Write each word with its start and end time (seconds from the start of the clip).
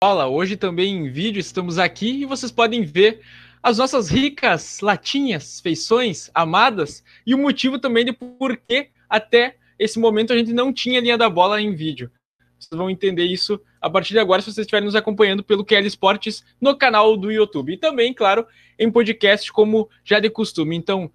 Olá, 0.00 0.28
hoje 0.28 0.56
também 0.56 0.94
em 0.94 1.10
vídeo 1.10 1.40
estamos 1.40 1.78
aqui 1.78 2.22
e 2.22 2.24
vocês 2.24 2.52
podem 2.52 2.82
ver 2.82 3.22
as 3.60 3.78
nossas 3.78 4.08
ricas 4.08 4.80
latinhas, 4.80 5.60
feições, 5.60 6.30
amadas 6.32 7.02
e 7.26 7.34
o 7.34 7.38
motivo 7.38 7.78
também 7.78 8.04
de 8.04 8.12
por 8.12 8.56
que 8.56 8.90
até 9.08 9.56
esse 9.76 9.98
momento 9.98 10.32
a 10.32 10.36
gente 10.36 10.52
não 10.52 10.72
tinha 10.72 11.00
linha 11.00 11.18
da 11.18 11.28
bola 11.28 11.60
em 11.60 11.74
vídeo. 11.74 12.10
Vocês 12.56 12.78
vão 12.78 12.88
entender 12.88 13.24
isso 13.24 13.60
a 13.80 13.90
partir 13.90 14.12
de 14.12 14.20
agora 14.20 14.40
se 14.40 14.46
vocês 14.46 14.64
estiverem 14.64 14.86
nos 14.86 14.94
acompanhando 14.94 15.42
pelo 15.42 15.64
QL 15.64 15.86
Esportes 15.86 16.44
no 16.60 16.76
canal 16.76 17.16
do 17.16 17.32
YouTube 17.32 17.72
e 17.72 17.76
também, 17.76 18.14
claro, 18.14 18.46
em 18.78 18.90
podcast 18.90 19.52
como 19.52 19.90
já 20.04 20.20
de 20.20 20.30
costume. 20.30 20.76
Então, 20.76 21.10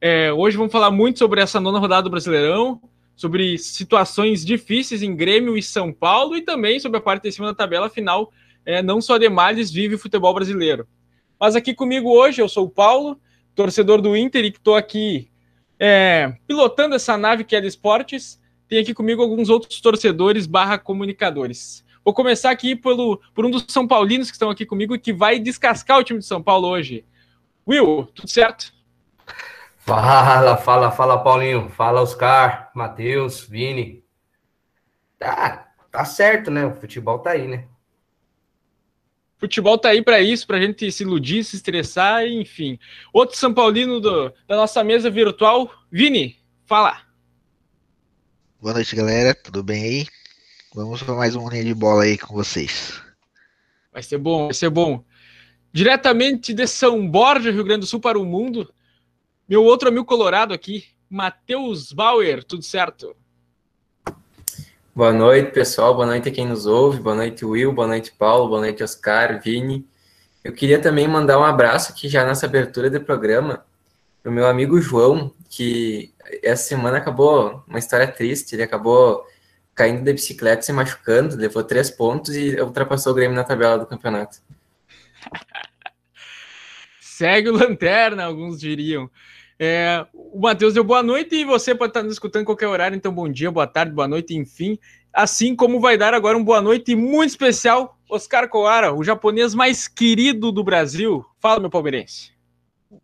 é, 0.00 0.32
hoje 0.32 0.56
vamos 0.56 0.72
falar 0.72 0.90
muito 0.90 1.18
sobre 1.18 1.40
essa 1.40 1.60
nona 1.60 1.78
rodada 1.78 2.02
do 2.02 2.10
Brasileirão, 2.10 2.80
sobre 3.14 3.56
situações 3.56 4.44
difíceis 4.44 5.02
em 5.02 5.16
Grêmio 5.16 5.56
e 5.56 5.62
São 5.62 5.92
Paulo 5.92 6.36
e 6.36 6.42
também 6.42 6.78
sobre 6.78 6.98
a 6.98 7.00
parte 7.00 7.22
de 7.22 7.32
cima 7.32 7.46
da 7.46 7.54
tabela 7.54 7.88
final, 7.88 8.30
é, 8.64 8.82
não 8.82 9.00
só 9.00 9.16
de 9.16 9.28
males 9.28 9.70
vive 9.70 9.94
o 9.94 9.98
futebol 9.98 10.34
brasileiro. 10.34 10.86
Mas 11.40 11.56
aqui 11.56 11.74
comigo 11.74 12.10
hoje 12.10 12.42
eu 12.42 12.48
sou 12.48 12.66
o 12.66 12.70
Paulo, 12.70 13.18
torcedor 13.54 14.02
do 14.02 14.16
Inter 14.16 14.44
e 14.44 14.52
que 14.52 14.58
estou 14.58 14.74
aqui 14.74 15.30
é, 15.78 16.36
pilotando 16.46 16.94
essa 16.94 17.16
nave 17.16 17.44
que 17.44 17.56
é 17.56 17.60
de 17.60 17.66
esportes. 17.66 18.40
Tem 18.68 18.80
aqui 18.80 18.92
comigo 18.92 19.22
alguns 19.22 19.48
outros 19.48 19.80
torcedores 19.80 20.46
barra 20.46 20.78
comunicadores. 20.78 21.84
Vou 22.04 22.12
começar 22.12 22.50
aqui 22.50 22.76
pelo, 22.76 23.20
por 23.34 23.46
um 23.46 23.50
dos 23.50 23.64
São 23.68 23.86
Paulinos 23.86 24.28
que 24.28 24.34
estão 24.34 24.50
aqui 24.50 24.66
comigo 24.66 24.94
e 24.94 24.98
que 24.98 25.12
vai 25.12 25.38
descascar 25.38 25.98
o 25.98 26.04
time 26.04 26.18
de 26.18 26.26
São 26.26 26.42
Paulo 26.42 26.68
hoje. 26.68 27.04
Will, 27.66 28.06
tudo 28.14 28.28
certo? 28.28 28.75
Fala, 29.86 30.56
fala, 30.56 30.90
fala, 30.90 31.22
Paulinho. 31.22 31.70
Fala, 31.70 32.02
Oscar, 32.02 32.72
Matheus, 32.74 33.42
Vini. 33.42 34.02
Tá, 35.16 35.72
tá 35.92 36.04
certo, 36.04 36.50
né? 36.50 36.66
O 36.66 36.74
futebol 36.74 37.20
tá 37.20 37.30
aí, 37.30 37.46
né? 37.46 37.68
Futebol 39.38 39.78
tá 39.78 39.90
aí 39.90 40.02
para 40.02 40.20
isso, 40.20 40.44
para 40.44 40.56
a 40.56 40.60
gente 40.60 40.90
se 40.90 41.04
iludir, 41.04 41.44
se 41.44 41.54
estressar, 41.54 42.26
enfim. 42.26 42.80
Outro 43.12 43.36
São 43.36 43.54
Paulino 43.54 44.00
do, 44.00 44.34
da 44.48 44.56
nossa 44.56 44.82
mesa 44.82 45.08
virtual, 45.08 45.70
Vini, 45.88 46.36
fala. 46.64 47.02
Boa 48.60 48.74
noite, 48.74 48.96
galera. 48.96 49.36
Tudo 49.36 49.62
bem 49.62 49.84
aí? 49.84 50.06
Vamos 50.74 51.00
para 51.00 51.14
mais 51.14 51.36
uma 51.36 51.48
linha 51.48 51.64
de 51.64 51.74
bola 51.74 52.02
aí 52.02 52.18
com 52.18 52.34
vocês. 52.34 53.00
Vai 53.92 54.02
ser 54.02 54.18
bom, 54.18 54.46
vai 54.46 54.54
ser 54.54 54.68
bom. 54.68 55.04
Diretamente 55.72 56.52
de 56.52 56.66
São 56.66 57.08
Borja, 57.08 57.52
Rio 57.52 57.62
Grande 57.62 57.80
do 57.80 57.86
Sul, 57.86 58.00
para 58.00 58.18
o 58.18 58.24
mundo, 58.24 58.74
meu 59.48 59.62
outro 59.62 59.88
amigo 59.88 60.04
colorado 60.04 60.52
aqui, 60.52 60.84
Matheus 61.08 61.92
Bauer, 61.92 62.42
tudo 62.42 62.64
certo? 62.64 63.14
Boa 64.94 65.12
noite, 65.12 65.52
pessoal. 65.52 65.94
Boa 65.94 66.06
noite 66.06 66.28
a 66.28 66.32
quem 66.32 66.46
nos 66.46 66.66
ouve. 66.66 66.98
Boa 66.98 67.14
noite, 67.14 67.44
Will. 67.44 67.72
Boa 67.72 67.86
noite, 67.86 68.12
Paulo. 68.18 68.48
Boa 68.48 68.60
noite, 68.60 68.82
Oscar, 68.82 69.40
Vini. 69.40 69.86
Eu 70.42 70.52
queria 70.52 70.80
também 70.80 71.06
mandar 71.06 71.38
um 71.38 71.44
abraço 71.44 71.92
aqui 71.92 72.08
já 72.08 72.24
nessa 72.24 72.46
abertura 72.46 72.88
do 72.90 73.00
programa 73.00 73.64
para 74.22 74.30
o 74.30 74.34
meu 74.34 74.46
amigo 74.46 74.80
João, 74.80 75.32
que 75.48 76.12
essa 76.42 76.64
semana 76.64 76.98
acabou 76.98 77.62
uma 77.68 77.78
história 77.78 78.08
triste. 78.08 78.54
Ele 78.54 78.62
acabou 78.62 79.24
caindo 79.74 80.02
da 80.02 80.12
bicicleta, 80.12 80.62
se 80.62 80.72
machucando, 80.72 81.36
levou 81.36 81.62
três 81.62 81.90
pontos 81.90 82.34
e 82.34 82.58
ultrapassou 82.60 83.12
o 83.12 83.14
Grêmio 83.14 83.36
na 83.36 83.44
tabela 83.44 83.78
do 83.78 83.86
campeonato. 83.86 84.38
Segue 87.00 87.50
o 87.50 87.52
lanterna, 87.52 88.24
alguns 88.24 88.58
diriam. 88.58 89.10
É, 89.58 90.06
o 90.12 90.38
Matheus 90.38 90.74
deu 90.74 90.84
boa 90.84 91.02
noite 91.02 91.34
e 91.34 91.44
você 91.44 91.74
pode 91.74 91.90
estar 91.90 92.02
nos 92.02 92.12
escutando 92.12 92.42
em 92.42 92.44
qualquer 92.44 92.68
horário, 92.68 92.94
então 92.94 93.12
bom 93.12 93.28
dia, 93.28 93.50
boa 93.50 93.66
tarde, 93.66 93.92
boa 93.92 94.06
noite, 94.06 94.36
enfim. 94.36 94.78
Assim 95.12 95.56
como 95.56 95.80
vai 95.80 95.96
dar 95.96 96.12
agora 96.12 96.36
um 96.36 96.44
boa 96.44 96.60
noite 96.60 96.94
muito 96.94 97.30
especial, 97.30 97.96
Oscar 98.08 98.50
Coara, 98.50 98.92
o 98.92 99.02
japonês 99.02 99.54
mais 99.54 99.88
querido 99.88 100.52
do 100.52 100.62
Brasil. 100.62 101.24
Fala, 101.40 101.58
meu 101.58 101.70
palmeirense. 101.70 102.32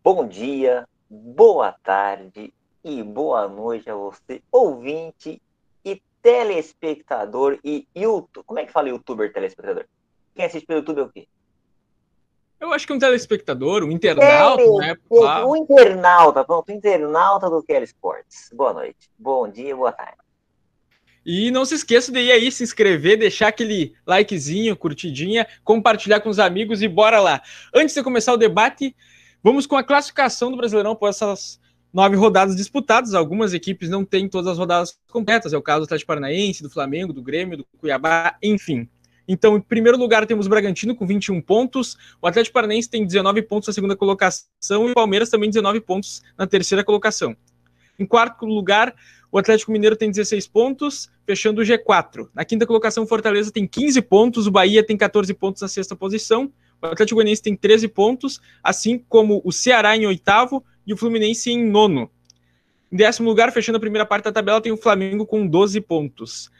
Bom 0.03 0.27
dia, 0.27 0.87
boa 1.09 1.71
tarde 1.83 2.53
e 2.83 3.01
boa 3.01 3.47
noite 3.47 3.89
a 3.89 3.95
você, 3.95 4.41
ouvinte 4.51 5.41
e 5.83 6.01
telespectador 6.21 7.57
e 7.63 7.87
YouTube. 7.95 8.45
Como 8.45 8.59
é 8.59 8.65
que 8.65 8.71
fala 8.71 8.89
youtuber 8.89 9.33
telespectador? 9.33 9.85
Quem 10.35 10.45
assiste 10.45 10.67
pelo 10.67 10.81
YouTube 10.81 10.99
é 10.99 11.03
o 11.03 11.09
quê? 11.09 11.27
Eu 12.63 12.71
acho 12.71 12.87
que 12.87 12.93
um 12.93 12.97
telespectador, 12.97 13.83
um 13.83 13.91
internauta, 13.91 14.63
Tele, 14.63 14.77
né? 14.77 14.95
Um 15.45 15.57
internauta, 15.57 16.45
pronto, 16.45 16.71
um 16.71 16.73
internauta 16.73 17.49
do 17.49 17.61
Kelly 17.61 17.83
Sports. 17.83 18.49
Boa 18.53 18.71
noite, 18.71 19.09
bom 19.19 19.49
dia, 19.49 19.75
boa 19.75 19.91
tarde. 19.91 20.15
E 21.25 21.51
não 21.51 21.65
se 21.65 21.75
esqueça 21.75 22.09
de 22.09 22.21
ir 22.21 22.31
aí 22.31 22.49
se 22.49 22.63
inscrever, 22.63 23.19
deixar 23.19 23.49
aquele 23.49 23.93
likezinho, 24.07 24.77
curtidinha, 24.77 25.45
compartilhar 25.61 26.21
com 26.21 26.29
os 26.29 26.39
amigos 26.39 26.81
e 26.81 26.87
bora 26.87 27.19
lá. 27.19 27.41
Antes 27.75 27.95
de 27.95 28.01
começar 28.01 28.31
o 28.31 28.37
debate, 28.37 28.95
vamos 29.43 29.67
com 29.67 29.75
a 29.75 29.83
classificação 29.83 30.49
do 30.49 30.55
Brasileirão 30.55 30.95
por 30.95 31.09
essas 31.09 31.59
nove 31.91 32.15
rodadas 32.15 32.55
disputadas. 32.55 33.13
Algumas 33.13 33.53
equipes 33.53 33.89
não 33.89 34.05
têm 34.05 34.29
todas 34.29 34.47
as 34.47 34.57
rodadas 34.57 34.97
completas, 35.11 35.51
é 35.51 35.57
o 35.57 35.61
caso 35.61 35.81
do 35.81 35.83
Atlético 35.83 36.07
Paranaense, 36.07 36.63
do 36.63 36.69
Flamengo, 36.69 37.11
do 37.11 37.21
Grêmio, 37.21 37.57
do 37.57 37.65
Cuiabá, 37.77 38.37
enfim. 38.41 38.87
Então, 39.27 39.55
em 39.57 39.61
primeiro 39.61 39.97
lugar, 39.97 40.25
temos 40.25 40.45
o 40.45 40.49
Bragantino 40.49 40.95
com 40.95 41.07
21 41.07 41.41
pontos, 41.41 41.97
o 42.21 42.27
Atlético 42.27 42.53
Paranaense 42.53 42.89
tem 42.89 43.05
19 43.05 43.41
pontos 43.43 43.67
na 43.67 43.73
segunda 43.73 43.95
colocação 43.95 44.87
e 44.87 44.91
o 44.91 44.93
Palmeiras 44.93 45.29
também 45.29 45.49
19 45.49 45.79
pontos 45.81 46.21
na 46.37 46.45
terceira 46.45 46.83
colocação. 46.83 47.35
Em 47.97 48.05
quarto 48.05 48.45
lugar, 48.45 48.93
o 49.31 49.37
Atlético 49.37 49.71
Mineiro 49.71 49.95
tem 49.95 50.11
16 50.11 50.47
pontos, 50.47 51.09
fechando 51.25 51.61
o 51.61 51.63
G4. 51.63 52.27
Na 52.33 52.43
quinta 52.43 52.65
colocação, 52.65 53.03
o 53.03 53.07
Fortaleza 53.07 53.51
tem 53.51 53.67
15 53.67 54.01
pontos, 54.01 54.45
o 54.45 54.51
Bahia 54.51 54.85
tem 54.85 54.97
14 54.97 55.33
pontos 55.33 55.61
na 55.61 55.67
sexta 55.67 55.95
posição, 55.95 56.51
o 56.81 56.85
Atlético 56.87 57.15
Goianiense 57.15 57.41
tem 57.41 57.55
13 57.55 57.87
pontos, 57.87 58.41
assim 58.61 59.03
como 59.07 59.41
o 59.43 59.51
Ceará 59.51 59.95
em 59.95 60.05
oitavo 60.05 60.63
e 60.85 60.93
o 60.93 60.97
Fluminense 60.97 61.49
em 61.49 61.65
nono. 61.65 62.11
Em 62.91 62.97
décimo 62.97 63.29
lugar, 63.29 63.51
fechando 63.51 63.77
a 63.77 63.79
primeira 63.79 64.05
parte 64.05 64.25
da 64.25 64.31
tabela, 64.31 64.61
tem 64.61 64.71
o 64.71 64.77
Flamengo 64.77 65.25
com 65.25 65.47
12 65.47 65.81
pontos. 65.81 66.51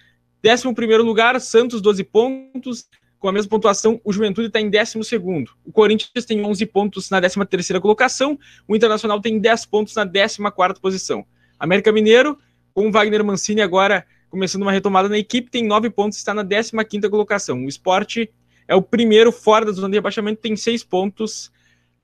Décimo 0.43 0.75
primeiro 0.75 1.05
lugar, 1.05 1.39
Santos, 1.39 1.81
12 1.81 2.03
pontos. 2.03 2.85
Com 3.17 3.29
a 3.29 3.31
mesma 3.31 3.49
pontuação, 3.49 4.01
o 4.03 4.11
Juventude 4.11 4.47
está 4.47 4.59
em 4.59 4.69
décimo 4.69 5.01
segundo. 5.01 5.51
O 5.63 5.71
Corinthians 5.71 6.25
tem 6.25 6.43
11 6.45 6.65
pontos 6.65 7.09
na 7.09 7.21
décima 7.21 7.45
terceira 7.45 7.79
colocação. 7.79 8.37
O 8.67 8.75
Internacional 8.75 9.21
tem 9.21 9.39
10 9.39 9.65
pontos 9.67 9.95
na 9.95 10.03
décima 10.03 10.51
quarta 10.51 10.81
posição. 10.81 11.25
América 11.57 11.93
Mineiro, 11.93 12.37
com 12.73 12.89
o 12.89 12.91
Wagner 12.91 13.23
Mancini 13.23 13.61
agora 13.61 14.05
começando 14.29 14.63
uma 14.63 14.71
retomada 14.73 15.07
na 15.07 15.17
equipe, 15.17 15.49
tem 15.49 15.65
9 15.65 15.91
pontos, 15.91 16.17
está 16.17 16.33
na 16.33 16.43
décima 16.43 16.83
quinta 16.83 17.09
colocação. 17.09 17.63
O 17.63 17.69
esporte 17.69 18.29
é 18.67 18.75
o 18.75 18.81
primeiro 18.81 19.31
fora 19.31 19.63
da 19.63 19.71
zona 19.71 19.87
de 19.87 19.95
rebaixamento, 19.95 20.41
tem 20.41 20.57
6 20.57 20.83
pontos. 20.83 21.53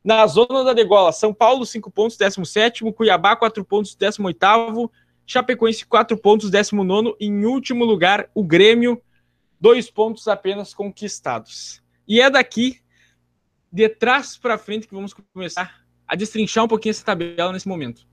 Na 0.02 0.26
zona 0.28 0.64
da 0.64 0.72
degola, 0.72 1.12
São 1.12 1.34
Paulo, 1.34 1.66
5 1.66 1.92
pontos, 1.92 2.16
17 2.16 2.90
Cuiabá, 2.94 3.36
4 3.36 3.66
pontos, 3.66 3.96
18 3.96 4.90
Chapecoense, 5.30 5.86
4 5.86 6.18
pontos, 6.18 6.50
19 6.50 7.16
Em 7.20 7.46
último 7.46 7.86
lugar, 7.86 8.28
o 8.34 8.44
Grêmio, 8.44 9.00
dois 9.62 9.88
pontos 9.88 10.28
apenas 10.28 10.74
conquistados. 10.74 11.84
E 12.08 12.20
é 12.20 12.32
daqui, 12.32 12.80
de 13.72 13.88
trás 13.88 14.36
para 14.36 14.58
frente, 14.58 14.88
que 14.88 14.96
vamos 14.96 15.14
começar 15.14 15.86
a 16.08 16.16
destrinchar 16.16 16.64
um 16.64 16.68
pouquinho 16.68 16.90
essa 16.90 17.06
tabela 17.06 17.54
nesse 17.54 17.68
momento. 17.68 18.08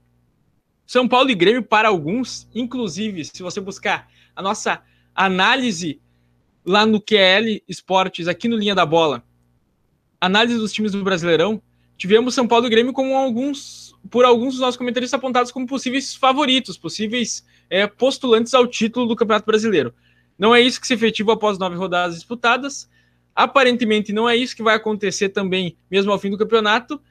São 0.85 1.07
Paulo 1.07 1.31
e 1.31 1.33
Grêmio, 1.33 1.63
para 1.63 1.87
alguns, 1.87 2.47
inclusive, 2.53 3.25
se 3.25 3.41
você 3.41 3.59
buscar 3.59 4.07
a 4.35 4.41
nossa 4.43 4.83
análise 5.15 5.99
lá 6.63 6.85
no 6.85 7.01
QL 7.01 7.63
Esportes, 7.67 8.27
aqui 8.27 8.47
no 8.47 8.55
Linha 8.55 8.75
da 8.75 8.85
Bola, 8.85 9.23
análise 10.21 10.59
dos 10.59 10.71
times 10.71 10.91
do 10.91 11.03
Brasileirão, 11.03 11.63
tivemos 11.97 12.35
São 12.35 12.47
Paulo 12.47 12.67
e 12.67 12.69
Grêmio 12.69 12.93
com 12.93 13.17
alguns 13.17 13.86
por 14.09 14.25
alguns 14.25 14.53
dos 14.53 14.61
nossos 14.61 14.77
comentaristas 14.77 15.17
apontados 15.17 15.51
como 15.51 15.65
possíveis 15.65 16.15
favoritos, 16.15 16.77
possíveis 16.77 17.45
é, 17.69 17.87
postulantes 17.87 18.53
ao 18.53 18.67
título 18.67 19.07
do 19.07 19.15
Campeonato 19.15 19.45
Brasileiro. 19.45 19.93
Não 20.37 20.53
é 20.53 20.61
isso 20.61 20.79
que 20.79 20.87
se 20.87 20.93
efetiva 20.93 21.33
após 21.33 21.57
nove 21.57 21.75
rodadas 21.75 22.15
disputadas. 22.15 22.89
Aparentemente, 23.35 24.13
não 24.13 24.29
é 24.29 24.35
isso 24.35 24.55
que 24.55 24.63
vai 24.63 24.75
acontecer 24.75 25.29
também, 25.29 25.77
mesmo 25.89 26.11
ao 26.11 26.19
fim 26.19 26.29
do 26.29 26.37
campeonato. 26.37 27.01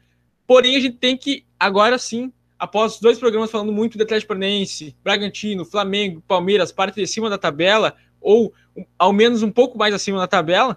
Porém, 0.47 0.77
a 0.77 0.81
gente 0.81 0.97
tem 0.97 1.17
que, 1.17 1.45
agora 1.59 1.99
sim, 1.99 2.33
após 2.59 3.01
dois 3.01 3.19
programas 3.19 3.51
falando 3.51 3.73
muito 3.73 3.99
do 3.99 4.05
Atlético 4.05 4.29
Paranaense, 4.29 4.97
Bragantino, 5.03 5.65
Flamengo, 5.65 6.23
Palmeiras, 6.27 6.73
parte 6.73 6.97
de 6.97 7.07
cima 7.07 7.29
da 7.29 7.37
tabela, 7.39 7.97
ou 8.21 8.53
ao 8.99 9.13
menos 9.13 9.43
um 9.43 9.51
pouco 9.51 9.77
mais 9.77 9.95
acima 9.95 10.19
da 10.19 10.27
tabela, 10.27 10.77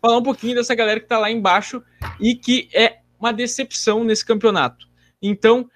falar 0.00 0.18
um 0.18 0.22
pouquinho 0.22 0.54
dessa 0.54 0.74
galera 0.74 1.00
que 1.00 1.06
está 1.06 1.18
lá 1.18 1.30
embaixo 1.30 1.82
e 2.20 2.34
que 2.34 2.68
é 2.72 2.98
uma 3.18 3.32
decepção 3.32 4.04
nesse 4.04 4.24
campeonato. 4.24 4.86
Então, 5.26 5.70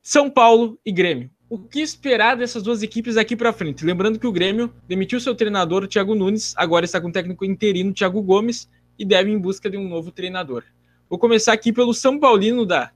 São 0.00 0.30
Paulo 0.30 0.78
e 0.86 0.92
Grêmio. 0.92 1.28
O 1.50 1.58
que 1.58 1.80
esperar 1.80 2.36
dessas 2.36 2.62
duas 2.62 2.82
equipes 2.82 3.16
daqui 3.16 3.34
para 3.34 3.52
frente? 3.52 3.84
Lembrando 3.84 4.18
que 4.18 4.26
o 4.26 4.32
Grêmio 4.32 4.72
demitiu 4.86 5.20
seu 5.20 5.34
treinador, 5.34 5.88
Thiago 5.88 6.14
Nunes, 6.14 6.54
agora 6.56 6.84
está 6.84 7.00
com 7.00 7.08
o 7.08 7.12
técnico 7.12 7.44
interino, 7.44 7.92
Thiago 7.92 8.22
Gomes, 8.22 8.70
e 8.98 9.04
deve 9.04 9.30
em 9.30 9.38
busca 9.38 9.68
de 9.68 9.76
um 9.76 9.88
novo 9.88 10.12
treinador. 10.12 10.62
Vou 11.10 11.18
começar 11.18 11.52
aqui 11.52 11.72
pelo 11.72 11.92
São 11.92 12.18
Paulino 12.18 12.64
da 12.64 12.92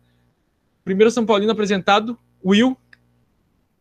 Primeiro 0.84 1.10
São 1.10 1.26
Paulino 1.26 1.52
apresentado, 1.52 2.16
Will. 2.42 2.76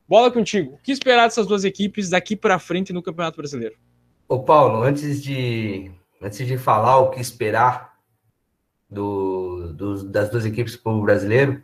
Bola 0.08 0.30
contigo. 0.30 0.74
O 0.74 0.78
que 0.80 0.92
esperar 0.92 1.26
dessas 1.26 1.48
duas 1.48 1.64
equipes 1.64 2.10
daqui 2.10 2.36
para 2.36 2.60
frente 2.60 2.92
no 2.92 3.02
Campeonato 3.02 3.38
Brasileiro? 3.38 3.76
Ô 4.28 4.44
Paulo, 4.44 4.82
antes 4.84 5.24
de 5.24 5.92
antes 6.22 6.46
de 6.46 6.58
falar 6.58 6.98
o 6.98 7.12
que 7.12 7.22
esperar 7.22 7.97
do, 8.90 9.74
do 9.74 10.04
das 10.06 10.30
duas 10.30 10.46
equipes 10.46 10.76
do 10.76 10.82
povo 10.82 11.02
brasileiro, 11.02 11.62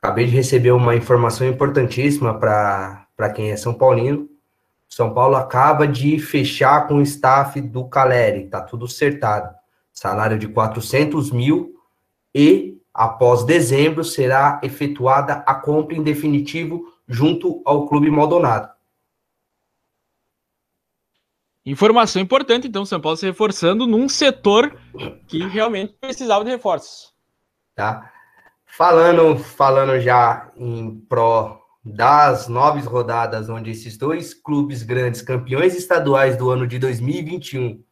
acabei 0.00 0.26
de 0.26 0.32
receber 0.32 0.72
uma 0.72 0.94
informação 0.94 1.46
importantíssima 1.46 2.38
para 2.38 3.30
quem 3.34 3.50
é 3.50 3.56
São 3.56 3.74
Paulino. 3.74 4.28
São 4.88 5.14
Paulo 5.14 5.36
acaba 5.36 5.88
de 5.88 6.18
fechar 6.18 6.86
com 6.86 6.96
o 6.96 7.02
staff 7.02 7.60
do 7.60 7.86
Caleri, 7.88 8.48
tá 8.48 8.60
tudo 8.60 8.84
acertado. 8.84 9.54
Salário 9.92 10.38
de 10.38 10.48
400 10.48 11.30
mil 11.30 11.74
e 12.34 12.78
após 12.92 13.44
dezembro 13.44 14.04
será 14.04 14.60
efetuada 14.62 15.42
a 15.46 15.54
compra 15.54 15.96
em 15.96 16.02
definitivo 16.02 16.92
junto 17.08 17.62
ao 17.64 17.86
Clube 17.86 18.10
Maldonado. 18.10 18.68
Informação 21.64 22.20
importante, 22.20 22.66
então, 22.66 22.84
São 22.84 23.00
Paulo 23.00 23.16
se 23.16 23.24
reforçando 23.24 23.86
num 23.86 24.08
setor 24.08 24.76
que 25.28 25.46
realmente 25.46 25.94
precisava 26.00 26.44
de 26.44 26.50
reforços. 26.50 27.12
Tá? 27.74 28.12
Falando, 28.66 29.38
falando 29.38 30.00
já 30.00 30.50
em 30.56 31.00
pró 31.08 31.60
das 31.84 32.48
nove 32.48 32.80
rodadas, 32.80 33.48
onde 33.48 33.70
esses 33.70 33.96
dois 33.96 34.34
clubes 34.34 34.82
grandes, 34.82 35.22
campeões 35.22 35.76
estaduais 35.76 36.36
do 36.36 36.50
ano 36.50 36.66
de 36.66 36.80
2021, 36.80 37.82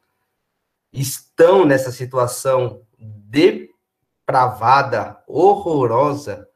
estão 0.92 1.64
nessa 1.64 1.92
situação 1.92 2.82
depravada, 2.98 3.62
horrorosa, 5.28 6.48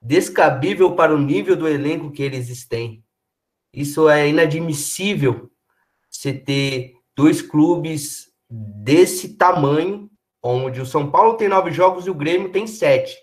descabível 0.00 0.94
para 0.94 1.14
o 1.14 1.18
nível 1.18 1.56
do 1.56 1.66
elenco 1.66 2.12
que 2.12 2.22
eles 2.22 2.64
têm. 2.66 3.02
Isso 3.72 4.08
é 4.08 4.28
inadmissível 4.28 5.50
você 6.14 6.32
ter 6.32 6.94
dois 7.16 7.42
clubes 7.42 8.32
desse 8.48 9.36
tamanho, 9.36 10.08
onde 10.42 10.80
o 10.80 10.86
São 10.86 11.10
Paulo 11.10 11.34
tem 11.34 11.48
nove 11.48 11.70
jogos 11.70 12.06
e 12.06 12.10
o 12.10 12.14
Grêmio 12.14 12.52
tem 12.52 12.66
sete. 12.66 13.16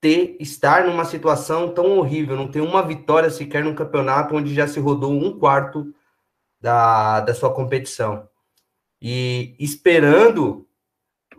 Ter, 0.00 0.36
estar 0.40 0.84
numa 0.86 1.04
situação 1.04 1.72
tão 1.72 1.98
horrível, 1.98 2.36
não 2.36 2.50
ter 2.50 2.60
uma 2.60 2.82
vitória 2.82 3.30
sequer 3.30 3.64
no 3.64 3.74
campeonato 3.74 4.34
onde 4.34 4.54
já 4.54 4.66
se 4.66 4.80
rodou 4.80 5.12
um 5.12 5.38
quarto 5.38 5.94
da, 6.60 7.20
da 7.20 7.34
sua 7.34 7.52
competição. 7.52 8.28
E 9.00 9.56
esperando 9.58 10.66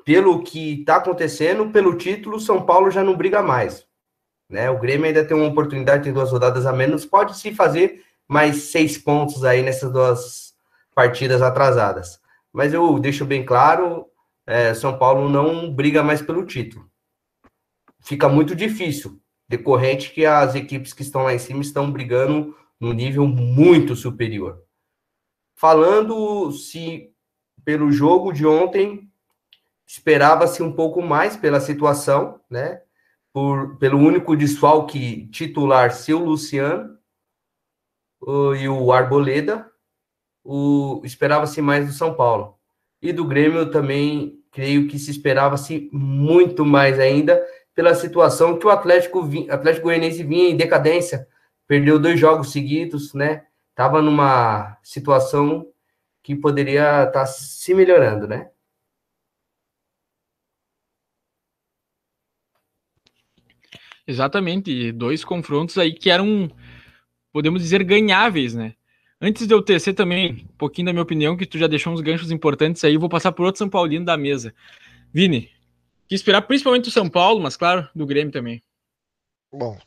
pelo 0.05 0.43
que 0.43 0.81
está 0.81 0.97
acontecendo, 0.97 1.69
pelo 1.71 1.97
título, 1.97 2.39
São 2.39 2.65
Paulo 2.65 2.91
já 2.91 3.03
não 3.03 3.15
briga 3.15 3.41
mais. 3.41 3.87
Né? 4.49 4.69
O 4.69 4.79
Grêmio 4.79 5.07
ainda 5.07 5.25
tem 5.25 5.35
uma 5.35 5.47
oportunidade, 5.47 6.03
tem 6.03 6.13
duas 6.13 6.31
rodadas 6.31 6.65
a 6.65 6.73
menos, 6.73 7.05
pode 7.05 7.37
se 7.37 7.53
fazer 7.53 8.03
mais 8.33 8.71
seis 8.71 8.97
pontos 8.97 9.45
aí 9.45 9.61
nessas 9.61 9.93
duas 9.93 10.55
partidas 10.95 11.41
atrasadas. 11.41 12.19
Mas 12.51 12.73
eu 12.73 12.97
deixo 12.99 13.25
bem 13.25 13.45
claro, 13.45 14.07
é, 14.45 14.73
São 14.73 14.97
Paulo 14.97 15.29
não 15.29 15.71
briga 15.71 16.01
mais 16.01 16.19
pelo 16.19 16.43
título. 16.43 16.89
Fica 18.01 18.27
muito 18.27 18.55
difícil, 18.55 19.21
decorrente 19.47 20.11
que 20.11 20.25
as 20.25 20.55
equipes 20.55 20.93
que 20.93 21.03
estão 21.03 21.23
lá 21.23 21.33
em 21.33 21.39
cima 21.39 21.61
estão 21.61 21.91
brigando 21.91 22.57
no 22.79 22.91
nível 22.91 23.27
muito 23.27 23.95
superior. 23.95 24.63
Falando 25.55 26.51
se 26.51 27.11
pelo 27.63 27.91
jogo 27.91 28.33
de 28.33 28.45
ontem, 28.47 29.09
esperava-se 29.85 30.63
um 30.63 30.71
pouco 30.71 31.03
mais 31.03 31.37
pela 31.37 31.61
situação, 31.61 32.41
né? 32.49 32.81
Por, 33.31 33.77
pelo 33.77 33.99
único 33.99 34.35
desfalque 34.35 35.27
titular, 35.27 35.91
seu 35.91 36.19
Luciano, 36.19 36.97
e 38.55 38.67
o 38.67 38.91
Arboleda, 38.91 39.69
o, 40.43 41.01
esperava-se 41.03 41.61
mais 41.61 41.87
do 41.87 41.93
São 41.93 42.13
Paulo. 42.13 42.57
E 43.01 43.11
do 43.11 43.25
Grêmio 43.25 43.69
também, 43.69 44.39
creio 44.51 44.87
que 44.87 44.99
se 44.99 45.11
esperava-se 45.11 45.89
muito 45.91 46.65
mais 46.65 46.99
ainda 46.99 47.43
pela 47.73 47.95
situação 47.95 48.57
que 48.57 48.67
o 48.67 48.69
Atlético, 48.69 49.27
Atlético 49.49 49.85
Goianiense 49.85 50.23
vinha 50.23 50.49
em 50.49 50.55
decadência, 50.55 51.27
perdeu 51.67 51.99
dois 51.99 52.19
jogos 52.19 52.51
seguidos, 52.51 53.13
né? 53.13 53.45
Tava 53.75 54.01
numa 54.01 54.77
situação 54.83 55.67
que 56.21 56.35
poderia 56.35 57.03
estar 57.03 57.11
tá 57.11 57.25
se 57.25 57.73
melhorando, 57.73 58.27
né? 58.27 58.49
Exatamente, 64.05 64.91
dois 64.91 65.23
confrontos 65.23 65.77
aí 65.77 65.93
que 65.93 66.09
eram 66.09 66.49
podemos 67.33 67.61
dizer, 67.61 67.83
ganháveis, 67.83 68.53
né? 68.53 68.75
Antes 69.19 69.47
de 69.47 69.53
eu 69.53 69.61
tecer 69.61 69.93
também 69.93 70.47
um 70.53 70.57
pouquinho 70.57 70.85
da 70.85 70.93
minha 70.93 71.03
opinião, 71.03 71.35
que 71.35 71.45
tu 71.45 71.57
já 71.57 71.65
deixou 71.65 71.91
uns 71.91 72.01
ganchos 72.01 72.31
importantes 72.31 72.83
aí, 72.83 72.95
vou 72.97 73.09
passar 73.09 73.31
por 73.31 73.45
outro 73.45 73.57
São 73.57 73.69
Paulino 73.69 74.05
da 74.05 74.15
mesa. 74.15 74.53
Vini, 75.11 75.49
que 76.07 76.13
esperar 76.13 76.43
principalmente 76.43 76.85
do 76.85 76.91
São 76.91 77.09
Paulo, 77.09 77.41
mas 77.41 77.57
claro, 77.57 77.89
do 77.95 78.05
Grêmio 78.05 78.31
também. 78.31 78.61
Bom, 79.51 79.79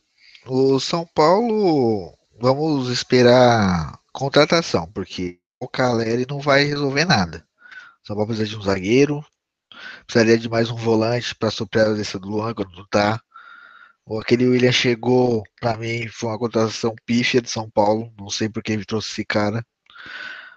o 0.46 0.80
São 0.80 1.06
Paulo, 1.14 2.16
vamos 2.40 2.88
esperar 2.88 3.98
contratação, 4.12 4.90
porque 4.92 5.38
o 5.60 5.68
Caleri 5.68 6.26
não 6.28 6.40
vai 6.40 6.64
resolver 6.64 7.04
nada. 7.04 7.46
O 8.02 8.06
São 8.06 8.16
Paulo 8.16 8.28
precisa 8.28 8.48
de 8.48 8.56
um 8.56 8.62
zagueiro, 8.62 9.24
precisaria 10.06 10.38
de 10.38 10.48
mais 10.48 10.70
um 10.70 10.76
volante 10.76 11.34
para 11.34 11.50
soprar 11.50 11.86
a 11.86 11.88
ausência 11.90 12.18
do 12.18 12.28
Luan 12.28 12.54
quando 12.54 12.74
não 12.74 12.86
tá. 12.86 13.20
Aquele 14.20 14.46
William 14.46 14.70
chegou, 14.70 15.42
para 15.60 15.76
mim, 15.76 16.06
foi 16.08 16.30
uma 16.30 16.38
contratação 16.38 16.94
pífia 17.04 17.42
de 17.42 17.50
São 17.50 17.68
Paulo. 17.68 18.12
Não 18.18 18.30
sei 18.30 18.48
por 18.48 18.62
que 18.62 18.72
ele 18.72 18.84
trouxe 18.84 19.10
esse 19.10 19.24
cara. 19.24 19.66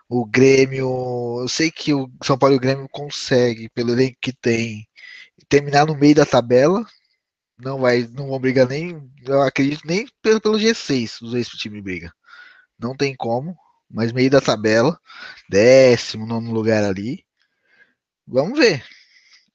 O 0.07 0.25
Grêmio, 0.25 1.41
eu 1.41 1.47
sei 1.47 1.71
que 1.71 1.93
o 1.93 2.11
São 2.23 2.37
Paulo 2.37 2.55
e 2.55 2.57
o 2.57 2.61
Grêmio 2.61 2.87
consegue, 2.89 3.69
pelo 3.69 3.91
elenco 3.91 4.17
que 4.21 4.33
tem, 4.33 4.87
terminar 5.47 5.85
no 5.87 5.95
meio 5.95 6.15
da 6.15 6.25
tabela. 6.25 6.85
Não 7.57 7.79
vai, 7.79 8.07
não 8.13 8.29
vão 8.29 8.39
brigar 8.39 8.67
nem, 8.67 9.01
eu 9.25 9.41
acredito 9.41 9.85
nem 9.85 10.07
pelo, 10.21 10.41
pelo 10.41 10.57
G6, 10.59 11.21
os 11.21 11.31
dois 11.31 11.47
times 11.49 11.83
briga. 11.83 12.13
Não 12.79 12.95
tem 12.95 13.15
como, 13.15 13.57
mas 13.89 14.11
meio 14.11 14.29
da 14.31 14.41
tabela, 14.41 14.99
décimo 15.49 16.25
nono 16.25 16.51
lugar 16.51 16.83
ali. 16.83 17.25
Vamos 18.27 18.59
ver. 18.59 18.85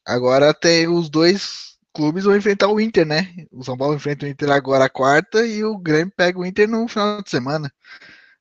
Agora 0.07 0.53
tem 0.55 0.89
os 0.89 1.09
dois 1.11 1.74
clubes 1.95 2.25
vão 2.25 2.37
enfrentar 2.37 2.69
o 2.69 2.81
Inter, 2.81 3.07
né? 3.07 3.33
O 3.53 3.63
São 3.63 3.77
Paulo 3.77 3.95
enfrenta 3.95 4.27
o 4.27 4.29
Inter 4.29 4.51
agora 4.51 4.87
a 4.87 4.91
quarta 4.91 5.47
e 5.47 5.65
o 5.65 5.79
Grêmio 5.79 6.13
pega 6.15 6.39
o 6.39 6.45
Inter 6.45 6.69
no 6.69 6.89
final 6.89 7.23
de 7.23 7.31
semana. 7.31 7.73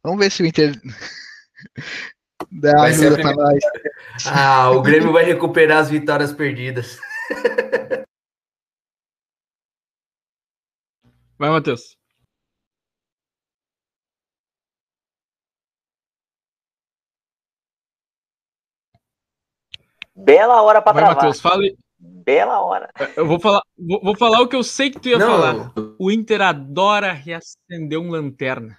Vamos 0.04 0.20
ver 0.20 0.32
se 0.32 0.42
o 0.42 0.46
Inter 0.46 0.74
dá 2.52 2.74
vai 2.74 2.90
ajuda 2.90 3.16
pra 3.16 3.34
nós. 3.34 3.64
Ah, 4.26 4.72
o 4.72 4.82
Grêmio 4.82 5.14
vai 5.14 5.24
recuperar 5.24 5.78
as 5.80 5.90
vitórias 5.90 6.34
perdidas. 6.34 7.00
Vai, 11.36 11.50
Matheus. 11.50 11.98
Bela 20.16 20.62
hora 20.62 20.82
para 20.82 20.94
travar. 20.94 21.16
Matheus, 21.16 21.42
fale, 21.42 21.78
bela 22.24 22.62
hora. 22.62 22.90
Eu 23.16 23.28
vou 23.28 23.40
falar, 23.40 23.62
vou, 23.78 24.02
vou, 24.02 24.16
falar 24.16 24.42
o 24.42 24.48
que 24.48 24.56
eu 24.56 24.64
sei 24.64 24.90
que 24.90 25.00
tu 25.00 25.10
ia 25.10 25.18
Não. 25.18 25.28
falar. 25.28 25.74
O 26.00 26.12
Inter 26.12 26.42
adora 26.42 27.12
reacender 27.12 28.00
um 28.00 28.10
lanterna. 28.10 28.78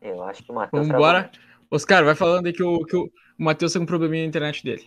Eu 0.00 0.22
acho 0.22 0.42
que 0.42 0.50
o 0.50 0.54
Matheus. 0.54 0.86
Vamos 0.86 0.94
embora. 0.94 1.30
Oscar, 1.70 2.04
vai 2.04 2.14
falando 2.14 2.46
aí 2.46 2.52
que 2.52 2.62
o, 2.62 2.84
que 2.84 2.96
o, 2.96 3.10
Matheus 3.38 3.72
tem 3.72 3.82
um 3.82 3.86
probleminha 3.86 4.22
na 4.22 4.28
internet 4.28 4.64
dele. 4.64 4.86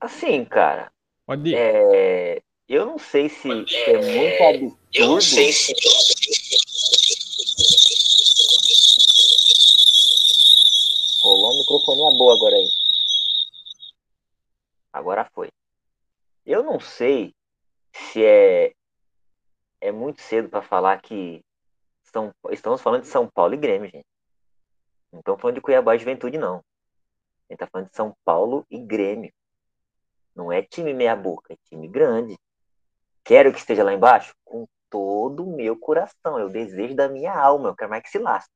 Assim, 0.00 0.44
cara. 0.44 0.92
Pode 1.26 1.50
ir. 1.50 1.54
É, 1.56 2.42
eu 2.68 2.84
não 2.86 2.98
sei 2.98 3.28
se, 3.28 3.42
se 3.66 3.90
é 3.90 3.98
muito 3.98 4.42
absurdo. 4.42 4.78
Eu 4.92 5.08
não 5.08 5.20
sei 5.20 5.52
se. 5.52 5.74
Rolou 11.20 11.54
uma 11.54 11.55
microfonia 11.66 12.16
boa 12.16 12.34
agora 12.34 12.54
aí. 12.54 12.68
Agora 14.92 15.24
foi. 15.34 15.50
Eu 16.44 16.62
não 16.62 16.78
sei 16.78 17.34
se 17.92 18.24
é 18.24 18.72
é 19.80 19.92
muito 19.92 20.22
cedo 20.22 20.48
para 20.48 20.62
falar 20.62 21.00
que 21.02 21.44
São, 22.04 22.32
estamos 22.50 22.80
falando 22.80 23.02
de 23.02 23.08
São 23.08 23.28
Paulo 23.28 23.54
e 23.54 23.58
Grêmio, 23.58 23.90
gente. 23.90 24.06
Não 25.12 25.20
estamos 25.20 25.40
falando 25.40 25.56
de 25.56 25.60
Cuiabá 25.60 25.94
e 25.94 25.98
Juventude, 25.98 26.38
não. 26.38 26.56
A 26.56 27.52
gente 27.52 27.62
está 27.62 27.66
falando 27.66 27.88
de 27.88 27.96
São 27.96 28.16
Paulo 28.24 28.64
e 28.70 28.78
Grêmio. 28.78 29.32
Não 30.34 30.50
é 30.50 30.62
time 30.62 30.94
meia-boca, 30.94 31.52
é 31.52 31.56
time 31.68 31.88
grande. 31.88 32.38
Quero 33.22 33.52
que 33.52 33.58
esteja 33.58 33.84
lá 33.84 33.92
embaixo? 33.92 34.34
Com 34.44 34.66
todo 34.88 35.44
o 35.44 35.56
meu 35.56 35.78
coração. 35.78 36.38
Eu 36.38 36.48
desejo 36.48 36.94
da 36.94 37.08
minha 37.08 37.34
alma. 37.34 37.70
Eu 37.70 37.76
quero 37.76 37.90
mais 37.90 38.02
que 38.02 38.10
se 38.10 38.18
lasque. 38.18 38.55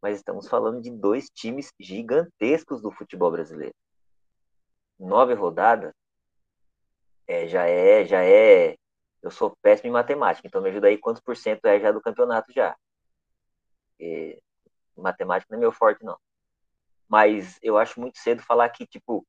Mas 0.00 0.16
estamos 0.16 0.48
falando 0.48 0.80
de 0.80 0.90
dois 0.90 1.28
times 1.30 1.72
gigantescos 1.78 2.80
do 2.80 2.90
futebol 2.90 3.30
brasileiro. 3.30 3.74
Nove 4.98 5.34
rodadas 5.34 5.92
é, 7.26 7.46
já 7.46 7.66
é, 7.66 8.04
já 8.04 8.24
é. 8.24 8.76
Eu 9.22 9.30
sou 9.30 9.56
péssimo 9.62 9.88
em 9.88 9.92
matemática, 9.92 10.46
então 10.46 10.62
me 10.62 10.70
ajuda 10.70 10.88
aí 10.88 10.96
quantos 10.96 11.22
por 11.22 11.36
cento 11.36 11.66
é 11.66 11.80
já 11.80 11.92
do 11.92 12.00
campeonato 12.00 12.52
já. 12.52 12.76
E, 13.98 14.40
matemática 14.96 15.48
não 15.50 15.58
é 15.58 15.60
meu 15.60 15.72
forte, 15.72 16.04
não. 16.04 16.18
Mas 17.08 17.58
eu 17.62 17.78
acho 17.78 18.00
muito 18.00 18.18
cedo 18.18 18.42
falar 18.42 18.68
que, 18.70 18.86
tipo, 18.86 19.26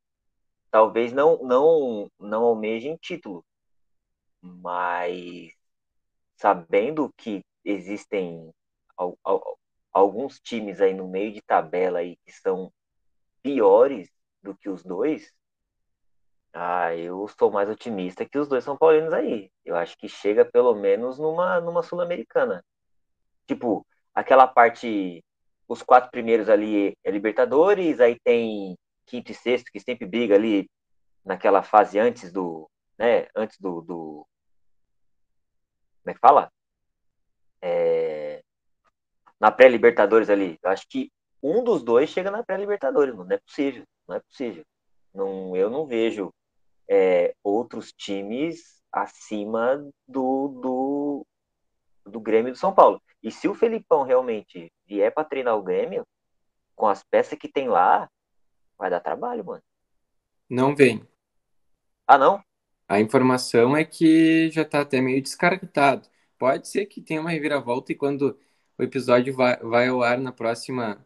talvez 0.69 1.11
não 1.13 1.37
não 1.43 2.11
não 2.19 2.43
almejem 2.43 2.97
título, 2.97 3.45
mas 4.41 5.53
sabendo 6.35 7.11
que 7.17 7.43
existem 7.63 8.53
alguns 9.93 10.39
times 10.39 10.81
aí 10.81 10.93
no 10.93 11.07
meio 11.07 11.33
de 11.33 11.41
tabela 11.41 11.99
aí 11.99 12.17
que 12.25 12.31
são 12.31 12.71
piores 13.41 14.09
do 14.41 14.55
que 14.55 14.69
os 14.69 14.83
dois, 14.83 15.33
ah, 16.53 16.95
eu 16.95 17.25
estou 17.25 17.51
mais 17.51 17.69
otimista 17.69 18.25
que 18.25 18.37
os 18.37 18.47
dois 18.47 18.63
São 18.63 18.77
Paulinos 18.77 19.13
aí. 19.13 19.51
Eu 19.63 19.75
acho 19.75 19.97
que 19.97 20.07
chega 20.09 20.43
pelo 20.43 20.73
menos 20.75 21.19
numa, 21.19 21.59
numa 21.61 21.83
Sul-Americana. 21.83 22.63
Tipo, 23.47 23.85
aquela 24.13 24.47
parte, 24.47 25.23
os 25.67 25.83
quatro 25.83 26.09
primeiros 26.11 26.49
ali 26.49 26.97
é 27.03 27.11
Libertadores, 27.11 27.99
aí 27.99 28.19
tem 28.23 28.77
quinto 29.05 29.31
e 29.31 29.35
sexto 29.35 29.71
que 29.71 29.79
sempre 29.79 30.05
briga 30.07 30.35
ali 30.35 30.69
naquela 31.25 31.61
fase 31.63 31.99
antes 31.99 32.31
do, 32.31 32.69
né, 32.97 33.27
antes 33.35 33.59
do, 33.59 33.81
do 33.81 34.27
como 36.03 36.11
é 36.11 36.13
que 36.13 36.19
fala? 36.19 36.51
É, 37.61 38.18
na 39.39 39.51
pré-Libertadores 39.51 40.29
ali. 40.29 40.59
Eu 40.61 40.69
acho 40.69 40.87
que 40.87 41.11
um 41.41 41.63
dos 41.63 41.83
dois 41.83 42.09
chega 42.09 42.29
na 42.29 42.43
pré-Libertadores, 42.43 43.15
não 43.15 43.25
é 43.29 43.37
possível, 43.37 43.83
não 44.07 44.15
é 44.15 44.19
possível. 44.19 44.63
Não, 45.13 45.55
eu 45.55 45.69
não 45.69 45.87
vejo 45.87 46.33
é, 46.87 47.33
outros 47.43 47.91
times 47.93 48.81
acima 48.91 49.77
do, 50.07 50.47
do, 50.61 51.27
do 52.05 52.19
Grêmio 52.19 52.51
do 52.51 52.57
São 52.57 52.73
Paulo. 52.73 53.01
E 53.21 53.31
se 53.31 53.47
o 53.47 53.53
Felipão 53.53 54.03
realmente 54.03 54.71
vier 54.85 55.13
para 55.13 55.23
treinar 55.23 55.55
o 55.55 55.63
Grêmio, 55.63 56.05
com 56.75 56.87
as 56.87 57.03
peças 57.03 57.37
que 57.37 57.47
tem 57.47 57.67
lá, 57.67 58.09
vai 58.77 58.89
dar 58.89 58.99
trabalho, 58.99 59.45
mano. 59.45 59.63
Não 60.49 60.75
vem. 60.75 61.05
Ah, 62.07 62.17
não? 62.17 62.43
A 62.87 62.99
informação 62.99 63.77
é 63.77 63.85
que 63.85 64.49
já 64.49 64.65
tá 64.65 64.81
até 64.81 64.99
meio 64.99 65.21
descartado. 65.21 66.07
Pode 66.39 66.67
ser 66.67 66.85
que 66.87 67.01
tenha 67.01 67.21
uma 67.21 67.29
reviravolta 67.29 67.91
e 67.91 67.95
quando 67.95 68.39
o 68.79 68.83
episódio 68.83 69.35
vai, 69.35 69.57
vai 69.57 69.87
ao 69.89 70.01
ar 70.01 70.17
na 70.17 70.31
próxima 70.31 71.05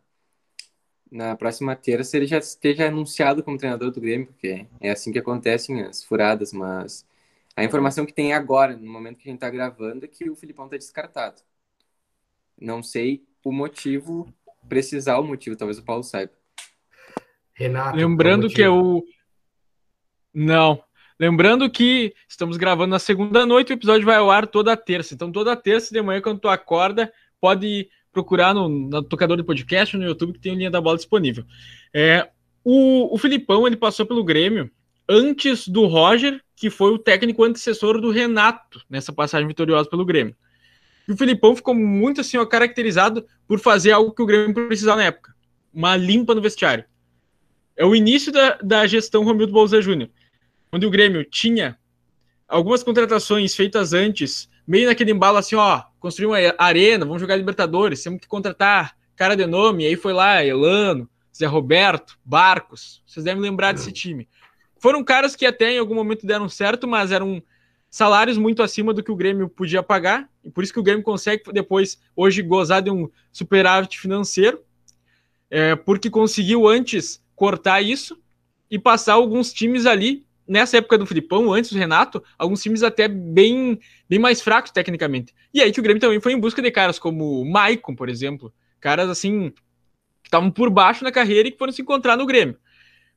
na 1.12 1.36
próxima 1.36 1.75
terça 1.75 2.18
ele 2.18 2.25
já 2.25 2.39
esteja 2.39 2.88
anunciado 2.88 3.44
como 3.44 3.58
treinador 3.58 3.92
do 3.92 4.01
Grêmio, 4.01 4.27
porque 4.27 4.65
é 4.80 4.89
assim 4.89 5.12
que 5.12 5.20
acontecem 5.20 5.82
as 5.82 6.03
furadas, 6.03 6.51
mas 6.51 7.06
a 7.56 7.63
informação 7.63 8.03
que 8.03 8.13
tem 8.13 8.34
agora, 8.34 8.75
no 8.75 8.92
momento 8.92 9.18
que 9.18 9.30
a 9.30 9.32
gente 9.32 9.38
está 9.38 9.50
gravando, 9.50 10.06
é 10.06 10.08
que 10.08 10.27
o 10.27 10.36
Filipão 10.36 10.65
está 10.65 10.75
descartado. 10.75 11.42
Não 12.60 12.82
sei 12.82 13.24
o 13.44 13.51
motivo, 13.51 14.27
precisar 14.68 15.20
o 15.20 15.24
motivo, 15.24 15.56
talvez 15.56 15.77
o 15.77 15.84
Paulo 15.84 16.03
saiba. 16.03 16.32
Renato. 17.53 17.96
Lembrando 17.96 18.50
que 18.50 18.63
é 18.63 18.70
o. 18.70 19.06
Não. 20.34 20.84
Lembrando 21.20 21.70
que 21.70 22.15
estamos 22.27 22.58
gravando 22.58 22.89
na 22.89 23.00
segunda 23.00 23.46
noite, 23.46 23.72
o 23.72 23.75
episódio 23.75 24.06
vai 24.06 24.15
ao 24.15 24.32
ar 24.32 24.48
toda 24.48 24.75
terça. 24.75 25.13
Então, 25.13 25.32
toda 25.32 25.56
terça 25.56 25.94
de 25.94 26.01
manhã, 26.01 26.20
quando 26.22 26.39
tu 26.39 26.50
acorda, 26.50 27.13
pode 27.43 27.89
procurar 28.13 28.53
no, 28.53 28.69
no 28.69 29.03
tocador 29.03 29.35
de 29.35 29.43
podcast 29.43 29.97
no 29.97 30.05
YouTube 30.05 30.31
que 30.31 30.39
tem 30.39 30.53
o 30.53 30.55
linha 30.55 30.71
da 30.71 30.79
bola 30.79 30.95
disponível. 30.95 31.43
É, 31.93 32.29
o, 32.63 33.13
o 33.13 33.17
Filipão 33.17 33.67
ele 33.67 33.75
passou 33.75 34.05
pelo 34.05 34.23
Grêmio 34.23 34.71
antes 35.09 35.67
do 35.67 35.85
Roger, 35.85 36.41
que 36.55 36.69
foi 36.69 36.93
o 36.93 36.97
técnico 36.97 37.43
antecessor 37.43 38.00
do 38.00 38.12
Renato 38.12 38.81
nessa 38.89 39.12
passagem 39.12 39.45
vitoriosa 39.45 39.89
pelo 39.89 40.05
Grêmio. 40.05 40.33
E 41.05 41.12
o 41.12 41.17
Filipão 41.17 41.53
ficou 41.53 41.75
muito 41.75 42.21
assim, 42.21 42.38
ó, 42.38 42.45
caracterizado 42.45 43.25
por 43.45 43.59
fazer 43.59 43.91
algo 43.91 44.13
que 44.13 44.21
o 44.21 44.25
Grêmio 44.25 44.53
precisava 44.53 45.01
na 45.01 45.07
época: 45.07 45.35
uma 45.73 45.97
limpa 45.97 46.33
no 46.33 46.41
vestiário. 46.41 46.85
É 47.75 47.85
o 47.85 47.93
início 47.93 48.31
da, 48.31 48.57
da 48.63 48.88
gestão 48.88 49.25
Romildo 49.25 49.51
Bolsa 49.51 49.81
Júnior, 49.81 50.09
onde 50.71 50.85
o 50.85 50.89
Grêmio 50.89 51.25
tinha 51.25 51.77
algumas 52.47 52.83
contratações 52.83 53.53
feitas 53.53 53.91
antes 53.91 54.47
meio 54.67 54.88
naquele 54.88 55.12
embalo 55.12 55.38
assim, 55.38 55.55
ó, 55.55 55.84
construir 56.00 56.27
uma 56.27 56.38
arena, 56.58 57.05
vamos 57.05 57.22
jogar 57.22 57.36
Libertadores, 57.36 58.01
temos 58.01 58.20
que 58.20 58.27
contratar 58.27 58.96
cara 59.15 59.36
de 59.36 59.46
nome, 59.46 59.86
aí 59.86 59.96
foi 59.96 60.13
lá, 60.13 60.43
Elano, 60.43 61.10
Zé 61.36 61.46
Roberto, 61.46 62.17
Barcos, 62.24 63.01
vocês 63.05 63.24
devem 63.24 63.41
lembrar 63.41 63.74
desse 63.74 63.91
time. 63.91 64.27
Foram 64.79 65.03
caras 65.03 65.36
que 65.36 65.46
até 65.46 65.72
em 65.72 65.79
algum 65.79 65.96
momento 65.96 66.25
deram 66.25 66.50
certo, 66.50 66.88
mas 66.88 67.12
eram 67.12 67.41
salários 67.89 68.38
muito 68.38 68.63
acima 68.63 68.93
do 68.93 69.03
que 69.03 69.12
o 69.12 69.15
Grêmio 69.15 69.48
podia 69.48 69.84
pagar, 69.84 70.29
e 70.43 70.50
por 70.50 70.63
isso 70.63 70.74
que 70.74 70.79
o 70.79 70.84
Grêmio 70.84 71.03
consegue 71.03 71.43
depois, 71.53 72.00
hoje, 72.15 72.41
gozar 72.41 72.82
de 72.82 72.89
um 72.89 73.10
superávit 73.32 74.00
financeiro, 74.00 74.62
é, 75.50 75.75
porque 75.75 76.10
conseguiu 76.10 76.67
antes 76.67 77.24
cortar 77.36 77.82
isso 77.82 78.20
e 78.70 78.79
passar 78.79 79.13
alguns 79.13 79.53
times 79.53 79.86
ali 79.86 80.25
nessa 80.47 80.77
época 80.77 80.97
do 80.97 81.05
Filipão, 81.05 81.51
antes 81.53 81.71
do 81.71 81.77
Renato, 81.77 82.23
alguns 82.38 82.62
times 82.62 82.83
até 82.83 83.07
bem, 83.07 83.79
bem 84.09 84.19
mais 84.19 84.41
fracos 84.41 84.71
tecnicamente. 84.71 85.33
E 85.53 85.62
aí 85.62 85.71
que 85.71 85.79
o 85.79 85.83
Grêmio 85.83 86.01
também 86.01 86.19
foi 86.19 86.33
em 86.33 86.39
busca 86.39 86.62
de 86.62 86.71
caras 86.71 87.00
como 87.00 87.41
o 87.41 87.50
Maicon, 87.50 87.95
por 87.95 88.09
exemplo. 88.09 88.53
Caras 88.79 89.09
assim, 89.09 89.50
que 90.21 90.27
estavam 90.27 90.51
por 90.51 90.69
baixo 90.69 91.03
na 91.03 91.12
carreira 91.12 91.47
e 91.47 91.51
que 91.51 91.57
foram 91.57 91.71
se 91.71 91.81
encontrar 91.81 92.17
no 92.17 92.25
Grêmio. 92.25 92.57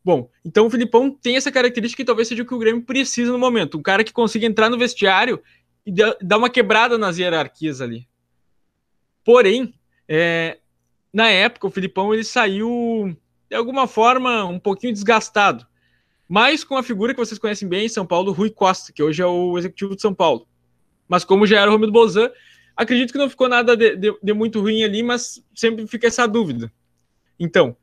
Bom, 0.05 0.31
então 0.45 0.67
o 0.67 0.71
Filipão 0.71 1.11
tem 1.11 1.37
essa 1.37 1.51
característica 1.51 2.01
que 2.01 2.07
talvez 2.07 2.29
seja 2.29 2.43
o 2.43 2.47
que 2.47 2.55
o 2.55 2.59
Grêmio 2.59 2.83
precisa 2.83 3.33
no 3.33 3.39
momento. 3.39 3.77
Um 3.77 3.83
cara 3.83 4.05
que 4.05 4.13
consiga 4.13 4.47
entrar 4.47 4.71
no 4.71 4.79
vestiário 4.79 5.43
e 5.85 5.93
dar 5.93 6.39
uma 6.39 6.51
quebrada 6.51 6.97
nas 6.97 7.19
hierarquias 7.19 7.81
ali. 7.81 8.09
Porém, 9.25 9.75
é, 10.09 10.59
na 11.13 11.29
época, 11.29 11.67
o 11.67 11.71
Filipão 11.71 12.15
ele 12.15 12.23
saiu 12.23 13.17
de 13.49 13.57
alguma 13.57 13.89
forma 13.89 14.45
um 14.45 14.59
pouquinho 14.59 14.93
desgastado 14.93 15.67
mas 16.29 16.65
com 16.65 16.77
a 16.77 16.83
figura 16.83 17.15
que 17.15 17.21
vocês 17.21 17.39
conhecem 17.39 17.69
bem 17.69 17.87
em 17.87 17.89
São 17.89 18.07
Paulo, 18.07 18.33
Rui 18.33 18.51
Costa, 18.51 18.93
que 18.93 19.03
hoje 19.03 19.23
é 19.23 19.27
o 19.27 19.57
executivo 19.57 19.95
de 19.95 20.03
São 20.03 20.15
Paulo. 20.15 20.47
Mas 21.09 21.25
como 21.25 21.47
já 21.47 21.61
era 21.61 21.71
o 21.71 21.73
Romildo 21.73 21.93
Bozan, 21.93 22.31
acredito 22.77 23.13
que 23.13 23.19
não 23.19 23.31
ficou 23.31 23.49
nada 23.49 23.77
de, 23.77 23.97
de, 23.97 24.15
de, 24.23 24.33
muito 24.33 24.61
ruim 24.61 24.83
ali, 24.83 25.03
mas 25.03 25.43
sempre 25.55 25.87
fica 25.87 26.07
essa 26.09 26.27
dúvida. 26.27 26.73
Então, 27.39 27.77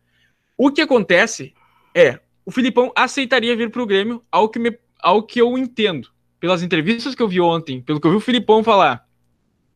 o 0.58 0.72
que 0.72 0.82
acontece 0.82 1.54
é, 1.96 2.20
o 2.46 2.52
Filipão 2.52 2.92
aceitaria 2.96 3.56
vir 3.56 3.70
para 3.72 3.82
o 3.82 3.86
Grêmio, 3.86 4.24
ao 4.32 4.50
que, 4.50 4.60
me, 4.60 4.78
ao 5.00 5.24
que 5.24 5.40
eu 5.40 5.58
entendo, 5.58 6.10
pelas 6.40 6.62
entrevistas 6.62 7.16
que 7.16 7.22
eu 7.22 7.28
vi 7.28 7.40
ontem, 7.40 7.82
pelo 7.82 8.02
que 8.02 8.08
eu 8.08 8.12
vi 8.12 8.18
o 8.18 8.22
Filipão 8.22 8.64
falar, 8.64 9.08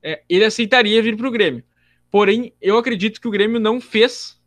é, 0.03 0.21
ele 0.29 0.43
aceitaria 0.43 1.01
vir 1.01 1.15
para 1.15 1.27
o 1.27 1.31
Grêmio. 1.31 1.63
Porém, 2.11 2.53
eu 2.61 2.77
acredito 2.77 3.21
que 3.21 3.27
o 3.27 3.31
Grêmio 3.31 3.59
não 3.59 3.79
fez 3.79 4.39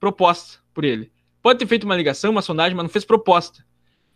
proposta 0.00 0.58
por 0.72 0.84
ele. 0.84 1.10
Pode 1.48 1.60
ter 1.60 1.66
feito 1.66 1.84
uma 1.84 1.96
ligação, 1.96 2.30
uma 2.30 2.42
sondagem, 2.42 2.76
mas 2.76 2.84
não 2.84 2.90
fez 2.90 3.06
proposta. 3.06 3.64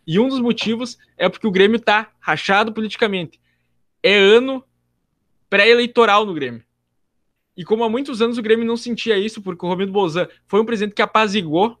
E 0.05 0.19
um 0.19 0.29
dos 0.29 0.39
motivos 0.39 0.99
é 1.17 1.27
porque 1.27 1.47
o 1.47 1.51
Grêmio 1.51 1.77
está 1.77 2.11
rachado 2.19 2.71
politicamente. 2.71 3.41
É 4.03 4.15
ano 4.15 4.63
pré-eleitoral 5.49 6.27
no 6.27 6.33
Grêmio. 6.35 6.63
E 7.57 7.65
como 7.65 7.83
há 7.83 7.89
muitos 7.89 8.21
anos 8.21 8.37
o 8.37 8.41
Grêmio 8.43 8.67
não 8.67 8.77
sentia 8.77 9.17
isso, 9.17 9.41
porque 9.41 9.65
o 9.65 9.67
Romildo 9.67 9.91
Bolzan 9.91 10.27
foi 10.45 10.61
um 10.61 10.65
presidente 10.65 10.93
que 10.93 11.01
apazigou, 11.01 11.75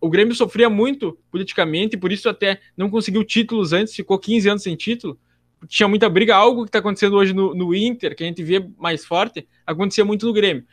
o 0.00 0.08
Grêmio 0.08 0.32
sofria 0.32 0.70
muito 0.70 1.18
politicamente, 1.28 1.96
e 1.96 1.98
por 1.98 2.12
isso 2.12 2.28
até 2.28 2.60
não 2.76 2.88
conseguiu 2.88 3.24
títulos 3.24 3.72
antes, 3.72 3.92
ficou 3.92 4.16
15 4.16 4.48
anos 4.48 4.62
sem 4.62 4.76
título, 4.76 5.18
tinha 5.66 5.88
muita 5.88 6.08
briga, 6.08 6.36
algo 6.36 6.62
que 6.62 6.68
está 6.68 6.78
acontecendo 6.78 7.16
hoje 7.16 7.32
no, 7.32 7.52
no 7.52 7.74
Inter, 7.74 8.14
que 8.14 8.22
a 8.22 8.26
gente 8.28 8.44
vê 8.44 8.64
mais 8.78 9.04
forte, 9.04 9.44
acontecia 9.66 10.04
muito 10.04 10.24
no 10.24 10.32
Grêmio. 10.32 10.64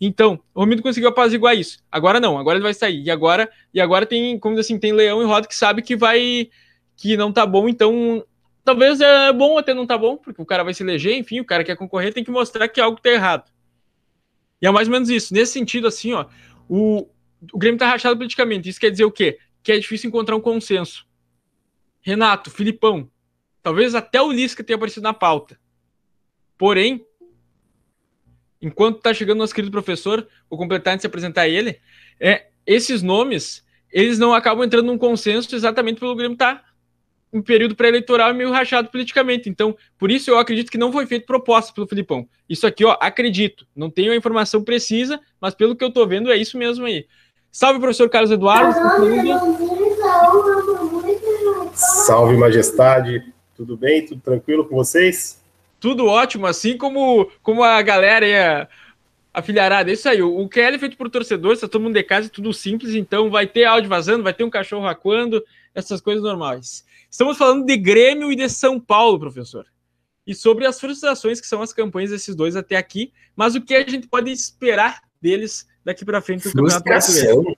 Então, 0.00 0.40
o 0.54 0.60
Romildo 0.60 0.82
conseguiu 0.82 1.08
apaziguar 1.08 1.56
isso. 1.56 1.78
Agora 1.90 2.20
não, 2.20 2.38
agora 2.38 2.56
ele 2.56 2.62
vai 2.62 2.74
sair. 2.74 3.02
E 3.02 3.10
agora, 3.10 3.50
e 3.74 3.80
agora 3.80 4.06
tem, 4.06 4.38
como 4.38 4.58
assim, 4.58 4.78
tem 4.78 4.92
leão 4.92 5.22
em 5.22 5.26
roda 5.26 5.48
que 5.48 5.56
sabe 5.56 5.82
que 5.82 5.96
vai 5.96 6.48
que 6.96 7.16
não 7.16 7.32
tá 7.32 7.46
bom, 7.46 7.68
então 7.68 8.24
talvez 8.64 9.00
é 9.00 9.32
bom 9.32 9.56
até 9.56 9.72
não 9.72 9.86
tá 9.86 9.96
bom, 9.96 10.16
porque 10.16 10.42
o 10.42 10.44
cara 10.44 10.64
vai 10.64 10.74
se 10.74 10.82
eleger, 10.82 11.16
enfim, 11.16 11.38
o 11.38 11.44
cara 11.44 11.62
quer 11.62 11.76
concorrer, 11.76 12.12
tem 12.12 12.24
que 12.24 12.30
mostrar 12.30 12.68
que 12.68 12.80
algo 12.80 13.00
tá 13.00 13.10
errado. 13.10 13.50
E 14.60 14.66
é 14.66 14.70
mais 14.70 14.88
ou 14.88 14.92
menos 14.92 15.08
isso. 15.08 15.32
Nesse 15.32 15.52
sentido, 15.52 15.86
assim, 15.86 16.12
ó, 16.12 16.26
o, 16.68 17.08
o 17.52 17.58
Grêmio 17.58 17.78
tá 17.78 17.86
rachado 17.86 18.16
politicamente. 18.16 18.68
Isso 18.68 18.80
quer 18.80 18.90
dizer 18.90 19.04
o 19.04 19.12
quê? 19.12 19.38
Que 19.62 19.72
é 19.72 19.78
difícil 19.78 20.08
encontrar 20.08 20.36
um 20.36 20.40
consenso. 20.40 21.06
Renato, 22.00 22.50
Filipão, 22.50 23.08
talvez 23.62 23.94
até 23.94 24.20
o 24.20 24.32
Lisca 24.32 24.64
tenha 24.64 24.76
aparecido 24.76 25.04
na 25.04 25.14
pauta. 25.14 25.58
Porém, 26.56 27.06
enquanto 28.60 28.98
está 28.98 29.14
chegando 29.14 29.38
nosso 29.38 29.54
querido 29.54 29.72
professor, 29.72 30.26
vou 30.48 30.58
completar 30.58 30.94
antes 30.94 31.02
de 31.02 31.06
apresentar 31.06 31.48
ele, 31.48 31.78
é, 32.20 32.46
esses 32.66 33.02
nomes, 33.02 33.64
eles 33.90 34.18
não 34.18 34.34
acabam 34.34 34.64
entrando 34.64 34.86
num 34.86 34.98
consenso 34.98 35.54
exatamente 35.54 36.00
pelo 36.00 36.14
Grêmio 36.14 36.34
estar 36.34 36.56
tá 36.56 36.68
um 37.32 37.42
período 37.42 37.74
pré-eleitoral 37.76 38.32
meio 38.34 38.50
rachado 38.50 38.88
politicamente. 38.90 39.48
Então, 39.48 39.76
por 39.98 40.10
isso 40.10 40.30
eu 40.30 40.38
acredito 40.38 40.70
que 40.70 40.78
não 40.78 40.92
foi 40.92 41.06
feito 41.06 41.26
proposta 41.26 41.72
pelo 41.72 41.86
Filipão. 41.86 42.26
Isso 42.48 42.66
aqui, 42.66 42.84
ó, 42.84 42.96
acredito. 43.00 43.66
Não 43.76 43.90
tenho 43.90 44.12
a 44.12 44.16
informação 44.16 44.64
precisa, 44.64 45.20
mas 45.40 45.54
pelo 45.54 45.76
que 45.76 45.84
eu 45.84 45.92
tô 45.92 46.06
vendo 46.06 46.30
é 46.30 46.36
isso 46.36 46.56
mesmo 46.56 46.86
aí. 46.86 47.06
Salve, 47.50 47.80
professor 47.80 48.08
Carlos 48.08 48.30
Eduardo. 48.30 48.74
Salve, 51.74 52.36
majestade. 52.36 53.32
Tudo 53.54 53.76
bem? 53.76 54.06
Tudo 54.06 54.20
tranquilo 54.20 54.66
com 54.66 54.76
vocês? 54.76 55.37
Tudo 55.80 56.06
ótimo, 56.06 56.46
assim 56.46 56.76
como, 56.76 57.30
como 57.42 57.62
a 57.62 57.80
galera 57.82 58.26
e 58.26 58.36
a, 58.36 58.68
filharada. 59.42 59.90
É 59.90 59.94
isso 59.94 60.08
aí. 60.08 60.20
O, 60.22 60.40
o 60.40 60.48
QL 60.48 60.74
é 60.74 60.78
feito 60.78 60.96
por 60.96 61.08
torcedores, 61.08 61.60
tá 61.60 61.68
todo 61.68 61.82
mundo 61.82 61.94
de 61.94 62.02
casa, 62.02 62.28
tudo 62.28 62.52
simples, 62.52 62.94
então 62.94 63.30
vai 63.30 63.46
ter 63.46 63.64
áudio 63.64 63.88
vazando, 63.88 64.24
vai 64.24 64.34
ter 64.34 64.44
um 64.44 64.50
cachorro 64.50 64.84
racuando, 64.84 65.44
essas 65.74 66.00
coisas 66.00 66.22
normais. 66.22 66.84
Estamos 67.10 67.38
falando 67.38 67.64
de 67.64 67.76
Grêmio 67.76 68.32
e 68.32 68.36
de 68.36 68.48
São 68.48 68.80
Paulo, 68.80 69.18
professor. 69.18 69.66
E 70.26 70.34
sobre 70.34 70.66
as 70.66 70.78
frustrações 70.78 71.40
que 71.40 71.46
são 71.46 71.62
as 71.62 71.72
campanhas 71.72 72.10
desses 72.10 72.34
dois 72.34 72.56
até 72.56 72.76
aqui, 72.76 73.12
mas 73.34 73.54
o 73.54 73.62
que 73.62 73.74
a 73.74 73.88
gente 73.88 74.06
pode 74.08 74.30
esperar 74.30 75.00
deles 75.20 75.66
daqui 75.84 76.04
para 76.04 76.20
frente 76.20 76.46
no 76.46 76.52
Campeonato 76.52 76.84
Brasileiro. 76.84 77.56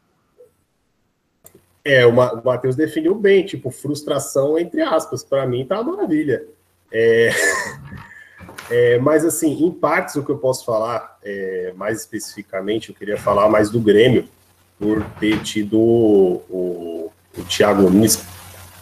É, 1.85 2.07
o 2.07 2.13
Matheus 2.13 2.77
definiu 2.77 3.15
bem, 3.15 3.45
tipo, 3.45 3.71
frustração 3.71 4.59
entre 4.59 4.83
aspas. 4.83 5.25
Para 5.25 5.47
mim 5.47 5.67
tá 5.67 5.81
uma 5.81 5.97
maravilha. 5.97 6.47
É... 6.93 7.31
é, 8.71 8.99
mas 8.99 9.25
assim, 9.25 9.65
em 9.65 9.71
partes 9.71 10.17
o 10.17 10.25
que 10.25 10.31
eu 10.31 10.39
posso 10.39 10.65
falar, 10.65 11.19
é, 11.25 11.73
mais 11.77 12.01
especificamente, 12.01 12.91
eu 12.91 12.95
queria 12.95 13.17
falar 13.17 13.49
mais 13.49 13.71
do 13.71 13.81
Grêmio, 13.81 14.29
por 14.79 15.05
ter 15.21 15.43
tido 15.43 15.79
o, 15.79 16.43
o, 16.49 17.13
o 17.37 17.45
Thiago 17.45 17.83
Nunes 17.83 18.25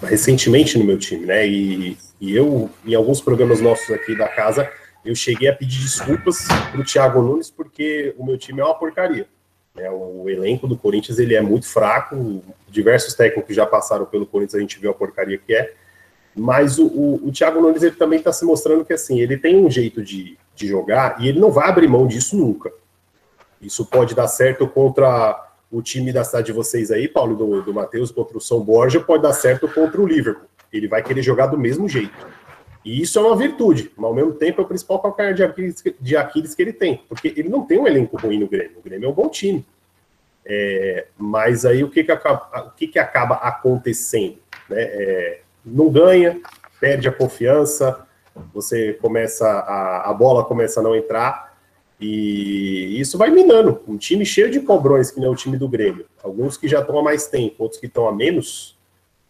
recentemente 0.01 0.79
no 0.79 0.85
meu 0.85 0.97
time, 0.97 1.27
né? 1.27 1.47
E, 1.47 1.99
e 2.21 2.37
eu, 2.37 2.71
em 2.87 2.95
alguns 2.95 3.21
programas 3.21 3.61
nossos 3.61 3.91
aqui 3.91 4.17
da 4.17 4.29
casa, 4.29 4.71
eu 5.05 5.15
cheguei 5.15 5.49
a 5.49 5.53
pedir 5.53 5.81
desculpas 5.81 6.47
para 6.71 6.81
o 6.81 6.85
Thiago 6.85 7.21
Nunes 7.21 7.51
porque 7.51 8.15
o 8.17 8.25
meu 8.25 8.39
time 8.39 8.61
é 8.61 8.65
uma 8.65 8.75
porcaria. 8.75 9.27
Né? 9.75 9.91
O 9.91 10.29
elenco 10.29 10.69
do 10.69 10.77
Corinthians 10.77 11.19
ele 11.19 11.35
é 11.35 11.41
muito 11.41 11.67
fraco. 11.67 12.45
Diversos 12.69 13.15
técnicos 13.15 13.57
já 13.57 13.67
passaram 13.67 14.05
pelo 14.07 14.27
Corinthians, 14.27 14.57
a 14.57 14.61
gente 14.61 14.79
viu 14.79 14.91
a 14.91 14.95
porcaria 14.95 15.39
que 15.39 15.55
é. 15.55 15.73
Mas 16.39 16.79
o, 16.79 16.87
o, 16.87 17.29
o 17.29 17.33
Thiago 17.33 17.61
Nunes 17.61 17.83
ele 17.83 17.97
também 17.97 18.19
está 18.19 18.33
se 18.33 18.45
mostrando 18.45 18.85
que 18.85 18.93
assim 18.93 19.21
ele 19.21 19.37
tem 19.37 19.57
um 19.57 19.71
jeito 19.71 20.03
de, 20.03 20.39
de 20.55 20.67
jogar 20.67 21.17
e 21.21 21.29
ele 21.29 21.41
não 21.41 21.51
vai 21.51 21.69
abrir 21.69 21.89
mão 21.89 22.07
disso 22.07 22.37
nunca. 22.37 22.73
Isso 23.61 23.85
pode 23.85 24.15
dar 24.15 24.29
certo 24.29 24.69
contra 24.69 25.45
o 25.71 25.83
time 25.83 26.13
da 26.13 26.25
cidade 26.25 26.47
de 26.47 26.53
vocês 26.53 26.91
aí, 26.91 27.09
Paulo, 27.09 27.37
do, 27.37 27.63
do 27.63 27.75
Matheus, 27.75 28.11
contra 28.11 28.39
o 28.39 28.41
São 28.41 28.61
Borja, 28.61 29.01
pode 29.01 29.23
dar 29.23 29.33
certo 29.33 29.69
contra 29.69 30.01
o 30.01 30.07
Liverpool. 30.07 30.49
Ele 30.73 30.89
vai 30.89 31.03
querer 31.03 31.23
jogar 31.23 31.47
do 31.47 31.59
mesmo 31.59 31.89
jeito. 31.89 32.15
E 32.85 33.03
isso 33.03 33.19
é 33.19 33.23
uma 33.23 33.37
virtude, 33.37 33.91
mas 33.97 34.07
ao 34.07 34.15
mesmo 34.15 34.33
tempo 34.33 34.61
é 34.61 34.65
o 34.65 34.69
principal 34.69 35.01
calcanhar 35.01 35.35
de 35.35 35.43
Aquiles, 35.43 35.83
de 36.01 36.17
Aquiles 36.17 36.55
que 36.55 36.63
ele 36.63 36.73
tem, 36.73 37.03
porque 37.09 37.35
ele 37.37 37.49
não 37.49 37.67
tem 37.67 37.79
um 37.79 37.87
elenco 37.87 38.17
ruim 38.17 38.39
no 38.39 38.49
Grêmio. 38.49 38.79
O 38.79 38.83
Grêmio 38.83 39.07
é 39.07 39.11
um 39.11 39.15
bom 39.15 39.29
time. 39.29 39.67
É, 40.47 41.09
mas 41.19 41.67
aí 41.67 41.85
o 41.85 41.91
que, 41.91 42.03
que, 42.03 42.13
acaba, 42.13 42.69
o 42.69 42.71
que, 42.71 42.87
que 42.87 42.99
acaba 42.99 43.35
acontecendo? 43.35 44.39
Né? 44.71 44.81
É, 44.81 45.41
não 45.73 45.91
ganha, 45.91 46.41
perde 46.81 47.09
a 47.09 47.13
confiança, 47.13 48.07
você 48.53 48.93
começa, 48.95 49.47
a, 49.47 50.11
a 50.11 50.13
bola 50.13 50.45
começa 50.45 50.81
a 50.81 50.83
não 50.83 50.95
entrar, 50.95 51.49
e 52.01 53.01
isso 53.01 53.19
vai 53.19 53.31
minando. 53.31 53.81
Um 53.87 53.97
time 53.97 54.25
cheio 54.25 54.51
de 54.51 54.61
cobrões, 54.61 55.11
que 55.11 55.19
não 55.19 55.27
é 55.27 55.31
o 55.31 55.37
time 55.37 55.57
do 55.57 55.69
Grêmio. 55.69 56.07
Alguns 56.23 56.57
que 56.57 56.69
já 56.69 56.81
estão 56.81 56.99
há 56.99 57.03
mais 57.03 57.27
tempo, 57.27 57.57
outros 57.59 57.81
que 57.81 57.87
estão 57.87 58.07
há 58.07 58.15
menos, 58.15 58.79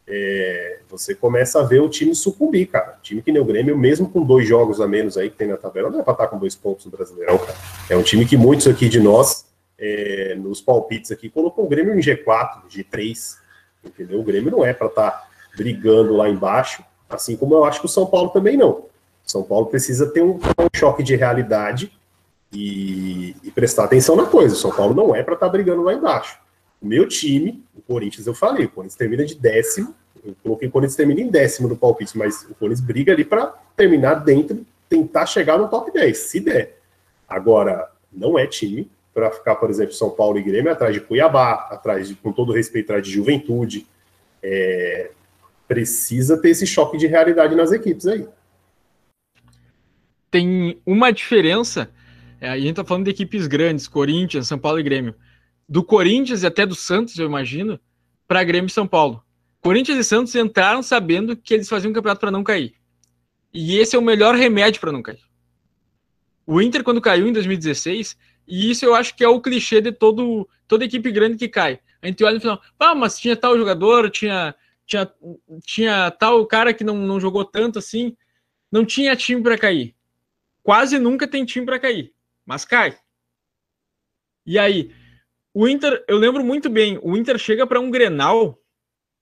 é, 0.06 0.80
você 0.88 1.14
começa 1.14 1.60
a 1.60 1.62
ver 1.62 1.80
o 1.80 1.88
time 1.88 2.14
sucumbir, 2.14 2.66
cara. 2.66 2.98
Time 3.02 3.22
que 3.22 3.32
nem 3.32 3.40
o 3.40 3.44
Grêmio, 3.44 3.76
mesmo 3.76 4.08
com 4.08 4.22
dois 4.22 4.46
jogos 4.46 4.80
a 4.80 4.88
menos 4.88 5.16
aí 5.16 5.30
que 5.30 5.36
tem 5.36 5.48
na 5.48 5.56
tabela, 5.56 5.90
não 5.90 6.00
é 6.00 6.02
para 6.02 6.12
estar 6.12 6.28
com 6.28 6.38
dois 6.38 6.54
pontos 6.54 6.84
no 6.84 6.90
Brasileirão, 6.90 7.38
cara. 7.38 7.54
É 7.88 7.96
um 7.96 8.02
time 8.02 8.26
que 8.26 8.36
muitos 8.36 8.66
aqui 8.66 8.88
de 8.88 9.00
nós, 9.00 9.46
é, 9.78 10.34
nos 10.34 10.60
palpites 10.60 11.10
aqui, 11.10 11.30
colocou 11.30 11.64
o 11.64 11.68
Grêmio 11.68 11.94
em 11.94 12.00
G4, 12.00 12.62
G3, 12.70 13.36
entendeu? 13.84 14.20
O 14.20 14.24
Grêmio 14.24 14.50
não 14.50 14.64
é 14.64 14.74
para 14.74 14.88
estar 14.88 15.27
brigando 15.58 16.16
lá 16.16 16.28
embaixo, 16.28 16.84
assim 17.10 17.36
como 17.36 17.54
eu 17.54 17.64
acho 17.64 17.80
que 17.80 17.86
o 17.86 17.88
São 17.88 18.06
Paulo 18.06 18.30
também 18.30 18.56
não. 18.56 18.84
São 19.24 19.42
Paulo 19.42 19.66
precisa 19.66 20.06
ter 20.06 20.22
um, 20.22 20.36
um 20.36 20.68
choque 20.74 21.02
de 21.02 21.16
realidade 21.16 21.92
e, 22.52 23.36
e, 23.42 23.50
prestar 23.50 23.84
atenção 23.84 24.16
na 24.16 24.24
coisa. 24.24 24.54
O 24.54 24.58
São 24.58 24.70
Paulo 24.70 24.94
não 24.94 25.14
é 25.14 25.22
para 25.22 25.34
estar 25.34 25.48
brigando 25.48 25.82
lá 25.82 25.92
embaixo. 25.92 26.38
O 26.80 26.86
meu 26.86 27.06
time, 27.08 27.62
o 27.76 27.82
Corinthians, 27.82 28.26
eu 28.26 28.32
falei, 28.32 28.66
o 28.66 28.68
Corinthians 28.70 28.96
termina 28.96 29.26
de 29.26 29.34
décimo. 29.34 29.94
Eu 30.24 30.34
coloquei 30.42 30.68
o 30.68 30.70
Corinthians 30.70 30.96
termina 30.96 31.20
em 31.20 31.28
décimo 31.28 31.68
no 31.68 31.76
palpite, 31.76 32.16
mas 32.16 32.44
o 32.44 32.54
Corinthians 32.54 32.80
briga 32.80 33.12
ali 33.12 33.24
para 33.24 33.52
terminar 33.76 34.14
dentro, 34.14 34.64
tentar 34.88 35.26
chegar 35.26 35.58
no 35.58 35.68
top 35.68 35.92
10, 35.92 36.16
se 36.16 36.40
der. 36.40 36.78
Agora, 37.28 37.90
não 38.10 38.38
é 38.38 38.46
time 38.46 38.90
para 39.12 39.30
ficar, 39.30 39.56
por 39.56 39.68
exemplo, 39.68 39.92
São 39.92 40.10
Paulo 40.10 40.38
e 40.38 40.42
Grêmio 40.42 40.72
atrás 40.72 40.94
de 40.94 41.00
Cuiabá, 41.00 41.68
atrás 41.70 42.08
de, 42.08 42.14
com 42.14 42.32
todo 42.32 42.52
respeito, 42.52 42.86
atrás 42.86 43.04
de 43.04 43.12
Juventude. 43.12 43.86
É, 44.42 45.10
precisa 45.68 46.40
ter 46.40 46.48
esse 46.48 46.66
choque 46.66 46.96
de 46.96 47.06
realidade 47.06 47.54
nas 47.54 47.70
equipes 47.70 48.06
aí. 48.06 48.26
Tem 50.30 50.80
uma 50.84 51.12
diferença, 51.12 51.90
é, 52.40 52.48
a 52.48 52.58
gente 52.58 52.74
tá 52.74 52.84
falando 52.84 53.04
de 53.04 53.10
equipes 53.10 53.46
grandes, 53.46 53.86
Corinthians, 53.86 54.48
São 54.48 54.58
Paulo 54.58 54.80
e 54.80 54.82
Grêmio 54.82 55.14
do 55.68 55.84
Corinthians 55.84 56.42
e 56.42 56.46
até 56.46 56.64
do 56.64 56.74
Santos, 56.74 57.18
eu 57.18 57.26
imagino, 57.26 57.78
para 58.26 58.42
Grêmio 58.42 58.68
e 58.68 58.72
São 58.72 58.86
Paulo. 58.86 59.22
Corinthians 59.60 59.98
e 59.98 60.04
Santos 60.04 60.34
entraram 60.34 60.82
sabendo 60.82 61.36
que 61.36 61.52
eles 61.52 61.68
faziam 61.68 61.90
um 61.90 61.94
campeonato 61.94 62.20
para 62.20 62.30
não 62.30 62.42
cair. 62.42 62.74
E 63.52 63.76
esse 63.76 63.94
é 63.94 63.98
o 63.98 64.02
melhor 64.02 64.34
remédio 64.34 64.80
para 64.80 64.92
não 64.92 65.02
cair. 65.02 65.20
O 66.46 66.62
Inter, 66.62 66.82
quando 66.82 67.00
caiu 67.00 67.28
em 67.28 67.32
2016, 67.32 68.16
e 68.46 68.70
isso 68.70 68.84
eu 68.84 68.94
acho 68.94 69.14
que 69.14 69.22
é 69.22 69.28
o 69.28 69.40
clichê 69.40 69.80
de 69.80 69.92
todo, 69.92 70.48
toda 70.66 70.84
equipe 70.84 71.10
grande 71.10 71.36
que 71.36 71.48
cai. 71.48 71.80
A 72.00 72.06
gente 72.06 72.24
olha 72.24 72.36
no 72.36 72.40
final, 72.40 72.62
ah, 72.78 72.94
mas 72.94 73.18
tinha 73.18 73.36
tal 73.36 73.58
jogador, 73.58 74.08
tinha, 74.10 74.54
tinha, 74.88 75.12
tinha 75.62 76.10
tal 76.10 76.44
cara 76.46 76.72
que 76.72 76.82
não, 76.82 76.96
não 76.96 77.20
jogou 77.20 77.44
tanto 77.44 77.78
assim. 77.78 78.16
Não 78.72 78.84
tinha 78.84 79.14
time 79.14 79.42
para 79.42 79.58
cair. 79.58 79.94
Quase 80.62 80.98
nunca 80.98 81.28
tem 81.28 81.44
time 81.44 81.64
para 81.64 81.78
cair, 81.78 82.12
mas 82.44 82.64
cai. 82.64 82.98
E 84.44 84.58
aí, 84.58 84.90
o 85.54 85.68
Inter, 85.68 86.04
eu 86.08 86.16
lembro 86.16 86.44
muito 86.44 86.68
bem, 86.68 86.98
o 87.02 87.16
Inter 87.16 87.38
chega 87.38 87.66
para 87.66 87.80
um 87.80 87.90
Grenal 87.90 88.58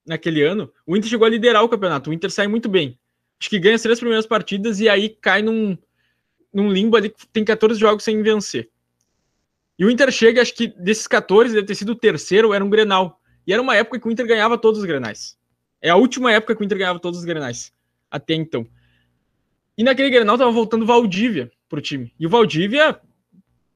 naquele 0.05 0.41
ano, 0.41 0.71
o 0.85 0.95
Inter 0.95 1.09
chegou 1.09 1.25
a 1.25 1.29
liderar 1.29 1.63
o 1.63 1.69
campeonato, 1.69 2.09
o 2.09 2.13
Inter 2.13 2.31
sai 2.31 2.47
muito 2.47 2.67
bem. 2.67 2.97
Acho 3.39 3.49
que 3.49 3.59
ganha 3.59 3.75
as 3.75 3.81
três 3.81 3.99
primeiras 3.99 4.25
partidas 4.25 4.79
e 4.79 4.89
aí 4.89 5.09
cai 5.09 5.41
num, 5.41 5.77
num 6.53 6.71
limbo 6.71 6.97
ali 6.97 7.09
que 7.09 7.27
tem 7.27 7.45
14 7.45 7.79
jogos 7.79 8.03
sem 8.03 8.21
vencer. 8.21 8.69
E 9.77 9.85
o 9.85 9.91
Inter 9.91 10.11
chega, 10.11 10.41
acho 10.41 10.53
que 10.55 10.67
desses 10.67 11.07
14, 11.07 11.53
deve 11.53 11.67
ter 11.67 11.75
sido 11.75 11.91
o 11.91 11.95
terceiro, 11.95 12.53
era 12.53 12.63
um 12.63 12.69
Grenal. 12.69 13.21
E 13.45 13.53
era 13.53 13.61
uma 13.61 13.75
época 13.75 13.99
que 13.99 14.07
o 14.07 14.11
Inter 14.11 14.27
ganhava 14.27 14.57
todos 14.57 14.79
os 14.79 14.85
Grenais. 14.85 15.36
É 15.81 15.89
a 15.89 15.95
última 15.95 16.31
época 16.31 16.55
que 16.55 16.61
o 16.61 16.65
Inter 16.65 16.77
ganhava 16.77 16.99
todos 16.99 17.19
os 17.19 17.25
Grenais. 17.25 17.71
Até 18.09 18.33
então. 18.33 18.67
E 19.77 19.83
naquele 19.83 20.09
Grenal 20.09 20.37
tava 20.37 20.51
voltando 20.51 20.85
Valdívia 20.85 21.51
pro 21.69 21.81
time. 21.81 22.13
E 22.19 22.25
o 22.25 22.29
Valdívia 22.29 22.99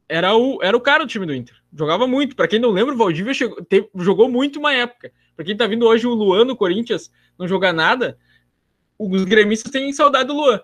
era 0.09 0.35
o, 0.35 0.59
era 0.61 0.75
o 0.75 0.81
cara 0.81 1.03
do 1.03 1.09
time 1.09 1.25
do 1.25 1.33
Inter. 1.33 1.55
Jogava 1.73 2.07
muito. 2.07 2.35
Para 2.35 2.47
quem 2.47 2.59
não 2.59 2.71
lembra, 2.71 2.93
o 2.93 2.97
Valdívia 2.97 3.33
chegou, 3.33 3.57
jogou 3.95 4.29
muito 4.29 4.59
uma 4.59 4.73
época. 4.73 5.11
Para 5.35 5.45
quem 5.45 5.55
tá 5.55 5.67
vindo 5.67 5.85
hoje 5.85 6.07
o 6.07 6.13
Luan 6.13 6.43
no 6.43 6.55
Corinthians 6.55 7.11
não 7.37 7.47
jogar 7.47 7.71
nada, 7.71 8.17
os 8.97 9.23
gremistas 9.23 9.71
têm 9.71 9.93
saudade 9.93 10.27
do 10.27 10.33
Luan. 10.33 10.59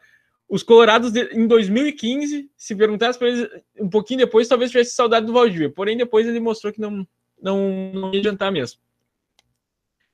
Os 0.50 0.64
Colorados 0.64 1.12
de, 1.12 1.24
em 1.34 1.46
2015, 1.46 2.50
se 2.56 2.76
perguntasse 2.76 3.20
para 3.20 3.28
eles 3.28 3.50
um 3.80 3.90
pouquinho 3.90 4.20
depois, 4.20 4.48
talvez 4.48 4.72
tivesse 4.72 4.96
saudade 4.96 5.26
do 5.26 5.34
Valdívia. 5.34 5.70
Porém, 5.70 5.98
depois 5.98 6.26
ele 6.26 6.40
mostrou 6.40 6.74
que 6.74 6.80
não, 6.80 7.08
não, 7.42 7.92
não 7.94 8.14
ia 8.14 8.20
adiantar 8.20 8.52
mesmo. 8.52 8.80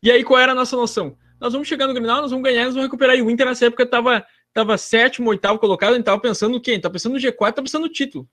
E 0.04 0.12
aí, 0.12 0.24
qual 0.24 0.40
era 0.40 0.52
a 0.52 0.56
nossa 0.56 0.76
noção? 0.76 1.18
Nós 1.40 1.54
vamos 1.54 1.66
chegar 1.68 1.88
no 1.88 1.94
Grenal, 1.94 2.22
nós 2.22 2.30
vamos 2.30 2.44
ganhar, 2.44 2.66
nós 2.66 2.74
vamos 2.74 2.88
recuperar. 2.88 3.16
E 3.16 3.22
o 3.22 3.30
Inter 3.30 3.46
nessa 3.48 3.66
época 3.66 3.84
estava 3.84 4.26
tava 4.54 4.78
sétimo, 4.78 5.30
oitavo 5.30 5.58
colocado, 5.58 5.92
a 5.92 5.94
gente 5.94 6.02
estava 6.02 6.22
pensando 6.22 6.52
no 6.52 6.62
quê? 6.62 6.72
A 6.72 6.74
gente 6.76 6.84
tava 6.84 6.94
pensando 6.94 7.14
no 7.14 7.20
G4, 7.20 7.38
tava 7.38 7.64
pensando 7.64 7.84
no 7.84 7.90
título. 7.90 8.30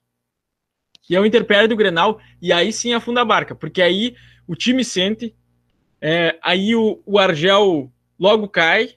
E 1.09 1.15
é 1.15 1.19
o 1.19 1.25
Inter 1.25 1.43
perde 1.45 1.73
o 1.73 1.77
Grenal, 1.77 2.21
e 2.41 2.53
aí 2.53 2.71
sim 2.71 2.93
afunda 2.93 3.21
a 3.21 3.25
barca, 3.25 3.55
porque 3.55 3.81
aí 3.81 4.15
o 4.45 4.55
time 4.55 4.85
sente, 4.85 5.35
é, 5.99 6.37
aí 6.43 6.75
o, 6.75 7.01
o 7.05 7.17
Argel 7.17 7.91
logo 8.19 8.47
cai, 8.47 8.95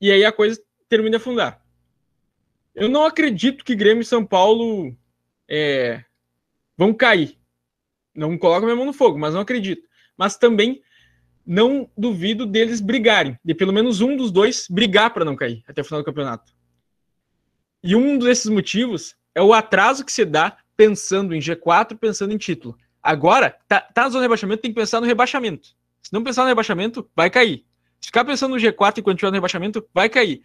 e 0.00 0.10
aí 0.10 0.24
a 0.24 0.32
coisa 0.32 0.60
termina 0.88 1.10
de 1.10 1.16
afundar. 1.16 1.62
Eu 2.74 2.88
não 2.88 3.04
acredito 3.04 3.64
que 3.64 3.74
Grêmio 3.74 4.02
e 4.02 4.06
São 4.06 4.24
Paulo 4.24 4.96
é, 5.48 6.02
vão 6.76 6.94
cair. 6.94 7.38
Não 8.14 8.38
coloco 8.38 8.64
minha 8.64 8.76
mão 8.76 8.86
no 8.86 8.92
fogo, 8.92 9.18
mas 9.18 9.34
não 9.34 9.40
acredito. 9.40 9.86
Mas 10.16 10.36
também 10.36 10.82
não 11.46 11.88
duvido 11.96 12.46
deles 12.46 12.80
brigarem, 12.80 13.38
de 13.44 13.54
pelo 13.54 13.72
menos 13.72 14.00
um 14.00 14.16
dos 14.16 14.30
dois 14.30 14.66
brigar 14.68 15.12
para 15.12 15.24
não 15.24 15.36
cair 15.36 15.62
até 15.68 15.82
o 15.82 15.84
final 15.84 16.00
do 16.00 16.04
campeonato. 16.04 16.52
E 17.82 17.94
um 17.94 18.18
desses 18.18 18.46
motivos 18.46 19.14
é 19.34 19.42
o 19.42 19.52
atraso 19.52 20.04
que 20.04 20.12
se 20.12 20.24
dá 20.24 20.56
pensando 20.76 21.34
em 21.34 21.38
G4, 21.40 21.98
pensando 21.98 22.32
em 22.32 22.38
título. 22.38 22.76
Agora, 23.02 23.56
tá, 23.68 23.80
tá 23.80 24.04
na 24.04 24.08
zona 24.08 24.20
de 24.20 24.24
rebaixamento, 24.24 24.62
tem 24.62 24.72
que 24.72 24.80
pensar 24.80 25.00
no 25.00 25.06
rebaixamento. 25.06 25.68
Se 26.00 26.12
não 26.12 26.24
pensar 26.24 26.42
no 26.42 26.48
rebaixamento, 26.48 27.08
vai 27.14 27.28
cair. 27.28 27.64
Se 28.00 28.06
ficar 28.06 28.24
pensando 28.24 28.54
no 28.54 28.60
G4 28.60 28.98
enquanto 28.98 29.18
tiver 29.18 29.30
no 29.30 29.34
rebaixamento, 29.34 29.86
vai 29.92 30.08
cair. 30.08 30.42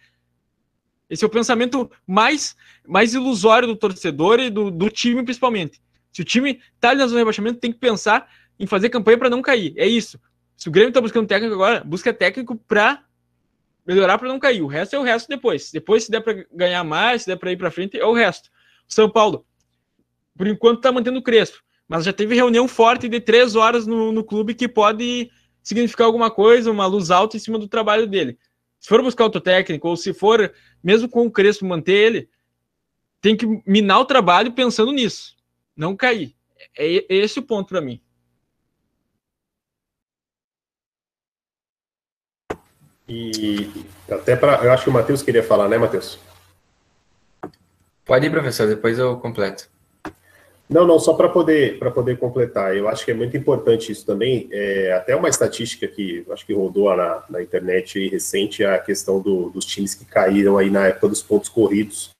Esse 1.08 1.24
é 1.24 1.26
o 1.26 1.30
pensamento 1.30 1.90
mais, 2.06 2.54
mais 2.86 3.14
ilusório 3.14 3.66
do 3.66 3.74
torcedor 3.74 4.38
e 4.38 4.50
do, 4.50 4.70
do 4.70 4.88
time, 4.88 5.22
principalmente. 5.22 5.80
Se 6.12 6.22
o 6.22 6.24
time 6.24 6.60
tá 6.78 6.90
ali 6.90 6.98
na 6.98 7.06
zona 7.06 7.16
de 7.16 7.20
rebaixamento, 7.22 7.58
tem 7.58 7.72
que 7.72 7.78
pensar 7.78 8.28
em 8.58 8.66
fazer 8.66 8.90
campanha 8.90 9.18
para 9.18 9.30
não 9.30 9.42
cair. 9.42 9.72
É 9.76 9.86
isso. 9.86 10.20
Se 10.60 10.68
o 10.68 10.70
Grêmio 10.70 10.92
tá 10.92 11.00
buscando 11.00 11.26
técnico 11.26 11.54
agora, 11.54 11.82
busca 11.82 12.12
técnico 12.12 12.54
para 12.54 13.02
melhorar 13.86 14.18
para 14.18 14.28
não 14.28 14.38
cair. 14.38 14.60
O 14.60 14.66
resto 14.66 14.94
é 14.94 14.98
o 14.98 15.02
resto 15.02 15.26
depois. 15.26 15.72
Depois, 15.72 16.04
se 16.04 16.10
der 16.10 16.20
para 16.20 16.44
ganhar 16.52 16.84
mais, 16.84 17.22
se 17.22 17.28
der 17.28 17.36
para 17.36 17.50
ir 17.50 17.56
para 17.56 17.70
frente, 17.70 17.98
é 17.98 18.04
o 18.04 18.12
resto. 18.12 18.50
São 18.86 19.08
Paulo, 19.08 19.46
por 20.36 20.46
enquanto, 20.46 20.82
tá 20.82 20.92
mantendo 20.92 21.18
o 21.18 21.22
Crespo, 21.22 21.62
mas 21.88 22.04
já 22.04 22.12
teve 22.12 22.34
reunião 22.34 22.68
forte 22.68 23.08
de 23.08 23.18
três 23.20 23.56
horas 23.56 23.86
no, 23.86 24.12
no 24.12 24.22
clube 24.22 24.52
que 24.52 24.68
pode 24.68 25.30
significar 25.62 26.06
alguma 26.06 26.30
coisa, 26.30 26.70
uma 26.70 26.84
luz 26.84 27.10
alta 27.10 27.38
em 27.38 27.40
cima 27.40 27.58
do 27.58 27.66
trabalho 27.66 28.06
dele. 28.06 28.38
Se 28.78 28.86
for 28.86 29.02
buscar 29.02 29.24
outro 29.24 29.40
técnico, 29.40 29.88
ou 29.88 29.96
se 29.96 30.12
for, 30.12 30.52
mesmo 30.84 31.08
com 31.08 31.24
o 31.24 31.30
Crespo, 31.30 31.64
manter 31.64 31.94
ele, 31.94 32.28
tem 33.18 33.34
que 33.34 33.46
minar 33.66 34.00
o 34.00 34.04
trabalho 34.04 34.52
pensando 34.52 34.92
nisso, 34.92 35.34
não 35.74 35.96
cair. 35.96 36.34
É, 36.76 36.96
é 36.96 37.16
esse 37.16 37.38
o 37.38 37.42
ponto 37.42 37.70
para 37.70 37.80
mim. 37.80 37.98
E 43.12 43.68
até 44.08 44.36
para. 44.36 44.64
Eu 44.64 44.70
acho 44.70 44.84
que 44.84 44.90
o 44.90 44.92
Matheus 44.92 45.20
queria 45.20 45.42
falar, 45.42 45.68
né, 45.68 45.76
Matheus? 45.76 46.16
Pode 48.04 48.24
ir, 48.24 48.30
professor, 48.30 48.68
depois 48.68 49.00
eu 49.00 49.16
completo. 49.16 49.68
Não, 50.68 50.86
não, 50.86 51.00
só 51.00 51.14
para 51.14 51.28
poder, 51.28 51.80
poder 51.92 52.16
completar. 52.18 52.76
Eu 52.76 52.88
acho 52.88 53.04
que 53.04 53.10
é 53.10 53.14
muito 53.14 53.36
importante 53.36 53.90
isso 53.90 54.06
também. 54.06 54.48
É, 54.52 54.92
até 54.92 55.16
uma 55.16 55.28
estatística 55.28 55.88
que 55.88 56.24
acho 56.30 56.46
que 56.46 56.54
rodou 56.54 56.96
na, 56.96 57.24
na 57.28 57.42
internet 57.42 58.08
recente, 58.08 58.64
a 58.64 58.78
questão 58.78 59.20
do, 59.20 59.50
dos 59.50 59.64
times 59.64 59.92
que 59.92 60.04
caíram 60.04 60.56
aí 60.56 60.70
na 60.70 60.86
época 60.86 61.08
dos 61.08 61.20
pontos 61.20 61.48
corridos. 61.48 62.10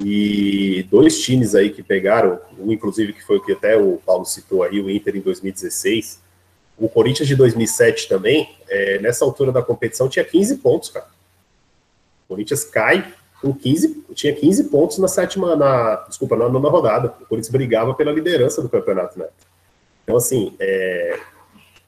E 0.00 0.86
dois 0.90 1.20
times 1.20 1.54
aí 1.54 1.68
que 1.68 1.82
pegaram, 1.82 2.40
um 2.58 2.72
inclusive 2.72 3.12
que 3.12 3.22
foi 3.22 3.36
o 3.36 3.44
que 3.44 3.52
até 3.52 3.76
o 3.76 4.00
Paulo 4.04 4.24
citou 4.24 4.62
aí, 4.62 4.80
o 4.80 4.88
Inter 4.88 5.16
em 5.16 5.20
2016, 5.20 6.23
o 6.78 6.88
Corinthians 6.88 7.28
de 7.28 7.36
2007 7.36 8.08
também, 8.08 8.54
é, 8.68 8.98
nessa 8.98 9.24
altura 9.24 9.52
da 9.52 9.62
competição 9.62 10.08
tinha 10.08 10.24
15 10.24 10.56
pontos, 10.56 10.88
cara. 10.88 11.06
O 12.24 12.28
Corinthians 12.28 12.64
cai 12.64 13.12
com 13.40 13.52
15, 13.52 14.04
tinha 14.14 14.34
15 14.34 14.64
pontos 14.64 14.98
na 14.98 15.06
sétima, 15.06 15.54
na, 15.54 15.96
desculpa, 16.08 16.36
na 16.36 16.48
nona 16.48 16.68
rodada. 16.68 17.14
O 17.20 17.26
Corinthians 17.26 17.52
brigava 17.52 17.94
pela 17.94 18.10
liderança 18.10 18.62
do 18.62 18.68
campeonato, 18.68 19.18
né? 19.18 19.26
Então, 20.02 20.16
assim, 20.16 20.54
é, 20.58 21.18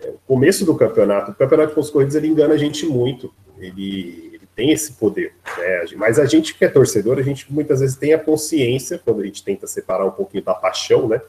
é, 0.01 0.09
o 0.11 0.19
começo 0.27 0.65
do 0.65 0.75
campeonato, 0.75 1.33
o 1.33 1.35
campeonato 1.35 1.75
com 1.75 1.81
os 1.81 1.91
corridos, 1.91 2.15
ele 2.15 2.29
engana 2.29 2.55
a 2.55 2.59
gente 2.59 2.87
muito. 2.87 3.33
Ele, 3.59 4.31
ele 4.35 4.49
tem 4.55 4.71
esse 4.71 4.93
poder, 4.93 5.33
né? 5.57 5.85
Mas 5.97 6.19
a 6.19 6.27
gente 6.27 6.55
que 6.55 6.65
é 6.65 6.69
torcedor, 6.69 7.19
a 7.19 7.23
gente 7.23 7.51
muitas 7.53 7.81
vezes 7.81 7.97
tem 7.97 8.13
a 8.13 8.19
consciência, 8.19 9.01
quando 9.03 9.23
a 9.23 9.25
gente 9.25 9.43
tenta 9.43 9.67
separar 9.67 10.05
um 10.05 10.11
pouquinho 10.11 10.45
da 10.45 10.55
paixão, 10.55 11.09
né? 11.09 11.21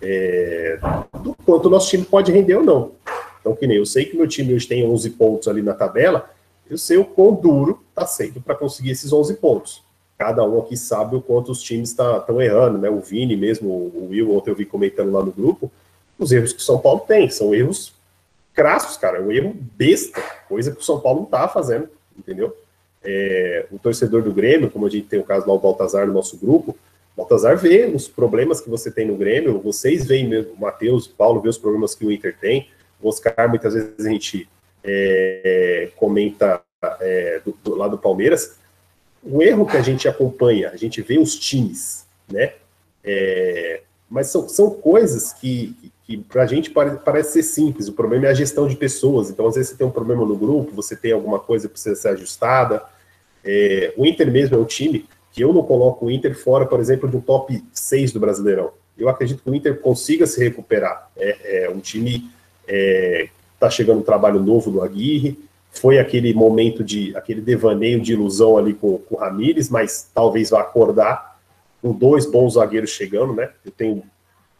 É, 0.00 0.78
do 1.22 1.34
quanto 1.44 1.66
o 1.66 1.70
nosso 1.70 1.88
time 1.88 2.04
pode 2.04 2.30
render 2.32 2.56
ou 2.56 2.64
não. 2.64 2.92
Então, 3.40 3.54
que 3.54 3.66
nem 3.66 3.76
eu 3.76 3.86
sei 3.86 4.04
que 4.04 4.16
meu 4.16 4.28
time 4.28 4.54
hoje 4.54 4.66
tem 4.66 4.86
11 4.86 5.10
pontos 5.10 5.48
ali 5.48 5.62
na 5.62 5.74
tabela, 5.74 6.30
eu 6.68 6.76
sei 6.76 6.96
o 6.96 7.04
quão 7.04 7.34
duro 7.34 7.80
está 7.90 8.06
sendo 8.06 8.40
para 8.40 8.54
conseguir 8.54 8.90
esses 8.90 9.12
11 9.12 9.34
pontos. 9.34 9.82
Cada 10.16 10.44
um 10.44 10.60
aqui 10.60 10.76
sabe 10.76 11.16
o 11.16 11.20
quanto 11.20 11.52
os 11.52 11.62
times 11.62 11.90
estão 11.90 12.20
tá, 12.20 12.44
errando, 12.44 12.78
né? 12.78 12.90
O 12.90 13.00
Vini 13.00 13.36
mesmo, 13.36 13.68
o 13.68 14.08
Will, 14.10 14.36
ontem 14.36 14.50
eu 14.50 14.54
vi 14.54 14.64
comentando 14.64 15.12
lá 15.12 15.22
no 15.22 15.32
grupo, 15.32 15.70
os 16.18 16.32
erros 16.32 16.52
que 16.52 16.58
o 16.58 16.64
São 16.64 16.78
Paulo 16.78 17.00
tem, 17.00 17.30
são 17.30 17.54
erros 17.54 17.96
crassos, 18.58 18.96
cara, 18.96 19.18
é 19.18 19.20
um 19.20 19.30
erro 19.30 19.56
besta, 19.76 20.20
coisa 20.48 20.72
que 20.72 20.80
o 20.80 20.84
São 20.84 20.98
Paulo 20.98 21.20
não 21.20 21.26
está 21.26 21.46
fazendo, 21.46 21.88
entendeu? 22.18 22.56
É, 23.04 23.66
o 23.70 23.78
torcedor 23.78 24.20
do 24.20 24.32
Grêmio, 24.32 24.68
como 24.68 24.84
a 24.84 24.90
gente 24.90 25.06
tem 25.06 25.20
o 25.20 25.22
caso 25.22 25.46
lá, 25.46 25.54
o 25.54 25.60
Baltazar 25.60 26.08
no 26.08 26.12
nosso 26.12 26.36
grupo, 26.36 26.76
Baltazar 27.18 27.56
vê 27.56 27.84
os 27.92 28.06
problemas 28.06 28.60
que 28.60 28.70
você 28.70 28.92
tem 28.92 29.04
no 29.04 29.16
Grêmio, 29.16 29.58
vocês 29.58 30.06
veem 30.06 30.32
o 30.38 30.56
Matheus, 30.56 31.08
Paulo 31.08 31.40
vê 31.40 31.48
os 31.48 31.58
problemas 31.58 31.92
que 31.92 32.06
o 32.06 32.12
Inter 32.12 32.36
tem, 32.40 32.68
o 33.02 33.08
Oscar, 33.08 33.48
muitas 33.48 33.74
vezes 33.74 34.06
a 34.06 34.08
gente 34.08 34.48
é, 34.84 35.90
comenta 35.96 36.62
é, 37.00 37.40
do, 37.44 37.58
do, 37.64 37.74
lado 37.74 37.96
do 37.96 37.98
Palmeiras, 37.98 38.56
o 39.20 39.42
erro 39.42 39.66
que 39.66 39.76
a 39.76 39.82
gente 39.82 40.06
acompanha, 40.06 40.70
a 40.70 40.76
gente 40.76 41.02
vê 41.02 41.18
os 41.18 41.36
times, 41.36 42.06
né? 42.30 42.52
É, 43.02 43.80
mas 44.08 44.28
são, 44.28 44.48
são 44.48 44.70
coisas 44.70 45.32
que, 45.32 45.76
que 46.04 46.18
para 46.18 46.44
a 46.44 46.46
gente 46.46 46.70
pare, 46.70 46.98
parece 47.04 47.32
ser 47.32 47.42
simples. 47.42 47.88
O 47.88 47.94
problema 47.94 48.26
é 48.26 48.30
a 48.30 48.34
gestão 48.34 48.68
de 48.68 48.76
pessoas. 48.76 49.28
Então, 49.28 49.46
às 49.48 49.56
vezes, 49.56 49.70
você 49.70 49.76
tem 49.76 49.86
um 49.86 49.90
problema 49.90 50.24
no 50.24 50.36
grupo, 50.36 50.72
você 50.72 50.94
tem 50.94 51.12
alguma 51.12 51.40
coisa 51.40 51.66
que 51.66 51.72
precisa 51.72 51.96
ser 51.96 52.08
ajustada. 52.10 52.82
É, 53.44 53.92
o 53.96 54.06
Inter 54.06 54.30
mesmo 54.30 54.56
é 54.56 54.58
um 54.58 54.64
time 54.64 55.04
que 55.32 55.42
eu 55.42 55.52
não 55.52 55.62
coloco 55.62 56.06
o 56.06 56.10
Inter 56.10 56.36
fora, 56.36 56.66
por 56.66 56.80
exemplo, 56.80 57.08
do 57.08 57.20
top 57.20 57.62
6 57.72 58.12
do 58.12 58.20
Brasileirão. 58.20 58.70
Eu 58.96 59.08
acredito 59.08 59.42
que 59.42 59.50
o 59.50 59.54
Inter 59.54 59.78
consiga 59.80 60.26
se 60.26 60.42
recuperar. 60.42 61.10
É, 61.16 61.64
é 61.64 61.70
um 61.70 61.78
time 61.78 62.30
é, 62.66 63.28
está 63.54 63.68
chegando 63.68 63.98
um 63.98 64.02
trabalho 64.02 64.40
novo 64.40 64.70
do 64.70 64.82
Aguirre, 64.82 65.38
foi 65.70 65.98
aquele 65.98 66.32
momento 66.32 66.82
de 66.82 67.14
aquele 67.16 67.40
devaneio 67.40 68.00
de 68.00 68.12
ilusão 68.12 68.56
ali 68.56 68.72
com, 68.72 68.98
com 68.98 69.16
o 69.16 69.18
Ramires, 69.18 69.68
mas 69.68 70.08
talvez 70.14 70.50
vá 70.50 70.60
acordar 70.60 71.38
com 71.82 71.92
dois 71.92 72.26
bons 72.26 72.54
zagueiros 72.54 72.90
chegando, 72.90 73.34
né? 73.34 73.50
Eu 73.64 73.70
tenho 73.70 74.02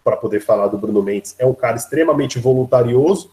para 0.04 0.16
poder 0.16 0.40
falar 0.40 0.68
do 0.68 0.78
Bruno 0.78 1.02
Mendes, 1.02 1.34
é 1.38 1.44
um 1.44 1.54
cara 1.54 1.76
extremamente 1.76 2.38
voluntarioso, 2.38 3.30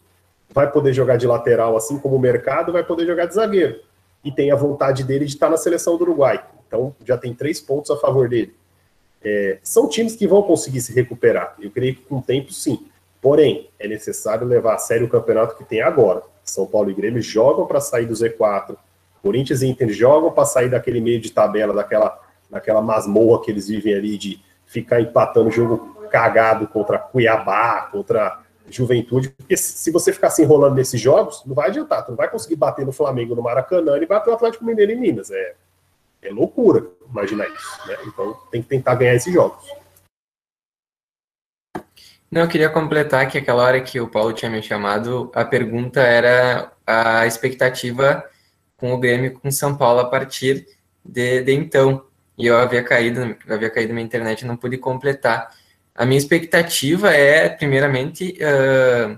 vai 0.49 0.69
poder 0.69 0.93
jogar 0.93 1.15
de 1.15 1.25
lateral 1.25 1.77
assim 1.77 1.97
como 1.97 2.15
o 2.15 2.19
mercado, 2.19 2.73
vai 2.73 2.83
poder 2.83 3.05
jogar 3.05 3.25
de 3.25 3.35
zagueiro. 3.35 3.79
E 4.23 4.31
tem 4.31 4.51
a 4.51 4.55
vontade 4.55 5.03
dele 5.03 5.25
de 5.25 5.33
estar 5.33 5.49
na 5.49 5.57
seleção 5.57 5.97
do 5.97 6.03
Uruguai. 6.03 6.43
Então 6.75 6.93
já 7.05 7.17
tem 7.17 7.33
três 7.33 7.61
pontos 7.61 7.89
a 7.89 7.97
favor 7.97 8.27
dele. 8.27 8.53
É, 9.23 9.57
são 9.63 9.87
times 9.87 10.15
que 10.15 10.27
vão 10.27 10.43
conseguir 10.43 10.81
se 10.81 10.93
recuperar. 10.93 11.55
Eu 11.59 11.71
creio 11.71 11.95
que 11.95 12.01
com 12.01 12.17
o 12.17 12.21
tempo, 12.21 12.51
sim. 12.51 12.85
Porém, 13.21 13.69
é 13.79 13.87
necessário 13.87 14.45
levar 14.45 14.75
a 14.75 14.77
sério 14.77 15.07
o 15.07 15.09
campeonato 15.09 15.55
que 15.55 15.63
tem 15.63 15.81
agora. 15.81 16.21
São 16.43 16.67
Paulo 16.67 16.91
e 16.91 16.93
Grêmio 16.93 17.21
jogam 17.21 17.65
para 17.65 17.79
sair 17.79 18.05
do 18.05 18.13
Z4. 18.13 18.75
Corinthians 19.23 19.63
e 19.63 19.67
Inter 19.67 19.89
jogam 19.89 20.31
para 20.31 20.45
sair 20.45 20.69
daquele 20.69 21.01
meio 21.01 21.19
de 21.19 21.31
tabela, 21.31 21.73
daquela, 21.73 22.21
daquela 22.51 22.81
masmorra 22.81 23.43
que 23.43 23.49
eles 23.49 23.67
vivem 23.67 23.95
ali 23.95 24.17
de 24.17 24.39
ficar 24.67 25.01
empatando 25.01 25.49
jogo 25.49 25.95
cagado 26.11 26.67
contra 26.67 26.99
Cuiabá, 26.99 27.89
contra 27.91 28.41
Juventude. 28.69 29.29
Porque 29.29 29.57
se 29.57 29.89
você 29.89 30.13
ficar 30.13 30.29
se 30.29 30.43
enrolando 30.43 30.75
nesses 30.75 31.01
jogos, 31.01 31.41
não 31.47 31.55
vai 31.55 31.69
adiantar. 31.69 32.05
Tu 32.05 32.09
não 32.09 32.17
vai 32.17 32.29
conseguir 32.29 32.57
bater 32.57 32.85
no 32.85 32.91
Flamengo 32.91 33.33
no 33.33 33.41
Maracanã 33.41 33.97
e 33.97 34.05
bater 34.05 34.29
o 34.29 34.33
Atlético 34.33 34.63
Mineiro 34.63 34.91
em 34.91 34.99
Minas. 34.99 35.31
É, 35.31 35.55
é 36.27 36.31
loucura 36.31 36.89
imaginar 37.09 37.47
isso. 37.47 37.87
Né? 37.87 37.97
Então 38.05 38.33
tem 38.51 38.61
que 38.61 38.67
tentar 38.67 38.95
ganhar 38.95 39.15
esses 39.15 39.33
jogos. 39.33 39.65
Não, 42.29 42.41
eu 42.41 42.47
queria 42.47 42.69
completar 42.69 43.29
que 43.29 43.37
aquela 43.37 43.63
hora 43.63 43.81
que 43.81 43.99
o 43.99 44.09
Paulo 44.09 44.33
tinha 44.33 44.51
me 44.51 44.61
chamado, 44.61 45.31
a 45.33 45.45
pergunta 45.45 46.01
era 46.01 46.71
a 46.85 47.25
expectativa 47.25 48.23
com 48.75 48.93
o 48.93 48.99
Grêmio 48.99 49.39
com 49.39 49.49
São 49.49 49.77
Paulo 49.77 50.01
a 50.01 50.09
partir 50.09 50.67
de, 51.03 51.43
de 51.43 51.53
então. 51.53 52.05
E 52.37 52.47
eu 52.47 52.57
havia 52.57 52.83
caído, 52.83 53.37
havia 53.47 53.69
caído 53.69 53.93
na 53.93 54.01
internet 54.01 54.41
e 54.41 54.45
não 54.45 54.57
pude 54.57 54.77
completar. 54.77 55.49
A 55.93 56.05
minha 56.05 56.17
expectativa 56.17 57.13
é, 57.13 57.47
primeiramente, 57.47 58.37
uh, 58.41 59.17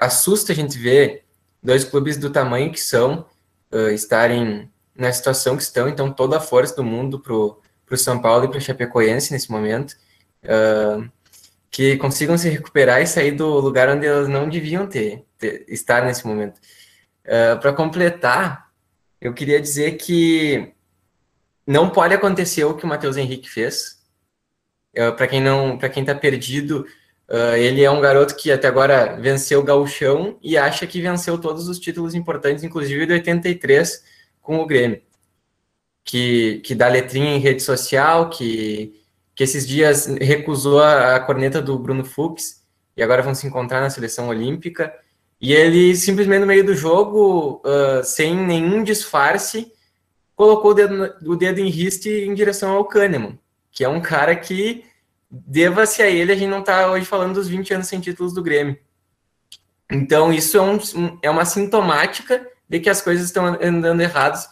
assusta 0.00 0.52
a 0.52 0.56
gente 0.56 0.78
ver 0.78 1.24
dois 1.62 1.84
clubes 1.84 2.16
do 2.16 2.30
tamanho 2.30 2.72
que 2.72 2.80
são 2.80 3.26
uh, 3.70 3.90
estarem 3.90 4.70
na 4.96 5.12
situação 5.12 5.56
que 5.56 5.62
estão, 5.62 5.88
então 5.88 6.12
toda 6.12 6.36
a 6.36 6.40
força 6.40 6.76
do 6.76 6.84
mundo 6.84 7.18
para 7.18 7.34
o 7.34 7.96
São 7.96 8.20
Paulo 8.20 8.44
e 8.44 8.48
para 8.48 8.58
o 8.58 8.60
Chapecoense 8.60 9.32
nesse 9.32 9.50
momento. 9.50 9.96
Uh, 10.44 11.10
que 11.74 11.96
consigam 11.96 12.38
se 12.38 12.48
recuperar 12.48 13.02
e 13.02 13.06
sair 13.06 13.32
do 13.32 13.58
lugar 13.58 13.88
onde 13.88 14.06
elas 14.06 14.28
não 14.28 14.48
deviam 14.48 14.86
ter, 14.86 15.24
ter 15.36 15.64
estar 15.66 16.04
nesse 16.04 16.24
momento. 16.24 16.60
Uh, 17.26 17.58
Para 17.60 17.72
completar, 17.72 18.70
eu 19.20 19.34
queria 19.34 19.60
dizer 19.60 19.96
que 19.96 20.72
não 21.66 21.90
pode 21.90 22.14
acontecer 22.14 22.62
o 22.62 22.74
que 22.74 22.84
o 22.84 22.86
Matheus 22.86 23.16
Henrique 23.16 23.50
fez. 23.50 24.00
Uh, 24.96 25.12
Para 25.16 25.26
quem 25.26 25.40
não, 25.40 25.76
para 25.76 25.88
quem 25.88 26.04
está 26.04 26.14
perdido, 26.14 26.86
uh, 27.28 27.56
ele 27.56 27.82
é 27.82 27.90
um 27.90 28.00
garoto 28.00 28.36
que 28.36 28.52
até 28.52 28.68
agora 28.68 29.16
venceu 29.20 29.58
o 29.58 29.64
gauchão 29.64 30.38
e 30.40 30.56
acha 30.56 30.86
que 30.86 31.00
venceu 31.00 31.36
todos 31.38 31.68
os 31.68 31.80
títulos 31.80 32.14
importantes, 32.14 32.62
inclusive 32.62 33.04
de 33.04 33.14
83 33.14 34.00
com 34.44 34.60
o 34.60 34.66
Grêmio, 34.66 35.02
que 36.04 36.60
que 36.64 36.74
dá 36.74 36.86
letrinha 36.86 37.34
em 37.34 37.40
rede 37.40 37.62
social, 37.62 38.30
que 38.30 39.00
que 39.34 39.42
esses 39.42 39.66
dias 39.66 40.06
recusou 40.06 40.80
a, 40.80 41.16
a 41.16 41.20
corneta 41.20 41.60
do 41.60 41.76
Bruno 41.76 42.04
Fux 42.04 42.62
e 42.96 43.02
agora 43.02 43.22
vão 43.22 43.34
se 43.34 43.46
encontrar 43.48 43.80
na 43.80 43.90
seleção 43.90 44.28
olímpica. 44.28 44.94
E 45.40 45.52
ele 45.52 45.96
simplesmente 45.96 46.40
no 46.40 46.46
meio 46.46 46.64
do 46.64 46.74
jogo, 46.74 47.60
uh, 47.64 48.04
sem 48.04 48.36
nenhum 48.36 48.84
disfarce, 48.84 49.72
colocou 50.36 50.70
o 50.70 50.74
dedo, 50.74 51.14
o 51.26 51.34
dedo 51.34 51.58
em 51.58 51.68
riste 51.68 52.08
em 52.08 52.34
direção 52.34 52.72
ao 52.76 52.84
Kahneman, 52.84 53.36
que 53.72 53.82
é 53.82 53.88
um 53.88 54.00
cara 54.00 54.36
que, 54.36 54.84
deva-se 55.28 56.00
a 56.00 56.08
ele, 56.08 56.32
a 56.32 56.36
gente 56.36 56.50
não 56.50 56.60
está 56.60 56.90
hoje 56.90 57.04
falando 57.04 57.34
dos 57.34 57.48
20 57.48 57.74
anos 57.74 57.88
sem 57.88 58.00
títulos 58.00 58.32
do 58.32 58.42
Grêmio. 58.42 58.78
Então, 59.90 60.32
isso 60.32 60.56
é, 60.56 60.62
um, 60.62 60.78
é 61.22 61.28
uma 61.28 61.44
sintomática 61.44 62.46
e 62.74 62.80
que 62.80 62.90
as 62.90 63.00
coisas 63.00 63.26
estão 63.26 63.56
andando 63.62 64.00
erradas, 64.00 64.48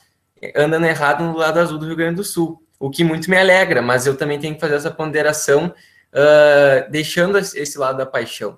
andando 0.55 0.87
errado 0.87 1.25
no 1.25 1.37
lado 1.37 1.59
azul 1.59 1.77
do 1.77 1.87
Rio 1.87 1.97
Grande 1.97 2.17
do 2.17 2.25
Sul, 2.25 2.63
o 2.79 2.89
que 2.89 3.03
muito 3.03 3.29
me 3.29 3.37
alegra, 3.37 3.83
mas 3.83 4.07
eu 4.07 4.17
também 4.17 4.39
tenho 4.39 4.55
que 4.55 4.61
fazer 4.61 4.77
essa 4.77 4.93
ponderação, 4.93 5.75
uh, 6.13 6.89
deixando 6.89 7.37
esse 7.37 7.77
lado 7.77 7.99
da 7.99 8.07
paixão. 8.07 8.57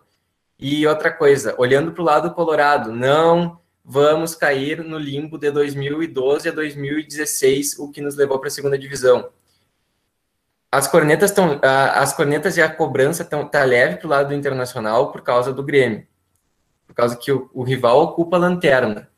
E 0.58 0.86
outra 0.86 1.10
coisa, 1.10 1.54
olhando 1.56 1.92
para 1.92 2.02
o 2.02 2.04
lado 2.04 2.34
colorado, 2.34 2.92
não 2.92 3.58
vamos 3.82 4.34
cair 4.34 4.84
no 4.84 4.98
limbo 4.98 5.38
de 5.38 5.50
2012 5.50 6.46
a 6.46 6.52
2016, 6.52 7.78
o 7.78 7.90
que 7.90 8.02
nos 8.02 8.16
levou 8.16 8.38
para 8.38 8.48
a 8.48 8.50
segunda 8.50 8.78
divisão. 8.78 9.30
As 10.70 10.86
cornetas 10.86 11.30
estão, 11.30 11.58
as 11.62 12.12
cornetas 12.12 12.58
e 12.58 12.62
a 12.62 12.68
cobrança 12.68 13.22
estão 13.22 13.48
tá 13.48 13.64
leve 13.64 13.96
para 13.96 14.06
o 14.06 14.10
lado 14.10 14.28
do 14.28 14.34
internacional 14.34 15.10
por 15.10 15.22
causa 15.22 15.54
do 15.54 15.62
Grêmio, 15.62 16.06
por 16.86 16.94
causa 16.94 17.16
que 17.16 17.32
o, 17.32 17.48
o 17.54 17.62
rival 17.62 18.02
ocupa 18.02 18.36
a 18.36 18.40
lanterna. 18.40 19.13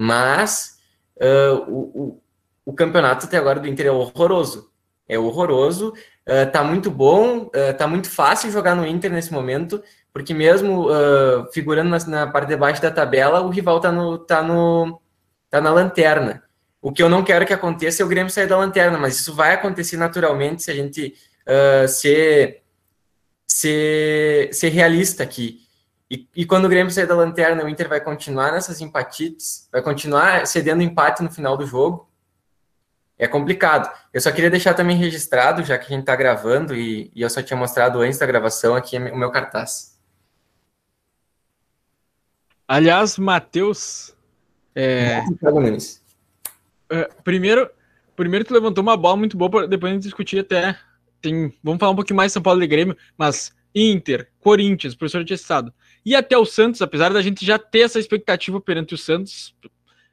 Mas 0.00 0.78
uh, 1.16 1.64
o, 1.68 1.80
o, 2.02 2.22
o, 2.66 2.72
campeonato 2.72 3.26
até 3.26 3.36
agora 3.36 3.58
do 3.58 3.66
Inter 3.66 3.86
é 3.86 3.90
horroroso. 3.90 4.70
É 5.08 5.18
horroroso, 5.18 5.88
uh, 5.88 6.52
tá 6.52 6.62
muito 6.62 6.88
bom, 6.88 7.46
uh, 7.46 7.76
tá 7.76 7.88
muito 7.88 8.08
fácil 8.08 8.52
jogar 8.52 8.76
no 8.76 8.86
Inter 8.86 9.10
nesse 9.10 9.32
momento, 9.32 9.82
porque 10.12 10.32
mesmo 10.32 10.88
uh, 10.88 11.50
figurando 11.52 11.90
na, 11.90 11.98
na, 12.06 12.26
parte 12.30 12.48
de 12.48 12.56
baixo 12.56 12.80
da 12.80 12.92
tabela, 12.92 13.40
o 13.40 13.48
rival 13.48 13.80
tá, 13.80 13.90
no, 13.90 14.18
tá, 14.18 14.40
no, 14.40 15.00
tá 15.50 15.60
na 15.60 15.72
lanterna. 15.72 16.44
O 16.80 16.92
que 16.92 17.02
eu 17.02 17.08
não 17.08 17.24
quero 17.24 17.44
que 17.44 17.52
aconteça 17.52 18.02
é 18.02 18.06
o 18.06 18.08
Grêmio 18.08 18.30
sair 18.30 18.46
da 18.46 18.56
lanterna, 18.56 18.96
mas 18.98 19.18
isso 19.18 19.34
vai 19.34 19.54
acontecer 19.54 19.96
naturalmente 19.96 20.62
se 20.62 20.70
a 20.70 20.74
gente 20.74 21.12
uh, 21.44 21.88
ser, 21.88 22.62
ser, 23.48 24.54
ser 24.54 24.68
realista 24.68 25.24
aqui. 25.24 25.67
E, 26.10 26.26
e, 26.34 26.46
quando 26.46 26.64
o 26.64 26.68
Grêmio 26.68 26.90
sair 26.90 27.06
da 27.06 27.14
lanterna, 27.14 27.64
o 27.64 27.68
Inter 27.68 27.86
vai 27.86 28.00
continuar 28.00 28.52
nessas 28.52 28.80
empatites, 28.80 29.68
vai 29.70 29.82
continuar 29.82 30.46
cedendo 30.46 30.82
empate 30.82 31.22
no 31.22 31.30
final 31.30 31.56
do 31.56 31.66
jogo. 31.66 32.08
É 33.18 33.26
complicado. 33.26 33.92
Eu 34.12 34.20
só 34.20 34.32
queria 34.32 34.48
deixar 34.48 34.72
também 34.72 34.96
registrado, 34.96 35.62
já 35.62 35.76
que 35.76 35.86
a 35.86 35.88
gente 35.90 36.00
está 36.00 36.16
gravando, 36.16 36.74
e, 36.74 37.10
e, 37.14 37.20
eu 37.20 37.28
só 37.28 37.42
tinha 37.42 37.56
mostrado 37.58 38.00
antes 38.00 38.18
da 38.18 38.24
gravação 38.24 38.74
aqui 38.74 38.96
o 38.96 39.18
meu 39.18 39.30
cartaz. 39.30 39.98
Aliás, 42.66 43.18
Matheus. 43.18 44.14
É... 44.74 45.20
é... 46.90 47.08
primeiro, 47.22 47.68
primeiro 48.16 48.44
tu 48.44 48.54
levantou 48.54 48.82
uma 48.82 48.96
bola 48.96 49.16
muito 49.16 49.36
boa, 49.36 49.66
depois 49.66 49.90
a 49.90 49.94
gente 49.94 50.04
discutir 50.04 50.38
até. 50.38 50.78
Tem, 51.20 51.52
vamos 51.62 51.80
falar 51.80 51.92
um 51.92 51.96
pouquinho 51.96 52.16
mais 52.16 52.30
de 52.30 52.34
São 52.34 52.42
Paulo 52.42 52.62
e 52.62 52.66
Grêmio, 52.66 52.96
mas 53.16 53.52
Inter, 53.74 54.30
Corinthians, 54.40 54.94
professor 54.94 55.24
de 55.24 55.34
estado. 55.34 55.72
E 56.08 56.14
até 56.14 56.38
o 56.38 56.46
Santos, 56.46 56.80
apesar 56.80 57.12
da 57.12 57.20
gente 57.20 57.44
já 57.44 57.58
ter 57.58 57.80
essa 57.80 57.98
expectativa 57.98 58.58
perante 58.58 58.94
o 58.94 58.96
Santos, 58.96 59.54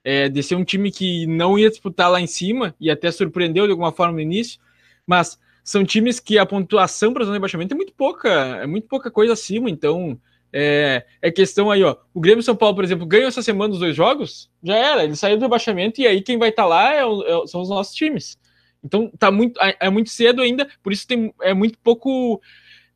é, 0.03 0.27
de 0.27 0.43
ser 0.43 0.55
um 0.55 0.63
time 0.65 0.91
que 0.91 1.25
não 1.25 1.57
ia 1.57 1.69
disputar 1.69 2.11
lá 2.11 2.19
em 2.19 2.27
cima, 2.27 2.75
e 2.81 2.91
até 2.91 3.09
surpreendeu 3.09 3.63
de 3.65 3.71
alguma 3.71 3.93
forma 3.93 4.15
no 4.15 4.19
início, 4.19 4.59
mas 5.07 5.39
são 5.63 5.85
times 5.85 6.19
que 6.19 6.37
a 6.37 6.45
pontuação 6.45 7.13
para 7.13 7.23
o 7.23 7.31
rebaixamento 7.31 7.73
é 7.73 7.77
muito 7.77 7.93
pouca, 7.93 8.29
é 8.29 8.67
muito 8.67 8.89
pouca 8.89 9.09
coisa 9.09 9.31
acima, 9.31 9.69
então 9.69 10.19
é, 10.51 11.05
é, 11.21 11.31
questão 11.31 11.71
aí, 11.71 11.81
ó. 11.81 11.95
O 12.13 12.19
Grêmio 12.19 12.43
São 12.43 12.57
Paulo, 12.57 12.75
por 12.75 12.83
exemplo, 12.83 13.05
ganhou 13.05 13.29
essa 13.29 13.41
semana 13.41 13.73
os 13.73 13.79
dois 13.79 13.95
jogos, 13.95 14.51
já 14.61 14.75
era, 14.75 15.01
ele 15.05 15.15
saiu 15.15 15.37
do 15.37 15.43
rebaixamento 15.43 16.01
e 16.01 16.07
aí 16.07 16.21
quem 16.21 16.37
vai 16.37 16.49
estar 16.49 16.63
tá 16.63 16.67
lá 16.67 16.93
é 16.93 17.03
é, 17.03 17.47
são 17.47 17.61
os 17.61 17.69
nossos 17.69 17.95
times. 17.95 18.37
Então 18.83 19.09
tá 19.17 19.31
muito, 19.31 19.57
é, 19.61 19.77
é 19.79 19.89
muito 19.89 20.09
cedo 20.09 20.41
ainda, 20.41 20.67
por 20.83 20.91
isso 20.91 21.07
tem, 21.07 21.33
é 21.41 21.53
muito 21.53 21.79
pouco, 21.79 22.41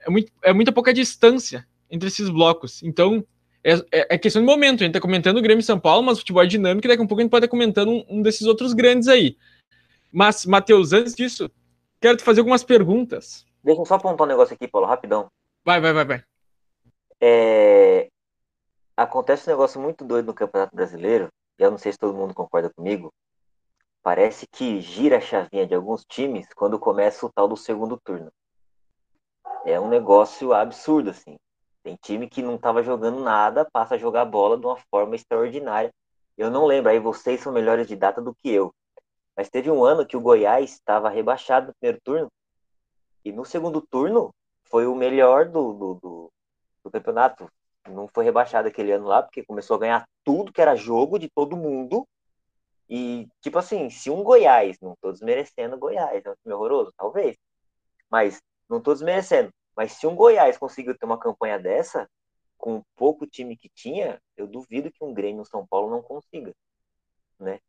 é, 0.06 0.10
muito, 0.10 0.30
é 0.44 0.52
muita 0.52 0.74
pouca 0.74 0.94
distância 0.94 1.66
entre 1.90 2.08
esses 2.08 2.30
blocos. 2.30 2.84
Então, 2.84 3.26
é, 3.64 3.74
é, 3.92 4.16
é, 4.16 4.18
questão 4.18 4.42
de 4.42 4.46
momento. 4.46 4.82
A 4.82 4.86
gente 4.86 4.94
tá 4.94 5.02
comentando 5.02 5.38
o 5.38 5.42
Grêmio 5.42 5.64
São 5.64 5.80
Paulo, 5.80 6.04
mas 6.04 6.18
o 6.18 6.22
futebol 6.22 6.44
é 6.44 6.48
dinâmico 6.48 6.88
e 6.88 6.90
daqui 6.90 7.02
a 7.02 7.08
pouco 7.08 7.22
a 7.22 7.24
gente 7.24 7.32
pode 7.32 7.46
estar 7.46 7.52
comentando 7.52 7.92
um, 7.92 8.06
um 8.10 8.22
desses 8.22 8.48
outros 8.48 8.74
grandes 8.74 9.08
aí. 9.08 9.38
Mas, 10.12 10.46
Matheus, 10.46 10.94
antes 10.94 11.14
disso, 11.14 11.50
quero 12.00 12.18
te 12.18 12.24
fazer 12.24 12.40
algumas 12.40 12.64
perguntas. 12.64 13.46
Deixa 13.64 13.82
eu 13.82 13.86
só 13.86 13.96
apontar 13.96 14.26
um 14.26 14.30
negócio 14.30 14.54
aqui, 14.54 14.68
Paulo, 14.68 14.88
rapidão. 14.88 15.28
Vai, 15.64 15.80
vai, 15.80 15.94
vai, 15.94 16.06
vai. 16.06 16.24
É... 17.22 18.08
Acontece 18.96 19.48
um 19.48 19.54
negócio 19.54 19.80
muito 19.80 20.04
doido 20.04 20.28
no 20.28 20.34
Campeonato 20.34 20.76
Brasileiro, 20.76 21.30
e 21.60 21.64
eu 21.64 21.72
não 21.72 21.78
sei 21.78 21.92
se 21.92 21.98
todo 21.98 22.18
mundo 22.18 22.34
concorda 22.34 22.70
comigo. 22.70 23.14
Parece 24.02 24.48
que 24.48 24.80
gira 24.80 25.18
a 25.18 25.22
chavinha 25.22 25.68
de 25.68 25.76
alguns 25.76 26.06
times 26.06 26.48
quando 26.56 26.80
começa 26.80 27.26
o 27.26 27.32
tal 27.32 27.48
do 27.48 27.58
segundo 27.58 28.00
turno. 28.04 28.32
É 29.66 29.80
um 29.80 29.90
negócio 29.90 30.54
absurdo, 30.54 31.10
assim. 31.10 31.38
Tem 31.84 31.96
time 31.96 32.28
que 32.28 32.42
não 32.42 32.56
estava 32.56 32.84
jogando 32.84 33.22
nada, 33.22 33.66
passa 33.72 33.96
a 33.96 33.98
jogar 33.98 34.26
bola 34.26 34.58
de 34.58 34.66
uma 34.66 34.78
forma 34.92 35.16
extraordinária. 35.16 35.94
Eu 36.38 36.50
não 36.50 36.66
lembro, 36.66 36.92
aí 36.92 37.00
vocês 37.00 37.42
são 37.42 37.52
melhores 37.52 37.88
de 37.88 37.96
data 37.96 38.22
do 38.22 38.34
que 38.34 38.50
eu. 38.50 38.74
Mas 39.36 39.50
teve 39.50 39.72
um 39.72 39.84
ano 39.84 40.06
que 40.06 40.18
o 40.18 40.22
Goiás 40.22 40.74
estava 40.74 41.10
rebaixado 41.10 41.68
no 41.68 41.74
primeiro 41.80 42.02
turno. 42.04 42.32
E 43.24 43.32
no 43.32 43.46
segundo 43.46 43.82
turno 43.82 44.34
foi 44.64 44.86
o 44.86 44.96
melhor 44.96 45.46
do, 45.46 45.74
do, 45.74 45.94
do, 45.96 46.32
do 46.84 46.92
campeonato. 46.92 47.50
Não 47.88 48.08
foi 48.08 48.26
rebaixado 48.26 48.68
aquele 48.68 48.92
ano 48.92 49.08
lá, 49.08 49.24
porque 49.24 49.44
começou 49.44 49.76
a 49.78 49.80
ganhar 49.80 50.08
tudo 50.24 50.52
que 50.52 50.62
era 50.62 50.76
jogo 50.76 51.18
de 51.18 51.30
todo 51.30 51.58
mundo. 51.58 52.06
E, 52.90 53.28
tipo 53.42 53.58
assim, 53.58 53.90
se 53.90 54.10
um 54.10 54.24
Goiás, 54.24 54.78
não 54.82 54.96
tô 55.02 55.12
desmerecendo 55.12 55.78
Goiás, 55.78 56.26
é 56.26 56.30
um 56.30 56.36
time 56.42 56.54
horroroso, 56.54 56.94
talvez. 56.98 57.38
Mas 58.10 58.42
não 58.70 58.82
tô 58.82 58.94
desmerecendo. 58.94 59.52
Mas 59.80 59.94
se 59.94 60.06
um 60.06 60.14
Goiás 60.14 60.58
conseguiu 60.58 60.94
ter 60.94 61.06
uma 61.06 61.18
campanha 61.18 61.58
dessa, 61.58 62.06
com 62.58 62.84
pouco 62.98 63.26
time 63.26 63.56
que 63.56 63.70
tinha, 63.74 64.20
eu 64.36 64.46
duvido 64.46 64.92
que 64.92 65.02
um 65.02 65.14
Grêmio 65.14 65.46
São 65.46 65.66
Paulo 65.66 65.90
não 65.90 66.02
consiga. 66.02 66.54
Né? 67.40 67.62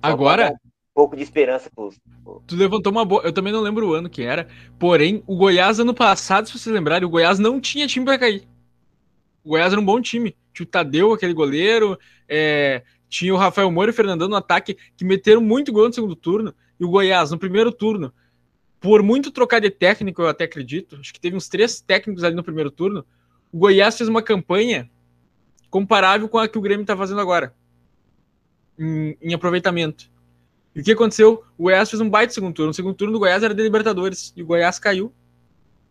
Agora. 0.00 0.52
Um 0.52 0.70
pouco 0.94 1.16
de 1.16 1.24
esperança 1.24 1.68
pros, 1.74 1.98
Tu 2.46 2.54
levantou 2.54 2.92
uma 2.92 3.04
boa. 3.04 3.20
Eu 3.24 3.32
também 3.32 3.52
não 3.52 3.62
lembro 3.62 3.88
o 3.88 3.94
ano 3.94 4.08
que 4.08 4.22
era. 4.22 4.46
Porém, 4.78 5.24
o 5.26 5.34
Goiás, 5.34 5.80
ano 5.80 5.92
passado, 5.92 6.46
se 6.46 6.56
vocês 6.56 6.72
lembrarem, 6.72 7.04
o 7.04 7.10
Goiás 7.10 7.40
não 7.40 7.60
tinha 7.60 7.88
time 7.88 8.06
para 8.06 8.16
cair. 8.16 8.46
O 9.42 9.48
Goiás 9.48 9.72
era 9.72 9.82
um 9.82 9.84
bom 9.84 10.00
time. 10.00 10.36
Tinha 10.52 10.64
o 10.64 10.70
Tadeu, 10.70 11.12
aquele 11.12 11.34
goleiro. 11.34 11.98
É... 12.28 12.84
Tinha 13.08 13.34
o 13.34 13.36
Rafael 13.36 13.72
Moura 13.72 13.90
e 13.90 13.92
o 13.92 13.96
Fernandão 13.96 14.28
no 14.28 14.36
ataque, 14.36 14.76
que 14.96 15.04
meteram 15.04 15.40
muito 15.40 15.72
gol 15.72 15.88
no 15.88 15.92
segundo 15.92 16.14
turno. 16.14 16.54
E 16.78 16.84
o 16.84 16.88
Goiás, 16.88 17.32
no 17.32 17.38
primeiro 17.40 17.72
turno, 17.72 18.14
por 18.84 19.02
muito 19.02 19.30
trocar 19.30 19.62
de 19.62 19.70
técnico, 19.70 20.20
eu 20.20 20.28
até 20.28 20.44
acredito, 20.44 20.98
acho 21.00 21.10
que 21.10 21.18
teve 21.18 21.34
uns 21.34 21.48
três 21.48 21.80
técnicos 21.80 22.22
ali 22.22 22.36
no 22.36 22.44
primeiro 22.44 22.70
turno, 22.70 23.02
o 23.50 23.56
Goiás 23.56 23.96
fez 23.96 24.10
uma 24.10 24.20
campanha 24.20 24.90
comparável 25.70 26.28
com 26.28 26.36
a 26.36 26.46
que 26.46 26.58
o 26.58 26.60
Grêmio 26.60 26.82
está 26.82 26.94
fazendo 26.94 27.18
agora, 27.18 27.54
em, 28.78 29.16
em, 29.22 29.32
aproveitamento. 29.32 30.10
E 30.74 30.82
o 30.82 30.84
que 30.84 30.92
aconteceu? 30.92 31.42
O 31.56 31.62
Goiás 31.62 31.88
fez 31.88 31.98
um 32.02 32.10
baita 32.10 32.34
segundo 32.34 32.52
turno. 32.52 32.72
O 32.72 32.74
segundo 32.74 32.94
turno 32.94 33.14
do 33.14 33.18
Goiás 33.18 33.42
era 33.42 33.54
de 33.54 33.62
Libertadores, 33.62 34.34
e 34.36 34.42
o 34.42 34.46
Goiás 34.46 34.78
caiu. 34.78 35.10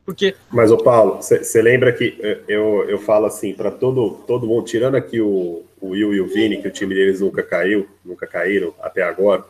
Porque... 0.05 0.35
Mas, 0.51 0.69
ô 0.69 0.77
Paulo, 0.77 1.19
você 1.19 1.63
lembra 1.63 1.91
que 1.91 2.15
eu, 2.47 2.87
eu 2.87 2.99
falo 2.99 3.25
assim, 3.25 3.55
para 3.55 3.71
todo, 3.71 4.23
todo 4.27 4.45
mundo, 4.45 4.65
tirando 4.65 4.93
aqui 4.93 5.19
o, 5.19 5.63
o 5.81 5.89
Will 5.89 6.13
e 6.13 6.21
o 6.21 6.27
Vini, 6.27 6.61
que 6.61 6.67
o 6.67 6.71
time 6.71 6.93
deles 6.93 7.21
nunca 7.21 7.41
caiu, 7.41 7.87
nunca 8.05 8.27
caíram 8.27 8.71
até 8.79 9.01
agora, 9.01 9.43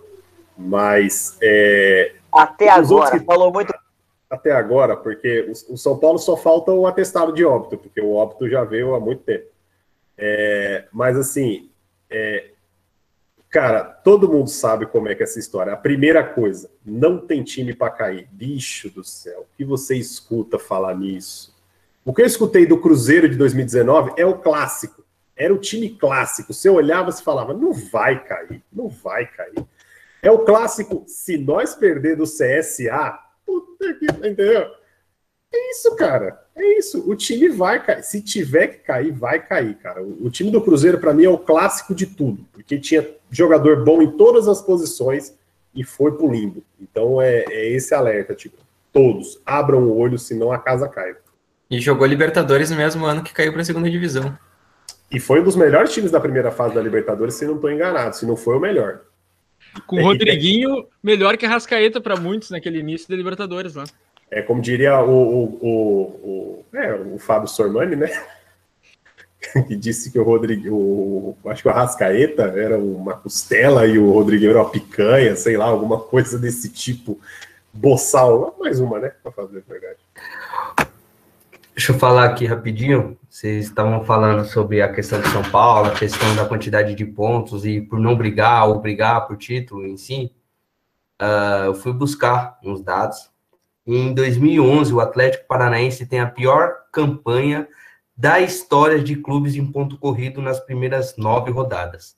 mas 0.58 1.38
é, 1.41 2.13
até 2.34 2.69
agora, 2.69 3.19
que... 3.19 3.26
falou 3.26 3.52
muito. 3.52 3.74
Até 4.30 4.52
agora, 4.52 4.98
porque 4.98 5.52
o, 5.69 5.78
São 5.78 5.98
Paulo 5.98 6.17
só 6.17 6.36
falta 6.36 6.72
o 6.72 6.88
atestado 6.88 7.34
de 7.34 7.46
óbito, 7.46 7.78
porque 7.78 8.02
o 8.02 8.13
óbito 8.13 8.50
já 8.50 8.63
veio 8.63 8.96
há 8.96 9.00
muito 9.00 9.24
tempo. 9.24 9.46
É, 10.17 10.86
mas 10.91 11.17
assim, 11.17 11.69
é, 12.10 12.50
cara, 13.50 13.84
todo 13.84 14.32
mundo 14.32 14.50
sabe 14.50 14.88
como 14.88 15.08
é 15.08 15.15
que 15.15 15.22
é 15.22 15.26
essa 15.26 15.38
história. 15.38 15.74
A 15.74 15.78
primeira 15.78 16.24
coisa, 16.24 16.69
não 16.84 17.19
tem 17.19 17.43
time 17.43 17.76
para 17.76 17.91
cair. 17.91 18.28
Bicho 18.32 18.89
do 18.89 19.04
céu, 19.04 19.41
o 19.41 19.58
que 19.58 19.63
você 19.63 19.96
escuta 19.96 20.58
falar 20.58 20.96
nisso? 20.96 21.54
O 22.04 22.13
que 22.13 22.22
eu 22.22 22.26
escutei 22.26 22.65
do 22.65 22.80
Cruzeiro 22.80 23.30
de 23.30 23.36
2019 23.36 24.13
é 24.17 24.26
o 24.26 24.39
clássico. 24.39 25.04
Era 25.36 25.54
o 25.54 25.58
time 25.58 25.89
clássico. 25.89 26.54
Você 26.54 26.69
olhava 26.69 27.10
e 27.10 27.13
falava, 27.13 27.54
não 27.54 27.72
vai 27.72 28.24
cair, 28.24 28.62
não 28.72 28.89
vai 28.89 29.26
cair. 29.26 29.63
É 30.24 30.32
o 30.32 30.40
clássico, 30.40 31.04
se 31.06 31.38
nós 31.38 31.76
perder 31.76 32.16
do 32.16 32.24
CSA, 32.24 33.20
puta 33.46 33.94
que. 33.94 34.06
Entendeu? 34.06 34.72
É 35.54 35.72
isso, 35.72 35.94
cara. 35.98 36.42
É 36.56 36.80
isso. 36.80 37.04
O 37.10 37.14
time 37.14 37.50
vai 37.50 37.84
cair. 37.84 38.04
Se 38.04 38.22
tiver 38.22 38.68
que 38.68 38.78
cair, 38.78 39.12
vai 39.12 39.46
cair, 39.46 39.76
cara. 39.76 40.02
O, 40.02 40.30
time 40.30 40.50
do 40.50 40.62
Cruzeiro, 40.62 40.98
para 40.98 41.14
mim, 41.14 41.26
é 41.26 41.30
o 41.30 41.38
clássico 41.38 41.94
de 41.94 42.06
tudo. 42.06 42.46
Porque 42.54 42.80
tinha 42.80 43.06
jogador 43.30 43.84
bom 43.84 44.02
em 44.02 44.12
todas 44.12 44.48
as 44.48 44.62
posições 44.62 45.38
e 45.76 45.84
foi 45.84 46.14
pro 46.14 46.32
limbo. 46.32 46.64
Então 46.80 47.22
é, 47.22 47.44
é 47.50 47.70
esse 47.72 47.94
alerta, 47.94 48.34
tipo, 48.34 48.56
todos 48.94 49.42
abram 49.46 49.84
o 49.84 49.98
olho, 49.98 50.18
senão 50.18 50.54
a 50.54 50.58
casa 50.58 50.88
cai. 50.88 51.16
E 51.70 51.82
jogou 51.82 52.08
Libertadores 52.08 52.70
no 52.72 52.78
mesmo 52.78 53.06
ano 53.06 53.24
que 53.24 53.34
caiu 53.34 53.52
para 53.52 53.62
a 53.62 53.66
segunda 53.66 53.90
divisão. 53.90 54.38
E 55.12 55.20
foi 55.20 55.42
um 55.42 55.44
dos 55.44 55.58
melhores 55.58 55.92
times 55.92 56.12
da 56.12 56.20
primeira 56.20 56.50
fase 56.50 56.74
da 56.74 56.82
Libertadores, 56.82 57.36
se 57.36 57.46
não 57.46 57.56
estou 57.56 57.70
enganado. 57.70 58.16
Se 58.16 58.26
não 58.26 58.38
foi 58.38 58.56
o 58.56 58.60
melhor. 58.60 59.02
Com 59.88 59.98
o 59.98 60.04
Rodriguinho, 60.04 60.86
melhor 61.02 61.38
que 61.38 61.46
a 61.46 61.50
Rascaeta 61.50 62.00
para 62.00 62.16
muitos 62.16 62.50
naquele 62.50 62.80
início 62.80 63.10
da 63.10 63.16
Libertadores 63.16 63.76
lá. 63.76 63.86
É 64.30 64.42
como 64.42 64.62
diria 64.62 65.00
o, 65.00 65.12
o, 65.12 65.44
o, 65.62 66.66
o, 66.72 66.78
é, 66.78 66.94
o 66.94 67.20
Fábio 67.20 67.48
Sormani, 67.48 67.96
né? 67.96 68.10
que 69.68 69.76
disse 69.76 70.12
que 70.12 70.18
o 70.18 70.24
Rodrigo, 70.24 70.74
o, 70.74 71.38
acho 71.46 71.62
que 71.62 71.68
o 71.68 71.72
Arrascaeta 71.72 72.44
era 72.44 72.78
uma 72.78 73.14
costela 73.14 73.86
e 73.86 74.00
o 74.00 74.12
Rodrigo 74.12 74.46
era 74.46 74.62
uma 74.62 74.70
picanha, 74.70 75.36
sei 75.36 75.58
lá, 75.58 75.66
alguma 75.66 76.00
coisa 76.00 76.38
desse 76.38 76.70
tipo. 76.70 77.20
Boçal, 77.72 78.56
mais 78.60 78.80
uma, 78.80 79.00
né? 79.00 79.12
Para 79.22 79.32
fazer 79.32 79.64
a 79.68 79.72
verdade. 79.72 80.00
Deixa 81.76 81.92
eu 81.92 81.98
falar 81.98 82.26
aqui 82.26 82.46
rapidinho. 82.46 83.18
Vocês 83.28 83.66
estavam 83.66 84.06
falando 84.06 84.46
sobre 84.46 84.80
a 84.80 84.94
questão 84.94 85.20
de 85.20 85.28
São 85.30 85.42
Paulo, 85.50 85.88
a 85.88 85.96
questão 85.96 86.36
da 86.36 86.46
quantidade 86.46 86.94
de 86.94 87.04
pontos 87.04 87.66
e 87.66 87.82
por 87.82 88.00
não 88.00 88.16
brigar 88.16 88.68
ou 88.68 88.80
brigar 88.80 89.26
por 89.26 89.38
título 89.38 89.84
em 89.88 89.98
si. 89.98 90.32
Uh, 91.20 91.66
eu 91.66 91.74
fui 91.74 91.92
buscar 91.92 92.60
uns 92.64 92.80
dados. 92.84 93.32
Em 93.88 94.14
2011, 94.14 94.94
o 94.94 95.00
Atlético 95.00 95.48
Paranaense 95.48 96.06
tem 96.06 96.20
a 96.20 96.30
pior 96.30 96.76
campanha 96.92 97.68
da 98.16 98.40
história 98.40 99.02
de 99.02 99.16
clubes 99.16 99.56
em 99.56 99.66
ponto 99.66 99.98
corrido 99.98 100.44
nas 100.44 100.60
primeiras 100.60 101.18
nove 101.18 101.50
rodadas. 101.50 102.16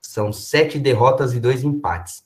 São 0.00 0.32
sete 0.32 0.80
derrotas 0.80 1.32
e 1.32 1.38
dois 1.38 1.62
empates. 1.62 2.24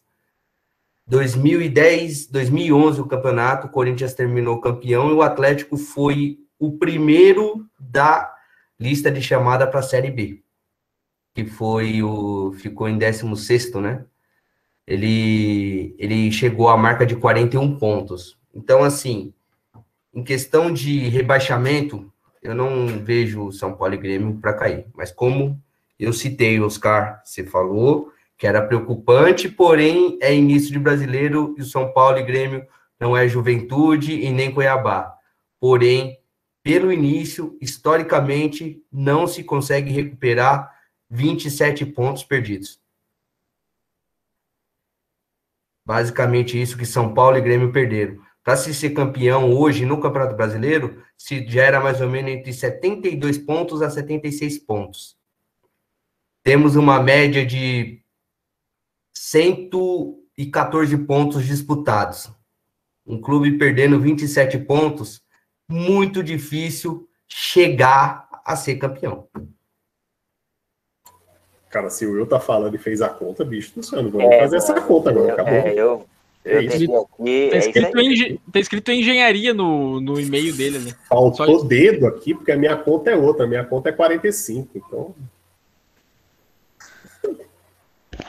2010, 1.07 2.29
2011, 2.29 3.03
o 3.03 3.07
campeonato, 3.07 3.67
o 3.67 3.71
Corinthians 3.71 4.15
terminou 4.15 4.63
campeão 4.63 5.11
e 5.11 5.13
o 5.13 5.21
Atlético 5.21 5.77
foi 5.77 6.39
o 6.61 6.77
primeiro 6.77 7.67
da 7.79 8.33
lista 8.79 9.11
de 9.11 9.23
chamada 9.23 9.67
para 9.67 9.81
a 9.81 9.83
Série 9.83 10.11
B, 10.11 10.43
que 11.35 11.47
foi 11.47 12.03
o 12.03 12.53
ficou 12.53 12.89
em 12.89 12.99
16 12.99 13.75
né? 13.77 14.05
Ele 14.87 15.97
ele 15.99 16.31
chegou 16.31 16.69
à 16.69 16.77
marca 16.77 17.07
de 17.07 17.17
41 17.17 17.79
pontos. 17.79 18.39
Então 18.55 18.85
assim, 18.85 19.33
em 20.15 20.23
questão 20.23 20.73
de 20.73 21.09
rebaixamento, 21.09 22.13
eu 22.43 22.55
não 22.55 22.87
vejo 23.03 23.51
São 23.53 23.75
Paulo 23.75 23.95
e 23.95 23.99
Grêmio 23.99 24.37
para 24.37 24.53
cair. 24.53 24.87
Mas 24.95 25.11
como 25.11 25.61
eu 25.99 26.13
citei, 26.13 26.61
Oscar, 26.61 27.23
você 27.25 27.45
falou 27.45 28.13
que 28.37 28.47
era 28.47 28.63
preocupante, 28.63 29.49
porém 29.49 30.19
é 30.21 30.35
início 30.35 30.73
de 30.73 30.79
brasileiro 30.79 31.55
e 31.59 31.63
o 31.63 31.67
São 31.67 31.93
Paulo 31.93 32.19
e 32.19 32.23
Grêmio 32.23 32.67
não 32.99 33.17
é 33.17 33.27
Juventude 33.27 34.13
e 34.21 34.31
nem 34.31 34.53
Cuiabá. 34.53 35.15
Porém, 35.59 36.20
pelo 36.71 36.93
início, 36.93 37.59
historicamente, 37.61 38.81
não 38.93 39.27
se 39.27 39.43
consegue 39.43 39.91
recuperar 39.91 40.73
27 41.11 41.85
pontos 41.85 42.23
perdidos. 42.23 42.81
Basicamente 45.85 46.63
isso 46.63 46.79
que 46.79 46.87
São 46.87 47.13
Paulo 47.13 47.37
e 47.37 47.41
Grêmio 47.41 47.73
perderam. 47.73 48.21
Para 48.45 48.57
se 48.57 48.73
ser 48.73 48.91
campeão 48.91 49.53
hoje 49.53 49.85
no 49.85 50.01
Campeonato 50.01 50.37
Brasileiro, 50.37 51.03
se 51.19 51.45
já 51.49 51.65
era 51.65 51.81
mais 51.81 52.01
ou 52.01 52.09
menos 52.09 52.31
entre 52.31 52.53
72 52.53 53.37
pontos 53.39 53.83
a 53.83 53.91
76 53.91 54.59
pontos. 54.61 55.19
Temos 56.41 56.77
uma 56.77 57.03
média 57.03 57.45
de 57.45 58.01
114 59.13 60.97
pontos 60.99 61.45
disputados. 61.45 62.31
Um 63.05 63.21
clube 63.21 63.59
perdendo 63.59 63.99
27 63.99 64.57
pontos, 64.59 65.21
muito 65.71 66.23
difícil 66.23 67.09
chegar 67.29 68.29
a 68.45 68.57
ser 68.57 68.77
campeão. 68.77 69.29
Cara, 71.71 71.89
se 71.89 72.05
o 72.05 72.13
Will 72.13 72.27
tá 72.27 72.41
falando 72.41 72.75
e 72.75 72.79
fez 72.79 73.01
a 73.01 73.09
conta, 73.09 73.45
bicho 73.45 73.73
não 73.77 74.11
vamos 74.11 74.33
é, 74.33 74.41
fazer 74.41 74.57
essa 74.57 74.81
conta 74.81 75.11
agora, 75.11 75.33
acabou. 75.33 75.53
É, 75.53 75.75
eu, 75.75 76.05
é 76.45 76.63
isso. 76.63 76.97
Aqui, 76.97 77.49
tá, 77.51 77.57
escrito 77.59 77.99
é 77.99 78.03
em, 78.03 78.37
tá 78.53 78.61
escrito 78.61 78.91
engenharia 78.91 79.55
no, 79.55 80.01
no 80.01 80.19
e-mail 80.19 80.55
dele, 80.57 80.79
né? 80.81 80.95
Faltou 81.09 81.65
dedo 81.65 82.07
aqui, 82.07 82.35
porque 82.35 82.51
a 82.51 82.57
minha 82.57 82.77
conta 82.77 83.11
é 83.11 83.17
outra. 83.17 83.45
A 83.45 83.49
minha 83.49 83.65
conta 83.65 83.91
é 83.91 83.93
45, 83.93 84.69
então. 84.75 85.15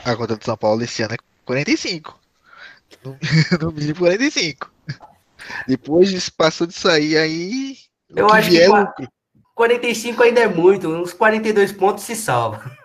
A 0.04 0.14
conta 0.14 0.36
do 0.36 0.44
São 0.44 0.56
Paulo 0.56 0.82
esse 0.82 1.02
ano 1.02 1.14
é 1.14 1.18
45. 1.44 2.20
No, 3.02 3.16
no 3.60 3.72
mínimo 3.72 3.98
45. 3.98 4.71
Depois 5.66 6.28
passou 6.28 6.66
disso 6.66 6.88
aí, 6.88 7.16
aí. 7.16 7.76
Eu 8.14 8.28
acho 8.30 8.50
que 8.50 9.08
45 9.54 10.22
ainda 10.22 10.40
é 10.40 10.48
muito. 10.48 10.88
Uns 10.88 11.12
42 11.12 11.72
pontos 11.72 12.04
se 12.04 12.16
salva. 12.16 12.62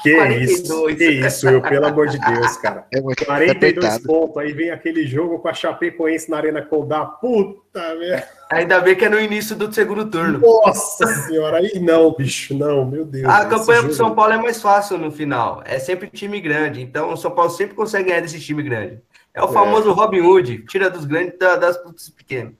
Que 0.00 0.14
42. 0.14 0.50
isso, 0.50 0.86
que 0.96 1.04
isso, 1.04 1.48
eu, 1.48 1.60
pelo 1.60 1.86
amor 1.86 2.06
de 2.08 2.18
Deus, 2.18 2.56
cara. 2.58 2.86
É 2.92 3.00
42 3.00 3.84
é 3.84 3.98
pontos, 3.98 4.36
aí 4.36 4.52
vem 4.52 4.70
aquele 4.70 5.06
jogo 5.06 5.40
com 5.40 5.48
a 5.48 5.54
Chapecoense 5.54 6.30
na 6.30 6.36
Arena 6.36 6.62
Condá, 6.62 7.04
puta 7.04 7.96
merda. 7.96 8.28
Ainda 8.50 8.80
bem 8.80 8.94
que 8.94 9.04
é 9.04 9.08
no 9.08 9.20
início 9.20 9.56
do 9.56 9.72
segundo 9.72 10.06
turno. 10.08 10.38
Nossa 10.38 11.06
senhora, 11.06 11.58
aí 11.58 11.80
não, 11.80 12.14
bicho, 12.14 12.54
não, 12.54 12.84
meu 12.84 13.04
Deus. 13.04 13.26
A 13.26 13.44
campanha 13.46 13.82
pro 13.82 13.92
São 13.92 14.14
Paulo 14.14 14.32
é 14.32 14.38
mais 14.38 14.62
fácil 14.62 14.98
no 14.98 15.10
final, 15.10 15.62
é 15.66 15.78
sempre 15.78 16.08
time 16.08 16.40
grande, 16.40 16.80
então 16.80 17.12
o 17.12 17.16
São 17.16 17.32
Paulo 17.32 17.50
sempre 17.50 17.74
consegue 17.74 18.08
ganhar 18.08 18.20
desse 18.20 18.40
time 18.40 18.62
grande. 18.62 19.00
É 19.38 19.42
o 19.42 19.48
é. 19.48 19.52
famoso 19.52 19.92
Robin 19.92 20.20
Hood, 20.20 20.64
tira 20.66 20.90
dos 20.90 21.04
grandes 21.04 21.38
das 21.38 21.78
pequenas. 22.10 22.54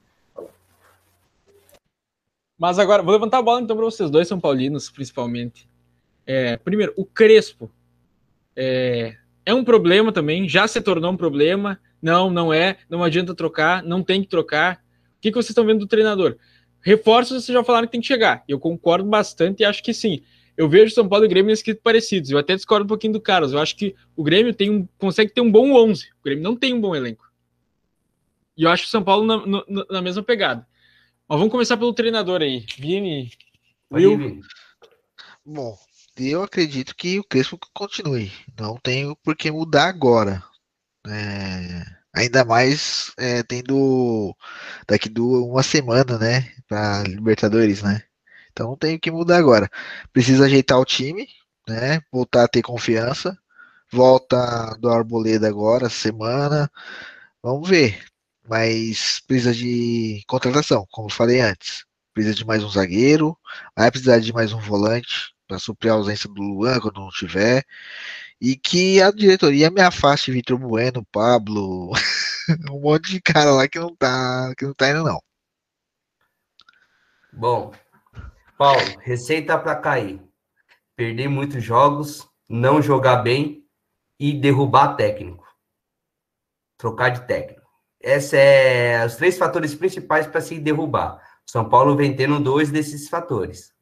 Mas 2.57 2.79
agora, 2.79 3.03
vou 3.03 3.13
levantar 3.13 3.39
a 3.39 3.43
bola 3.43 3.61
então 3.61 3.77
para 3.77 3.85
vocês 3.85 4.09
dois, 4.11 4.29
São 4.29 4.39
Paulinos, 4.39 4.89
principalmente. 4.89 5.69
É, 6.25 6.57
primeiro, 6.57 6.93
o 6.97 7.05
Crespo 7.05 7.69
é, 8.55 9.17
é 9.45 9.53
um 9.53 9.65
problema 9.65 10.13
também, 10.13 10.49
já 10.49 10.69
se 10.69 10.81
tornou 10.81 11.11
um 11.11 11.17
problema. 11.17 11.81
Não, 12.01 12.31
não 12.31 12.53
é, 12.53 12.79
não 12.89 13.03
adianta 13.03 13.35
trocar, 13.35 13.83
não 13.83 14.05
tem 14.05 14.23
que 14.23 14.29
trocar. 14.29 14.77
O 15.17 15.21
que, 15.21 15.31
que 15.33 15.35
vocês 15.35 15.51
estão 15.51 15.67
vendo 15.67 15.81
do 15.81 15.87
treinador? 15.89 16.37
Reforços, 16.81 17.45
vocês 17.45 17.55
já 17.55 17.65
falaram 17.65 17.89
que 17.89 17.93
tem 17.93 18.01
que 18.01 18.07
chegar. 18.07 18.45
Eu 18.47 18.61
concordo 18.61 19.09
bastante 19.09 19.63
e 19.63 19.65
acho 19.65 19.83
que 19.83 19.93
sim. 19.93 20.23
Eu 20.59 20.69
vejo 20.69 20.93
São 20.93 21.09
Paulo 21.09 21.25
e 21.25 21.29
Grêmio 21.29 21.51
nesse 21.51 21.73
parecidos. 21.73 22.31
Eu 22.31 22.39
até 22.39 22.57
discordo 22.57 22.85
um 22.85 22.89
pouquinho 22.89 23.13
do 23.13 23.21
Carlos. 23.21 23.53
Eu 23.53 23.61
acho 23.61 23.77
que 23.77 23.95
o 24.17 24.25
Grêmio 24.25 24.53
tem 24.53 24.69
um, 24.69 24.89
consegue 24.99 25.33
ter 25.33 25.41
um 25.41 25.49
bom 25.49 25.73
11. 25.73 26.07
O 26.21 26.25
Grêmio 26.25 26.43
não 26.43 26.57
tem 26.57 26.75
um 26.75 26.81
bom 26.81 26.97
elenco. 26.97 27.25
E 28.57 28.65
eu 28.65 28.71
acho 28.71 28.85
o 28.85 28.89
São 28.89 29.05
Paulo 29.05 29.25
na, 29.25 29.47
na, 29.47 29.65
na 29.89 30.03
mesma 30.03 30.21
pegada. 30.21 30.67
Mas 31.29 31.39
vamos 31.39 31.53
começar 31.53 31.77
pelo 31.77 31.95
treinador 31.95 32.43
aí. 32.43 32.67
Vini. 32.77 33.31
Will. 33.89 34.41
Bom, 35.47 35.79
eu 36.19 36.43
acredito 36.43 36.97
que 36.97 37.21
o 37.21 37.25
Crespo 37.25 37.57
continue. 37.73 38.33
Não 38.59 38.77
tenho 38.83 39.15
por 39.15 39.37
que 39.37 39.53
mudar 39.53 39.87
agora. 39.87 40.43
É, 41.07 41.85
ainda 42.13 42.45
mais 42.45 43.13
é, 43.17 43.45
tendo 43.45 44.35
daqui 44.89 45.09
do 45.09 45.47
uma 45.47 45.63
semana, 45.63 46.19
né, 46.19 46.53
para 46.67 47.05
Libertadores, 47.05 47.81
né? 47.81 48.03
Então 48.59 48.77
tenho 48.77 48.99
que 48.99 49.09
mudar 49.09 49.39
agora. 49.39 49.71
Precisa 50.13 50.47
ajeitar 50.47 50.81
o 50.81 50.85
time, 50.85 51.29
né? 51.69 52.01
Voltar 52.11 52.43
a 52.45 52.49
ter 52.49 52.61
confiança. 52.61 53.39
Volta 53.91 54.77
do 54.81 54.91
Arboleda 54.91 55.49
agora, 55.49 55.89
semana. 55.89 56.69
Vamos 57.41 57.69
ver. 57.69 58.05
Mas 58.49 59.21
precisa 59.29 59.55
de 59.55 60.25
contratação, 60.27 60.85
como 60.91 61.09
falei 61.09 61.41
antes. 61.41 61.85
Precisa 62.13 62.35
de 62.35 62.45
mais 62.45 62.65
um 62.65 62.69
zagueiro, 62.69 63.39
vai 63.77 63.91
precisar 63.93 64.19
de 64.19 64.33
mais 64.33 64.53
um 64.53 64.59
volante 64.59 65.33
para 65.47 65.59
suprir 65.61 65.93
a 65.93 65.95
ausência 65.95 66.29
do 66.29 66.43
Luan 66.43 66.81
quando 66.81 67.01
não 67.01 67.11
tiver. 67.11 67.65
E 68.41 68.57
que 68.57 69.01
a 69.01 69.13
diretoria 69.13 69.71
me 69.71 69.81
afaste 69.81 70.33
Vitor 70.33 70.59
Bueno, 70.59 71.07
Pablo, 71.13 71.93
um 72.73 72.81
monte 72.81 73.11
de 73.13 73.21
cara 73.21 73.53
lá 73.53 73.69
que 73.69 73.79
não 73.79 73.95
tá, 73.95 74.53
que 74.57 74.65
não 74.67 74.75
tá 74.75 74.91
indo 74.91 75.05
não. 75.05 75.23
Bom, 77.33 77.73
Paulo, 78.59 78.83
receita 79.03 79.57
para 79.57 79.77
cair. 79.77 80.21
Perder 80.97 81.29
muitos 81.29 81.63
jogos, 81.63 82.29
não 82.49 82.83
jogar 82.83 83.19
bem 83.19 83.65
e 84.19 84.33
derrubar 84.33 84.97
técnico. 84.97 85.47
Trocar 86.77 87.11
de 87.11 87.25
técnico. 87.25 87.63
Esses 88.01 88.33
é 88.33 89.05
os 89.07 89.15
três 89.15 89.39
fatores 89.39 89.77
principais 89.77 90.27
para 90.27 90.41
se 90.41 90.59
derrubar. 90.59 91.23
São 91.47 91.69
Paulo 91.69 91.95
vem 91.95 92.17
tendo 92.17 92.41
dois 92.41 92.69
desses 92.69 93.09
fatores. 93.09 93.73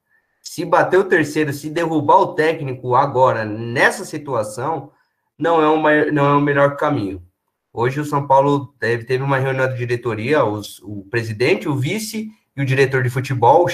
Se 0.43 0.62
bater 0.62 0.99
o 0.99 1.05
terceiro, 1.05 1.55
se 1.55 1.71
derrubar 1.71 2.19
o 2.19 2.35
técnico 2.35 2.95
agora, 2.95 3.47
nessa 3.47 4.05
situação, 4.05 4.93
não 5.39 5.62
é, 5.62 5.69
uma, 5.69 6.05
não 6.12 6.27
é 6.27 6.35
o 6.35 6.41
melhor 6.41 6.77
caminho. 6.77 7.27
Hoje 7.73 7.99
o 7.99 8.05
São 8.05 8.27
Paulo 8.27 8.75
teve, 8.79 9.05
teve 9.05 9.25
uma 9.25 9.39
reunião 9.39 9.69
de 9.69 9.77
diretoria, 9.79 10.45
os, 10.45 10.81
o 10.83 11.07
presidente, 11.11 11.67
o 11.67 11.75
vice 11.75 12.31
e 12.55 12.61
o 12.61 12.67
diretor 12.67 13.03
de 13.03 13.09
futebol, 13.09 13.67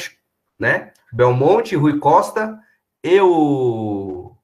né? 0.59 0.92
Belmonte, 1.13 1.77
Rui 1.77 1.99
Costa 1.99 2.59
e 3.05 3.21
o 3.21 4.35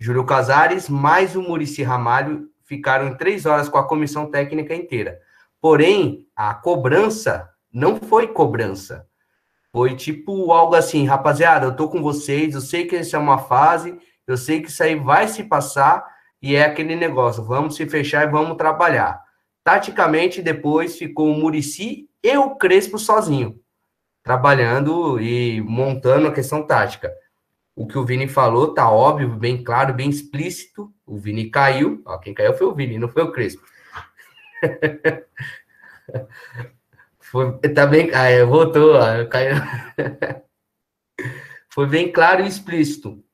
Júlio 0.00 0.24
Casares, 0.24 0.88
mais 0.88 1.36
o 1.36 1.42
Murici 1.42 1.82
Ramalho, 1.82 2.48
ficaram 2.64 3.16
três 3.16 3.46
horas 3.46 3.68
com 3.68 3.78
a 3.78 3.86
comissão 3.86 4.30
técnica 4.30 4.74
inteira. 4.74 5.20
Porém, 5.60 6.26
a 6.34 6.54
cobrança 6.54 7.48
não 7.72 7.96
foi 7.96 8.28
cobrança. 8.28 9.06
Foi 9.70 9.94
tipo 9.94 10.52
algo 10.52 10.74
assim, 10.74 11.04
rapaziada, 11.06 11.66
eu 11.66 11.76
tô 11.76 11.88
com 11.88 12.02
vocês, 12.02 12.54
eu 12.54 12.60
sei 12.60 12.86
que 12.86 12.96
isso 12.96 13.14
é 13.14 13.18
uma 13.18 13.38
fase, 13.38 13.98
eu 14.26 14.36
sei 14.36 14.60
que 14.60 14.68
isso 14.68 14.82
aí 14.82 14.94
vai 14.94 15.28
se 15.28 15.44
passar 15.44 16.04
e 16.40 16.56
é 16.56 16.64
aquele 16.64 16.96
negócio, 16.96 17.44
vamos 17.44 17.76
se 17.76 17.86
fechar 17.86 18.26
e 18.26 18.30
vamos 18.30 18.56
trabalhar. 18.56 19.20
Taticamente, 19.62 20.40
depois 20.40 20.96
ficou 20.96 21.30
o 21.30 21.34
Murici 21.34 22.08
e 22.22 22.36
o 22.36 22.56
Crespo 22.56 22.98
sozinho, 22.98 23.60
trabalhando 24.28 25.18
e 25.18 25.62
montando 25.62 26.28
a 26.28 26.32
questão 26.32 26.66
tática. 26.66 27.10
o 27.74 27.86
que 27.86 27.96
o 27.96 28.04
Vini 28.04 28.28
falou 28.28 28.74
tá 28.74 28.90
óbvio, 28.90 29.30
bem 29.30 29.64
claro, 29.64 29.94
bem 29.94 30.10
explícito. 30.10 30.92
O 31.06 31.16
Vini 31.16 31.48
caiu. 31.48 32.02
Ó, 32.04 32.18
quem 32.18 32.34
caiu 32.34 32.52
foi 32.52 32.66
o 32.66 32.74
Vini, 32.74 32.98
não 32.98 33.08
foi 33.08 33.22
o 33.22 33.32
Crespo. 33.32 33.62
foi, 37.20 37.58
tá 37.74 37.86
bem. 37.86 38.10
Voltou, 38.46 38.96
ó, 38.96 39.24
caiu. 39.28 39.56
foi 41.72 41.86
bem 41.86 42.12
claro 42.12 42.42
e 42.42 42.48
explícito. 42.48 43.24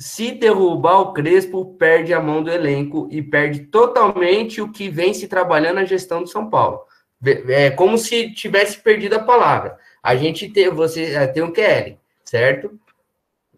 Se 0.00 0.30
derrubar 0.30 1.00
o 1.00 1.12
Crespo, 1.12 1.74
perde 1.74 2.14
a 2.14 2.22
mão 2.22 2.42
do 2.42 2.50
elenco 2.50 3.06
e 3.10 3.20
perde 3.20 3.66
totalmente 3.66 4.62
o 4.62 4.72
que 4.72 4.88
vem 4.88 5.12
se 5.12 5.28
trabalhando 5.28 5.74
na 5.74 5.84
gestão 5.84 6.22
do 6.22 6.28
São 6.28 6.48
Paulo. 6.48 6.87
É 7.24 7.70
como 7.70 7.98
se 7.98 8.32
tivesse 8.32 8.78
perdido 8.78 9.16
a 9.16 9.22
palavra. 9.22 9.78
A 10.02 10.14
gente 10.14 10.48
tem, 10.48 10.70
você 10.70 11.14
é, 11.14 11.26
tem 11.26 11.42
um 11.42 11.52
QL, 11.52 11.98
certo? 12.24 12.78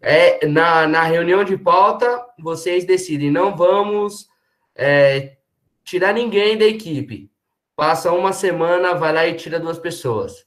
É, 0.01 0.47
na, 0.47 0.87
na 0.87 1.03
reunião 1.03 1.43
de 1.43 1.55
pauta, 1.57 2.25
vocês 2.39 2.85
decidem, 2.85 3.29
não 3.29 3.55
vamos 3.55 4.27
é, 4.75 5.37
tirar 5.83 6.13
ninguém 6.13 6.57
da 6.57 6.65
equipe. 6.65 7.29
Passa 7.75 8.11
uma 8.11 8.33
semana, 8.33 8.95
vai 8.95 9.13
lá 9.13 9.27
e 9.27 9.35
tira 9.35 9.59
duas 9.59 9.77
pessoas. 9.77 10.45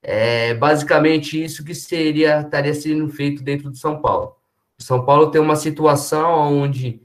É 0.00 0.54
basicamente 0.54 1.42
isso 1.42 1.64
que 1.64 1.74
seria 1.74 2.40
estaria 2.40 2.72
sendo 2.72 3.08
feito 3.08 3.42
dentro 3.42 3.70
de 3.70 3.78
São 3.78 4.00
Paulo. 4.00 4.36
O 4.78 4.82
São 4.82 5.04
Paulo 5.04 5.30
tem 5.30 5.40
uma 5.40 5.56
situação 5.56 6.52
onde 6.62 7.02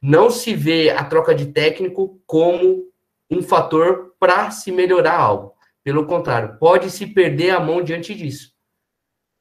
não 0.00 0.28
se 0.28 0.54
vê 0.54 0.90
a 0.90 1.04
troca 1.04 1.32
de 1.32 1.46
técnico 1.46 2.20
como 2.26 2.84
um 3.30 3.42
fator 3.42 4.11
para 4.22 4.52
se 4.52 4.70
melhorar 4.70 5.16
algo. 5.16 5.52
Pelo 5.82 6.06
contrário, 6.06 6.56
pode 6.60 6.88
se 6.92 7.08
perder 7.08 7.50
a 7.50 7.58
mão 7.58 7.82
diante 7.82 8.14
disso. 8.14 8.52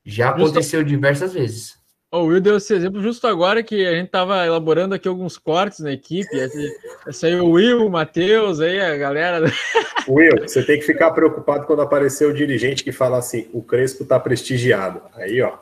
Já 0.03 0.29
aconteceu 0.29 0.83
diversas 0.83 1.33
vezes. 1.33 1.75
O 2.11 2.23
Will 2.23 2.41
deu 2.41 2.57
esse 2.57 2.73
exemplo 2.73 2.99
justo 2.99 3.27
agora 3.27 3.61
que 3.61 3.85
a 3.85 3.91
gente 3.91 4.07
estava 4.07 4.43
elaborando 4.43 4.95
aqui 4.95 5.07
alguns 5.07 5.37
cortes 5.37 5.81
na 5.81 5.91
equipe. 5.91 6.35
Esse 7.07 7.27
aí 7.27 7.35
o 7.35 7.51
Will, 7.51 7.85
o 7.85 7.91
Matheus, 7.91 8.59
aí 8.59 8.81
a 8.81 8.97
galera. 8.97 9.45
Will, 10.09 10.41
você 10.41 10.63
tem 10.63 10.79
que 10.79 10.85
ficar 10.85 11.11
preocupado 11.11 11.67
quando 11.67 11.83
aparecer 11.83 12.25
o 12.25 12.33
dirigente 12.33 12.83
que 12.83 12.91
fala 12.91 13.19
assim: 13.19 13.47
o 13.53 13.61
Crespo 13.61 14.01
está 14.01 14.19
prestigiado. 14.19 15.03
Aí, 15.13 15.43
ó. 15.43 15.59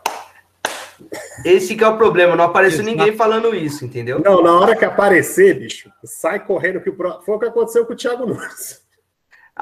Esse 1.43 1.76
que 1.76 1.84
é 1.84 1.88
o 1.89 1.97
problema, 1.97 2.38
não 2.38 2.45
apareceu 2.45 2.84
Exato. 2.84 2.97
ninguém 2.97 3.17
falando 3.17 3.53
isso, 3.53 3.84
entendeu? 3.84 4.22
Não, 4.24 4.41
na 4.41 4.57
hora 4.57 4.78
que 4.78 4.86
aparecer, 4.86 5.59
bicho, 5.59 5.91
sai 6.05 6.45
correndo 6.45 6.80
que 6.80 6.89
o 6.89 6.95
pro... 6.95 7.22
foi 7.22 7.36
o 7.36 7.39
que 7.39 7.45
aconteceu 7.45 7.86
com 7.86 7.91
o 7.91 7.95
Thiago 7.97 8.26
Nunes. 8.26 8.88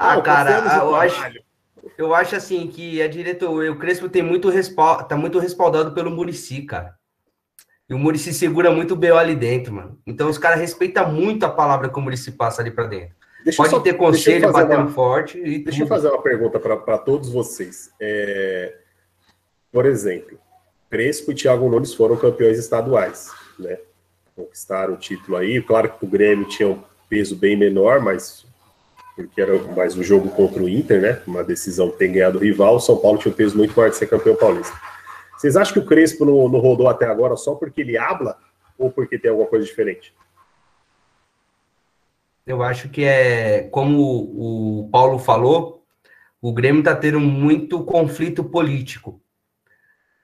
Ah, 0.00 0.20
cara, 0.20 0.76
eu 0.76 0.94
acho, 0.94 1.32
eu 1.98 2.14
acho 2.14 2.36
assim 2.36 2.68
que 2.68 3.02
a 3.02 3.08
diretoria, 3.08 3.72
o 3.72 3.76
Crespo 3.76 4.08
tem 4.08 4.22
muito 4.22 4.48
respaldo, 4.48 5.08
tá 5.08 5.16
muito 5.16 5.40
respaldado 5.40 5.90
pelo 5.90 6.08
Murici, 6.08 6.62
cara. 6.62 6.94
E 7.90 7.94
o 7.94 7.98
Murici 7.98 8.32
segura 8.32 8.70
muito 8.70 8.94
o 8.94 8.96
BO 8.96 9.16
ali 9.16 9.34
dentro, 9.34 9.74
mano. 9.74 9.98
Então 10.06 10.30
os 10.30 10.38
caras 10.38 10.60
respeitam 10.60 11.10
muito 11.10 11.44
a 11.44 11.50
palavra 11.50 11.88
que 11.88 11.98
o 11.98 12.00
Murici 12.00 12.30
passa 12.30 12.62
ali 12.62 12.70
para 12.70 12.86
dentro. 12.86 13.16
Deixa 13.42 13.56
Pode 13.56 13.70
só, 13.70 13.80
ter 13.80 13.94
conselho 13.94 14.52
batendo 14.52 14.82
uma, 14.82 14.90
forte. 14.90 15.40
deixa 15.40 15.70
tudo. 15.70 15.80
eu 15.80 15.86
fazer 15.88 16.08
uma 16.08 16.22
pergunta 16.22 16.60
para 16.60 16.98
todos 16.98 17.28
vocês. 17.28 17.90
É, 18.00 18.76
por 19.72 19.84
exemplo, 19.84 20.38
Crespo 20.88 21.32
e 21.32 21.34
Thiago 21.34 21.68
Nunes 21.68 21.92
foram 21.92 22.16
campeões 22.16 22.56
estaduais, 22.56 23.32
né? 23.58 23.78
Conquistaram 24.36 24.94
o 24.94 24.96
título 24.96 25.36
aí. 25.36 25.60
Claro 25.60 25.90
que 25.90 26.04
o 26.04 26.08
Grêmio 26.08 26.46
tinha 26.46 26.68
um 26.68 26.80
peso 27.08 27.34
bem 27.34 27.56
menor, 27.56 28.00
mas 28.00 28.46
porque 29.18 29.40
era 29.40 29.58
mais 29.74 29.96
um 29.96 30.02
jogo 30.02 30.30
contra 30.30 30.62
o 30.62 30.68
Inter, 30.68 31.02
né? 31.02 31.20
Uma 31.26 31.42
decisão 31.42 31.90
tem 31.90 32.12
ganhado 32.12 32.38
o 32.38 32.40
rival. 32.40 32.76
O 32.76 32.80
São 32.80 32.96
Paulo 32.98 33.18
tinha 33.18 33.32
um 33.32 33.36
peso 33.36 33.56
muito 33.56 33.76
maior 33.76 33.90
de 33.90 33.96
ser 33.96 34.06
campeão 34.06 34.36
paulista. 34.36 34.78
Vocês 35.36 35.56
acham 35.56 35.72
que 35.74 35.80
o 35.80 35.84
Crespo 35.84 36.24
não, 36.24 36.48
não 36.48 36.60
rodou 36.60 36.88
até 36.88 37.04
agora 37.04 37.36
só 37.36 37.56
porque 37.56 37.80
ele 37.80 37.98
habla 37.98 38.38
ou 38.78 38.92
porque 38.92 39.18
tem 39.18 39.28
alguma 39.28 39.48
coisa 39.48 39.66
diferente? 39.66 40.14
Eu 42.46 42.62
acho 42.62 42.88
que 42.90 43.02
é, 43.02 43.62
como 43.72 44.00
o 44.00 44.88
Paulo 44.88 45.18
falou, 45.18 45.84
o 46.40 46.52
Grêmio 46.52 46.78
está 46.78 46.94
tendo 46.94 47.18
muito 47.18 47.82
conflito 47.82 48.44
político. 48.44 49.20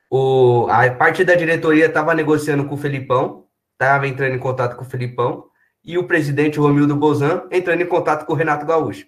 O, 0.08 0.68
a 0.70 0.88
parte 0.92 1.24
da 1.24 1.34
diretoria 1.34 1.86
estava 1.86 2.14
negociando 2.14 2.64
com 2.66 2.76
o 2.76 2.78
Felipão, 2.78 3.46
estava 3.72 4.06
entrando 4.06 4.36
em 4.36 4.38
contato 4.38 4.76
com 4.76 4.84
o 4.84 4.88
Felipão, 4.88 5.48
e 5.84 5.98
o 5.98 6.04
presidente 6.04 6.58
Romildo 6.58 6.96
Bozan 6.96 7.46
entrando 7.50 7.82
em 7.82 7.86
contato 7.86 8.24
com 8.24 8.32
o 8.32 8.36
Renato 8.36 8.64
Gaúcho. 8.64 9.06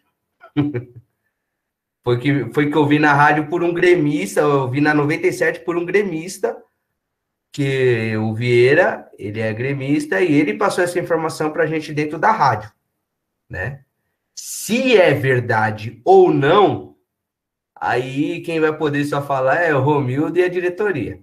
foi, 2.05 2.19
que, 2.19 2.53
foi 2.53 2.71
que 2.71 2.77
eu 2.77 2.87
vi 2.87 2.99
na 2.99 3.15
rádio 3.15 3.49
por 3.49 3.63
um 3.63 3.73
gremista, 3.73 4.41
eu 4.41 4.69
vi 4.69 4.81
na 4.81 4.93
97 4.93 5.61
por 5.61 5.77
um 5.77 5.87
gremista, 5.87 6.57
que 7.51 8.15
o 8.19 8.35
Vieira, 8.35 9.11
ele 9.19 9.41
é 9.41 9.53
gremista, 9.55 10.21
e 10.21 10.35
ele 10.35 10.55
passou 10.55 10.85
essa 10.85 10.99
informação 10.99 11.51
para 11.51 11.65
a 11.65 11.67
gente 11.67 11.95
dentro 11.95 12.19
da 12.19 12.31
rádio, 12.31 12.71
né? 13.49 13.81
Se 14.35 14.95
é 14.99 15.15
verdade 15.15 16.03
ou 16.05 16.31
não, 16.31 16.95
aí 17.75 18.43
quem 18.43 18.61
vai 18.61 18.77
poder 18.77 19.03
só 19.07 19.23
falar 19.23 19.63
é 19.63 19.75
o 19.75 19.81
Romildo 19.81 20.39
e 20.39 20.45
a 20.45 20.49
diretoria, 20.49 21.23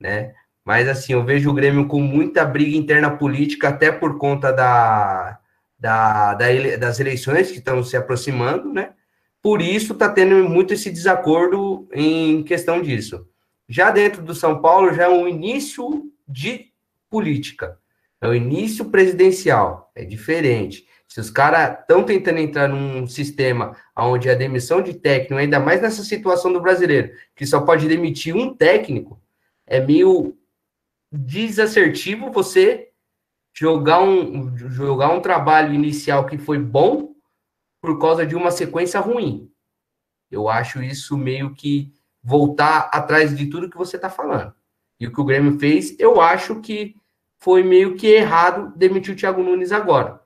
né? 0.00 0.34
Mas 0.64 0.88
assim, 0.88 1.12
eu 1.12 1.24
vejo 1.24 1.50
o 1.50 1.54
Grêmio 1.54 1.86
com 1.86 2.00
muita 2.00 2.44
briga 2.44 2.76
interna 2.76 3.10
política, 3.10 3.68
até 3.68 3.90
por 3.90 4.18
conta 4.18 4.52
da, 4.52 5.38
da, 5.78 6.34
da 6.34 6.76
das 6.78 7.00
eleições 7.00 7.50
que 7.50 7.58
estão 7.58 7.82
se 7.82 7.96
aproximando, 7.96 8.72
né? 8.72 8.92
Por 9.42 9.60
isso 9.60 9.92
está 9.92 10.08
tendo 10.08 10.48
muito 10.48 10.72
esse 10.72 10.88
desacordo 10.88 11.88
em 11.92 12.44
questão 12.44 12.80
disso. 12.80 13.26
Já 13.68 13.90
dentro 13.90 14.22
do 14.22 14.34
São 14.34 14.60
Paulo, 14.60 14.94
já 14.94 15.04
é 15.04 15.08
um 15.08 15.26
início 15.26 16.04
de 16.28 16.70
política, 17.10 17.76
é 18.20 18.28
o 18.28 18.34
início 18.34 18.84
presidencial, 18.84 19.90
é 19.96 20.04
diferente. 20.04 20.86
Se 21.08 21.20
os 21.20 21.28
caras 21.28 21.80
estão 21.80 22.04
tentando 22.04 22.38
entrar 22.38 22.68
num 22.68 23.06
sistema 23.06 23.76
onde 23.98 24.30
a 24.30 24.34
demissão 24.34 24.80
de 24.80 24.94
técnico, 24.94 25.34
ainda 25.34 25.58
mais 25.58 25.82
nessa 25.82 26.04
situação 26.04 26.52
do 26.52 26.60
brasileiro, 26.60 27.10
que 27.34 27.44
só 27.44 27.60
pode 27.60 27.88
demitir 27.88 28.34
um 28.34 28.54
técnico, 28.54 29.20
é 29.66 29.80
meio 29.80 30.36
desassertivo 31.12 32.32
você 32.32 32.90
jogar 33.52 34.02
um, 34.02 34.56
jogar 34.56 35.12
um 35.12 35.20
trabalho 35.20 35.74
inicial 35.74 36.24
que 36.24 36.38
foi 36.38 36.58
bom 36.58 37.14
por 37.80 37.98
causa 37.98 38.24
de 38.24 38.34
uma 38.34 38.50
sequência 38.50 38.98
ruim. 38.98 39.50
Eu 40.30 40.48
acho 40.48 40.82
isso 40.82 41.18
meio 41.18 41.54
que 41.54 41.92
voltar 42.22 42.88
atrás 42.92 43.36
de 43.36 43.46
tudo 43.46 43.68
que 43.68 43.76
você 43.76 43.96
está 43.96 44.08
falando. 44.08 44.54
E 44.98 45.06
o 45.06 45.12
que 45.12 45.20
o 45.20 45.24
Grêmio 45.24 45.58
fez, 45.58 45.98
eu 45.98 46.20
acho 46.20 46.60
que 46.60 46.96
foi 47.38 47.62
meio 47.62 47.96
que 47.96 48.06
errado 48.06 48.72
demitir 48.76 49.12
o 49.12 49.16
Thiago 49.16 49.42
Nunes 49.42 49.72
agora. 49.72 50.22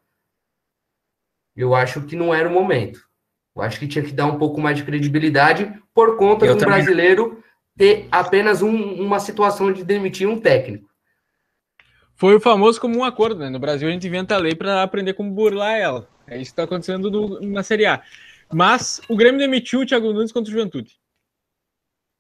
Eu 1.57 1.74
acho 1.74 2.03
que 2.03 2.14
não 2.14 2.32
era 2.32 2.49
o 2.49 2.53
momento. 2.53 3.09
Eu 3.57 3.62
acho 3.62 3.80
que 3.80 3.89
tinha 3.89 4.05
que 4.05 4.12
dar 4.12 4.26
um 4.26 4.39
pouco 4.39 4.61
mais 4.61 4.76
de 4.76 4.84
credibilidade 4.84 5.82
por 5.95 6.18
conta 6.18 6.45
eu 6.45 6.55
do 6.55 6.61
também. 6.61 6.74
brasileiro 6.74 7.43
ter 7.77 8.09
apenas 8.11 8.62
um, 8.62 8.74
uma 8.95 9.20
situação 9.20 9.72
de 9.72 9.85
demitir 9.85 10.29
um 10.29 10.41
técnico. 10.41 10.89
Foi 12.14 12.35
o 12.35 12.41
famoso 12.41 12.81
como 12.81 12.99
um 12.99 13.05
acordo, 13.05 13.41
né? 13.41 13.51
No 13.51 13.59
Brasil 13.59 13.89
a 13.89 13.93
gente 13.93 14.07
inventa 14.07 14.35
a 14.35 14.39
lei 14.39 14.55
para 14.55 14.83
aprender 14.83 15.12
como 15.12 15.31
burlar 15.31 15.77
ela. 15.77 16.09
É 16.27 16.37
isso 16.37 16.45
que 16.45 16.53
está 16.53 16.62
acontecendo 16.62 17.11
no, 17.11 17.41
na 17.41 17.62
Série 17.62 17.85
A. 17.85 18.03
Mas 18.51 19.01
o 19.09 19.16
Grêmio 19.16 19.39
demitiu 19.39 19.81
o 19.81 19.87
Thiago 19.87 20.12
Nunes 20.12 20.33
contra 20.33 20.49
o 20.49 20.53
Juventude. 20.53 20.99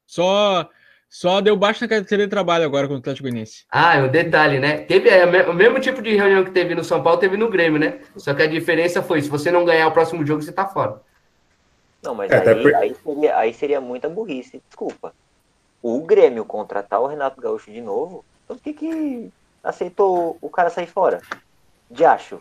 Só 0.06 0.68
só 1.08 1.40
deu 1.40 1.56
baixo 1.56 1.82
na 1.82 1.88
carteira 1.88 2.24
de 2.24 2.30
trabalho 2.30 2.64
agora 2.64 2.86
com 2.86 2.94
o 2.94 2.96
Atlético 2.98 3.22
Goianiense. 3.22 3.64
Ah, 3.70 3.96
é 3.96 4.02
um 4.02 4.08
detalhe, 4.08 4.58
né? 4.58 4.78
Teve 4.78 5.08
é, 5.08 5.48
o 5.48 5.54
mesmo 5.54 5.80
tipo 5.80 6.02
de 6.02 6.14
reunião 6.14 6.44
que 6.44 6.50
teve 6.50 6.74
no 6.74 6.84
São 6.84 7.02
Paulo, 7.02 7.18
teve 7.18 7.36
no 7.36 7.48
Grêmio, 7.48 7.78
né? 7.78 8.00
Só 8.16 8.34
que 8.34 8.42
a 8.42 8.46
diferença 8.46 9.02
foi, 9.02 9.22
se 9.22 9.30
você 9.30 9.50
não 9.50 9.64
ganhar 9.64 9.86
o 9.86 9.92
próximo 9.92 10.26
jogo, 10.26 10.42
você 10.42 10.52
tá 10.52 10.66
fora. 10.66 11.00
Não, 12.02 12.14
mas 12.14 12.30
é, 12.30 12.36
aí, 12.36 12.62
por... 12.62 12.74
aí, 12.74 12.94
seria, 12.94 13.38
aí 13.38 13.54
seria 13.54 13.80
muita 13.80 14.08
burrice, 14.08 14.60
desculpa 14.68 15.14
o 15.94 16.00
Grêmio 16.00 16.44
contratar 16.44 17.00
o 17.00 17.06
Renato 17.06 17.40
Gaúcho 17.40 17.70
de 17.70 17.80
novo, 17.80 18.24
então 18.44 18.56
por 18.56 18.62
que, 18.62 18.72
que 18.72 19.30
aceitou 19.62 20.36
o 20.40 20.48
cara 20.48 20.70
sair 20.70 20.86
fora? 20.86 21.20
De 21.90 22.04
acho. 22.04 22.40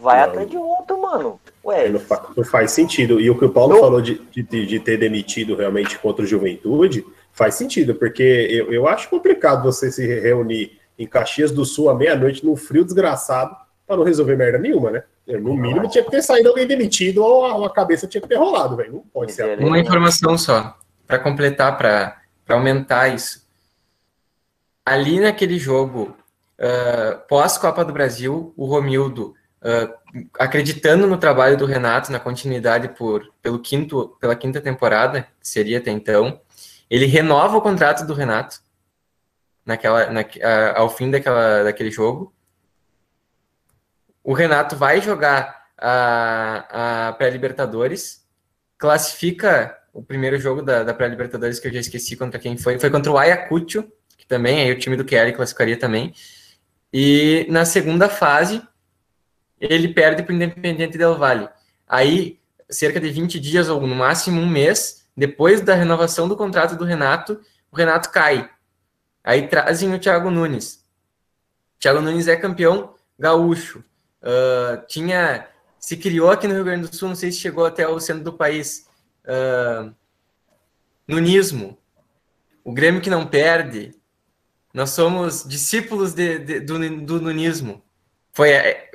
Vai 0.00 0.20
não. 0.20 0.28
atrás 0.28 0.50
de 0.50 0.56
outro, 0.56 1.00
mano. 1.00 1.40
Ué, 1.64 1.88
não, 1.88 2.00
faz, 2.00 2.22
não 2.36 2.44
faz 2.44 2.70
sentido. 2.70 3.20
E 3.20 3.30
o 3.30 3.38
que 3.38 3.44
o 3.44 3.50
Paulo 3.50 3.74
não. 3.74 3.80
falou 3.80 4.00
de, 4.00 4.20
de, 4.30 4.42
de, 4.42 4.80
ter 4.80 4.98
demitido 4.98 5.56
realmente 5.56 5.98
contra 5.98 6.22
o 6.22 6.26
Juventude 6.28 7.04
faz 7.32 7.54
sentido, 7.54 7.94
porque 7.94 8.22
eu, 8.50 8.72
eu 8.72 8.86
acho 8.86 9.10
complicado 9.10 9.64
você 9.64 9.90
se 9.90 10.06
reunir 10.20 10.78
em 10.98 11.06
Caxias 11.06 11.50
do 11.50 11.64
Sul 11.64 11.90
à 11.90 11.94
meia-noite, 11.94 12.44
num 12.44 12.56
frio 12.56 12.84
desgraçado, 12.84 13.54
para 13.86 13.96
não 13.96 14.04
resolver 14.04 14.36
merda 14.36 14.58
nenhuma, 14.58 14.90
né? 14.90 15.02
No 15.26 15.54
mínimo 15.54 15.88
tinha 15.88 16.04
que 16.04 16.10
ter 16.10 16.22
saído 16.22 16.48
alguém 16.48 16.66
demitido 16.66 17.22
ou 17.22 17.44
a, 17.44 17.66
a 17.66 17.70
cabeça 17.70 18.06
tinha 18.06 18.20
que 18.20 18.28
ter 18.28 18.36
rolado, 18.36 18.76
velho. 18.76 18.92
Não 18.92 19.00
pode 19.12 19.32
ser. 19.32 19.58
Uma 19.58 19.78
informação 19.78 20.38
só, 20.38 20.76
para 21.06 21.18
completar, 21.18 21.76
para 21.76 22.16
para 22.46 22.56
aumentar 22.56 23.08
isso. 23.08 23.44
Ali 24.84 25.18
naquele 25.18 25.58
jogo, 25.58 26.16
uh, 26.58 27.18
pós-Copa 27.28 27.84
do 27.84 27.92
Brasil, 27.92 28.54
o 28.56 28.64
Romildo, 28.66 29.34
uh, 29.60 29.92
acreditando 30.38 31.06
no 31.08 31.18
trabalho 31.18 31.56
do 31.56 31.66
Renato, 31.66 32.12
na 32.12 32.20
continuidade 32.20 32.88
por, 32.90 33.30
pelo 33.42 33.58
quinto, 33.58 34.16
pela 34.20 34.36
quinta 34.36 34.60
temporada, 34.60 35.22
que 35.40 35.48
seria 35.48 35.78
até 35.78 35.90
então, 35.90 36.40
ele 36.88 37.06
renova 37.06 37.56
o 37.56 37.60
contrato 37.60 38.06
do 38.06 38.14
Renato. 38.14 38.60
naquela, 39.66 40.08
na, 40.10 40.24
ao 40.76 40.88
fim 40.88 41.10
daquela, 41.10 41.64
daquele 41.64 41.90
jogo. 41.90 42.32
O 44.22 44.32
Renato 44.32 44.76
vai 44.76 45.00
jogar 45.00 45.66
a, 45.76 47.08
a 47.08 47.12
pré-Libertadores, 47.14 48.24
classifica 48.78 49.76
o 49.96 50.02
primeiro 50.02 50.38
jogo 50.38 50.60
da, 50.60 50.82
da 50.82 50.92
pré-Libertadores, 50.92 51.58
que 51.58 51.68
eu 51.68 51.72
já 51.72 51.80
esqueci 51.80 52.16
contra 52.16 52.38
quem 52.38 52.56
foi, 52.56 52.78
foi 52.78 52.90
contra 52.90 53.10
o 53.10 53.16
Ayacucho, 53.16 53.82
que 54.16 54.26
também 54.26 54.60
aí 54.60 54.70
o 54.70 54.78
time 54.78 54.96
do 54.96 55.04
Kelly 55.04 55.32
classificaria 55.32 55.78
também. 55.78 56.12
E 56.92 57.46
na 57.48 57.64
segunda 57.64 58.08
fase, 58.08 58.62
ele 59.58 59.88
perde 59.88 60.22
para 60.22 60.32
o 60.32 60.36
Independiente 60.36 60.98
Del 60.98 61.16
Valle. 61.16 61.48
Aí, 61.88 62.38
cerca 62.68 63.00
de 63.00 63.08
20 63.10 63.40
dias 63.40 63.68
ou 63.68 63.80
no 63.86 63.94
máximo 63.94 64.40
um 64.40 64.48
mês, 64.48 65.06
depois 65.16 65.62
da 65.62 65.74
renovação 65.74 66.28
do 66.28 66.36
contrato 66.36 66.76
do 66.76 66.84
Renato, 66.84 67.40
o 67.72 67.76
Renato 67.76 68.10
cai. 68.10 68.50
Aí 69.24 69.48
trazem 69.48 69.94
o 69.94 69.98
Thiago 69.98 70.30
Nunes. 70.30 70.84
Thiago 71.80 72.00
Nunes 72.02 72.28
é 72.28 72.36
campeão 72.36 72.94
gaúcho. 73.18 73.82
Uh, 74.22 74.84
tinha 74.86 75.46
se 75.78 75.96
criou 75.96 76.30
aqui 76.30 76.48
no 76.48 76.54
Rio 76.54 76.64
Grande 76.64 76.88
do 76.88 76.96
Sul, 76.96 77.08
não 77.08 77.14
sei 77.14 77.30
se 77.30 77.38
chegou 77.38 77.64
até 77.64 77.86
o 77.86 78.00
centro 78.00 78.24
do 78.24 78.32
país, 78.32 78.85
uh, 79.26 79.94
nunismo, 81.06 81.78
o 82.64 82.72
Grêmio 82.72 83.00
que 83.00 83.10
não 83.10 83.26
perde, 83.26 83.94
nós 84.72 84.90
somos 84.90 85.44
discípulos 85.44 86.12
de, 86.12 86.38
de, 86.38 86.60
do, 86.60 86.78
do 87.00 87.20
nunismo. 87.20 87.82
Foi, 88.32 88.50
é, 88.50 88.90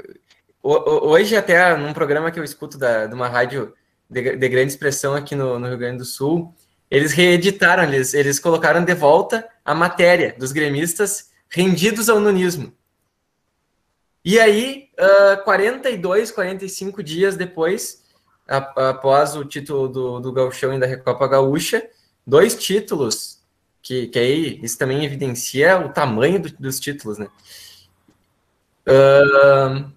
hoje 0.61 1.35
até 1.35 1.75
num 1.75 1.93
programa 1.93 2.29
que 2.31 2.39
eu 2.39 2.43
escuto 2.43 2.77
da, 2.77 3.07
de 3.07 3.13
uma 3.15 3.27
rádio 3.27 3.73
de, 4.09 4.35
de 4.35 4.49
grande 4.49 4.71
expressão 4.71 5.15
aqui 5.15 5.35
no, 5.35 5.57
no, 5.57 5.67
Rio 5.67 5.77
Grande 5.77 5.99
do 5.99 6.05
Sul, 6.05 6.53
eles 6.89 7.13
reeditaram, 7.13 7.83
eles, 7.83 8.13
eles 8.13 8.39
colocaram 8.39 8.83
de 8.83 8.93
volta 8.93 9.47
a 9.63 9.73
matéria 9.73 10.35
dos 10.37 10.51
gremistas 10.51 11.31
rendidos 11.49 12.09
ao 12.09 12.19
nunismo. 12.19 12.73
E 14.23 14.39
aí, 14.39 14.89
uh, 14.99 15.43
42, 15.43 16.29
45 16.29 17.01
dias 17.01 17.35
depois, 17.35 18.00
após 18.51 19.35
o 19.35 19.45
título 19.45 19.87
do, 19.87 20.19
do 20.19 20.33
Gauchão 20.33 20.73
e 20.73 20.79
da 20.79 20.85
Recopa 20.85 21.27
Gaúcha, 21.27 21.87
dois 22.27 22.55
títulos, 22.55 23.41
que, 23.81 24.07
que 24.07 24.19
aí 24.19 24.59
isso 24.61 24.77
também 24.77 25.05
evidencia 25.05 25.79
o 25.79 25.89
tamanho 25.89 26.41
do, 26.41 26.49
dos 26.57 26.79
títulos, 26.79 27.17
né? 27.17 27.29
Uh, 28.85 29.89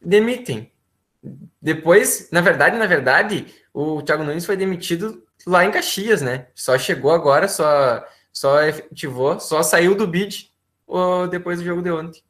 demitem. 0.00 0.70
Depois, 1.60 2.28
na 2.30 2.42
verdade, 2.42 2.76
na 2.76 2.86
verdade, 2.86 3.46
o 3.72 4.02
Thiago 4.02 4.22
Nunes 4.22 4.44
foi 4.44 4.56
demitido 4.56 5.24
lá 5.46 5.64
em 5.64 5.70
Caxias, 5.70 6.20
né? 6.20 6.48
Só 6.54 6.78
chegou 6.78 7.10
agora, 7.10 7.48
só, 7.48 8.04
só 8.32 8.62
efetivou, 8.62 9.40
só 9.40 9.62
saiu 9.62 9.94
do 9.94 10.06
bid 10.06 10.52
depois 11.30 11.58
do 11.58 11.64
jogo 11.64 11.82
de 11.82 11.90
ontem. 11.90 12.22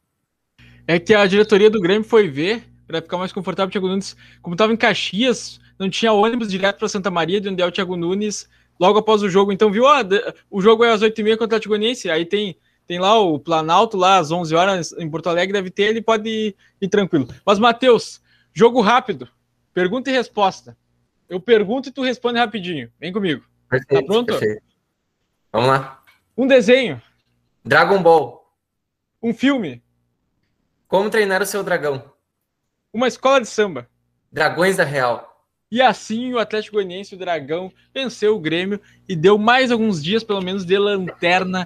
É 0.87 0.97
que 0.99 1.13
a 1.13 1.27
diretoria 1.27 1.69
do 1.69 1.81
Grêmio 1.81 2.07
foi 2.07 2.29
ver 2.29 2.63
para 2.87 3.01
ficar 3.01 3.17
mais 3.17 3.31
confortável 3.33 3.67
o 3.67 3.71
Thiago 3.71 3.87
Nunes. 3.87 4.15
Como 4.41 4.53
estava 4.53 4.71
em 4.71 4.77
Caxias, 4.77 5.59
não 5.77 5.89
tinha 5.89 6.13
ônibus 6.13 6.47
direto 6.47 6.79
para 6.79 6.87
Santa 6.87 7.11
Maria, 7.11 7.41
de 7.41 7.49
onde 7.49 7.61
é 7.61 7.65
o 7.65 7.71
Thiago 7.71 7.97
Nunes, 7.97 8.49
logo 8.79 8.99
após 8.99 9.21
o 9.21 9.29
jogo. 9.29 9.51
Então, 9.51 9.71
viu, 9.71 9.83
ó, 9.83 9.97
o 10.49 10.61
jogo 10.61 10.83
é 10.83 10.91
às 10.91 11.01
8h30 11.01 11.31
contra 11.31 11.43
o 11.43 11.45
Atlético 11.45 11.69
Goianiense, 11.69 12.09
aí 12.09 12.25
tem, 12.25 12.57
tem 12.87 12.99
lá 12.99 13.19
o 13.19 13.37
Planalto, 13.39 13.97
lá 13.97 14.17
às 14.17 14.31
11 14.31 14.55
horas 14.55 14.91
em 14.93 15.09
Porto 15.09 15.27
Alegre, 15.27 15.53
deve 15.53 15.69
ter, 15.69 15.83
ele 15.83 16.01
pode 16.01 16.29
ir, 16.29 16.55
ir 16.81 16.87
tranquilo. 16.87 17.27
Mas, 17.45 17.59
Matheus, 17.59 18.21
jogo 18.53 18.81
rápido, 18.81 19.27
pergunta 19.73 20.09
e 20.09 20.13
resposta. 20.13 20.77
Eu 21.29 21.41
pergunto 21.41 21.89
e 21.89 21.91
tu 21.91 22.01
responde 22.01 22.39
rapidinho. 22.39 22.89
Vem 22.99 23.11
comigo. 23.11 23.43
Perfeito, 23.69 24.01
tá 24.01 24.05
pronto? 24.05 24.27
Perfeito. 24.27 24.63
Vamos 25.51 25.67
lá. 25.67 26.01
Um 26.37 26.47
desenho. 26.47 27.01
Dragon 27.65 28.01
Ball. 28.01 28.49
Um 29.21 29.33
filme. 29.33 29.83
Como 30.87 31.09
treinar 31.09 31.41
o 31.41 31.45
seu 31.45 31.63
dragão? 31.63 32.16
Uma 32.93 33.07
escola 33.07 33.41
de 33.41 33.47
samba. 33.47 33.89
Dragões 34.31 34.77
da 34.77 34.83
Real. 34.83 35.45
E 35.69 35.81
assim 35.81 36.33
o 36.33 36.39
Atlético 36.39 36.77
Goianiense, 36.77 37.15
o 37.15 37.17
Dragão, 37.17 37.71
venceu 37.93 38.35
o 38.35 38.39
Grêmio 38.39 38.79
e 39.07 39.15
deu 39.15 39.37
mais 39.37 39.71
alguns 39.71 40.01
dias, 40.01 40.23
pelo 40.23 40.41
menos, 40.41 40.65
de 40.65 40.77
lanterna 40.77 41.65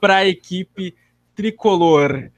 para 0.00 0.16
a 0.16 0.26
equipe 0.26 0.94
tricolor. 1.34 2.30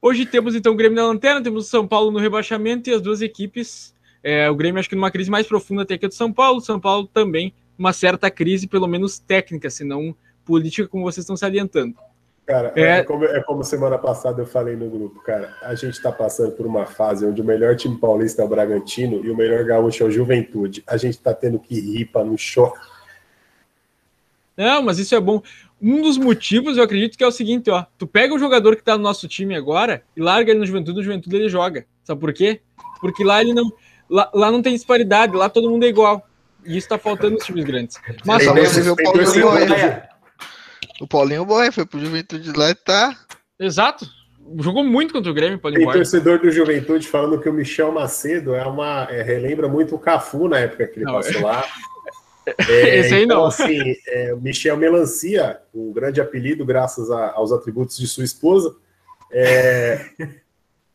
Hoje 0.00 0.24
temos 0.24 0.54
então 0.54 0.72
o 0.72 0.76
Grêmio 0.76 0.96
na 0.96 1.06
lanterna, 1.06 1.42
temos 1.42 1.66
o 1.66 1.68
São 1.68 1.86
Paulo 1.86 2.10
no 2.10 2.18
rebaixamento 2.18 2.88
e 2.88 2.94
as 2.94 3.02
duas 3.02 3.20
equipes. 3.20 3.94
É, 4.22 4.48
o 4.48 4.54
Grêmio 4.54 4.80
acho 4.80 4.88
que 4.88 4.96
numa 4.96 5.10
crise 5.10 5.30
mais 5.30 5.46
profunda 5.46 5.82
até 5.82 5.98
que 5.98 6.06
a 6.06 6.08
do 6.08 6.14
São 6.14 6.32
Paulo, 6.32 6.58
o 6.58 6.62
São 6.62 6.80
Paulo 6.80 7.06
também 7.06 7.54
uma 7.78 7.92
certa 7.92 8.30
crise, 8.30 8.66
pelo 8.66 8.86
menos 8.86 9.18
técnica, 9.18 9.68
se 9.68 9.84
não 9.84 10.16
política, 10.44 10.88
como 10.88 11.04
vocês 11.04 11.24
estão 11.24 11.36
salientando. 11.36 11.94
Cara, 12.46 12.72
é... 12.74 12.98
É, 12.98 13.02
como, 13.04 13.24
é 13.24 13.40
como 13.42 13.62
semana 13.62 13.96
passada 13.98 14.42
eu 14.42 14.46
falei 14.46 14.74
no 14.74 14.90
grupo, 14.90 15.22
cara. 15.22 15.54
A 15.62 15.74
gente 15.74 15.94
está 15.94 16.10
passando 16.10 16.52
por 16.52 16.66
uma 16.66 16.86
fase 16.86 17.24
onde 17.24 17.40
o 17.40 17.44
melhor 17.44 17.76
time 17.76 17.96
paulista 17.96 18.42
é 18.42 18.44
o 18.44 18.48
Bragantino 18.48 19.24
e 19.24 19.30
o 19.30 19.36
melhor 19.36 19.64
gaúcho 19.64 20.02
é 20.02 20.06
o 20.06 20.10
Juventude. 20.10 20.82
A 20.86 20.96
gente 20.96 21.14
está 21.14 21.32
tendo 21.32 21.58
que 21.58 21.78
rir 21.78 22.06
para 22.06 22.24
no 22.24 22.36
choque. 22.36 22.80
Não, 24.56 24.82
mas 24.82 24.98
isso 24.98 25.14
é 25.14 25.20
bom. 25.20 25.40
Um 25.80 26.02
dos 26.02 26.18
motivos, 26.18 26.76
eu 26.76 26.84
acredito 26.84 27.16
que 27.16 27.24
é 27.24 27.26
o 27.26 27.32
seguinte, 27.32 27.70
ó. 27.70 27.84
Tu 27.96 28.06
pega 28.06 28.34
o 28.34 28.38
jogador 28.38 28.76
que 28.76 28.82
tá 28.82 28.96
no 28.96 29.02
nosso 29.02 29.26
time 29.26 29.56
agora 29.56 30.02
e 30.16 30.20
larga 30.20 30.50
ele 30.50 30.60
no 30.60 30.66
Juventude, 30.66 30.98
no 30.98 31.02
Juventude 31.02 31.36
ele 31.36 31.48
joga. 31.48 31.86
Sabe 32.04 32.20
por 32.20 32.32
quê? 32.32 32.60
Porque 33.00 33.24
lá 33.24 33.40
ele 33.40 33.54
não. 33.54 33.72
Lá, 34.10 34.30
lá 34.34 34.50
não 34.50 34.60
tem 34.60 34.74
disparidade, 34.74 35.34
lá 35.34 35.48
todo 35.48 35.70
mundo 35.70 35.84
é 35.84 35.88
igual. 35.88 36.26
E 36.64 36.76
isso 36.76 36.88
tá 36.88 36.98
faltando 36.98 37.36
nos 37.36 37.44
times 37.44 37.64
grandes. 37.64 37.98
Mas 38.24 38.44
você 38.44 38.82
vê 38.82 38.90
o 41.02 41.06
Paulinho 41.08 41.44
Boy 41.44 41.72
foi 41.72 41.84
pro 41.84 41.98
Juventude 41.98 42.52
lá 42.52 42.70
e 42.70 42.74
tá. 42.76 43.18
Exato. 43.58 44.06
Jogou 44.60 44.84
muito 44.84 45.12
contra 45.12 45.32
o 45.32 45.34
Grêmio, 45.34 45.58
Paulinho 45.58 45.84
Tem 45.84 45.92
torcedor 45.92 46.38
do 46.38 46.48
Juventude 46.50 47.08
falando 47.08 47.40
que 47.40 47.48
o 47.48 47.52
Michel 47.52 47.90
Macedo 47.90 48.54
é 48.54 48.64
uma. 48.64 49.08
É, 49.10 49.20
relembra 49.20 49.66
muito 49.66 49.96
o 49.96 49.98
Cafu 49.98 50.48
na 50.48 50.60
época 50.60 50.86
que 50.86 51.00
ele 51.00 51.06
não, 51.06 51.14
passou 51.14 51.40
é... 51.40 51.44
lá. 51.44 51.64
É, 52.46 52.98
Esse 53.00 53.14
aí 53.14 53.24
então, 53.24 53.40
não. 53.40 53.46
assim, 53.46 53.96
é, 54.06 54.34
Michel 54.36 54.76
Melancia, 54.76 55.60
um 55.74 55.92
grande 55.92 56.20
apelido, 56.20 56.64
graças 56.64 57.10
a, 57.10 57.32
aos 57.32 57.50
atributos 57.50 57.98
de 57.98 58.06
sua 58.06 58.22
esposa. 58.22 58.72
É, 59.28 60.06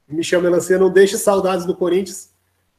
Michel 0.08 0.42
Melancia 0.42 0.78
não 0.78 0.90
deixa 0.90 1.18
saudades 1.18 1.66
do 1.66 1.76
Corinthians, 1.76 2.32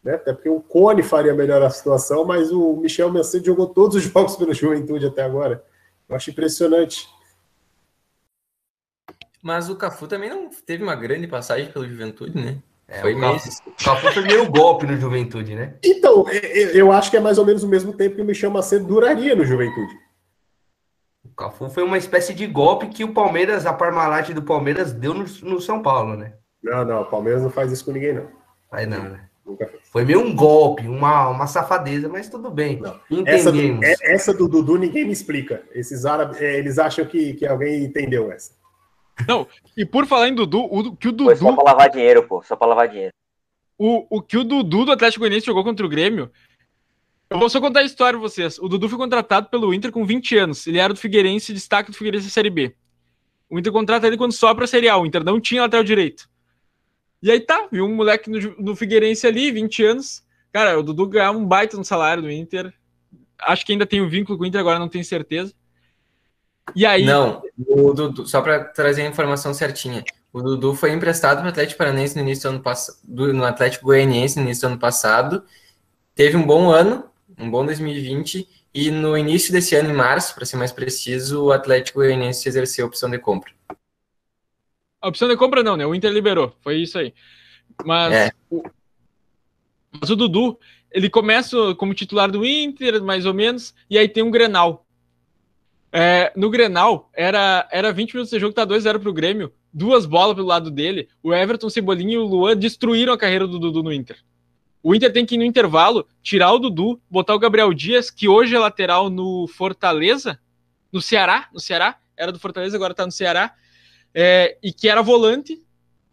né? 0.02 0.14
Até 0.14 0.32
porque 0.32 0.48
o 0.48 0.60
Cone 0.60 1.02
faria 1.02 1.34
melhor 1.34 1.60
a 1.60 1.68
situação, 1.68 2.24
mas 2.24 2.50
o 2.50 2.74
Michel 2.76 3.10
Melancia 3.12 3.42
jogou 3.44 3.66
todos 3.66 3.96
os 3.96 4.02
jogos 4.04 4.34
pelo 4.34 4.54
Juventude 4.54 5.04
até 5.04 5.22
agora. 5.22 5.62
Eu 6.08 6.16
acho 6.16 6.30
impressionante. 6.30 7.06
Mas 9.42 9.68
o 9.68 9.76
Cafu 9.76 10.06
também 10.06 10.30
não 10.30 10.50
teve 10.66 10.82
uma 10.82 10.94
grande 10.94 11.26
passagem 11.26 11.70
pelo 11.70 11.88
Juventude, 11.88 12.36
né? 12.36 12.58
É, 12.86 13.00
foi 13.00 13.14
o 13.14 13.20
Cafu, 13.20 13.48
o 13.66 13.84
Cafu 13.84 14.12
foi 14.12 14.22
meio 14.22 14.50
golpe 14.50 14.86
no 14.86 14.96
Juventude, 14.96 15.54
né? 15.54 15.74
Então, 15.84 16.24
eu 16.72 16.90
acho 16.90 17.10
que 17.10 17.16
é 17.16 17.20
mais 17.20 17.38
ou 17.38 17.44
menos 17.44 17.62
o 17.62 17.68
mesmo 17.68 17.92
tempo 17.92 18.16
que 18.16 18.22
o 18.22 18.24
Michel 18.24 18.50
Macedo 18.50 18.86
duraria 18.86 19.36
no 19.36 19.44
Juventude. 19.44 19.94
O 21.24 21.28
Cafu 21.36 21.68
foi 21.68 21.82
uma 21.82 21.98
espécie 21.98 22.32
de 22.32 22.46
golpe 22.46 22.88
que 22.88 23.04
o 23.04 23.12
Palmeiras, 23.12 23.66
a 23.66 23.72
Parmalat 23.72 24.30
do 24.30 24.42
Palmeiras, 24.42 24.92
deu 24.92 25.14
no, 25.14 25.24
no 25.42 25.60
São 25.60 25.82
Paulo, 25.82 26.16
né? 26.16 26.32
Não, 26.62 26.84
não, 26.84 27.02
o 27.02 27.04
Palmeiras 27.04 27.42
não 27.42 27.50
faz 27.50 27.70
isso 27.70 27.84
com 27.84 27.92
ninguém, 27.92 28.14
não. 28.14 28.26
Faz 28.70 28.88
não, 28.88 29.02
né? 29.04 29.28
Foi 29.90 30.04
meio 30.04 30.20
um 30.20 30.34
golpe, 30.34 30.86
uma, 30.86 31.28
uma 31.28 31.46
safadeza, 31.46 32.08
mas 32.08 32.28
tudo 32.28 32.50
bem. 32.50 32.80
Não. 32.80 33.00
Entendemos. 33.10 33.28
Essa 33.28 33.52
do, 33.52 33.84
é, 33.84 34.14
essa 34.14 34.34
do 34.34 34.48
Dudu 34.48 34.76
ninguém 34.76 35.04
me 35.04 35.12
explica. 35.12 35.62
Esses 35.72 36.04
árabes, 36.04 36.40
é, 36.40 36.58
eles 36.58 36.78
acham 36.78 37.06
que, 37.06 37.34
que 37.34 37.46
alguém 37.46 37.84
entendeu 37.84 38.30
essa. 38.30 38.52
Não, 39.26 39.46
e 39.76 39.84
por 39.84 40.06
falar 40.06 40.28
em 40.28 40.34
Dudu, 40.34 40.60
o 40.60 40.96
que 40.96 41.08
o 41.08 41.12
Dudu. 41.12 41.24
Foi 41.24 41.36
só 41.36 41.52
pra 41.52 41.64
lavar 41.64 41.90
dinheiro, 41.90 42.26
pô. 42.26 42.42
Só 42.42 42.56
pra 42.56 42.68
lavar 42.68 42.88
dinheiro. 42.88 43.12
O, 43.76 44.18
o 44.18 44.22
que 44.22 44.36
o 44.36 44.44
Dudu 44.44 44.84
do 44.84 44.92
Atlético 44.92 45.20
Goianiense 45.20 45.46
jogou 45.46 45.64
contra 45.64 45.84
o 45.84 45.88
Grêmio. 45.88 46.30
Eu 47.30 47.38
vou 47.38 47.50
só 47.50 47.60
contar 47.60 47.80
a 47.80 47.84
história 47.84 48.18
pra 48.18 48.28
vocês. 48.28 48.58
O 48.58 48.68
Dudu 48.68 48.88
foi 48.88 48.98
contratado 48.98 49.48
pelo 49.48 49.74
Inter 49.74 49.92
com 49.92 50.04
20 50.04 50.36
anos. 50.36 50.66
Ele 50.66 50.78
era 50.78 50.94
do 50.94 50.98
Figueirense, 50.98 51.52
destaque 51.52 51.90
do 51.90 51.96
Figueirense 51.96 52.26
da 52.26 52.32
Série 52.32 52.50
B. 52.50 52.74
O 53.50 53.58
Inter 53.58 53.72
contrata 53.72 54.06
ele 54.06 54.16
quando 54.16 54.32
sobe 54.32 54.58
pra 54.58 54.66
Série 54.66 54.88
A. 54.88 54.96
O 54.96 55.06
Inter 55.06 55.22
não 55.22 55.40
tinha 55.40 55.62
lateral 55.62 55.84
direito. 55.84 56.28
E 57.22 57.30
aí 57.30 57.40
tá, 57.40 57.68
viu 57.70 57.84
um 57.84 57.94
moleque 57.94 58.30
no, 58.30 58.38
no 58.58 58.76
Figueirense 58.76 59.26
ali, 59.26 59.50
20 59.50 59.84
anos. 59.84 60.24
Cara, 60.52 60.78
o 60.78 60.82
Dudu 60.82 61.06
ganhava 61.06 61.36
um 61.36 61.44
baita 61.44 61.76
no 61.76 61.84
salário 61.84 62.22
do 62.22 62.30
Inter. 62.30 62.72
Acho 63.40 63.64
que 63.64 63.72
ainda 63.72 63.86
tem 63.86 64.00
um 64.00 64.08
vínculo 64.08 64.38
com 64.38 64.44
o 64.44 64.46
Inter, 64.46 64.60
agora 64.60 64.78
não 64.78 64.88
tenho 64.88 65.04
certeza. 65.04 65.54
E 66.74 66.86
aí. 66.86 67.04
Não, 67.04 67.42
o 67.58 67.92
Dudu, 67.92 68.26
só 68.26 68.40
para 68.40 68.64
trazer 68.64 69.02
a 69.02 69.06
informação 69.08 69.52
certinha. 69.54 70.04
O 70.32 70.42
Dudu 70.42 70.74
foi 70.74 70.92
emprestado 70.92 71.38
para 71.38 71.46
o 71.46 71.48
Atlético 71.48 71.78
Paranaense 71.78 72.14
no 72.16 72.22
início 72.22 72.48
do 72.48 72.54
ano 72.54 72.62
passado, 72.62 72.98
no 73.06 73.44
Atlético 73.44 73.86
Goianiense 73.86 74.36
no 74.36 74.44
início 74.44 74.68
do 74.68 74.72
ano 74.72 74.78
passado. 74.78 75.42
Teve 76.14 76.36
um 76.36 76.46
bom 76.46 76.70
ano, 76.70 77.04
um 77.38 77.50
bom 77.50 77.64
2020, 77.64 78.46
e 78.74 78.90
no 78.90 79.16
início 79.16 79.52
desse 79.52 79.74
ano, 79.74 79.90
em 79.90 79.94
março, 79.94 80.34
para 80.34 80.44
ser 80.44 80.56
mais 80.56 80.72
preciso, 80.72 81.44
o 81.44 81.52
Atlético 81.52 82.00
Goianiense 82.00 82.48
exerceu 82.48 82.84
a 82.84 82.88
opção 82.88 83.08
de 83.08 83.18
compra. 83.18 83.52
A 85.00 85.08
opção 85.08 85.28
de 85.28 85.36
compra 85.36 85.62
não, 85.62 85.76
né? 85.76 85.86
O 85.86 85.94
Inter 85.94 86.12
liberou. 86.12 86.54
Foi 86.60 86.76
isso 86.76 86.98
aí. 86.98 87.14
Mas, 87.84 88.12
é. 88.12 88.30
o, 88.50 88.62
mas 90.00 90.10
o 90.10 90.16
Dudu, 90.16 90.58
ele 90.90 91.08
começa 91.08 91.74
como 91.76 91.94
titular 91.94 92.30
do 92.30 92.44
Inter, 92.44 93.02
mais 93.02 93.24
ou 93.24 93.32
menos, 93.32 93.74
e 93.88 93.96
aí 93.96 94.08
tem 94.08 94.22
um 94.22 94.30
Grenal. 94.30 94.84
É, 95.92 96.32
no 96.36 96.50
Grenal, 96.50 97.10
era, 97.14 97.66
era 97.72 97.92
20 97.92 98.14
minutos 98.14 98.30
de 98.30 98.38
jogo, 98.38 98.52
tá 98.52 98.66
2x0 98.66 98.98
pro 99.00 99.12
Grêmio, 99.12 99.52
duas 99.72 100.04
bolas 100.04 100.34
pelo 100.34 100.46
lado 100.46 100.70
dele. 100.70 101.08
O 101.22 101.34
Everton, 101.34 101.70
Cebolinha 101.70 102.14
e 102.14 102.18
o 102.18 102.24
Luan 102.24 102.56
destruíram 102.56 103.12
a 103.12 103.18
carreira 103.18 103.46
do 103.46 103.58
Dudu 103.58 103.82
no 103.82 103.92
Inter. 103.92 104.18
O 104.82 104.94
Inter 104.94 105.12
tem 105.12 105.26
que 105.26 105.34
ir 105.34 105.38
no 105.38 105.44
intervalo, 105.44 106.06
tirar 106.22 106.52
o 106.52 106.58
Dudu, 106.58 107.00
botar 107.10 107.34
o 107.34 107.38
Gabriel 107.38 107.72
Dias, 107.74 108.10
que 108.10 108.28
hoje 108.28 108.54
é 108.54 108.58
lateral 108.58 109.10
no 109.10 109.46
Fortaleza, 109.48 110.38
no 110.92 111.00
Ceará, 111.00 111.48
no 111.52 111.60
Ceará, 111.60 111.98
era 112.16 112.32
do 112.32 112.38
Fortaleza, 112.38 112.76
agora 112.76 112.94
tá 112.94 113.04
no 113.04 113.12
Ceará, 113.12 113.54
é, 114.14 114.56
e 114.62 114.72
que 114.72 114.88
era 114.88 115.02
volante, 115.02 115.60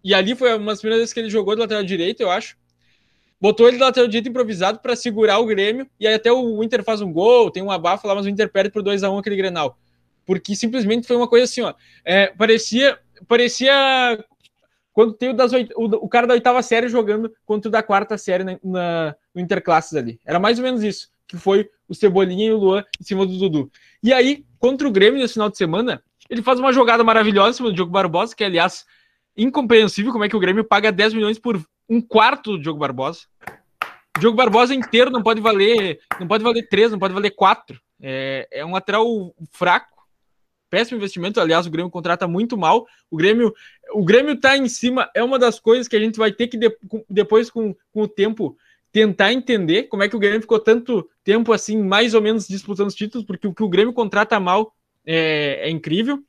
e 0.04 0.14
ali 0.14 0.36
foi 0.36 0.56
uma 0.56 0.72
das 0.72 0.80
primeiras 0.80 1.02
vezes 1.02 1.14
que 1.14 1.20
ele 1.20 1.30
jogou 1.30 1.56
do 1.56 1.62
lateral 1.62 1.84
direito, 1.84 2.22
eu 2.22 2.30
acho. 2.30 2.58
Botou 3.46 3.68
ele 3.68 3.78
do 3.78 3.84
lateral 3.84 4.08
direito 4.08 4.28
improvisado 4.28 4.80
para 4.80 4.96
segurar 4.96 5.38
o 5.38 5.46
Grêmio, 5.46 5.88
e 6.00 6.08
aí 6.08 6.16
até 6.16 6.32
o 6.32 6.64
Inter 6.64 6.84
faz 6.84 7.00
um 7.00 7.14
gol, 7.14 7.52
tem 7.52 7.62
um 7.62 7.70
abafo 7.70 8.08
lá, 8.08 8.16
mas 8.16 8.26
o 8.26 8.30
Inter 8.30 8.52
perde 8.52 8.72
por 8.72 8.82
2 8.82 9.04
a 9.04 9.12
1 9.12 9.20
aquele 9.20 9.36
Grenal. 9.36 9.78
Porque 10.26 10.56
simplesmente 10.56 11.06
foi 11.06 11.16
uma 11.16 11.28
coisa 11.28 11.44
assim, 11.44 11.62
ó, 11.62 11.72
é, 12.04 12.26
parecia, 12.36 12.98
parecia 13.28 14.26
quando 14.92 15.14
tem 15.14 15.30
o, 15.30 15.34
das 15.36 15.54
oit... 15.54 15.72
o, 15.76 16.10
cara 16.10 16.26
da 16.26 16.34
oitava 16.34 16.60
série 16.64 16.88
jogando 16.88 17.32
contra 17.46 17.70
o 17.70 17.72
da 17.72 17.84
quarta 17.84 18.18
série 18.18 18.44
na, 18.44 18.58
na, 18.64 19.16
no 19.32 19.40
Interclasses 19.40 19.94
ali. 19.94 20.20
Era 20.26 20.40
mais 20.40 20.58
ou 20.58 20.66
menos 20.66 20.84
isso, 20.84 21.12
que 21.28 21.38
foi 21.38 21.70
o 21.88 21.94
Cebolinha 21.94 22.48
e 22.48 22.52
o 22.52 22.58
Luan 22.58 22.84
em 23.00 23.04
cima 23.04 23.28
do 23.28 23.38
Dudu. 23.38 23.72
E 24.02 24.12
aí, 24.12 24.44
contra 24.58 24.88
o 24.88 24.92
Grêmio 24.92 25.22
nesse 25.22 25.34
final 25.34 25.52
de 25.52 25.58
semana, 25.58 26.02
ele 26.28 26.42
faz 26.42 26.60
uma 26.60 26.74
jogada 26.74 27.04
maravilhosa 27.04 27.52
em 27.52 27.54
cima 27.54 27.70
do 27.70 27.76
Diogo 27.76 27.92
Barbosa, 27.92 28.36
que 28.36 28.44
é, 28.44 28.48
aliás, 28.48 28.88
incompreensível 29.38 30.12
como 30.12 30.24
é 30.24 30.30
que 30.30 30.36
o 30.36 30.40
Grêmio 30.40 30.64
paga 30.64 30.92
10 30.92 31.14
milhões 31.14 31.38
por 31.38 31.64
um 31.90 32.02
quarto 32.02 32.52
do 32.52 32.62
Diogo 32.62 32.80
Barbosa. 32.80 33.22
O 34.18 34.20
Diogo 34.20 34.38
Barbosa 34.38 34.74
inteiro 34.74 35.12
não 35.12 35.22
pode 35.22 35.42
valer, 35.42 36.00
não 36.20 36.28
pode 36.28 36.44
valer 36.44 36.68
3, 36.68 36.92
não 36.92 37.00
pode 37.00 37.14
valer 37.14 37.32
4. 37.32 37.80
É, 38.02 38.48
é 38.52 38.66
um 38.66 38.72
lateral 38.72 39.34
fraco 39.52 39.96
péssimo 40.70 40.98
investimento. 40.98 41.40
Aliás, 41.40 41.66
o 41.66 41.70
Grêmio 41.70 41.90
contrata 41.90 42.28
muito 42.28 42.58
mal. 42.58 42.86
O 43.10 43.16
Grêmio, 43.16 43.54
o 43.94 44.04
Grêmio 44.04 44.38
tá 44.38 44.58
em 44.58 44.68
cima, 44.68 45.10
é 45.16 45.24
uma 45.24 45.40
das 45.40 45.60
coisas 45.60 45.88
que 45.88 45.96
a 45.96 46.00
gente 46.00 46.18
vai 46.18 46.32
ter 46.32 46.48
que 46.48 46.58
de, 46.58 46.76
depois, 47.10 47.50
com, 47.50 47.74
com 47.94 48.02
o 48.02 48.08
tempo, 48.08 48.58
tentar 48.92 49.32
entender 49.32 49.84
como 49.84 50.04
é 50.04 50.10
que 50.10 50.16
o 50.16 50.20
Grêmio 50.20 50.42
ficou 50.42 50.60
tanto 50.60 51.10
tempo 51.24 51.54
assim, 51.54 51.82
mais 51.82 52.14
ou 52.14 52.22
menos 52.22 52.48
disputando 52.48 52.88
os 52.88 52.96
títulos, 52.96 53.26
porque 53.26 53.48
o 53.48 53.54
que 53.54 53.64
o 53.64 53.70
Grêmio 53.70 53.94
contrata 53.94 54.40
mal 54.40 54.74
é, 55.06 55.68
é 55.68 55.70
incrível. 55.70 56.22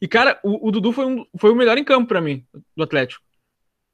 E, 0.00 0.08
cara, 0.08 0.38
o, 0.42 0.68
o 0.68 0.70
Dudu 0.70 0.92
foi, 0.92 1.06
um, 1.06 1.26
foi 1.38 1.50
o 1.50 1.54
melhor 1.54 1.78
em 1.78 1.84
campo 1.84 2.08
para 2.08 2.20
mim, 2.20 2.44
do 2.76 2.82
Atlético. 2.82 3.22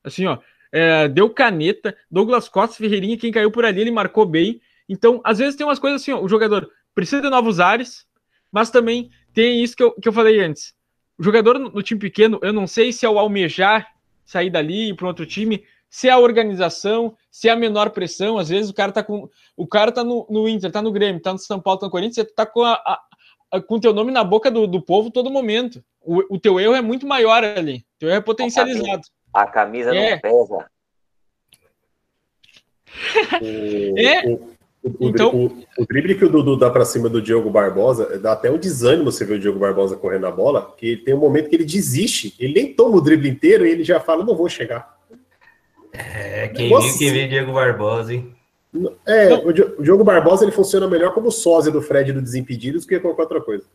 Assim, 0.04 0.26
ó, 0.26 0.38
é, 0.72 1.08
deu 1.08 1.28
caneta, 1.30 1.96
Douglas 2.10 2.48
Costa, 2.48 2.76
Ferreirinha, 2.76 3.18
quem 3.18 3.32
caiu 3.32 3.50
por 3.50 3.64
ali, 3.64 3.80
ele 3.80 3.90
marcou 3.90 4.24
bem. 4.24 4.60
Então, 4.88 5.20
às 5.24 5.38
vezes 5.38 5.56
tem 5.56 5.66
umas 5.66 5.78
coisas 5.78 6.02
assim, 6.02 6.12
ó, 6.12 6.20
o 6.20 6.28
jogador 6.28 6.70
precisa 6.94 7.22
de 7.22 7.30
novos 7.30 7.60
ares, 7.60 8.06
mas 8.50 8.70
também 8.70 9.10
tem 9.32 9.62
isso 9.62 9.76
que 9.76 9.82
eu, 9.82 9.92
que 9.92 10.08
eu 10.08 10.12
falei 10.12 10.40
antes. 10.40 10.74
O 11.18 11.22
jogador 11.22 11.58
no, 11.58 11.82
time 11.82 12.00
pequeno, 12.00 12.38
eu 12.42 12.52
não 12.52 12.66
sei 12.66 12.92
se 12.92 13.04
é 13.04 13.08
o 13.08 13.18
almejar 13.18 13.86
sair 14.24 14.50
dali 14.50 14.90
e 14.90 14.94
para 14.94 15.06
outro 15.06 15.26
time, 15.26 15.62
se 15.88 16.08
é 16.08 16.12
a 16.12 16.18
organização, 16.18 17.16
se 17.30 17.48
é 17.48 17.52
a 17.52 17.56
menor 17.56 17.90
pressão. 17.90 18.38
Às 18.38 18.48
vezes 18.48 18.70
o 18.70 18.74
cara 18.74 18.90
tá 18.90 19.02
com. 19.02 19.28
O 19.56 19.66
cara 19.66 19.92
tá 19.92 20.02
no, 20.02 20.26
no 20.30 20.48
Inter, 20.48 20.70
tá 20.70 20.80
no 20.80 20.92
Grêmio, 20.92 21.20
tá 21.20 21.32
no 21.32 21.38
São 21.38 21.60
Paulo, 21.60 21.80
tá 21.80 21.86
no 21.86 21.92
Corinthians, 21.92 22.14
você 22.14 22.24
tá 22.24 22.46
com 22.46 22.62
a, 22.62 22.72
a, 22.72 23.00
a 23.52 23.60
com 23.60 23.78
teu 23.78 23.92
nome 23.92 24.10
na 24.10 24.24
boca 24.24 24.50
do, 24.50 24.66
do 24.66 24.80
povo 24.80 25.10
todo 25.10 25.30
momento. 25.30 25.84
O, 26.00 26.36
o 26.36 26.38
teu 26.38 26.58
erro 26.58 26.74
é 26.74 26.80
muito 26.80 27.06
maior 27.06 27.44
ali. 27.44 27.84
O 27.96 27.98
teu 27.98 28.08
erro 28.08 28.18
é 28.18 28.22
potencializado. 28.22 29.02
A 29.32 29.46
camisa, 29.46 29.94
é. 29.94 30.12
não 30.12 30.20
pesa. 30.20 30.66
é. 33.96 34.50
O, 34.82 34.88
o, 34.88 35.08
então... 35.08 35.34
o, 35.34 35.64
o, 35.78 35.86
drible 35.86 36.14
que 36.14 36.24
o 36.24 36.28
Dudu 36.28 36.56
dá 36.56 36.70
para 36.70 36.86
cima 36.86 37.08
do 37.08 37.20
Diogo 37.20 37.50
Barbosa, 37.50 38.18
dá 38.18 38.32
até 38.32 38.50
um 38.50 38.58
desânimo 38.58 39.12
você 39.12 39.24
ver 39.24 39.34
o 39.34 39.38
Diogo 39.38 39.58
Barbosa 39.58 39.96
correndo 39.96 40.26
a 40.26 40.30
bola, 40.30 40.74
que 40.76 40.96
tem 40.96 41.14
um 41.14 41.18
momento 41.18 41.50
que 41.50 41.56
ele 41.56 41.64
desiste, 41.64 42.34
ele 42.38 42.54
nem 42.54 42.72
toma 42.72 42.96
o 42.96 43.00
drible 43.00 43.28
inteiro 43.28 43.66
e 43.66 43.70
ele 43.70 43.84
já 43.84 44.00
fala, 44.00 44.24
não 44.24 44.34
vou 44.34 44.48
chegar. 44.48 44.98
É, 45.92 46.48
quem 46.48 46.70
Nossa. 46.70 46.86
viu 46.86 46.98
que 46.98 47.10
vê 47.10 47.28
Diego 47.28 47.52
Barbosa, 47.52 48.14
hein? 48.14 48.34
É, 49.06 49.34
o, 49.34 49.48
o 49.48 49.82
Diogo 49.82 50.04
Barbosa 50.04 50.44
ele 50.44 50.52
funciona 50.52 50.88
melhor 50.88 51.12
como 51.12 51.30
sósia 51.30 51.72
do 51.72 51.82
Fred 51.82 52.12
do 52.12 52.22
Desimpedidos 52.22 52.86
que 52.86 52.98
qualquer 53.00 53.22
outra 53.22 53.40
coisa. 53.40 53.66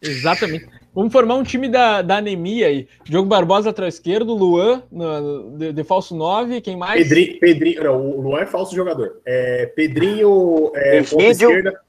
Exatamente. 0.00 0.68
Vamos 0.94 1.12
formar 1.12 1.34
um 1.34 1.42
time 1.42 1.68
da, 1.68 2.00
da 2.02 2.16
anemia 2.16 2.68
aí. 2.68 2.88
Diogo 3.04 3.28
Barbosa 3.28 3.70
atrás 3.70 3.94
esquerdo, 3.94 4.34
Luan 4.34 4.82
no, 4.90 5.56
de, 5.58 5.72
de, 5.72 5.84
falso 5.84 6.14
9, 6.14 6.60
quem 6.60 6.76
mais? 6.76 7.02
Pedrinho, 7.02 7.40
Pedrinho, 7.40 7.84
não, 7.84 8.10
o 8.10 8.20
Luan 8.20 8.40
é 8.40 8.46
falso 8.46 8.74
jogador. 8.74 9.20
É, 9.24 9.66
Pedrinho, 9.66 10.72
é, 10.74 10.98
Egídio, 10.98 11.30
esquerda. 11.30 11.80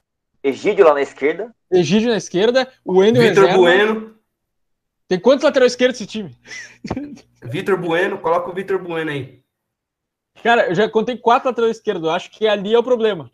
Egídio 0.42 0.84
lá 0.84 0.94
na 0.94 1.02
esquerda. 1.02 1.54
Egídio 1.70 2.10
na 2.10 2.16
esquerda, 2.16 2.68
o 2.84 3.02
Ender 3.02 3.28
Vitor 3.28 3.54
Bueno. 3.54 4.14
Tem 5.06 5.18
quantos 5.18 5.44
lateral 5.44 5.66
esquerdo 5.66 5.92
esse 5.92 6.06
time? 6.06 6.36
Vitor 7.42 7.78
Bueno, 7.78 8.18
coloca 8.18 8.50
o 8.50 8.54
Vitor 8.54 8.78
Bueno 8.78 9.10
aí. 9.10 9.40
Cara, 10.42 10.68
eu 10.68 10.74
já 10.74 10.88
contei 10.88 11.16
quatro 11.16 11.48
lateral 11.48 11.70
esquerdo, 11.70 12.10
acho 12.10 12.30
que 12.30 12.46
ali 12.46 12.74
é 12.74 12.78
o 12.78 12.82
problema. 12.82 13.30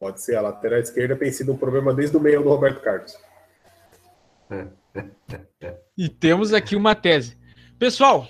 Pode 0.00 0.22
ser, 0.22 0.34
a 0.36 0.40
lateral 0.40 0.80
esquerda 0.80 1.14
tem 1.14 1.30
sido 1.30 1.52
um 1.52 1.58
problema 1.58 1.92
desde 1.92 2.16
o 2.16 2.20
meio 2.20 2.42
do 2.42 2.48
Roberto 2.48 2.80
Carlos. 2.80 3.14
e 5.96 6.08
temos 6.08 6.54
aqui 6.54 6.74
uma 6.74 6.94
tese. 6.94 7.36
Pessoal, 7.78 8.26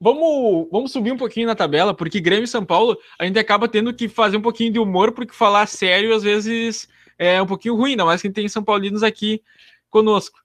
vamos, 0.00 0.68
vamos 0.72 0.90
subir 0.90 1.12
um 1.12 1.16
pouquinho 1.16 1.46
na 1.46 1.54
tabela, 1.54 1.94
porque 1.94 2.20
Grêmio 2.20 2.46
e 2.46 2.48
São 2.48 2.64
Paulo 2.64 2.98
a 3.16 3.24
gente 3.24 3.38
acaba 3.38 3.68
tendo 3.68 3.94
que 3.94 4.08
fazer 4.08 4.38
um 4.38 4.42
pouquinho 4.42 4.72
de 4.72 4.80
humor, 4.80 5.12
porque 5.12 5.32
falar 5.32 5.68
sério 5.68 6.12
às 6.12 6.24
vezes 6.24 6.88
é 7.16 7.40
um 7.40 7.46
pouquinho 7.46 7.76
ruim, 7.76 7.92
ainda 7.92 8.04
mais 8.04 8.20
que 8.20 8.28
tem 8.28 8.48
São 8.48 8.64
Paulinos 8.64 9.04
aqui 9.04 9.40
conosco. 9.88 10.40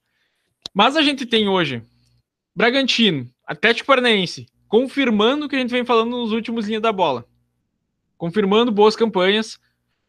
Mas 0.72 0.96
a 0.96 1.02
gente 1.02 1.26
tem 1.26 1.50
hoje 1.50 1.82
Bragantino, 2.56 3.28
Atlético 3.44 3.88
Paranaense, 3.88 4.46
confirmando 4.68 5.48
o 5.48 5.50
que 5.50 5.56
a 5.56 5.60
gente 5.60 5.72
vem 5.72 5.84
falando 5.84 6.12
nos 6.12 6.32
últimos 6.32 6.68
linhas 6.68 6.82
da 6.84 6.92
bola. 6.92 7.26
Confirmando 8.16 8.72
boas 8.72 8.96
campanhas, 8.96 9.60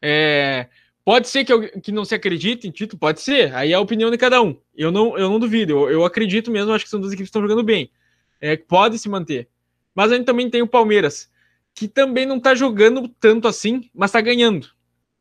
é, 0.07 0.69
pode 1.03 1.29
ser 1.29 1.47
que, 1.47 1.53
eu, 1.53 1.81
que 1.81 1.91
não 1.91 2.05
se 2.05 2.15
acredite 2.15 2.69
em 2.69 2.71
título, 2.71 3.01
pode 3.01 3.23
ser. 3.23 3.55
Aí 3.55 3.73
é 3.73 3.75
a 3.75 3.81
opinião 3.81 4.11
de 4.11 4.19
cada 4.19 4.43
um. 4.43 4.55
Eu 4.77 4.93
não, 4.93 5.17
eu 5.17 5.31
não 5.31 5.41
duvido. 5.41 5.73
Eu, 5.73 5.91
eu 5.91 6.05
acredito 6.05 6.51
mesmo, 6.51 6.73
acho 6.73 6.85
que 6.85 6.91
são 6.91 7.01
duas 7.01 7.13
equipes 7.13 7.29
que 7.29 7.31
estão 7.31 7.41
jogando 7.41 7.65
bem. 7.65 7.91
É, 8.39 8.55
pode 8.55 8.99
se 8.99 9.09
manter. 9.09 9.49
Mas 9.95 10.13
a 10.13 10.17
gente 10.17 10.27
também 10.27 10.51
tem 10.51 10.61
o 10.61 10.67
Palmeiras, 10.67 11.31
que 11.75 11.89
também 11.89 12.27
não 12.27 12.37
está 12.37 12.55
jogando 12.55 13.09
tanto 13.09 13.49
assim, 13.49 13.89
mas 13.95 14.11
está 14.11 14.21
ganhando. 14.21 14.69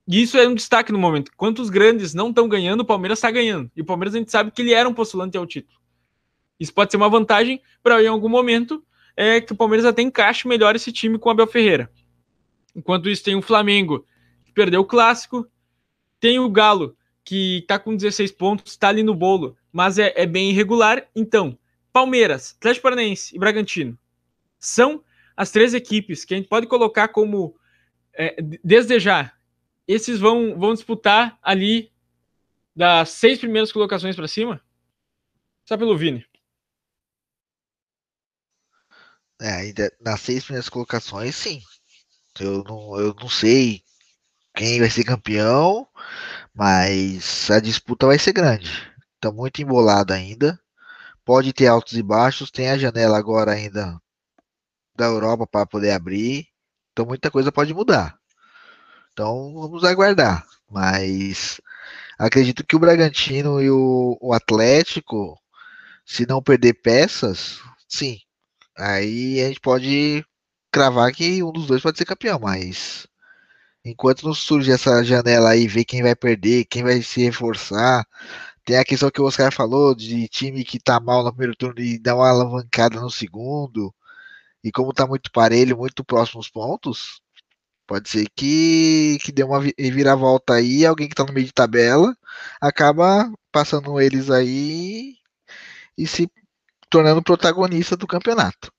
E 0.06 0.22
isso 0.22 0.38
é 0.38 0.46
um 0.46 0.54
destaque 0.54 0.92
no 0.92 1.00
momento. 1.00 1.32
Quantos 1.38 1.70
grandes 1.70 2.14
não 2.14 2.30
estão 2.30 2.50
ganhando, 2.50 2.82
o 2.82 2.86
Palmeiras 2.86 3.20
está 3.20 3.32
ganhando. 3.32 3.72
E 3.74 3.82
o 3.82 3.86
Palmeiras 3.86 4.14
a 4.14 4.18
gente 4.18 4.32
sabe 4.32 4.52
que 4.52 4.62
ele 4.62 4.74
era 4.74 4.90
um 4.90 4.94
postulante 4.94 5.38
ao 5.38 5.46
título. 5.46 5.80
Isso 6.60 6.74
pode 6.74 6.92
ser 6.92 6.98
uma 6.98 7.10
vantagem 7.10 7.62
para 7.82 8.04
em 8.04 8.08
algum 8.08 8.28
momento 8.28 8.84
é 9.16 9.40
que 9.40 9.54
o 9.54 9.56
Palmeiras 9.56 9.86
até 9.86 10.02
encaixe 10.02 10.46
melhor 10.46 10.76
esse 10.76 10.92
time 10.92 11.18
com 11.18 11.30
o 11.30 11.32
Abel 11.32 11.48
Ferreira. 11.48 11.90
Enquanto 12.76 13.08
isso, 13.08 13.24
tem 13.24 13.36
o 13.36 13.42
Flamengo, 13.42 14.06
perdeu 14.54 14.82
o 14.82 14.86
clássico. 14.86 15.48
Tem 16.20 16.40
o 16.40 16.50
Galo, 16.50 16.96
que 17.24 17.64
tá 17.68 17.80
com 17.80 17.96
16 17.96 18.32
pontos, 18.32 18.78
tá 18.78 18.90
ali 18.90 19.04
no 19.04 19.16
bolo, 19.16 19.58
mas 19.72 19.98
é, 19.98 20.14
é 20.16 20.26
bem 20.26 20.52
irregular. 20.52 21.08
Então, 21.16 21.58
Palmeiras, 21.92 22.56
Atlético 22.58 22.84
Paranaense 22.84 23.36
e 23.36 23.40
Bragantino 23.40 23.98
são 24.60 25.04
as 25.36 25.52
três 25.52 25.74
equipes 25.74 26.24
que 26.24 26.34
a 26.34 26.38
gente 26.38 26.48
pode 26.48 26.68
colocar 26.68 27.10
como 27.10 27.56
é, 28.14 28.36
desde 28.64 29.00
já. 29.00 29.34
Esses 29.88 30.20
vão, 30.20 30.58
vão 30.58 30.74
disputar 30.74 31.38
ali 31.42 31.92
das 32.76 33.10
seis 33.10 33.40
primeiras 33.40 33.72
colocações 33.72 34.16
para 34.16 34.28
cima? 34.28 34.62
Só 35.66 35.78
pelo 35.78 35.98
Vini. 35.98 36.26
É, 39.42 39.50
ainda 39.50 39.92
nas 40.00 40.22
seis 40.22 40.44
primeiras 40.46 40.70
colocações, 40.70 41.36
sim. 41.36 41.62
Eu 42.40 42.64
não, 42.64 43.00
eu 43.00 43.14
não 43.14 43.30
sei 43.30 43.83
quem 44.56 44.80
vai 44.80 44.90
ser 44.90 45.04
campeão, 45.04 45.88
mas 46.54 47.50
a 47.52 47.60
disputa 47.60 48.08
vai 48.08 48.20
ser 48.20 48.34
grande. 48.34 48.92
Está 49.16 49.32
muito 49.32 49.62
embolado 49.62 50.14
ainda. 50.14 50.60
Pode 51.26 51.54
ter 51.54 51.68
altos 51.68 51.94
e 51.94 52.04
baixos, 52.04 52.52
tem 52.52 52.70
a 52.70 52.78
janela 52.78 53.18
agora 53.18 53.52
ainda 53.54 54.00
da 54.96 55.06
Europa 55.06 55.48
para 55.48 55.66
poder 55.66 55.92
abrir. 55.92 56.48
Então 56.92 57.06
muita 57.06 57.32
coisa 57.32 57.52
pode 57.52 57.74
mudar. 57.74 58.18
Então 59.12 59.54
vamos 59.54 59.84
aguardar. 59.84 60.46
Mas 60.70 61.62
acredito 62.20 62.66
que 62.66 62.76
o 62.76 62.80
Bragantino 62.80 63.62
e 63.62 63.70
o, 63.72 64.18
o 64.22 64.34
Atlético, 64.34 65.40
se 66.06 66.26
não 66.28 66.42
perder 66.42 66.74
peças, 66.76 67.60
sim. 67.88 68.20
Aí 68.78 69.42
a 69.42 69.48
gente 69.48 69.60
pode 69.62 70.26
cravar 70.72 71.12
que 71.14 71.44
um 71.44 71.52
dos 71.52 71.68
dois 71.68 71.82
pode 71.82 71.98
ser 71.98 72.06
campeão, 72.06 72.40
mas 72.40 73.08
enquanto 73.86 74.26
não 74.26 74.34
surge 74.34 74.72
essa 74.72 75.04
janela 75.04 75.50
aí, 75.52 75.68
ver 75.68 75.86
quem 75.86 76.04
vai 76.04 76.16
perder, 76.16 76.66
quem 76.66 76.84
vai 76.84 77.02
se 77.02 77.24
reforçar. 77.24 78.06
Tem 78.66 78.78
a 78.78 78.86
questão 78.86 79.12
que 79.12 79.22
o 79.22 79.26
Oscar 79.26 79.52
falou 79.54 79.96
de 79.96 80.28
time 80.30 80.64
que 80.64 80.80
tá 80.80 81.00
mal 81.00 81.24
no 81.24 81.32
primeiro 81.32 81.56
turno 81.56 81.80
e 81.82 82.00
dá 82.00 82.16
uma 82.16 82.30
alavancada 82.30 83.00
no 83.02 83.12
segundo. 83.12 83.94
E 84.64 84.72
como 84.72 84.94
tá 84.94 85.08
muito 85.08 85.32
parelho, 85.32 85.78
muito 85.78 86.04
próximos 86.06 86.50
pontos, 86.50 87.22
Pode 87.86 88.10
ser 88.10 88.28
que, 88.36 89.18
que 89.22 89.32
dê 89.32 89.44
uma 89.44 89.60
viravolta 89.60 90.54
aí, 90.54 90.86
alguém 90.86 91.10
que 91.10 91.16
tá 91.16 91.26
no 91.26 91.34
meio 91.34 91.46
de 91.46 91.54
tabela 91.54 92.16
acaba 92.62 93.32
passando 93.52 94.00
eles 94.00 94.30
aí 94.30 95.18
e 95.98 96.08
se 96.08 96.32
tornando 96.90 97.22
protagonista 97.24 97.98
do 97.98 98.08
campeonato. 98.08 98.72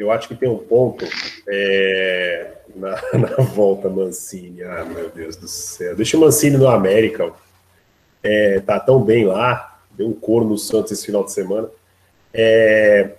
Eu 0.00 0.10
acho 0.10 0.28
que 0.28 0.34
tem 0.34 0.48
um 0.48 0.56
ponto 0.56 1.04
é, 1.46 2.52
na, 2.74 2.98
na, 3.18 3.44
volta 3.44 3.90
Mancini. 3.90 4.62
Ah, 4.62 4.82
meu 4.82 5.10
Deus 5.10 5.36
do 5.36 5.46
céu. 5.46 5.94
Deixa 5.94 6.16
o 6.16 6.20
Mancini 6.20 6.56
no 6.56 6.66
América. 6.66 7.30
É, 8.22 8.60
tá 8.60 8.80
tão 8.80 9.02
bem 9.04 9.26
lá. 9.26 9.78
Deu 9.90 10.08
um 10.08 10.14
coro 10.14 10.46
no 10.46 10.56
Santos 10.56 10.92
esse 10.92 11.04
final 11.04 11.22
de 11.22 11.32
semana. 11.32 11.68
É, 12.32 13.10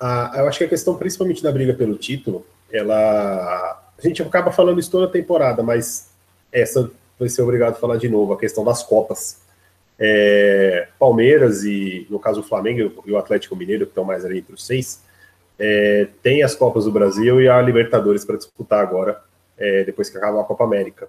a, 0.00 0.32
eu 0.38 0.48
acho 0.48 0.56
que 0.56 0.64
a 0.64 0.68
questão, 0.68 0.96
principalmente 0.96 1.42
da 1.42 1.52
briga 1.52 1.74
pelo 1.74 1.96
título, 1.96 2.46
ela. 2.72 3.78
A 3.98 4.08
gente 4.08 4.22
acaba 4.22 4.50
falando 4.50 4.80
isso 4.80 4.90
toda 4.90 5.04
a 5.04 5.10
temporada, 5.10 5.62
mas 5.62 6.08
essa 6.50 6.90
vai 7.18 7.28
ser 7.28 7.42
obrigado 7.42 7.72
a 7.72 7.78
falar 7.78 7.98
de 7.98 8.08
novo, 8.08 8.32
a 8.32 8.38
questão 8.38 8.64
das 8.64 8.82
Copas. 8.82 9.42
É, 9.98 10.88
Palmeiras 10.98 11.62
e, 11.62 12.06
no 12.08 12.18
caso, 12.18 12.40
o 12.40 12.42
Flamengo 12.42 13.02
e 13.04 13.12
o 13.12 13.18
Atlético 13.18 13.54
Mineiro, 13.54 13.84
que 13.84 13.90
estão 13.90 14.02
mais 14.02 14.24
ali 14.24 14.38
entre 14.38 14.54
os 14.54 14.66
seis, 14.66 15.02
é, 15.64 16.08
tem 16.24 16.42
as 16.42 16.56
Copas 16.56 16.86
do 16.86 16.90
Brasil 16.90 17.40
e 17.40 17.48
a 17.48 17.62
Libertadores 17.62 18.24
para 18.24 18.36
disputar 18.36 18.80
agora, 18.80 19.22
é, 19.56 19.84
depois 19.84 20.10
que 20.10 20.18
acabar 20.18 20.40
a 20.40 20.44
Copa 20.44 20.64
América. 20.64 21.06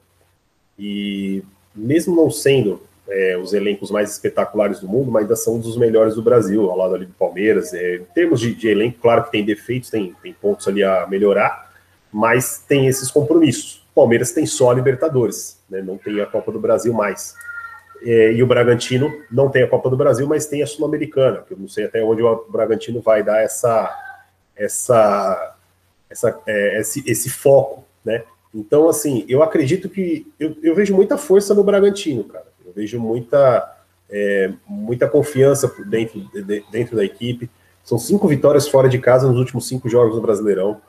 E 0.78 1.44
mesmo 1.76 2.16
não 2.16 2.30
sendo 2.30 2.80
é, 3.10 3.36
os 3.36 3.52
elencos 3.54 3.90
mais 3.90 4.12
espetaculares 4.12 4.80
do 4.80 4.88
mundo, 4.88 5.12
mas 5.12 5.24
ainda 5.24 5.36
são 5.36 5.56
um 5.56 5.60
dos 5.60 5.76
melhores 5.76 6.14
do 6.14 6.22
Brasil, 6.22 6.70
ao 6.70 6.78
lado 6.78 6.94
ali 6.94 7.08
do 7.08 7.14
Palmeiras. 7.14 7.74
É, 7.74 7.96
em 7.96 8.06
termos 8.14 8.40
de, 8.40 8.54
de, 8.54 8.68
elenco, 8.68 9.00
claro 9.02 9.24
que 9.24 9.32
tem 9.32 9.44
defeitos, 9.44 9.90
tem, 9.90 10.16
tem 10.22 10.34
pontos 10.34 10.68
ali 10.68 10.84
a 10.84 11.08
melhorar, 11.08 11.72
mas 12.12 12.60
tem 12.60 12.86
esses 12.86 13.10
compromissos. 13.10 13.84
O 13.92 13.96
Palmeiras 13.96 14.34
tem 14.34 14.46
só 14.46 14.70
a 14.70 14.76
Libertadores, 14.76 15.60
né, 15.68 15.82
não 15.82 15.98
tem 15.98 16.22
a 16.22 16.28
Copa 16.28 16.52
do 16.52 16.60
Brasil 16.60 16.94
mais. 16.94 17.34
É, 18.04 18.34
e 18.34 18.44
o 18.44 18.48
Bragantino 18.48 19.12
não 19.32 19.50
tem 19.50 19.64
a 19.64 19.68
Copa 19.68 19.90
do 19.90 19.98
Brasil, 19.98 20.28
mas 20.28 20.46
tem 20.46 20.62
a 20.62 20.68
Sul-Americana, 20.68 21.44
que 21.48 21.56
eu 21.56 21.58
não 21.58 21.68
sei 21.68 21.86
até 21.86 22.04
onde 22.04 22.22
o 22.22 22.46
Bragantino 22.50 23.02
vai 23.02 23.24
dar 23.24 23.42
essa, 23.42 23.90
essa, 24.56 25.56
essa, 26.10 26.42
é, 26.46 26.80
esse, 26.80 27.04
esse 27.10 27.30
foco, 27.30 27.86
né? 28.04 28.24
Então, 28.54 28.88
assim, 28.88 29.26
eu 29.28 29.42
acredito 29.42 29.90
que 29.90 30.32
eu, 30.40 30.56
eu 30.62 30.76
vejo 30.76 30.94
muita 30.94 31.18
força 31.18 31.54
no 31.54 31.64
Bragantino, 31.64 32.24
cara. 32.24 32.46
Eu 32.64 32.72
vejo 32.72 33.00
muita, 33.00 33.78
é, 34.10 34.52
muita 34.68 35.08
confiança 35.08 35.74
dentro, 35.88 36.20
de, 36.20 36.64
dentro 36.72 36.96
da 36.96 37.04
equipe. 37.04 37.50
São 37.84 37.98
cinco 37.98 38.28
vitórias 38.28 38.68
fora 38.68 38.88
de 38.88 39.00
casa 39.00 39.28
nos 39.28 39.40
últimos 39.40 39.68
cinco 39.68 39.90
jogos 39.90 40.16
no 40.16 40.22
Brasileirão. 40.22 40.80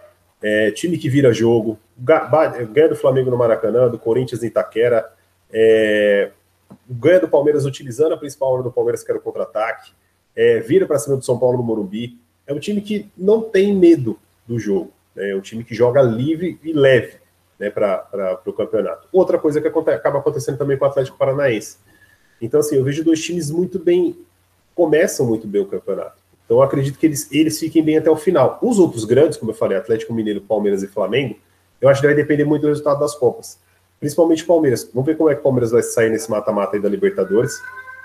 É, 0.42 0.70
time 0.70 0.98
que 0.98 1.08
vira 1.08 1.32
jogo, 1.32 1.78
ganha 1.96 2.88
do 2.88 2.96
Flamengo 2.96 3.30
no 3.30 3.38
Maracanã, 3.38 3.88
do 3.88 3.98
Corinthians 3.98 4.42
em 4.42 4.48
Itaquera, 4.48 5.10
é, 5.50 6.32
ganha 6.88 7.20
do 7.20 7.28
Palmeiras 7.28 7.64
utilizando 7.64 8.12
a 8.12 8.16
principal 8.16 8.52
hora 8.52 8.62
do 8.62 8.70
Palmeiras, 8.70 9.02
que 9.02 9.10
era 9.10 9.18
o 9.18 9.22
contra-ataque, 9.22 9.92
é, 10.36 10.60
vira 10.60 10.86
para 10.86 10.98
cima 10.98 11.16
do 11.16 11.24
São 11.24 11.38
Paulo 11.38 11.56
no 11.56 11.64
Morumbi. 11.64 12.18
É 12.47 12.53
um 12.53 12.59
time 12.59 12.80
que 12.80 13.11
não 13.16 13.42
tem 13.42 13.74
medo 13.74 14.18
do 14.47 14.59
jogo, 14.59 14.92
né? 15.14 15.30
é 15.30 15.36
um 15.36 15.40
time 15.40 15.64
que 15.64 15.74
joga 15.74 16.03
livre 16.03 16.59
e 16.62 16.72
leve 16.72 17.14
né, 17.59 17.70
para 17.70 18.40
o 18.45 18.53
campeonato. 18.53 19.09
Outra 19.12 19.38
coisa 19.38 19.61
que 19.61 19.68
acaba 19.68 20.18
acontecendo 20.18 20.59
também 20.59 20.76
com 20.76 20.84
o 20.84 20.88
Atlético 20.88 21.16
Paranaense. 21.16 21.78
Então, 22.40 22.61
assim, 22.61 22.76
eu 22.76 22.84
vejo 22.84 23.05
dois 23.05 23.22
times 23.22 23.51
muito 23.51 23.78
bem, 23.78 24.16
começam 24.74 25.26
muito 25.26 25.47
bem 25.47 25.62
o 25.62 25.66
campeonato. 25.66 26.22
Então, 26.45 26.59
eu 26.59 26.62
acredito 26.62 26.99
que 26.99 27.07
eles, 27.07 27.30
eles 27.32 27.59
fiquem 27.59 27.82
bem 27.82 27.97
até 27.97 28.11
o 28.11 28.16
final. 28.16 28.59
Os 28.61 28.78
outros 28.78 29.05
grandes, 29.05 29.38
como 29.38 29.53
eu 29.53 29.55
falei, 29.55 29.78
Atlético 29.78 30.12
Mineiro, 30.12 30.40
Palmeiras 30.42 30.82
e 30.82 30.86
Flamengo, 30.86 31.36
eu 31.80 31.88
acho 31.88 32.01
que 32.01 32.07
vai 32.07 32.14
depender 32.14 32.45
muito 32.45 32.62
do 32.62 32.68
resultado 32.68 33.01
das 33.01 33.14
Copas. 33.14 33.59
Principalmente 33.99 34.42
o 34.42 34.47
Palmeiras. 34.47 34.88
Vamos 34.92 35.07
ver 35.07 35.16
como 35.16 35.30
é 35.30 35.34
que 35.34 35.40
o 35.40 35.42
Palmeiras 35.42 35.70
vai 35.70 35.82
sair 35.82 36.11
nesse 36.11 36.30
mata-mata 36.30 36.76
aí 36.76 36.82
da 36.82 36.88
Libertadores, 36.88 37.59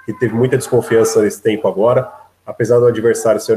que 0.06 0.14
teve 0.14 0.34
muita 0.34 0.58
desconfiança 0.58 1.22
nesse 1.22 1.42
tempo 1.42 1.68
agora. 1.68 2.10
Apesar 2.46 2.80
do 2.80 2.86
adversário 2.86 3.42
ser 3.42 3.54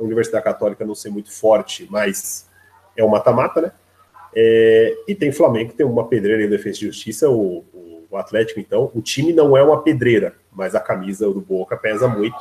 a 0.00 0.06
Universidade, 0.06 0.44
Católica 0.44 0.84
não 0.84 0.94
ser 0.94 1.10
muito 1.10 1.30
forte, 1.32 1.86
mas 1.90 2.48
é 2.96 3.04
um 3.04 3.08
mata-mata, 3.08 3.60
né? 3.60 3.72
É, 4.34 4.96
e 5.08 5.14
tem 5.14 5.32
Flamengo, 5.32 5.72
tem 5.72 5.84
uma 5.84 6.06
pedreira 6.06 6.44
em 6.44 6.48
defesa 6.48 6.78
de 6.78 6.86
justiça, 6.86 7.28
o, 7.28 7.64
o, 8.10 8.16
Atlético, 8.16 8.60
então. 8.60 8.90
O 8.94 9.00
time 9.00 9.32
não 9.32 9.56
é 9.56 9.62
uma 9.62 9.82
pedreira, 9.82 10.34
mas 10.52 10.74
a 10.74 10.80
camisa 10.80 11.28
do 11.30 11.40
Boca 11.40 11.76
pesa 11.76 12.08
muito. 12.08 12.36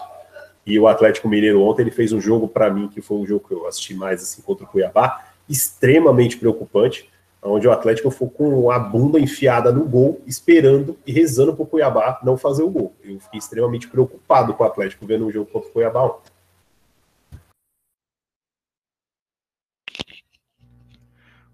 E 0.66 0.80
o 0.80 0.88
Atlético 0.88 1.28
Mineiro 1.28 1.62
ontem 1.62 1.84
ele 1.84 1.92
fez 1.92 2.12
um 2.12 2.20
jogo 2.20 2.48
para 2.48 2.70
mim 2.70 2.88
que 2.88 3.02
foi 3.02 3.18
um 3.18 3.26
jogo 3.26 3.48
que 3.48 3.54
eu 3.54 3.68
assisti 3.68 3.94
mais 3.94 4.22
assim 4.22 4.42
contra 4.42 4.66
o 4.66 4.68
Cuiabá, 4.68 5.26
extremamente 5.48 6.38
preocupante, 6.38 7.10
onde 7.42 7.68
o 7.68 7.72
Atlético 7.72 8.12
foi 8.12 8.30
com 8.30 8.70
a 8.70 8.78
bunda 8.78 9.20
enfiada 9.20 9.72
no 9.72 9.86
gol, 9.86 10.22
esperando 10.28 10.98
e 11.08 11.12
rezando 11.12 11.56
para 11.56 11.64
o 11.64 11.68
Cuiabá 11.68 12.20
não 12.24 12.38
fazer 12.38 12.64
o 12.64 12.70
gol. 12.70 12.94
Eu 13.04 13.20
fiquei 13.20 13.40
extremamente 13.40 13.88
preocupado 13.88 14.54
com 14.54 14.64
o 14.64 14.68
Atlético 14.68 15.06
vendo 15.06 15.26
um 15.26 15.32
jogo 15.32 15.50
contra 15.52 15.70
o 15.70 15.72
Cuiabá 15.72 16.04
ontem. 16.04 16.32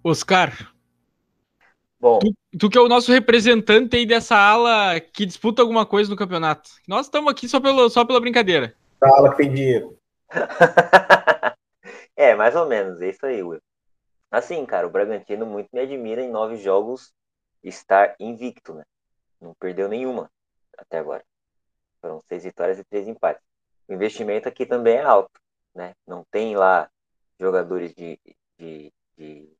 Oscar. 0.05 0.71
Bom. 1.99 2.19
Tu, 2.19 2.35
tu, 2.59 2.69
que 2.69 2.77
é 2.77 2.81
o 2.81 2.87
nosso 2.87 3.11
representante 3.11 3.97
aí 3.97 4.05
dessa 4.05 4.37
ala 4.37 4.99
que 4.99 5.25
disputa 5.25 5.63
alguma 5.63 5.83
coisa 5.83 6.11
no 6.11 6.15
campeonato. 6.15 6.69
Nós 6.87 7.07
estamos 7.07 7.31
aqui 7.31 7.49
só, 7.49 7.59
pelo, 7.59 7.89
só 7.89 8.05
pela 8.05 8.21
brincadeira. 8.21 8.75
A 9.01 9.07
ala 9.07 9.31
que 9.31 9.37
tem 9.37 9.51
dinheiro. 9.51 9.97
é, 12.15 12.35
mais 12.35 12.55
ou 12.55 12.67
menos, 12.67 13.01
é 13.01 13.09
isso 13.09 13.25
aí, 13.25 13.41
Will. 13.41 13.59
Assim, 14.29 14.63
cara, 14.67 14.85
o 14.85 14.91
Bragantino 14.91 15.43
muito 15.43 15.69
me 15.73 15.79
admira 15.79 16.21
em 16.21 16.29
nove 16.29 16.57
jogos 16.57 17.11
estar 17.63 18.15
invicto, 18.19 18.75
né? 18.75 18.83
Não 19.41 19.55
perdeu 19.55 19.89
nenhuma 19.89 20.29
até 20.77 20.99
agora. 20.99 21.23
Foram 21.99 22.21
seis 22.27 22.43
vitórias 22.43 22.77
e 22.77 22.83
três 22.83 23.07
empates. 23.07 23.41
O 23.87 23.93
investimento 23.93 24.47
aqui 24.47 24.67
também 24.67 24.97
é 24.97 25.03
alto, 25.03 25.39
né? 25.73 25.95
Não 26.05 26.23
tem 26.29 26.55
lá 26.55 26.87
jogadores 27.39 27.91
de, 27.95 28.19
de, 28.59 28.93
de 29.17 29.54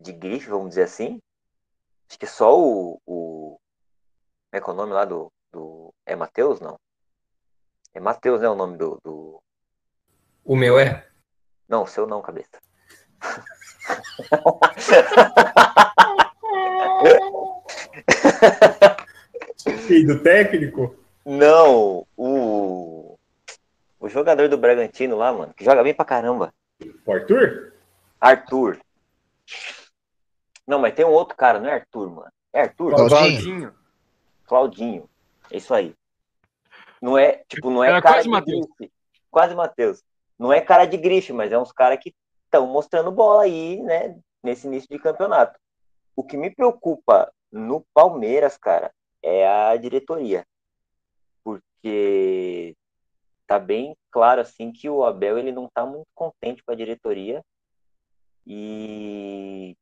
de 0.00 0.12
grife, 0.12 0.48
vamos 0.48 0.70
dizer 0.70 0.84
assim. 0.84 1.20
Acho 2.08 2.18
que 2.18 2.26
só 2.26 2.58
o. 2.58 3.00
o 3.06 3.60
como 4.50 4.58
é 4.58 4.60
que 4.60 4.70
é 4.70 4.72
o 4.72 4.76
nome 4.76 4.92
lá 4.92 5.04
do. 5.04 5.30
do 5.52 5.94
é 6.06 6.16
Matheus, 6.16 6.60
não? 6.60 6.78
É 7.94 8.00
Matheus, 8.00 8.40
né? 8.40 8.48
O 8.48 8.54
nome 8.54 8.76
do, 8.76 8.98
do. 9.04 9.42
O 10.44 10.56
meu 10.56 10.78
é? 10.78 11.06
Não, 11.68 11.84
o 11.84 11.86
seu 11.86 12.06
não, 12.06 12.22
cabeça. 12.22 12.58
E 19.88 20.06
do 20.06 20.22
técnico? 20.22 20.96
Não, 21.24 22.06
o. 22.16 23.18
O 23.98 24.08
jogador 24.08 24.48
do 24.48 24.56
Bragantino 24.56 25.16
lá, 25.16 25.32
mano, 25.32 25.52
que 25.52 25.64
joga 25.64 25.82
bem 25.82 25.92
pra 25.92 26.04
caramba. 26.04 26.54
O 27.04 27.12
Arthur? 27.12 27.74
Arthur. 28.18 28.80
Não, 30.70 30.78
mas 30.78 30.94
tem 30.94 31.04
um 31.04 31.10
outro 31.10 31.36
cara, 31.36 31.58
não 31.58 31.68
é 31.68 31.74
Arthur, 31.74 32.08
mano. 32.08 32.32
É 32.52 32.60
Arthur? 32.60 32.94
Claudinho. 32.94 33.74
Claudinho. 34.46 35.10
É 35.50 35.56
isso 35.56 35.74
aí. 35.74 35.96
Não 37.02 37.18
é, 37.18 37.42
tipo, 37.48 37.70
não 37.70 37.82
é 37.82 37.88
Era 37.88 38.00
cara 38.00 38.14
quase 38.14 38.28
de 38.28 38.30
Mateus. 38.30 38.66
grife. 38.78 38.92
Quase 39.32 39.54
Matheus. 39.56 40.04
Não 40.38 40.52
é 40.52 40.60
cara 40.60 40.84
de 40.84 40.96
grife, 40.96 41.32
mas 41.32 41.50
é 41.50 41.58
uns 41.58 41.72
caras 41.72 41.98
que 42.00 42.14
estão 42.44 42.68
mostrando 42.68 43.10
bola 43.10 43.42
aí, 43.42 43.82
né, 43.82 44.16
nesse 44.44 44.68
início 44.68 44.88
de 44.88 45.00
campeonato. 45.00 45.58
O 46.14 46.22
que 46.22 46.36
me 46.36 46.54
preocupa 46.54 47.32
no 47.50 47.84
Palmeiras, 47.92 48.56
cara, 48.56 48.92
é 49.20 49.48
a 49.48 49.76
diretoria. 49.76 50.46
Porque 51.42 52.76
tá 53.44 53.58
bem 53.58 53.96
claro 54.08 54.40
assim 54.40 54.70
que 54.70 54.88
o 54.88 55.04
Abel 55.04 55.36
ele 55.36 55.50
não 55.50 55.68
tá 55.68 55.84
muito 55.84 56.06
contente 56.14 56.62
com 56.62 56.70
a 56.70 56.76
diretoria 56.76 57.42
e 58.46 59.76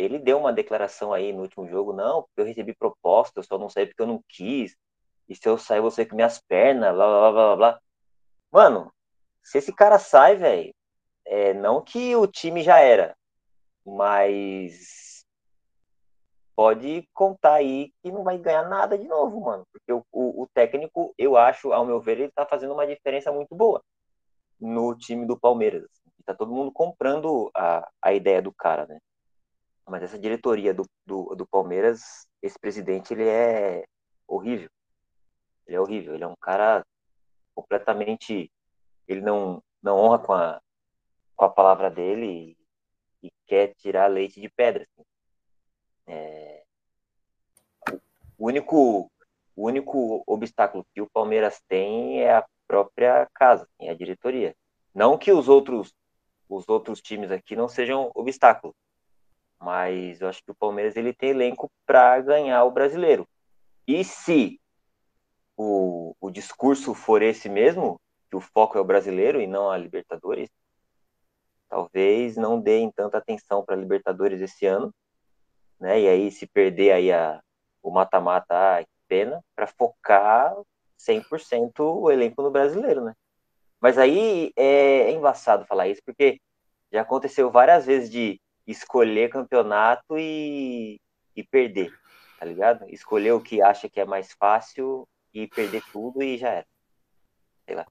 ele 0.00 0.18
deu 0.18 0.38
uma 0.38 0.52
declaração 0.52 1.12
aí 1.12 1.32
no 1.32 1.42
último 1.42 1.66
jogo, 1.68 1.92
não, 1.92 2.22
porque 2.22 2.40
eu 2.40 2.44
recebi 2.44 2.74
proposta, 2.74 3.40
eu 3.40 3.44
só 3.44 3.58
não 3.58 3.68
saí 3.68 3.86
porque 3.86 4.02
eu 4.02 4.06
não 4.06 4.22
quis, 4.28 4.76
e 5.28 5.34
se 5.34 5.48
eu 5.48 5.58
sair, 5.58 5.80
você 5.80 6.06
com 6.06 6.16
minhas 6.16 6.40
pernas, 6.40 6.94
blá, 6.94 7.06
blá, 7.06 7.20
blá, 7.20 7.32
blá, 7.32 7.56
blá. 7.56 7.80
Mano, 8.50 8.92
se 9.42 9.58
esse 9.58 9.72
cara 9.74 9.98
sai, 9.98 10.36
velho, 10.36 10.74
é, 11.26 11.52
não 11.54 11.82
que 11.82 12.16
o 12.16 12.26
time 12.26 12.62
já 12.62 12.80
era, 12.80 13.14
mas 13.84 15.24
pode 16.56 17.08
contar 17.14 17.54
aí 17.54 17.92
que 18.02 18.10
não 18.10 18.24
vai 18.24 18.38
ganhar 18.38 18.68
nada 18.68 18.98
de 18.98 19.06
novo, 19.06 19.40
mano, 19.40 19.64
porque 19.72 19.92
o, 19.92 20.04
o, 20.12 20.42
o 20.42 20.48
técnico, 20.54 21.14
eu 21.18 21.36
acho, 21.36 21.72
ao 21.72 21.84
meu 21.86 22.00
ver, 22.00 22.18
ele 22.18 22.32
tá 22.32 22.46
fazendo 22.46 22.72
uma 22.72 22.86
diferença 22.86 23.30
muito 23.30 23.54
boa 23.54 23.82
no 24.60 24.94
time 24.96 25.26
do 25.26 25.38
Palmeiras. 25.38 25.86
Tá 26.24 26.34
todo 26.34 26.52
mundo 26.52 26.72
comprando 26.72 27.50
a, 27.54 27.88
a 28.02 28.12
ideia 28.12 28.42
do 28.42 28.52
cara, 28.52 28.86
né? 28.86 28.98
Mas 29.88 30.02
essa 30.02 30.18
diretoria 30.18 30.74
do, 30.74 30.84
do, 31.06 31.34
do 31.34 31.46
Palmeiras, 31.46 32.26
esse 32.42 32.58
presidente, 32.58 33.14
ele 33.14 33.26
é 33.26 33.84
horrível. 34.26 34.68
Ele 35.66 35.76
é 35.76 35.80
horrível. 35.80 36.14
Ele 36.14 36.24
é 36.24 36.26
um 36.26 36.36
cara 36.36 36.84
completamente. 37.54 38.50
Ele 39.06 39.20
não, 39.20 39.62
não 39.82 39.96
honra 39.96 40.18
com 40.18 40.32
a, 40.32 40.60
com 41.34 41.44
a 41.44 41.50
palavra 41.50 41.90
dele. 41.90 42.56
e 43.22 43.30
quer 43.46 43.74
tirar 43.76 44.06
leite 44.06 44.40
de 44.40 44.48
pedra. 44.48 44.86
Assim. 44.92 45.06
É... 46.06 46.64
O 48.36 48.46
único, 48.46 49.10
o 49.56 49.66
único 49.66 50.22
obstáculo 50.26 50.86
que 50.94 51.00
o 51.00 51.10
Palmeiras 51.10 51.60
tem 51.66 52.20
é 52.20 52.34
a 52.34 52.46
própria 52.66 53.28
casa, 53.34 53.64
assim, 53.64 53.88
a 53.88 53.94
diretoria. 53.94 54.54
Não 54.94 55.18
que 55.18 55.32
os 55.32 55.48
outros, 55.48 55.92
os 56.48 56.68
outros 56.68 57.00
times 57.00 57.30
aqui 57.30 57.56
não 57.56 57.68
sejam 57.68 58.10
obstáculos, 58.14 58.76
mas 59.60 60.20
eu 60.20 60.28
acho 60.28 60.42
que 60.44 60.50
o 60.50 60.54
Palmeiras 60.54 60.96
ele 60.96 61.12
tem 61.12 61.30
elenco 61.30 61.70
para 61.86 62.20
ganhar 62.20 62.64
o 62.64 62.70
brasileiro. 62.70 63.26
E 63.86 64.04
se 64.04 64.60
o, 65.56 66.14
o 66.20 66.30
discurso 66.30 66.94
for 66.94 67.22
esse 67.22 67.48
mesmo, 67.48 68.00
que 68.30 68.36
o 68.36 68.40
foco 68.40 68.78
é 68.78 68.80
o 68.80 68.84
brasileiro 68.84 69.40
e 69.40 69.46
não 69.46 69.70
a 69.70 69.76
Libertadores, 69.76 70.48
talvez 71.68 72.36
não 72.36 72.60
deem 72.60 72.90
tanta 72.90 73.18
atenção 73.18 73.64
para 73.64 73.74
a 73.74 73.78
Libertadores 73.78 74.40
esse 74.40 74.66
ano, 74.66 74.94
né? 75.80 76.00
E 76.00 76.08
aí 76.08 76.30
se 76.30 76.46
perder 76.46 76.92
aí 76.92 77.12
a, 77.12 77.40
o 77.82 77.90
mata-mata, 77.90 78.54
ah, 78.54 78.84
que 78.84 78.90
pena, 79.08 79.42
para 79.54 79.66
focar 79.66 80.54
100% 80.98 81.80
o 81.80 82.10
elenco 82.10 82.42
no 82.42 82.50
brasileiro, 82.50 83.04
né? 83.04 83.14
Mas 83.80 83.96
aí 83.96 84.52
é, 84.56 85.02
é 85.02 85.12
embaçado 85.12 85.66
falar 85.66 85.88
isso, 85.88 86.02
porque 86.04 86.40
já 86.92 87.02
aconteceu 87.02 87.50
várias 87.50 87.86
vezes 87.86 88.10
de 88.10 88.40
escolher 88.68 89.30
campeonato 89.30 90.18
e, 90.18 91.00
e 91.34 91.42
perder, 91.42 91.90
tá 92.38 92.44
ligado? 92.44 92.84
Escolher 92.90 93.32
o 93.32 93.40
que 93.40 93.62
acha 93.62 93.88
que 93.88 93.98
é 93.98 94.04
mais 94.04 94.32
fácil 94.34 95.08
e 95.32 95.48
perder 95.48 95.82
tudo 95.90 96.22
e 96.22 96.36
já 96.36 96.50
era. 96.50 96.66
Sei 97.66 97.74
lá. 97.74 97.86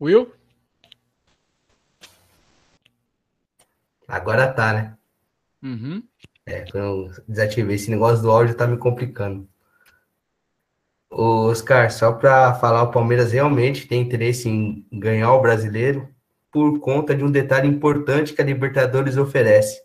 Will? 0.00 0.34
Agora 4.06 4.52
tá, 4.52 4.72
né? 4.74 4.98
Uhum. 5.62 6.06
É, 6.44 6.70
quando 6.70 6.84
eu 6.84 7.24
desativei 7.26 7.76
esse 7.76 7.90
negócio 7.90 8.22
do 8.22 8.30
áudio, 8.30 8.54
tá 8.54 8.66
me 8.66 8.76
complicando. 8.76 9.48
Oscar, 11.16 11.90
só 11.90 12.12
para 12.12 12.54
falar, 12.54 12.82
o 12.82 12.90
Palmeiras 12.90 13.32
realmente 13.32 13.86
tem 13.86 14.00
interesse 14.00 14.48
em 14.48 14.84
ganhar 14.92 15.32
o 15.32 15.40
brasileiro 15.40 16.08
por 16.50 16.78
conta 16.80 17.14
de 17.14 17.24
um 17.24 17.30
detalhe 17.30 17.68
importante 17.68 18.32
que 18.32 18.42
a 18.42 18.44
Libertadores 18.44 19.16
oferece: 19.16 19.80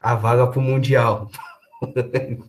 a 0.00 0.14
vaga 0.14 0.46
para 0.46 0.58
o 0.58 0.62
Mundial. 0.62 1.30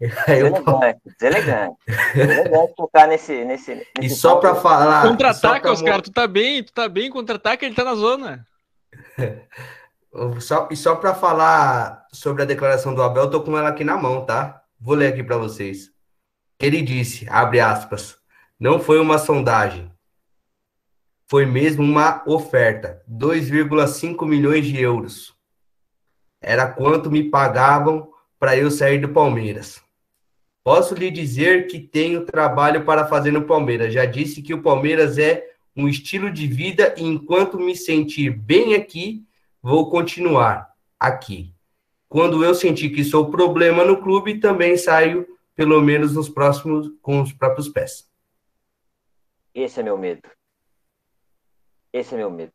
Deselegante, 0.00 1.00
deselegante. 1.18 1.76
Deselegante 2.14 2.74
tocar 2.76 3.08
nesse, 3.08 3.44
nesse, 3.44 3.74
nesse. 3.74 3.90
E 4.00 4.10
só 4.10 4.36
para 4.36 4.54
falar. 4.54 5.08
Contra-ataque, 5.08 5.68
Oscar, 5.68 6.02
tu 6.02 6.12
tá 6.12 6.26
bem, 6.26 6.62
tu 6.62 6.72
tá 6.72 6.88
bem, 6.88 7.10
contra-ataque, 7.10 7.64
ele 7.64 7.74
tá 7.74 7.84
na 7.84 7.94
zona. 7.94 8.46
Só, 10.40 10.68
e 10.70 10.76
só 10.76 10.94
para 10.94 11.14
falar 11.14 12.06
sobre 12.12 12.42
a 12.42 12.46
declaração 12.46 12.94
do 12.94 13.02
Abel, 13.02 13.28
tô 13.28 13.42
com 13.42 13.58
ela 13.58 13.70
aqui 13.70 13.82
na 13.82 13.96
mão, 13.96 14.24
tá? 14.24 14.62
Vou 14.80 14.94
ler 14.94 15.08
aqui 15.08 15.24
para 15.24 15.36
vocês. 15.36 15.90
Ele 16.60 16.82
disse, 16.82 17.26
abre 17.28 17.58
aspas, 17.58 18.16
não 18.58 18.78
foi 18.78 19.00
uma 19.00 19.18
sondagem, 19.18 19.90
foi 21.26 21.46
mesmo 21.46 21.82
uma 21.82 22.22
oferta, 22.26 23.02
2,5 23.10 24.26
milhões 24.26 24.66
de 24.66 24.80
euros. 24.80 25.34
Era 26.40 26.66
quanto 26.66 27.10
me 27.10 27.30
pagavam 27.30 28.08
para 28.38 28.56
eu 28.56 28.70
sair 28.70 28.98
do 28.98 29.08
Palmeiras. 29.08 29.82
Posso 30.62 30.94
lhe 30.94 31.10
dizer 31.10 31.66
que 31.66 31.78
tenho 31.78 32.24
trabalho 32.24 32.84
para 32.84 33.06
fazer 33.06 33.32
no 33.32 33.42
Palmeiras. 33.42 33.92
Já 33.92 34.04
disse 34.04 34.42
que 34.42 34.54
o 34.54 34.62
Palmeiras 34.62 35.18
é 35.18 35.44
um 35.76 35.88
estilo 35.88 36.30
de 36.30 36.46
vida 36.46 36.94
e 36.96 37.02
enquanto 37.02 37.58
me 37.58 37.74
sentir 37.76 38.30
bem 38.30 38.74
aqui, 38.74 39.26
vou 39.64 39.88
continuar 39.88 40.74
aqui. 41.00 41.54
Quando 42.06 42.44
eu 42.44 42.54
sentir 42.54 42.90
que 42.90 43.02
sou 43.02 43.30
problema 43.30 43.82
no 43.82 44.02
clube, 44.02 44.38
também 44.38 44.76
saio, 44.76 45.26
pelo 45.54 45.80
menos 45.80 46.14
nos 46.14 46.28
próximos, 46.28 46.92
com 47.00 47.22
os 47.22 47.32
próprios 47.32 47.66
pés. 47.66 48.06
Esse 49.54 49.80
é 49.80 49.82
meu 49.82 49.96
medo. 49.96 50.28
Esse 51.90 52.14
é 52.14 52.18
meu 52.18 52.30
medo. 52.30 52.52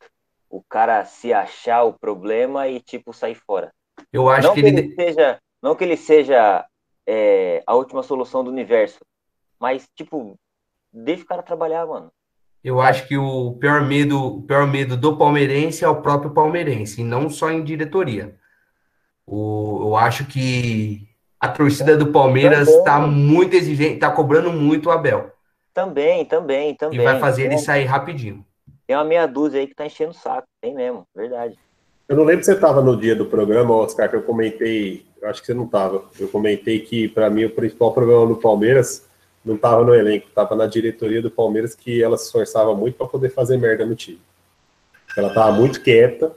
O 0.48 0.62
cara 0.62 1.04
se 1.04 1.34
achar 1.34 1.84
o 1.84 1.94
problema 1.94 2.68
e, 2.68 2.80
tipo, 2.80 3.12
sair 3.12 3.34
fora. 3.34 3.74
Eu 4.14 4.30
acho 4.30 4.48
não 4.48 4.54
que, 4.54 4.60
ele. 4.60 4.80
ele 4.80 4.94
seja 4.94 5.42
não 5.64 5.76
que 5.76 5.84
ele 5.84 5.98
seja 5.98 6.64
é, 7.08 7.64
a 7.66 7.74
última 7.74 8.04
solução 8.04 8.44
do 8.44 8.52
universo, 8.52 9.00
mas, 9.60 9.90
tipo, 9.96 10.40
deixa 10.94 11.24
o 11.24 11.28
cara 11.28 11.42
trabalhar, 11.42 11.88
mano. 11.88 12.12
Eu 12.64 12.82
acho 12.82 13.08
que 13.08 13.18
o 13.18 13.54
pior 13.54 13.86
medo, 13.86 14.38
o 14.38 14.42
pior 14.42 14.68
medo 14.68 14.98
do 14.98 15.16
palmeirense 15.16 15.86
é 15.86 15.88
o 15.88 16.02
próprio 16.02 16.32
palmeirense, 16.32 17.02
e 17.02 17.04
não 17.04 17.30
só 17.30 17.50
em 17.50 17.64
diretoria. 17.64 18.36
O, 19.26 19.80
eu 19.84 19.96
acho 19.96 20.26
que 20.26 21.08
a 21.40 21.48
torcida 21.48 21.96
do 21.96 22.08
Palmeiras 22.08 22.68
está 22.68 23.00
muito 23.00 23.56
exigente, 23.56 23.94
está 23.94 24.12
cobrando 24.12 24.52
muito 24.52 24.90
o 24.90 24.92
Abel. 24.92 25.32
Também, 25.74 26.26
também, 26.26 26.76
também. 26.76 27.00
E 27.00 27.04
vai 27.04 27.20
fazer 27.20 27.44
ele 27.46 27.58
sair 27.58 27.86
rapidinho. 27.86 28.46
Tem 28.86 28.98
uma 28.98 29.06
meia 29.06 29.26
dúzia 29.28 29.62
aí 29.62 29.68
que 29.68 29.76
tá 29.76 29.86
enchendo 29.86 30.12
o 30.12 30.16
saco, 30.16 30.48
tem 30.60 30.74
mesmo, 30.74 31.06
verdade. 31.16 31.58
Eu 32.10 32.18
não 32.18 32.24
lembro 32.24 32.44
se 32.44 32.52
você 32.52 32.56
estava 32.58 32.82
no 32.82 32.98
dia 32.98 33.16
do 33.16 33.28
programa, 33.28 33.74
Oscar, 33.76 34.10
que 34.10 34.16
eu 34.16 34.24
comentei, 34.24 35.06
eu 35.22 35.30
acho 35.30 35.42
que 35.42 35.46
você 35.46 35.54
não 35.54 35.66
estava. 35.66 36.04
Eu 36.20 36.28
comentei 36.28 36.80
que, 36.80 37.08
para 37.08 37.30
mim, 37.30 37.46
o 37.46 37.52
principal 37.52 37.94
problema 37.94 38.26
do 38.26 38.36
Palmeiras 38.36 39.08
não 39.44 39.56
estava 39.56 39.84
no 39.84 39.94
elenco, 39.94 40.28
estava 40.28 40.56
na 40.56 40.66
diretoria 40.66 41.22
do 41.22 41.32
Palmeiras, 41.32 41.74
que 41.74 42.04
ela 42.04 42.18
se 42.18 42.26
esforçava 42.26 42.76
muito 42.76 42.96
para 42.96 43.08
poder 43.08 43.30
fazer 43.30 43.58
merda 43.58 43.86
no 43.86 43.96
time. 43.96 44.22
Ela 45.16 45.30
estava 45.30 45.52
muito 45.52 45.82
quieta, 45.82 46.36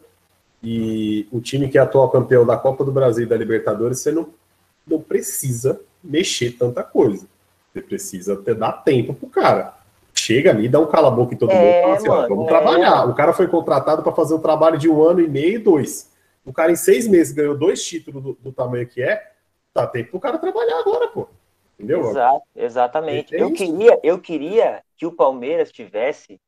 e 0.63 1.27
o 1.33 1.41
time 1.41 1.69
que 1.69 1.77
é 1.77 1.81
atual 1.81 2.09
campeão 2.11 2.47
da 2.47 2.57
Copa 2.57 2.85
do 2.85 2.93
Brasil 2.93 3.25
e 3.25 3.29
da 3.29 3.37
Libertadores, 3.37 3.99
você 3.99 4.13
não, 4.13 4.29
não 4.87 5.01
precisa 5.01 5.81
mexer 6.03 6.53
tanta 6.53 6.83
coisa. 6.83 7.27
Você 7.73 7.81
precisa 7.81 8.37
ter, 8.37 8.55
dar 8.55 8.73
tempo 8.73 9.15
pro 9.15 9.29
cara 9.29 9.83
chega 10.15 10.51
ali, 10.51 10.69
dá 10.69 10.79
um 10.79 10.87
cala-boca 10.87 11.35
em 11.35 11.37
todo 11.37 11.51
É, 11.51 11.55
mundo 11.55 11.83
fala 11.83 11.97
assim, 11.97 12.09
ó, 12.09 12.17
mano, 12.17 12.29
vamos 12.29 12.45
é. 12.45 12.49
trabalhar. 12.49 13.09
O 13.09 13.15
cara 13.15 13.33
foi 13.33 13.47
contratado 13.49 14.03
para 14.03 14.13
fazer 14.13 14.35
um 14.35 14.39
trabalho 14.39 14.79
de 14.79 14.89
um 14.89 15.03
ano 15.03 15.21
e 15.21 15.29
meio 15.29 15.57
e 15.57 15.59
dois. 15.59 16.11
O 16.45 16.53
cara 16.53 16.73
em 16.73 16.77
seis 16.77 17.07
meses 17.07 17.33
ganhou 17.33 17.57
dois 17.57 17.83
títulos 17.83 18.23
do, 18.23 18.39
do 18.41 18.53
tamanho 18.53 18.87
que 18.87 19.03
é, 19.03 19.31
tá 19.73 19.87
tempo 19.87 20.11
pro 20.11 20.21
cara 20.21 20.39
trabalhar 20.39 20.79
agora, 20.79 21.09
pô. 21.09 21.29
Entendeu? 21.83 22.11
Exato, 22.11 22.43
exatamente. 22.55 23.35
É 23.35 23.43
Eu 23.43 23.49
isso. 23.49 23.57
queria, 23.57 24.01
eu 24.05 24.19
queria 24.19 24.83
que 24.97 25.05
o 25.05 25.11
Palmeiras 25.11 25.73
tivesse, 25.73 26.41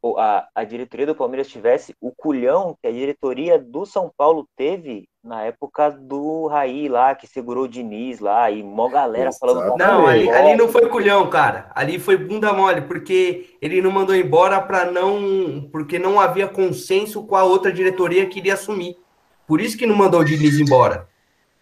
ou 0.00 0.18
a, 0.18 0.46
a 0.54 0.62
diretoria 0.62 1.06
do 1.06 1.16
Palmeiras 1.16 1.48
tivesse 1.48 1.96
o 2.00 2.12
culhão 2.12 2.76
que 2.80 2.86
a 2.86 2.92
diretoria 2.92 3.58
do 3.58 3.84
São 3.84 4.08
Paulo 4.16 4.48
teve 4.56 5.08
na 5.24 5.42
época 5.42 5.90
do 5.90 6.46
Raí 6.46 6.88
lá, 6.88 7.12
que 7.16 7.26
segurou 7.26 7.64
o 7.64 7.68
Diniz 7.68 8.20
lá, 8.20 8.48
e 8.48 8.62
mó 8.62 8.88
galera 8.88 9.32
falando 9.32 9.76
Não, 9.76 10.06
ali, 10.06 10.26
Palmeiras, 10.26 10.36
ali 10.36 10.56
não 10.56 10.68
foi 10.68 10.88
culhão, 10.88 11.28
cara. 11.28 11.68
Ali 11.74 11.98
foi 11.98 12.16
bunda 12.16 12.52
mole, 12.52 12.82
porque 12.82 13.56
ele 13.60 13.82
não 13.82 13.90
mandou 13.90 14.14
embora 14.14 14.62
para 14.62 14.88
não. 14.92 15.68
Porque 15.72 15.98
não 15.98 16.20
havia 16.20 16.46
consenso 16.46 17.26
com 17.26 17.34
a 17.34 17.42
outra 17.42 17.72
diretoria 17.72 18.26
que 18.26 18.38
iria 18.38 18.54
assumir. 18.54 18.96
Por 19.44 19.60
isso 19.60 19.76
que 19.76 19.86
não 19.86 19.96
mandou 19.96 20.20
o 20.20 20.24
Diniz 20.24 20.60
embora. 20.60 21.08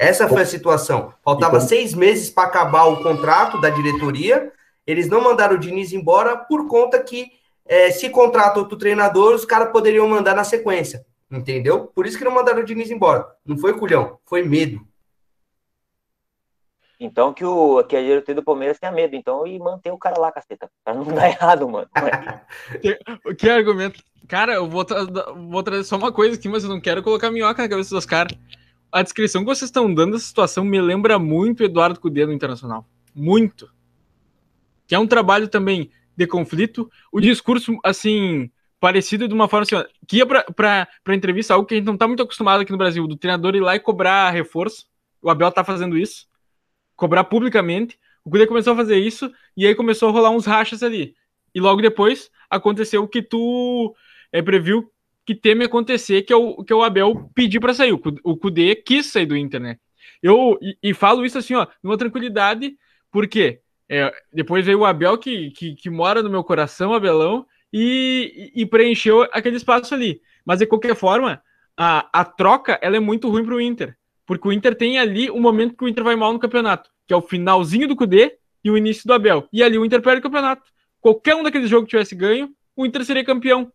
Essa 0.04 0.28
foi 0.28 0.42
a 0.42 0.46
situação. 0.46 1.12
Faltava 1.22 1.56
E 1.56 1.58
como- 1.58 1.68
seis 1.68 1.94
meses 1.94 2.30
para 2.30 2.48
acabar 2.48 2.84
o 2.84 3.02
contrato 3.02 3.60
da 3.60 3.70
diretoria. 3.70 4.52
Eles 4.86 5.08
não 5.08 5.20
mandaram 5.22 5.56
o 5.56 5.58
Diniz 5.58 5.92
embora 5.92 6.36
por 6.36 6.66
conta 6.68 7.02
que, 7.02 7.30
eh, 7.66 7.90
se 7.90 8.10
contrata 8.10 8.58
outro 8.58 8.76
treinador, 8.76 9.34
os 9.34 9.44
caras 9.44 9.72
poderiam 9.72 10.06
mandar 10.08 10.34
na 10.34 10.44
sequência. 10.44 11.04
Entendeu? 11.30 11.86
Por 11.94 12.06
isso 12.06 12.18
que 12.18 12.24
não 12.24 12.30
mandaram 12.32 12.60
o 12.60 12.64
Diniz 12.64 12.90
embora. 12.90 13.26
Não 13.44 13.56
foi 13.56 13.72
culhão, 13.78 14.18
foi 14.26 14.42
medo. 14.42 14.80
Então 17.00 17.34
que, 17.34 17.44
o, 17.44 17.82
que 17.84 17.96
a 17.96 18.00
diretoria 18.00 18.36
do 18.36 18.44
Palmeiras 18.44 18.78
tenha 18.78 18.92
medo, 18.92 19.16
então, 19.16 19.46
e 19.46 19.58
manter 19.58 19.90
o 19.90 19.98
cara 19.98 20.18
lá, 20.18 20.30
caceta. 20.30 20.70
Pra 20.84 20.94
não 20.94 21.02
dar 21.04 21.28
errado, 21.28 21.68
mano. 21.68 21.88
Que 23.36 23.50
argumento. 23.50 24.02
Cara, 24.28 24.54
eu 24.54 24.68
vou, 24.68 24.84
tra 24.84 25.04
vou 25.04 25.62
trazer 25.62 25.84
só 25.84 25.96
uma 25.96 26.12
coisa 26.12 26.36
aqui, 26.36 26.48
mas 26.48 26.62
eu 26.62 26.70
não 26.70 26.80
quero 26.80 27.02
colocar 27.02 27.30
minhoca 27.30 27.62
na 27.62 27.68
cabeça 27.68 27.94
dos 27.94 28.06
caras. 28.06 28.32
A 28.94 29.02
descrição 29.02 29.42
que 29.42 29.48
vocês 29.48 29.68
estão 29.68 29.92
dando 29.92 30.12
dessa 30.12 30.24
situação 30.24 30.64
me 30.64 30.80
lembra 30.80 31.18
muito 31.18 31.64
Eduardo 31.64 31.98
Cudê 31.98 32.24
no 32.24 32.32
Internacional. 32.32 32.88
Muito. 33.12 33.68
Que 34.86 34.94
é 34.94 34.98
um 35.00 35.06
trabalho 35.08 35.48
também 35.48 35.90
de 36.16 36.28
conflito. 36.28 36.88
O 37.10 37.20
discurso, 37.20 37.76
assim, 37.82 38.48
parecido 38.78 39.26
de 39.26 39.34
uma 39.34 39.48
forma 39.48 39.62
assim, 39.64 39.84
que 40.06 40.18
ia 40.18 40.24
pra 40.24 40.86
entrevista, 41.08 41.54
algo 41.54 41.66
que 41.66 41.74
a 41.74 41.76
gente 41.76 41.86
não 41.86 41.96
tá 41.96 42.06
muito 42.06 42.22
acostumado 42.22 42.60
aqui 42.60 42.70
no 42.70 42.78
Brasil, 42.78 43.04
do 43.08 43.16
treinador 43.16 43.56
ir 43.56 43.60
lá 43.60 43.74
e 43.74 43.80
cobrar 43.80 44.30
reforço. 44.30 44.86
O 45.20 45.28
Abel 45.28 45.50
tá 45.50 45.64
fazendo 45.64 45.98
isso. 45.98 46.28
Cobrar 46.94 47.24
publicamente. 47.24 47.98
O 48.24 48.30
Cudê 48.30 48.46
começou 48.46 48.74
a 48.74 48.76
fazer 48.76 48.98
isso 48.98 49.28
e 49.56 49.66
aí 49.66 49.74
começou 49.74 50.08
a 50.08 50.12
rolar 50.12 50.30
uns 50.30 50.46
rachas 50.46 50.84
ali. 50.84 51.16
E 51.52 51.60
logo 51.60 51.82
depois 51.82 52.30
aconteceu 52.48 53.02
o 53.02 53.08
que 53.08 53.22
tu 53.22 53.92
é, 54.30 54.40
previu 54.40 54.88
que 55.26 55.34
teme 55.34 55.64
acontecer, 55.64 56.22
que 56.22 56.32
é 56.32 56.36
o 56.36 56.62
que 56.64 56.72
é 56.72 56.76
o 56.76 56.82
Abel 56.82 57.30
pedir 57.34 57.60
para 57.60 57.74
sair. 57.74 57.92
O 57.92 57.98
Cu- 57.98 58.20
O 58.22 58.36
Cudê 58.36 58.74
quis 58.76 59.06
sair 59.06 59.26
do 59.26 59.36
Inter, 59.36 59.60
né? 59.60 59.76
Eu 60.22 60.58
e, 60.60 60.76
e 60.82 60.94
falo 60.94 61.24
isso 61.24 61.38
assim, 61.38 61.54
ó, 61.54 61.66
numa 61.82 61.96
tranquilidade, 61.98 62.76
porque 63.10 63.60
é, 63.88 64.12
depois 64.32 64.64
veio 64.64 64.80
o 64.80 64.84
Abel 64.84 65.18
que, 65.18 65.50
que, 65.50 65.74
que, 65.74 65.90
mora 65.90 66.22
no 66.22 66.30
meu 66.30 66.42
coração, 66.44 66.94
Abelão, 66.94 67.46
e, 67.72 68.52
e 68.54 68.66
preencheu 68.66 69.22
aquele 69.32 69.56
espaço 69.56 69.94
ali. 69.94 70.20
Mas 70.44 70.58
de 70.58 70.66
qualquer 70.66 70.94
forma, 70.94 71.42
a, 71.76 72.08
a 72.12 72.24
troca 72.24 72.78
ela 72.82 72.96
é 72.96 73.00
muito 73.00 73.28
ruim 73.28 73.44
para 73.44 73.54
o 73.54 73.60
Inter, 73.60 73.96
porque 74.26 74.48
o 74.48 74.52
Inter 74.52 74.74
tem 74.74 74.98
ali 74.98 75.30
o 75.30 75.40
momento 75.40 75.76
que 75.76 75.84
o 75.84 75.88
Inter 75.88 76.04
vai 76.04 76.16
mal 76.16 76.32
no 76.32 76.38
campeonato, 76.38 76.90
que 77.06 77.12
é 77.12 77.16
o 77.16 77.22
finalzinho 77.22 77.88
do 77.88 77.96
Cudê 77.96 78.38
e 78.62 78.70
o 78.70 78.76
início 78.76 79.06
do 79.06 79.12
Abel. 79.12 79.48
E 79.52 79.62
ali 79.62 79.78
o 79.78 79.84
Inter 79.84 80.00
perde 80.00 80.20
o 80.20 80.22
campeonato. 80.22 80.62
Qualquer 81.00 81.34
um 81.34 81.42
daqueles 81.42 81.68
jogos 81.68 81.86
que 81.86 81.90
tivesse 81.90 82.14
ganho, 82.14 82.50
o 82.74 82.86
Inter 82.86 83.04
seria 83.04 83.24
campeão. 83.24 83.70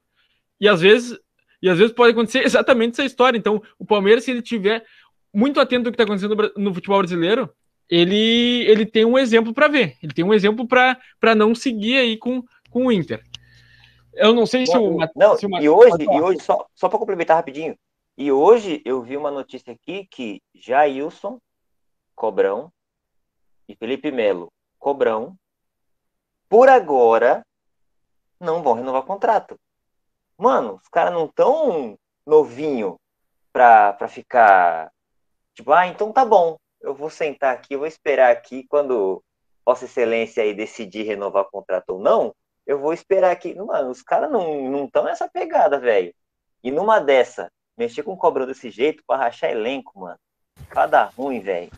E 0.59 0.67
às 0.67 0.81
vezes, 0.81 1.17
e 1.61 1.69
às 1.69 1.77
vezes 1.77 1.93
pode 1.93 2.11
acontecer 2.11 2.43
exatamente 2.45 2.93
essa 2.93 3.05
história. 3.05 3.37
Então, 3.37 3.61
o 3.77 3.85
Palmeiras, 3.85 4.23
se 4.23 4.31
ele 4.31 4.41
tiver 4.41 4.85
muito 5.33 5.59
atento 5.59 5.87
ao 5.87 5.91
que 5.91 6.01
está 6.01 6.03
acontecendo 6.03 6.51
no 6.57 6.73
futebol 6.73 6.99
brasileiro, 6.99 7.49
ele, 7.89 8.63
ele 8.67 8.85
tem 8.85 9.05
um 9.05 9.17
exemplo 9.17 9.53
para 9.53 9.67
ver. 9.67 9.97
Ele 10.01 10.13
tem 10.13 10.23
um 10.23 10.33
exemplo 10.33 10.67
para 10.67 11.35
não 11.35 11.55
seguir 11.55 11.97
aí 11.97 12.17
com, 12.17 12.43
com 12.69 12.87
o 12.87 12.91
Inter. 12.91 13.23
Eu 14.13 14.33
não 14.33 14.45
sei 14.45 14.65
se 14.65 14.77
o. 14.77 14.97
Não, 15.15 15.37
se 15.37 15.45
o... 15.45 15.57
e 15.59 15.69
hoje, 15.69 16.03
e 16.03 16.21
hoje 16.21 16.39
só, 16.41 16.65
só 16.75 16.89
para 16.89 16.99
complementar 16.99 17.37
rapidinho. 17.37 17.75
E 18.17 18.31
hoje 18.31 18.81
eu 18.83 19.01
vi 19.01 19.15
uma 19.15 19.31
notícia 19.31 19.71
aqui 19.71 20.05
que 20.11 20.41
Jailson, 20.53 21.39
Cobrão 22.15 22.69
e 23.67 23.75
Felipe 23.75 24.11
Melo, 24.11 24.51
Cobrão, 24.77 25.37
por 26.49 26.67
agora, 26.67 27.45
não 28.39 28.61
vão 28.61 28.73
renovar 28.73 29.03
contrato. 29.03 29.57
Mano, 30.39 30.79
os 30.81 30.87
caras 30.87 31.13
não 31.13 31.27
tão 31.27 31.97
novinho 32.25 32.97
pra, 33.51 33.91
pra 33.91 34.07
ficar. 34.07 34.89
Tipo, 35.53 35.73
ah, 35.73 35.85
então 35.85 36.13
tá 36.13 36.23
bom. 36.23 36.57
Eu 36.79 36.95
vou 36.95 37.09
sentar 37.09 37.53
aqui, 37.53 37.75
vou 37.75 37.85
esperar 37.85 38.31
aqui 38.31 38.65
quando 38.69 39.21
Vossa 39.65 39.83
Excelência 39.83 40.41
aí 40.41 40.53
decidir 40.53 41.03
renovar 41.03 41.43
o 41.43 41.51
contrato 41.51 41.89
ou 41.89 41.99
não. 41.99 42.33
Eu 42.65 42.79
vou 42.79 42.93
esperar 42.93 43.31
aqui. 43.31 43.53
Mano, 43.53 43.89
os 43.89 44.01
caras 44.01 44.31
não 44.31 44.85
estão 44.85 45.03
nessa 45.03 45.27
pegada, 45.27 45.77
velho. 45.77 46.13
E 46.63 46.71
numa 46.71 46.99
dessa, 46.99 47.51
mexer 47.77 48.03
com 48.03 48.15
cobrão 48.15 48.45
desse 48.45 48.69
jeito 48.69 49.03
pra 49.05 49.17
rachar 49.17 49.51
elenco, 49.51 49.99
mano. 49.99 50.17
Pra 50.69 50.87
dar 50.87 51.11
ruim, 51.17 51.41
velho. 51.41 51.71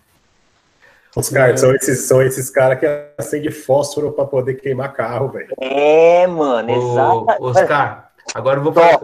Os 1.15 1.29
caras, 1.29 1.59
são 1.59 1.75
esses, 1.75 2.07
são 2.07 2.21
esses 2.21 2.49
caras 2.49 2.79
que 2.79 2.85
acendem 3.17 3.51
fósforo 3.51 4.13
para 4.13 4.25
poder 4.25 4.55
queimar 4.55 4.93
carro, 4.93 5.29
velho. 5.29 5.53
É, 5.59 6.25
mano, 6.25 6.69
exato. 6.69 7.43
Oscar, 7.43 8.10
agora 8.33 8.59
eu 8.59 8.63
vou 8.63 8.73
falar, 8.73 8.99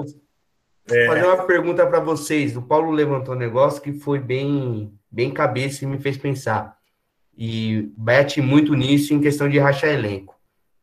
é. 0.90 1.08
fazer 1.08 1.26
uma 1.26 1.44
pergunta 1.46 1.86
para 1.86 2.00
vocês. 2.00 2.56
O 2.56 2.62
Paulo 2.62 2.92
levantou 2.92 3.36
um 3.36 3.38
negócio 3.38 3.82
que 3.82 3.94
foi 3.94 4.20
bem, 4.20 4.94
bem 5.12 5.32
cabeça 5.32 5.84
e 5.84 5.88
me 5.88 5.98
fez 5.98 6.18
pensar. 6.18 6.78
E 7.38 7.92
bate 7.96 8.42
muito 8.42 8.74
nisso 8.74 9.14
em 9.14 9.22
questão 9.22 9.48
de 9.48 9.60
rachar 9.60 9.92
elenco 9.92 10.36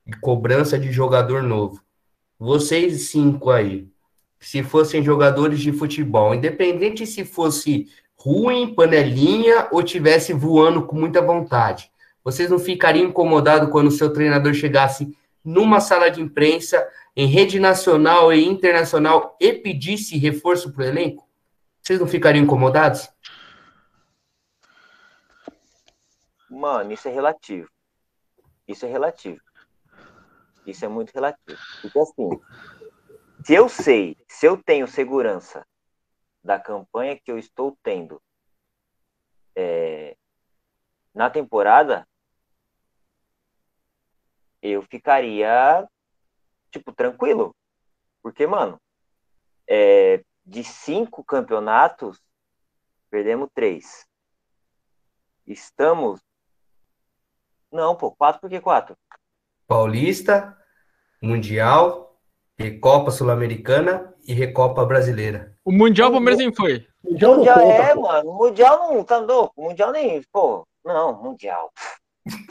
e 0.07 0.13
cobrança 0.13 0.79
de 0.79 0.93
jogador 0.93 1.43
novo. 1.43 1.83
Vocês 2.39 3.09
cinco 3.09 3.51
aí, 3.51 3.89
se 4.39 4.63
fossem 4.63 5.03
jogadores 5.03 5.61
de 5.61 5.73
futebol, 5.73 6.35
independente 6.35 7.07
se 7.07 7.25
fosse 7.25 7.89
ruim, 8.15 8.75
panelinha 8.75 9.69
ou 9.73 9.83
tivesse 9.83 10.33
voando 10.33 10.83
com 10.83 10.95
muita 10.95 11.23
vontade? 11.23 11.91
Vocês 12.23 12.51
não 12.51 12.59
ficariam 12.59 13.09
incomodados 13.09 13.71
quando 13.71 13.89
o 13.89 13.93
seu 13.93 14.13
treinador 14.13 14.55
chegasse 14.55 15.17
numa 15.45 15.81
sala 15.81 16.11
de 16.11 16.21
imprensa, 16.21 16.87
em 17.17 17.27
rede 17.27 17.61
nacional 17.61 18.33
e 18.33 18.45
internacional, 18.45 19.37
e 19.41 19.53
pedisse 19.53 20.19
reforço 20.19 20.73
para 20.73 20.85
o 20.85 20.87
elenco? 20.87 21.29
Vocês 21.81 22.01
não 22.01 22.07
ficariam 22.07 22.45
incomodados? 22.45 23.09
Mano, 26.49 26.93
isso 26.93 27.09
é 27.09 27.11
relativo. 27.11 27.69
Isso 28.67 28.87
é 28.87 28.89
relativo. 28.89 29.41
Isso 30.67 30.85
é 30.85 30.89
muito 30.89 31.13
relativo. 31.13 31.59
Porque 31.83 31.99
assim, 31.99 32.41
se 33.45 33.55
eu 33.55 33.69
sei, 33.69 34.17
se 34.27 34.47
eu 34.47 34.57
tenho 34.57 34.89
segurança 34.89 35.67
da 36.43 36.59
campanha 36.59 37.19
que 37.19 37.31
eu 37.31 37.39
estou 37.39 37.77
tendo 37.83 38.21
é, 39.55 40.17
na 41.15 41.29
temporada, 41.31 42.09
eu 44.63 44.83
ficaria, 44.83 45.87
tipo, 46.75 46.93
tranquilo. 46.93 47.55
Porque, 48.23 48.47
mano, 48.47 48.81
é, 49.69 50.23
de 50.45 50.65
cinco 50.65 51.25
campeonatos, 51.25 52.21
perdemos 53.11 53.49
três. 53.55 54.07
Estamos. 55.47 56.21
Não, 57.71 57.95
pô, 57.95 58.11
quatro, 58.13 58.41
por 58.41 58.51
que 58.51 58.61
quatro? 58.61 58.97
Paulista, 59.67 60.57
Mundial, 61.23 62.19
Recopa 62.59 63.11
Sul-Americana 63.11 64.15
e 64.27 64.33
Recopa 64.33 64.85
Brasileira. 64.85 65.57
O 65.65 65.73
Mundial 65.73 66.11
o 66.11 66.13
Palmeiras 66.13 66.39
nem 66.39 66.55
foi. 66.55 66.87
Mundial, 67.03 67.37
mundial 67.37 67.61
conta, 67.61 67.83
é, 67.83 67.95
pô. 67.95 68.03
mano. 68.03 68.31
O 68.31 68.35
mundial 68.35 68.79
não 68.79 69.05
tá 69.05 69.19
louco. 69.19 69.53
O 69.57 69.65
mundial 69.65 69.93
nem. 69.93 70.23
Pô, 70.33 70.67
não, 70.85 71.23
Mundial. 71.23 71.73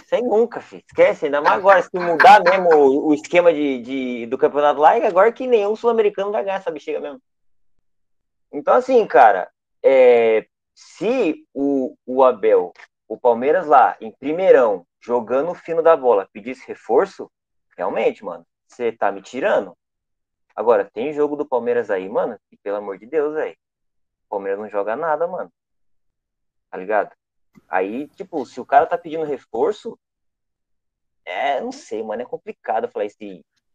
Sem 0.07 0.21
nunca, 0.24 0.61
filho. 0.61 0.84
Esquece, 0.88 1.26
ainda 1.26 1.41
mais 1.41 1.57
agora. 1.57 1.82
Se 1.82 1.97
mudar 1.97 2.43
mesmo 2.43 2.69
o, 2.76 3.07
o 3.07 3.13
esquema 3.13 3.51
de, 3.51 3.82
de, 3.82 4.26
do 4.28 4.38
campeonato 4.38 4.80
lá, 4.80 4.91
agora 4.91 5.32
que 5.32 5.47
nenhum 5.47 5.76
sul-americano 5.76 6.32
vai 6.32 6.43
ganhar 6.43 6.57
essa 6.57 6.71
bexiga 6.71 6.99
mesmo. 6.99 7.21
Então, 8.51 8.76
assim, 8.76 9.05
cara, 9.07 9.49
é, 9.82 10.45
se 10.76 11.45
o, 11.53 11.95
o 12.05 12.24
Abel, 12.24 12.71
o 13.07 13.17
Palmeiras 13.17 13.65
lá, 13.65 13.97
em 13.99 14.11
primeirão, 14.11 14.86
jogando 15.01 15.51
o 15.51 15.55
fino 15.55 15.82
da 15.82 15.97
bola, 15.97 16.30
pedisse 16.32 16.67
reforço, 16.67 17.32
realmente, 17.76 18.24
mano, 18.24 18.45
você 18.67 18.91
tá 18.91 19.11
me 19.11 19.21
tirando. 19.21 19.76
Agora, 20.55 20.86
tem 20.86 21.13
jogo 21.13 21.36
do 21.36 21.47
Palmeiras 21.47 21.89
aí, 21.89 22.07
mano, 22.07 22.39
e 22.51 22.57
pelo 22.57 22.78
amor 22.78 22.99
de 22.99 23.07
Deus, 23.07 23.34
velho. 23.34 23.57
O 24.28 24.30
Palmeiras 24.30 24.59
não 24.59 24.69
joga 24.69 24.95
nada, 24.95 25.28
mano. 25.28 25.51
Tá 26.69 26.78
ligado? 26.78 27.11
Aí, 27.67 28.07
tipo, 28.09 28.45
se 28.45 28.59
o 28.59 28.65
cara 28.65 28.85
tá 28.85 28.97
pedindo 28.97 29.23
reforço, 29.23 29.97
é, 31.25 31.61
não 31.61 31.71
sei, 31.71 32.03
mano, 32.03 32.21
é 32.21 32.25
complicado 32.25 32.87
falar 32.87 33.05
isso. 33.05 33.17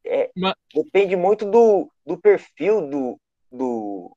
É, 0.05 0.31
Mas... 0.37 0.55
Depende 0.75 1.17
muito 1.17 1.45
do, 1.45 1.91
do 2.07 2.17
perfil 2.17 2.89
do, 2.89 3.21
do, 3.51 4.17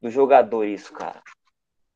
do 0.00 0.10
jogador, 0.10 0.64
isso, 0.64 0.92
cara. 0.92 1.22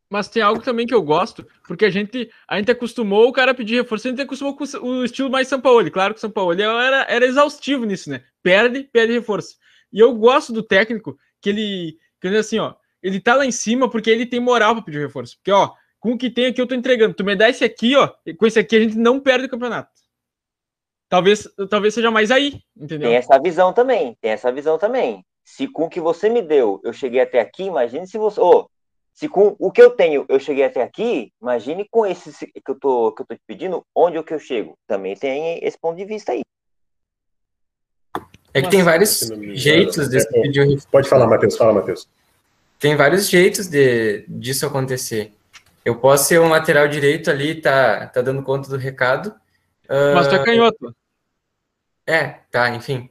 Mas 0.08 0.28
tem 0.28 0.40
algo 0.40 0.62
também 0.62 0.86
que 0.86 0.94
eu 0.94 1.02
gosto, 1.02 1.44
porque 1.66 1.84
a 1.84 1.90
gente, 1.90 2.30
a 2.48 2.58
gente 2.58 2.70
acostumou 2.70 3.28
o 3.28 3.32
cara 3.32 3.50
a 3.50 3.54
pedir 3.54 3.74
reforço, 3.74 4.06
a 4.06 4.10
gente 4.10 4.22
acostumou 4.22 4.56
com 4.56 4.64
o 4.64 5.04
estilo 5.04 5.30
mais 5.30 5.48
São 5.48 5.60
Paulo. 5.60 5.90
Claro 5.90 6.14
que 6.14 6.18
o 6.18 6.20
São 6.20 6.30
Paulo 6.30 6.52
era, 6.52 7.04
era 7.08 7.26
exaustivo 7.26 7.84
nisso, 7.84 8.10
né? 8.10 8.24
Perde, 8.42 8.84
perde 8.84 9.14
reforço. 9.14 9.56
E 9.92 9.98
eu 9.98 10.14
gosto 10.14 10.52
do 10.52 10.62
técnico 10.62 11.18
que 11.40 11.48
ele, 11.48 11.98
que 12.20 12.28
ele 12.28 12.38
assim, 12.38 12.58
ó, 12.58 12.74
ele 13.02 13.20
tá 13.20 13.34
lá 13.34 13.44
em 13.44 13.50
cima 13.50 13.90
porque 13.90 14.10
ele 14.10 14.26
tem 14.26 14.38
moral 14.38 14.74
para 14.74 14.84
pedir 14.84 15.00
reforço. 15.00 15.36
Porque, 15.38 15.50
ó, 15.50 15.72
com 16.06 16.12
o 16.12 16.18
que 16.18 16.30
tem 16.30 16.46
aqui 16.46 16.60
eu 16.60 16.68
tô 16.68 16.74
entregando. 16.76 17.14
Tu 17.14 17.24
me 17.24 17.34
dá 17.34 17.50
esse 17.50 17.64
aqui, 17.64 17.96
ó, 17.96 18.12
com 18.38 18.46
esse 18.46 18.60
aqui 18.60 18.76
a 18.76 18.80
gente 18.80 18.96
não 18.96 19.18
perde 19.18 19.46
o 19.46 19.48
campeonato. 19.48 19.90
Talvez, 21.08 21.48
talvez 21.68 21.94
seja 21.94 22.12
mais 22.12 22.30
aí, 22.30 22.60
entendeu? 22.76 23.08
Tem 23.08 23.16
essa 23.16 23.36
visão 23.40 23.72
também, 23.72 24.16
tem 24.20 24.30
essa 24.30 24.52
visão 24.52 24.78
também. 24.78 25.24
Se 25.44 25.66
com 25.66 25.86
o 25.86 25.88
que 25.88 26.00
você 26.00 26.28
me 26.28 26.42
deu 26.42 26.80
eu 26.84 26.92
cheguei 26.92 27.20
até 27.20 27.40
aqui, 27.40 27.64
imagine 27.64 28.06
se 28.06 28.18
você. 28.18 28.40
Oh, 28.40 28.68
se 29.12 29.28
com 29.28 29.56
o 29.58 29.72
que 29.72 29.82
eu 29.82 29.90
tenho 29.90 30.24
eu 30.28 30.38
cheguei 30.38 30.62
até 30.62 30.80
aqui, 30.80 31.32
imagine 31.42 31.84
com 31.90 32.06
esse 32.06 32.30
que 32.46 32.70
eu 32.70 32.78
tô, 32.78 33.10
que 33.10 33.22
eu 33.22 33.26
tô 33.26 33.34
te 33.34 33.42
pedindo, 33.44 33.84
onde 33.92 34.16
é 34.16 34.22
que 34.22 34.34
eu 34.34 34.38
chego. 34.38 34.74
Também 34.86 35.16
tem 35.16 35.58
esse 35.64 35.76
ponto 35.76 35.96
de 35.96 36.04
vista 36.04 36.30
aí. 36.30 36.42
É 38.54 38.62
que 38.62 38.70
tem 38.70 38.84
vários 38.84 39.28
jeitos 39.54 40.08
de 40.08 40.24
pedir 40.28 40.62
o 40.62 40.88
Pode 40.88 41.08
falar, 41.08 41.26
Matheus. 41.26 41.56
Fala, 41.56 41.72
Matheus. 41.72 42.08
Tem 42.78 42.94
vários 42.94 43.28
jeitos 43.28 43.66
de, 43.66 44.24
disso 44.28 44.66
acontecer. 44.66 45.35
Eu 45.86 45.94
posso 45.94 46.24
ser 46.24 46.40
um 46.40 46.48
lateral 46.48 46.88
direito 46.88 47.30
ali, 47.30 47.54
tá, 47.54 48.08
tá 48.08 48.20
dando 48.20 48.42
conta 48.42 48.68
do 48.68 48.76
recado. 48.76 49.32
Mas 49.88 50.26
tu 50.26 50.34
é 50.34 50.40
ah, 50.40 50.44
canhoto. 50.44 50.96
É, 52.04 52.24
tá, 52.50 52.70
enfim. 52.70 53.08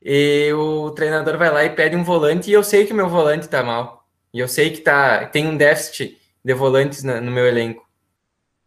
E 0.00 0.52
o 0.52 0.92
treinador 0.92 1.36
vai 1.36 1.50
lá 1.50 1.64
e 1.64 1.70
pede 1.70 1.96
um 1.96 2.04
volante, 2.04 2.48
e 2.48 2.52
eu 2.52 2.62
sei 2.62 2.86
que 2.86 2.94
meu 2.94 3.08
volante 3.08 3.48
tá 3.48 3.64
mal. 3.64 4.06
E 4.32 4.38
eu 4.38 4.46
sei 4.46 4.70
que 4.70 4.80
tá, 4.80 5.26
tem 5.26 5.48
um 5.48 5.56
déficit 5.56 6.16
de 6.44 6.54
volantes 6.54 7.02
no 7.02 7.32
meu 7.32 7.48
elenco. 7.48 7.84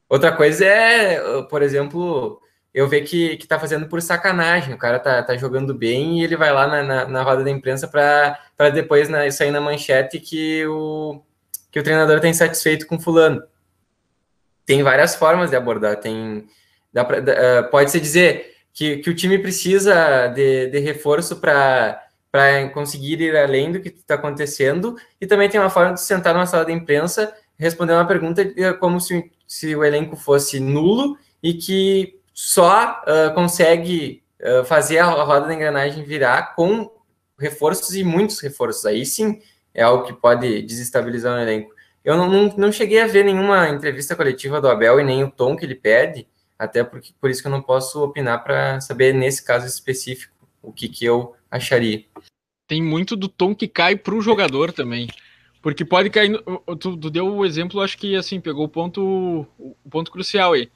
Outra 0.10 0.34
coisa 0.34 0.66
é, 0.66 1.42
por 1.44 1.62
exemplo, 1.62 2.42
eu 2.74 2.86
ver 2.90 3.04
que, 3.04 3.38
que 3.38 3.48
tá 3.48 3.58
fazendo 3.58 3.88
por 3.88 4.02
sacanagem. 4.02 4.74
O 4.74 4.78
cara 4.78 5.00
tá, 5.00 5.24
tá 5.24 5.38
jogando 5.38 5.74
bem 5.74 6.20
e 6.20 6.24
ele 6.26 6.36
vai 6.36 6.52
lá 6.52 6.68
na, 6.68 6.84
na, 6.84 7.08
na 7.08 7.24
roda 7.24 7.46
da 7.46 7.52
imprensa 7.52 7.88
para 7.88 8.70
depois 8.72 9.08
na, 9.08 9.32
sair 9.32 9.52
na 9.52 9.62
manchete 9.62 10.20
que 10.20 10.68
o, 10.68 11.22
que 11.72 11.80
o 11.80 11.84
treinador 11.84 12.18
está 12.18 12.28
insatisfeito 12.28 12.88
com 12.88 13.00
fulano. 13.00 13.42
Tem 14.66 14.84
várias 14.84 15.16
formas 15.16 15.50
de 15.50 15.56
abordar. 15.56 15.98
Tem, 15.98 16.48
dá 16.92 17.06
pra, 17.06 17.20
uh, 17.20 17.70
pode-se 17.70 18.00
dizer 18.00 18.56
que, 18.74 18.98
que 18.98 19.10
o 19.10 19.16
time 19.16 19.38
precisa 19.40 20.28
de, 20.28 20.68
de 20.68 20.80
reforço 20.80 21.38
para 21.38 22.04
para 22.30 22.70
conseguir 22.70 23.22
ir 23.22 23.36
além 23.36 23.72
do 23.72 23.80
que 23.80 23.88
está 23.88 24.16
acontecendo, 24.16 24.98
e 25.20 25.26
também 25.26 25.50
tem 25.50 25.60
uma 25.60 25.70
forma 25.70 25.94
de 25.94 26.02
sentar 26.02 26.34
numa 26.34 26.46
sala 26.46 26.66
de 26.66 26.74
imprensa 26.74 27.34
responder 27.58 27.94
uma 27.94 28.06
pergunta 28.06 28.42
é, 28.56 28.74
como 28.74 29.00
se, 29.02 29.32
se 29.48 29.76
o 29.76 29.84
elenco 29.84 30.16
fosse 30.16 30.60
nulo 30.60 31.18
e 31.42 31.54
que 31.54 32.20
só 32.34 33.02
uh, 33.02 33.34
consegue 33.34 34.24
uh, 34.42 34.64
fazer 34.66 35.00
a 35.00 35.06
roda 35.06 35.48
da 35.48 35.54
engrenagem 35.54 36.04
virar 36.04 36.54
com 36.56 36.92
reforços 37.40 37.96
e 37.96 38.04
muitos 38.04 38.40
reforços. 38.40 38.86
Aí 38.86 39.06
sim 39.06 39.40
é 39.78 39.84
algo 39.84 40.06
que 40.06 40.14
pode 40.14 40.64
desestabilizar 40.64 41.38
o 41.38 41.40
elenco. 41.40 41.72
Eu 42.04 42.18
não, 42.18 42.28
não, 42.28 42.58
não, 42.58 42.72
cheguei 42.72 43.00
a 43.00 43.08
ver 43.08 43.24
nenhuma 43.24 43.70
entrevista 43.70 44.16
coletiva 44.16 44.60
do 44.60 44.68
Abel 44.68 45.00
e 45.00 45.04
nem 45.04 45.24
o 45.24 45.30
tom 45.30 45.56
que 45.56 45.66
ele 45.66 45.76
pede, 45.76 46.28
até 46.58 46.84
porque 46.84 47.12
por 47.22 47.30
isso 47.30 47.42
que 47.42 47.48
eu 47.48 47.52
não 47.52 47.62
posso 47.62 48.04
opinar 48.04 48.44
para 48.44 48.82
saber, 48.82 49.14
nesse 49.14 49.46
caso 49.46 49.68
específico, 49.68 50.34
o 50.64 50.74
que, 50.74 50.90
que 50.90 51.06
eu 51.06 51.36
acharia. 51.52 52.04
Tem 52.68 52.82
muito 52.82 53.16
do 53.16 53.28
tom 53.28 53.54
que 53.54 53.68
cai 53.68 53.96
para 53.96 54.16
o 54.16 54.22
jogador 54.22 54.72
também. 54.72 55.08
Porque 55.62 55.86
pode 55.86 56.10
cair. 56.10 56.42
Tu, 56.80 56.98
tu, 56.98 57.10
deu 57.10 57.28
o 57.28 57.46
exemplo, 57.46 57.82
acho 57.82 57.98
que 57.98 58.16
assim, 58.16 58.40
pegou 58.40 58.66
o 58.66 58.70
ponto, 58.70 59.46
o 59.60 59.76
ponto 59.90 60.12
crucial 60.12 60.54
aí. 60.54 60.72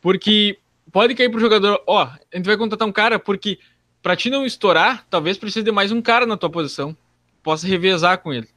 Porque 0.00 0.58
pode 0.92 1.14
cair 1.14 1.30
pro 1.30 1.40
jogador, 1.40 1.82
ó, 1.86 2.02
a 2.02 2.36
gente 2.36 2.46
vai 2.46 2.56
contratar 2.56 2.86
um 2.86 2.92
cara 2.92 3.18
porque 3.18 3.58
para 4.02 4.16
ti 4.16 4.28
não 4.28 4.44
estourar, 4.44 5.06
talvez 5.08 5.38
precise 5.38 5.64
de 5.64 5.72
mais 5.72 5.90
um 5.90 6.02
cara 6.02 6.26
na 6.26 6.36
tua 6.36 6.50
posição. 6.50 6.96
Possa 7.44 7.64
revezar 7.68 8.18
com 8.18 8.32
ele. 8.32 8.48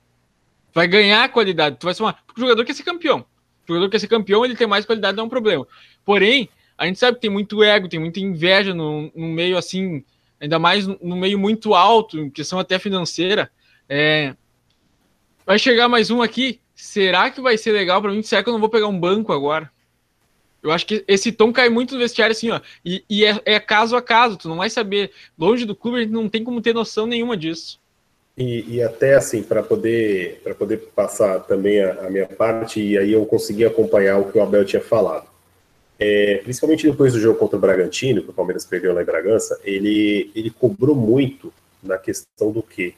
Vai 0.74 0.88
ganhar 0.88 1.30
qualidade. 1.30 1.78
Tu 1.78 1.84
vai 1.84 1.94
ser. 1.94 2.04
Porque 2.26 2.42
o 2.42 2.44
jogador 2.44 2.66
quer 2.66 2.74
ser 2.74 2.84
campeão. 2.84 3.20
O 3.64 3.68
jogador 3.68 3.90
quer 3.92 4.00
ser 4.00 4.08
campeão, 4.08 4.44
ele 4.44 4.56
tem 4.56 4.66
mais 4.66 4.86
qualidade, 4.86 5.16
não 5.16 5.26
é 5.26 5.28
um 5.28 5.30
problema. 5.30 5.68
Porém, 6.04 6.50
a 6.76 6.88
gente 6.88 6.98
sabe 6.98 7.16
que 7.16 7.22
tem 7.22 7.30
muito 7.30 7.62
ego, 7.62 7.88
tem 7.88 8.00
muita 8.00 8.20
inveja 8.20 8.74
no, 8.74 9.12
no 9.14 9.28
meio 9.28 9.58
assim, 9.58 10.04
ainda 10.40 10.58
mais 10.58 10.88
no 10.88 11.16
meio 11.16 11.38
muito 11.38 11.76
alto, 11.76 12.18
em 12.18 12.32
questão 12.32 12.58
até 12.58 12.80
financeira. 12.80 13.52
É, 13.88 14.36
Vai 15.48 15.58
chegar 15.58 15.88
mais 15.88 16.12
um 16.12 16.22
aqui. 16.22 16.60
Será 16.76 17.32
que 17.32 17.40
vai 17.40 17.58
ser 17.58 17.72
legal 17.72 18.02
para 18.02 18.12
mim? 18.12 18.22
Será 18.22 18.44
que 18.44 18.50
eu 18.50 18.52
não 18.52 18.60
vou 18.60 18.68
pegar 18.68 18.88
um 18.88 19.00
banco 19.00 19.32
agora? 19.32 19.72
Eu 20.62 20.72
acho 20.72 20.86
que 20.86 21.06
esse 21.08 21.32
tom 21.32 21.54
cai 21.54 21.70
muito 21.70 21.94
no 21.94 22.02
vestiário, 22.02 22.34
assim, 22.34 22.50
ó. 22.52 22.60
E, 22.84 23.02
e 23.10 23.24
é, 23.24 23.42
é, 23.46 23.58
caso 23.58 23.96
a 23.96 24.02
caso, 24.02 24.36
tu 24.36 24.50
não 24.50 24.58
vai 24.58 24.70
saber. 24.70 25.10
Longe 25.40 25.64
do 25.64 25.74
clube, 25.74 26.00
a 26.00 26.02
gente 26.02 26.12
não 26.12 26.28
tem 26.28 26.44
como 26.44 26.60
ter 26.60 26.74
noção 26.74 27.08
nenhuma 27.08 27.38
disso. 27.38 27.80
E, 28.38 28.76
e 28.76 28.84
até 28.84 29.16
assim, 29.16 29.42
para 29.42 29.64
poder, 29.64 30.42
poder 30.60 30.78
passar 30.96 31.40
também 31.40 31.82
a, 31.82 32.06
a, 32.06 32.10
minha 32.10 32.28
parte, 32.28 32.80
e 32.80 32.96
aí 32.96 33.12
eu 33.12 33.26
consegui 33.26 33.66
acompanhar 33.66 34.20
o 34.20 34.32
que 34.32 34.38
o 34.38 34.44
Abel 34.44 34.64
tinha 34.64 34.82
falado. 34.82 35.28
É, 36.00 36.42
principalmente 36.44 36.88
depois 36.88 37.14
do 37.14 37.20
jogo 37.20 37.40
contra 37.40 37.58
o 37.58 37.60
Bragantino, 37.60 38.22
que 38.22 38.30
o 38.30 38.34
Palmeiras 38.34 38.64
perdeu 38.64 38.94
lá 38.94 39.02
em 39.02 39.06
Bragança, 39.06 39.60
ele, 39.64 40.32
ele 40.36 40.52
cobrou 40.52 40.96
muito 40.96 41.52
na 41.82 41.98
questão 41.98 42.52
do 42.52 42.62
que 42.62 42.94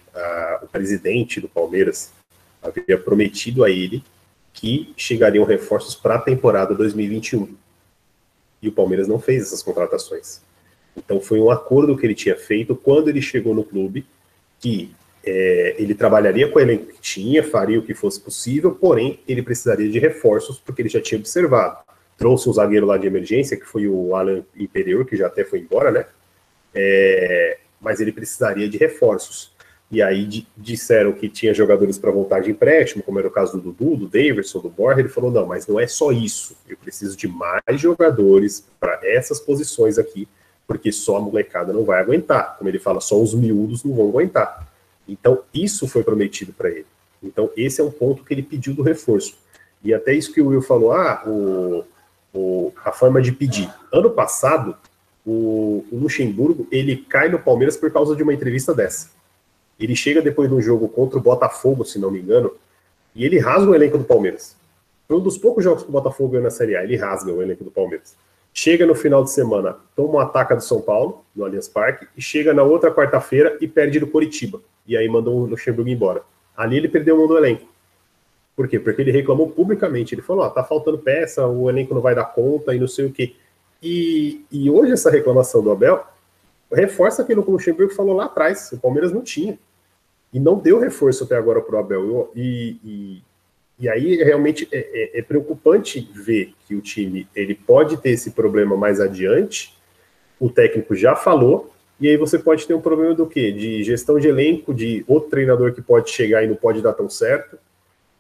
o 0.62 0.68
presidente 0.68 1.40
do 1.40 1.48
Palmeiras 1.48 2.12
havia 2.62 2.98
prometido 2.98 3.64
a 3.64 3.70
ele 3.70 4.04
que 4.52 4.94
chegariam 4.98 5.46
reforços 5.46 5.96
para 5.96 6.16
a 6.16 6.20
temporada 6.22 6.76
2021. 6.76 7.56
E 8.62 8.68
o 8.68 8.72
Palmeiras 8.74 9.08
não 9.08 9.20
fez 9.20 9.44
essas 9.44 9.64
contratações. 9.64 10.42
Então 10.98 11.22
foi 11.22 11.40
um 11.40 11.50
acordo 11.50 11.96
que 11.96 12.06
ele 12.06 12.16
tinha 12.16 12.36
feito 12.36 12.76
quando 12.76 13.08
ele 13.08 13.22
chegou 13.22 13.56
no 13.56 13.64
clube, 13.64 14.06
que 14.60 14.94
é, 15.32 15.76
ele 15.78 15.94
trabalharia 15.94 16.50
com 16.50 16.58
o 16.58 16.62
elenco 16.62 16.88
que 16.88 17.00
tinha, 17.00 17.44
faria 17.44 17.78
o 17.78 17.84
que 17.84 17.94
fosse 17.94 18.20
possível, 18.20 18.72
porém 18.72 19.20
ele 19.28 19.44
precisaria 19.44 19.88
de 19.88 20.00
reforços, 20.00 20.58
porque 20.58 20.82
ele 20.82 20.90
já 20.90 21.00
tinha 21.00 21.20
observado. 21.20 21.78
Trouxe 22.18 22.50
um 22.50 22.54
zagueiro 22.54 22.88
lá 22.88 22.98
de 22.98 23.06
emergência, 23.06 23.56
que 23.56 23.66
foi 23.66 23.88
o 23.88 24.16
Alan 24.16 24.44
Imperior, 24.58 25.06
que 25.06 25.16
já 25.16 25.28
até 25.28 25.46
foi 25.46 25.60
embora, 25.60 25.92
né? 25.92 26.06
É, 26.74 27.60
mas 27.80 28.02
ele 28.02 28.12
precisaria 28.12 28.68
de 28.68 28.78
reforços. 28.78 29.54
E 29.92 30.02
aí 30.02 30.46
disseram 30.58 31.14
que 31.14 31.30
tinha 31.30 31.54
jogadores 31.54 31.98
para 31.98 32.12
voltar 32.12 32.40
de 32.42 32.50
empréstimo, 32.52 33.04
como 33.04 33.20
era 33.20 33.28
o 33.28 33.32
caso 33.32 33.54
do 33.60 33.72
Dudu, 33.72 33.96
do 33.98 34.08
Davidson, 34.08 34.60
do 34.60 34.70
Borja. 34.70 35.00
Ele 35.00 35.10
falou: 35.10 35.32
não, 35.32 35.46
mas 35.46 35.68
não 35.68 35.80
é 35.80 35.88
só 35.88 36.12
isso. 36.12 36.56
Eu 36.68 36.78
preciso 36.78 37.16
de 37.16 37.28
mais 37.28 37.62
jogadores 37.76 38.68
para 38.80 39.00
essas 39.04 39.40
posições 39.40 39.98
aqui, 39.98 40.28
porque 40.68 40.92
só 40.92 41.18
a 41.18 41.22
molecada 41.22 41.72
não 41.72 41.84
vai 41.84 42.00
aguentar. 42.00 42.58
Como 42.58 42.70
ele 42.70 42.80
fala, 42.80 43.00
só 43.00 43.20
os 43.20 43.34
miúdos 43.34 43.84
não 43.84 43.96
vão 43.96 44.10
aguentar. 44.10 44.69
Então, 45.10 45.40
isso 45.54 45.88
foi 45.88 46.04
prometido 46.04 46.54
para 46.54 46.70
ele. 46.70 46.86
Então, 47.22 47.50
esse 47.58 47.82
é 47.82 47.84
um 47.84 47.92
ponto 47.92 48.24
que 48.24 48.34
ele 48.34 48.44
pediu 48.44 48.74
do 48.74 48.84
reforço. 48.84 49.38
E 49.84 49.94
até 49.94 50.14
isso 50.14 50.34
que 50.34 50.42
o 50.42 50.48
Will 50.48 50.62
falou: 50.62 50.92
ah, 50.92 51.24
o, 51.26 51.84
o, 52.34 52.74
a 52.86 52.92
forma 52.92 53.22
de 53.22 53.32
pedir. 53.32 53.74
Ano 53.92 54.10
passado, 54.10 54.76
o, 55.26 55.86
o 55.92 55.98
Luxemburgo 55.98 56.68
ele 56.72 56.96
cai 56.98 57.30
no 57.30 57.40
Palmeiras 57.40 57.76
por 57.76 57.92
causa 57.92 58.16
de 58.16 58.24
uma 58.24 58.34
entrevista 58.34 58.74
dessa 58.74 59.10
ele 59.80 59.96
chega 59.96 60.22
depois 60.22 60.50
de 60.50 60.56
um 60.56 60.62
jogo 60.62 60.90
contra 60.90 61.18
o 61.18 61.22
Botafogo, 61.22 61.86
se 61.86 61.98
não 61.98 62.12
me 62.12 62.20
engano, 62.20 62.52
e 63.16 63.26
ele 63.26 63.40
rasga 63.40 63.72
o 63.72 63.76
elenco 63.76 63.98
do 63.98 64.04
Palmeiras. 64.04 64.56
Foi 65.08 65.18
um 65.18 65.22
dos 65.22 65.38
poucos 65.38 65.64
jogos 65.64 65.84
que 65.84 65.90
o 65.90 65.92
Botafogo 65.92 66.30
ganhou 66.30 66.44
na 66.44 66.52
Série 66.52 66.76
A, 66.76 66.84
ele 66.84 66.98
rasga 66.98 67.32
o 67.32 67.42
elenco 67.42 67.64
do 67.64 67.72
Palmeiras. 67.72 68.16
Chega 68.54 68.86
no 68.86 68.96
final 68.96 69.24
de 69.24 69.32
semana, 69.32 69.78
toma 69.96 70.16
um 70.16 70.20
ataque 70.20 70.56
do 70.56 70.62
São 70.62 70.82
Paulo, 70.82 71.24
no 71.36 71.46
Allianz 71.46 71.68
Parque, 71.68 72.08
e 72.18 72.22
chega 72.22 72.54
na 72.54 72.64
outra 72.64 72.92
quarta-feira 72.92 73.58
e 73.62 73.68
perde 73.68 74.00
do 74.00 74.08
Coritiba. 74.08 74.62
E 74.86 74.98
aí 74.98 75.08
mandou 75.08 75.36
o 75.36 75.46
Luxemburgo 75.46 75.90
embora. 75.90 76.24
Ali 76.58 76.78
ele 76.78 76.90
perdeu 76.90 77.16
o 77.16 77.20
mão 77.20 77.28
do 77.28 77.38
elenco. 77.38 77.68
Por 78.56 78.68
quê? 78.68 78.78
Porque 78.78 79.02
ele 79.02 79.12
reclamou 79.12 79.50
publicamente. 79.50 80.14
Ele 80.14 80.22
falou: 80.22 80.44
ó, 80.44 80.50
tá 80.50 80.64
faltando 80.64 80.98
peça, 80.98 81.48
o 81.48 81.70
elenco 81.70 81.94
não 81.94 82.02
vai 82.02 82.14
dar 82.14 82.26
conta 82.26 82.76
e 82.76 82.80
não 82.80 82.88
sei 82.88 83.06
o 83.06 83.12
quê. 83.12 83.36
E, 83.82 84.44
e 84.52 84.70
hoje 84.70 84.92
essa 84.92 85.10
reclamação 85.10 85.64
do 85.64 85.72
Abel 85.72 86.04
reforça 86.72 87.22
aquilo 87.22 87.42
que 87.42 87.50
o 87.50 87.54
Luxemburgo 87.54 87.94
falou 87.94 88.16
lá 88.16 88.26
atrás. 88.26 88.72
O 88.74 88.78
Palmeiras 88.78 89.14
não 89.14 89.22
tinha 89.22 89.58
e 90.34 90.40
não 90.40 90.60
deu 90.60 90.80
reforço 90.80 91.24
até 91.24 91.36
agora 91.36 91.62
para 91.62 91.76
o 91.76 91.80
Abel. 91.80 92.32
E, 92.36 92.78
e, 92.84 93.24
e, 93.80 93.88
aí 93.88 94.16
realmente 94.18 94.68
é, 94.72 94.78
é, 94.78 95.20
é, 95.20 95.22
preocupante 95.22 96.10
ver 96.14 96.54
que 96.68 96.76
o 96.76 96.82
time 96.82 97.28
ele 97.36 97.56
pode 97.56 97.98
ter 97.98 98.10
esse 98.12 98.32
problema 98.32 98.76
mais 98.76 99.00
adiante. 99.00 99.74
O 100.40 100.50
técnico 100.50 100.96
já 100.96 101.16
falou, 101.16 101.72
e 102.00 102.08
aí 102.08 102.18
você 102.18 102.38
pode 102.38 102.68
ter 102.68 102.74
um 102.74 102.82
problema 102.82 103.14
do 103.14 103.26
quê? 103.26 103.52
De 103.52 103.84
gestão 103.84 104.20
de 104.20 104.28
elenco, 104.28 104.74
de 104.74 105.04
outro 105.08 105.30
treinador 105.30 105.74
que 105.74 105.82
pode 105.82 106.10
chegar 106.10 106.44
e 106.44 106.48
não 106.48 106.56
pode 106.56 106.82
dar 106.82 106.94
tão 106.94 107.10
certo. 107.10 107.58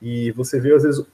E 0.01 0.31
você 0.31 0.59
vê, 0.59 0.73
às 0.73 0.83
vezes, 0.83 1.05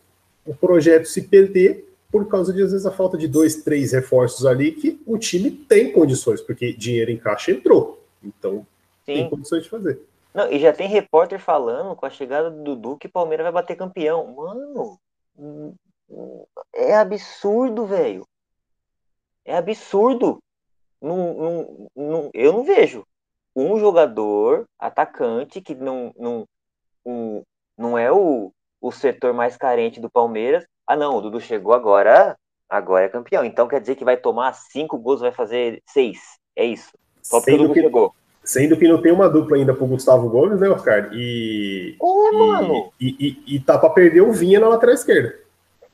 o 0.46 0.54
projeto 0.54 1.06
se 1.06 1.24
perder 1.24 1.86
por 2.12 2.28
causa 2.28 2.54
de, 2.54 2.62
às 2.62 2.72
vezes, 2.72 2.86
a 2.86 2.92
falta 2.92 3.18
de 3.18 3.28
dois, 3.28 3.58
três 3.58 3.92
reforços 3.92 4.46
ali 4.46 4.72
que 4.72 5.02
o 5.06 5.18
time 5.18 5.52
tem 5.52 5.92
condições, 5.92 6.40
porque 6.40 6.72
dinheiro 6.72 7.12
em 7.12 7.18
caixa 7.18 7.52
entrou. 7.52 8.04
Então, 8.24 8.66
Sim. 9.06 9.16
tem 9.16 9.30
condições 9.30 9.64
de 9.64 9.70
fazer. 9.70 10.00
Não, 10.36 10.52
e 10.52 10.60
já 10.60 10.74
tem 10.74 10.90
repórter 10.90 11.40
falando 11.40 11.96
com 11.96 12.06
a 12.06 12.10
chegada 12.10 12.52
do 12.52 12.62
Dudu 12.62 12.98
que 12.98 13.08
o 13.08 13.12
Palmeiras 13.12 13.46
vai 13.46 13.54
bater 13.54 13.78
campeão. 13.78 14.36
Mano, 14.36 15.00
é 16.74 16.94
absurdo, 16.94 17.86
velho. 17.86 18.28
É 19.46 19.56
absurdo. 19.56 20.44
Não, 21.02 21.34
não, 21.34 21.90
não, 21.96 22.30
eu 22.34 22.52
não 22.52 22.66
vejo 22.66 23.08
um 23.56 23.80
jogador 23.80 24.68
atacante 24.78 25.62
que 25.62 25.74
não, 25.74 26.14
não, 26.18 26.46
um, 27.06 27.42
não 27.78 27.98
é 27.98 28.12
o, 28.12 28.52
o 28.82 28.92
setor 28.92 29.34
mais 29.34 29.56
carente 29.56 30.02
do 30.02 30.10
Palmeiras. 30.10 30.68
Ah, 30.86 30.98
não, 30.98 31.16
o 31.16 31.22
Dudu 31.22 31.40
chegou 31.40 31.74
agora, 31.74 32.38
agora 32.70 33.06
é 33.06 33.10
campeão. 33.10 33.46
Então 33.46 33.70
quer 33.70 33.80
dizer 33.80 33.96
que 33.96 34.04
vai 34.04 34.18
tomar 34.18 34.52
cinco 34.52 34.98
gols, 34.98 35.22
vai 35.22 35.32
fazer 35.32 35.82
seis. 35.88 36.20
É 36.58 36.66
isso. 36.66 36.92
Só 37.22 37.40
porque 37.40 37.54
o 37.54 37.58
Dudu 37.60 37.74
que... 37.74 37.82
chegou. 37.82 38.14
Sendo 38.46 38.78
que 38.78 38.88
não 38.88 39.02
tem 39.02 39.12
uma 39.12 39.28
dupla 39.28 39.58
ainda 39.58 39.74
pro 39.74 39.88
Gustavo 39.88 40.30
Gomes, 40.30 40.60
né, 40.60 40.70
Oscar? 40.70 41.10
E. 41.12 41.96
Ô, 42.00 42.30
e, 42.32 42.38
mano! 42.38 42.94
E, 43.02 43.16
e, 43.48 43.56
e, 43.56 43.60
tá 43.60 43.78
pra 43.78 43.90
perder 43.90 44.22
o 44.22 44.32
Vinha 44.32 44.60
na 44.60 44.70
lateral 44.70 44.94
esquerda. 44.94 45.36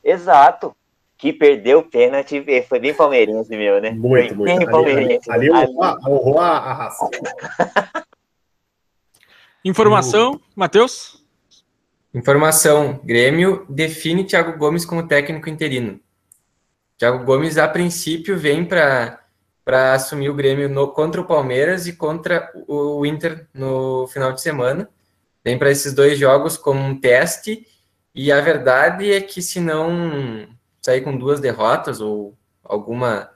Exato. 0.04 0.76
Que 1.16 1.32
perdeu 1.32 1.78
o 1.78 1.82
pênalti, 1.82 2.44
foi 2.68 2.78
bem 2.78 2.92
palmeirense 2.92 3.56
meu, 3.56 3.80
né? 3.80 3.90
Muito, 3.90 4.36
muito. 4.36 4.58
Bem 4.58 4.68
palmeirense. 4.68 5.30
Ali, 5.30 5.50
ali, 5.50 5.62
ali, 5.62 5.74
ali 5.78 6.06
honrou 6.06 6.38
a, 6.38 6.58
a 6.58 6.72
raça. 6.74 7.08
Informação, 9.64 10.40
Matheus? 10.54 11.24
Informação: 12.12 13.00
Grêmio 13.04 13.64
define 13.68 14.24
Thiago 14.24 14.58
Gomes 14.58 14.84
como 14.84 15.06
técnico 15.06 15.48
interino. 15.48 15.98
Thiago 16.98 17.24
Gomes, 17.24 17.56
a 17.56 17.66
princípio, 17.66 18.36
vem 18.36 18.64
para 18.64 19.21
para 19.64 19.94
assumir 19.94 20.28
o 20.28 20.34
Grêmio 20.34 20.68
no, 20.68 20.88
contra 20.88 21.20
o 21.20 21.26
Palmeiras 21.26 21.86
e 21.86 21.92
contra 21.92 22.50
o 22.66 23.06
Inter 23.06 23.46
no 23.54 24.06
final 24.08 24.32
de 24.32 24.40
semana. 24.40 24.88
Vem 25.44 25.58
para 25.58 25.70
esses 25.70 25.92
dois 25.92 26.18
jogos 26.18 26.56
como 26.56 26.80
um 26.80 26.98
teste, 26.98 27.66
e 28.14 28.30
a 28.30 28.40
verdade 28.40 29.10
é 29.10 29.20
que 29.20 29.40
se 29.40 29.60
não 29.60 30.46
sair 30.80 31.00
com 31.00 31.16
duas 31.16 31.40
derrotas 31.40 32.00
ou 32.00 32.36
alguma 32.62 33.30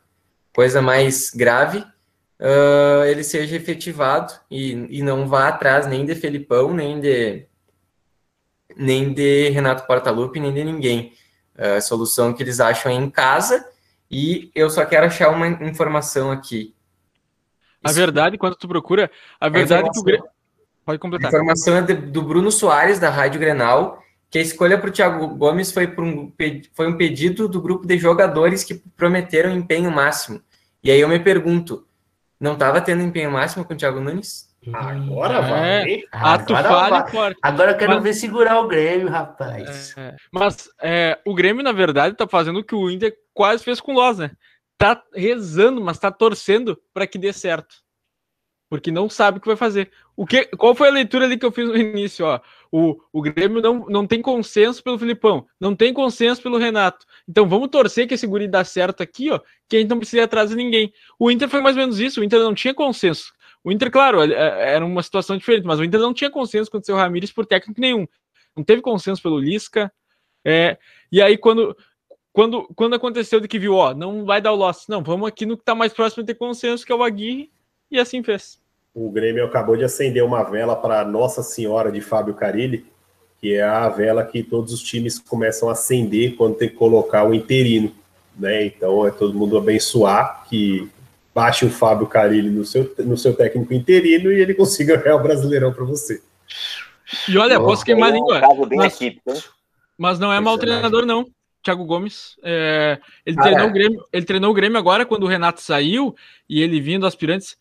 coisa 0.53 0.82
mais 0.82 1.31
grave, 1.31 1.78
uh, 1.78 3.05
ele 3.07 3.24
seja 3.24 3.57
efetivado 3.57 4.35
e, 4.51 4.98
e 4.98 5.03
não 5.03 5.28
vá 5.28 5.48
atrás 5.48 5.86
nem 5.86 6.05
de 6.05 6.15
Felipão, 6.15 6.74
nem 6.74 7.01
de 7.01 7.47
nem 8.77 9.12
de 9.12 9.48
Renato 9.48 9.86
Portaluppi, 9.86 10.39
nem 10.39 10.53
de 10.53 10.62
ninguém. 10.62 11.12
Uh, 11.57 11.77
a 11.77 11.81
solução 11.81 12.35
que 12.35 12.43
eles 12.43 12.61
acham 12.61 12.93
é 12.93 12.94
em 12.94 13.09
casa 13.09 13.66
e 14.11 14.51
eu 14.55 14.70
só 14.70 14.85
quero 14.85 15.07
achar 15.07 15.31
uma 15.31 15.47
informação 15.47 16.31
aqui. 16.31 16.74
A 17.83 17.93
verdade, 17.93 18.37
quando 18.39 18.57
tu 18.57 18.66
procura, 18.66 19.11
a 19.41 19.49
verdade 19.49 19.89
é 19.89 19.91
que 19.93 19.99
o 19.99 20.03
Grêmio. 20.03 20.27
Pode 20.85 20.99
completar. 20.99 21.27
A 21.27 21.28
informação 21.28 21.77
é 21.77 21.83
de, 21.83 21.95
do 21.95 22.23
Bruno 22.23 22.51
Soares, 22.51 23.01
da 23.01 23.11
Rádio 23.11 23.41
Grenal, 23.41 24.01
que 24.31 24.39
a 24.39 24.43
escolha 24.43 24.78
para 24.78 24.89
o 24.89 24.93
Thiago 24.93 25.27
Gomes 25.28 25.73
foi, 25.73 25.89
por 25.89 26.05
um, 26.05 26.33
foi 26.74 26.87
um 26.87 26.97
pedido 26.97 27.49
do 27.49 27.61
grupo 27.61 27.87
de 27.87 27.99
jogadores 27.99 28.62
que 28.62 28.74
prometeram 28.97 29.51
empenho 29.51 29.91
máximo. 29.91 30.41
E 30.83 30.91
aí 30.91 31.01
eu 31.01 31.09
me 31.09 31.19
pergunto, 31.19 31.87
não 32.39 32.53
estava 32.53 32.81
tendo 32.81 33.03
empenho 33.03 33.31
máximo 33.33 33.65
com 33.65 33.74
o 33.74 33.77
Thiago 33.77 34.01
Nunes? 34.01 34.47
Agora 34.73 35.41
vai. 35.43 35.95
É, 35.95 36.03
ato 36.11 36.53
falho 36.53 36.91
vai. 36.91 37.11
forte. 37.11 37.39
Agora 37.43 37.70
eu 37.73 37.77
quero 37.77 37.95
Mas- 37.95 38.03
ver 38.03 38.15
segurar 38.15 38.61
o 38.61 38.66
Grêmio, 38.69 39.09
rapaz. 39.09 39.95
É, 39.97 40.15
mas 40.33 40.69
é, 40.81 41.19
o 41.24 41.35
Grêmio, 41.35 41.62
na 41.62 41.73
verdade, 41.73 42.16
tá 42.16 42.27
fazendo 42.27 42.61
o 42.61 42.65
que 42.65 42.74
o 42.74 42.91
Inter 42.91 43.16
quase 43.37 43.63
fez 43.63 43.81
com 43.83 43.95
o 43.95 44.13
né? 44.15 44.31
Tá 44.79 45.03
rezando, 45.15 45.81
mas 45.81 45.99
tá 45.99 46.11
torcendo 46.11 46.81
para 46.93 47.07
que 47.07 47.19
dê 47.19 47.33
certo. 47.35 47.77
Porque 48.69 48.91
não 48.91 49.09
sabe 49.09 49.39
o 49.39 49.41
que 49.41 49.47
vai 49.47 49.57
fazer. 49.57 49.93
O 50.17 50.27
que, 50.27 50.45
qual 50.57 50.75
foi 50.75 50.89
a 50.89 50.93
leitura 50.93 51.27
ali 51.27 51.39
que 51.39 51.45
eu 51.45 51.53
fiz 51.53 51.69
no 51.69 51.77
início? 51.77 52.25
Ó? 52.27 52.41
O, 52.73 52.99
o 53.13 53.23
Grêmio 53.23 53.61
não, 53.61 53.87
não 53.89 54.07
tem 54.07 54.21
consenso 54.21 54.83
pelo 54.83 54.99
Filipão, 54.99 55.47
não 55.61 55.77
tem 55.77 55.93
consenso 55.93 56.43
pelo 56.43 56.57
Renato. 56.57 57.07
Então 57.29 57.47
vamos 57.49 57.69
torcer 57.69 58.09
que 58.09 58.15
esse 58.15 58.27
guri 58.27 58.49
dá 58.49 58.65
certo 58.65 59.03
aqui, 59.03 59.31
ó, 59.31 59.39
que 59.69 59.77
a 59.77 59.81
gente 59.81 59.91
não 59.91 59.99
precisa 59.99 60.23
ir 60.23 60.25
atrás 60.25 60.51
de 60.51 60.57
ninguém. 60.57 60.93
O 61.19 61.31
Inter 61.31 61.49
foi 61.49 61.61
mais 61.61 61.77
ou 61.77 61.83
menos 61.83 62.01
isso, 62.01 62.21
o 62.21 62.25
Inter 62.25 62.41
não 62.41 62.55
tinha 62.55 62.75
consenso. 62.75 63.33
O 63.63 63.71
Inter, 63.71 63.91
claro, 63.91 64.23
é- 64.23 64.33
é- 64.33 64.75
era 64.75 64.85
uma 64.85 65.03
situação 65.03 65.37
diferente, 65.37 65.65
mas 65.67 65.79
o 65.79 65.85
Inter 65.85 66.01
não 66.01 66.15
tinha 66.15 66.31
consenso 66.31 66.71
com 66.71 66.79
o 66.79 66.85
seu 66.85 66.97
Ramires 66.97 67.31
por 67.31 67.47
técnico 67.47 67.81
nenhum. 67.81 68.07
Não 68.57 68.65
teve 68.65 68.81
consenso 68.81 69.23
pelo 69.23 69.39
Lisca. 69.39 69.93
É, 70.45 70.79
e 71.13 71.21
aí, 71.21 71.37
quando, 71.37 71.77
quando, 72.37 72.69
quando 72.77 72.95
aconteceu 72.95 73.41
de 73.41 73.49
que 73.49 73.59
viu, 73.59 73.77
ó, 73.77 73.95
não 73.95 74.27
vai 74.27 74.43
dar 74.43 74.53
o 74.53 74.57
loss, 74.57 74.85
não, 74.91 75.03
vamos 75.03 75.27
aqui 75.27 75.47
no 75.47 75.57
que 75.57 75.65
tá 75.65 75.75
mais 75.75 75.95
próximo 75.95 76.23
de 76.23 76.35
ter 76.35 76.39
consenso, 76.39 76.85
que 76.85 76.93
é 76.93 76.95
o 76.95 77.03
Aguirre, 77.03 77.51
e 77.91 77.99
assim 77.99 78.23
fez. 78.23 78.59
O 78.95 79.11
Grêmio 79.11 79.43
acabou 79.47 79.75
de 79.75 79.85
acender 79.85 80.23
uma 80.23 80.43
vela 80.43 80.77
para 80.77 81.03
Nossa 81.03 81.43
Senhora 81.43 81.91
de 81.91 82.03
Fábio 82.03 82.35
Carilli, 82.35 82.85
que 83.41 83.55
é 83.55 83.63
a 83.63 83.89
vela 83.89 84.23
que 84.23 84.43
todos 84.43 84.71
os 84.75 84.83
times 84.83 85.19
começam 85.19 85.71
a 85.71 85.73
acender 85.73 86.37
quando 86.37 86.57
tem 86.57 86.69
que 86.69 86.75
colocar 86.75 87.27
o 87.27 87.33
interino. 87.33 87.91
Né? 88.39 88.67
Então 88.67 89.07
é 89.07 89.11
todo 89.11 89.33
mundo 89.33 89.57
abençoar 89.57 90.45
que 90.47 90.87
baixe 91.35 91.65
o 91.65 91.71
Fábio 91.71 92.07
Carilli 92.07 92.51
no 92.51 92.67
seu, 92.67 92.95
no 92.99 93.17
seu 93.17 93.33
técnico 93.35 93.73
interino 93.73 94.31
e 94.31 94.43
ele 94.43 94.53
consiga 94.53 94.99
ganhar 94.99 95.17
o 95.17 95.23
Brasileirão 95.23 95.73
para 95.73 95.87
você. 95.87 96.21
E 97.31 97.39
olha, 97.39 97.59
posso 97.59 97.83
queimar 97.83 98.11
a 98.11 98.13
língua, 98.13 98.43
mas- 99.97 100.19
não 100.19 100.31
é 100.31 100.39
mau 100.39 100.59
treinador, 100.59 101.07
não. 101.07 101.27
Thiago 101.66 101.84
Gomes. 101.84 102.36
é, 102.43 102.98
ele, 103.24 103.36
Cara. 103.36 103.48
treinou 103.51 103.68
o 103.68 103.72
Grêmio, 103.72 104.05
ele 104.12 104.24
treinou 104.26 104.51
o 104.51 104.55
Grêmio 104.55 104.78
agora, 104.78 105.05
quando 105.05 105.24
o 105.24 105.28
Renato 105.28 105.60
saiu 105.60 106.14
e 106.48 106.62
ele 106.62 106.80
vindo 106.80 107.06
aspirantes. 107.06 107.56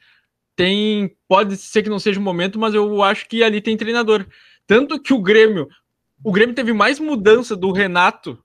Tem. 0.55 1.15
Pode 1.27 1.57
ser 1.57 1.83
que 1.83 1.89
não 1.89 1.99
seja 1.99 2.19
o 2.19 2.23
momento, 2.23 2.57
mas 2.57 2.73
eu 2.73 3.03
acho 3.03 3.27
que 3.27 3.43
ali 3.43 3.59
tem 3.59 3.75
treinador. 3.75 4.25
Tanto 4.65 4.99
que 5.01 5.13
o 5.13 5.21
Grêmio. 5.21 5.67
O 6.23 6.31
Grêmio 6.31 6.55
teve 6.55 6.71
mais 6.71 6.99
mudança 6.99 7.55
do 7.55 7.71
Renato 7.71 8.41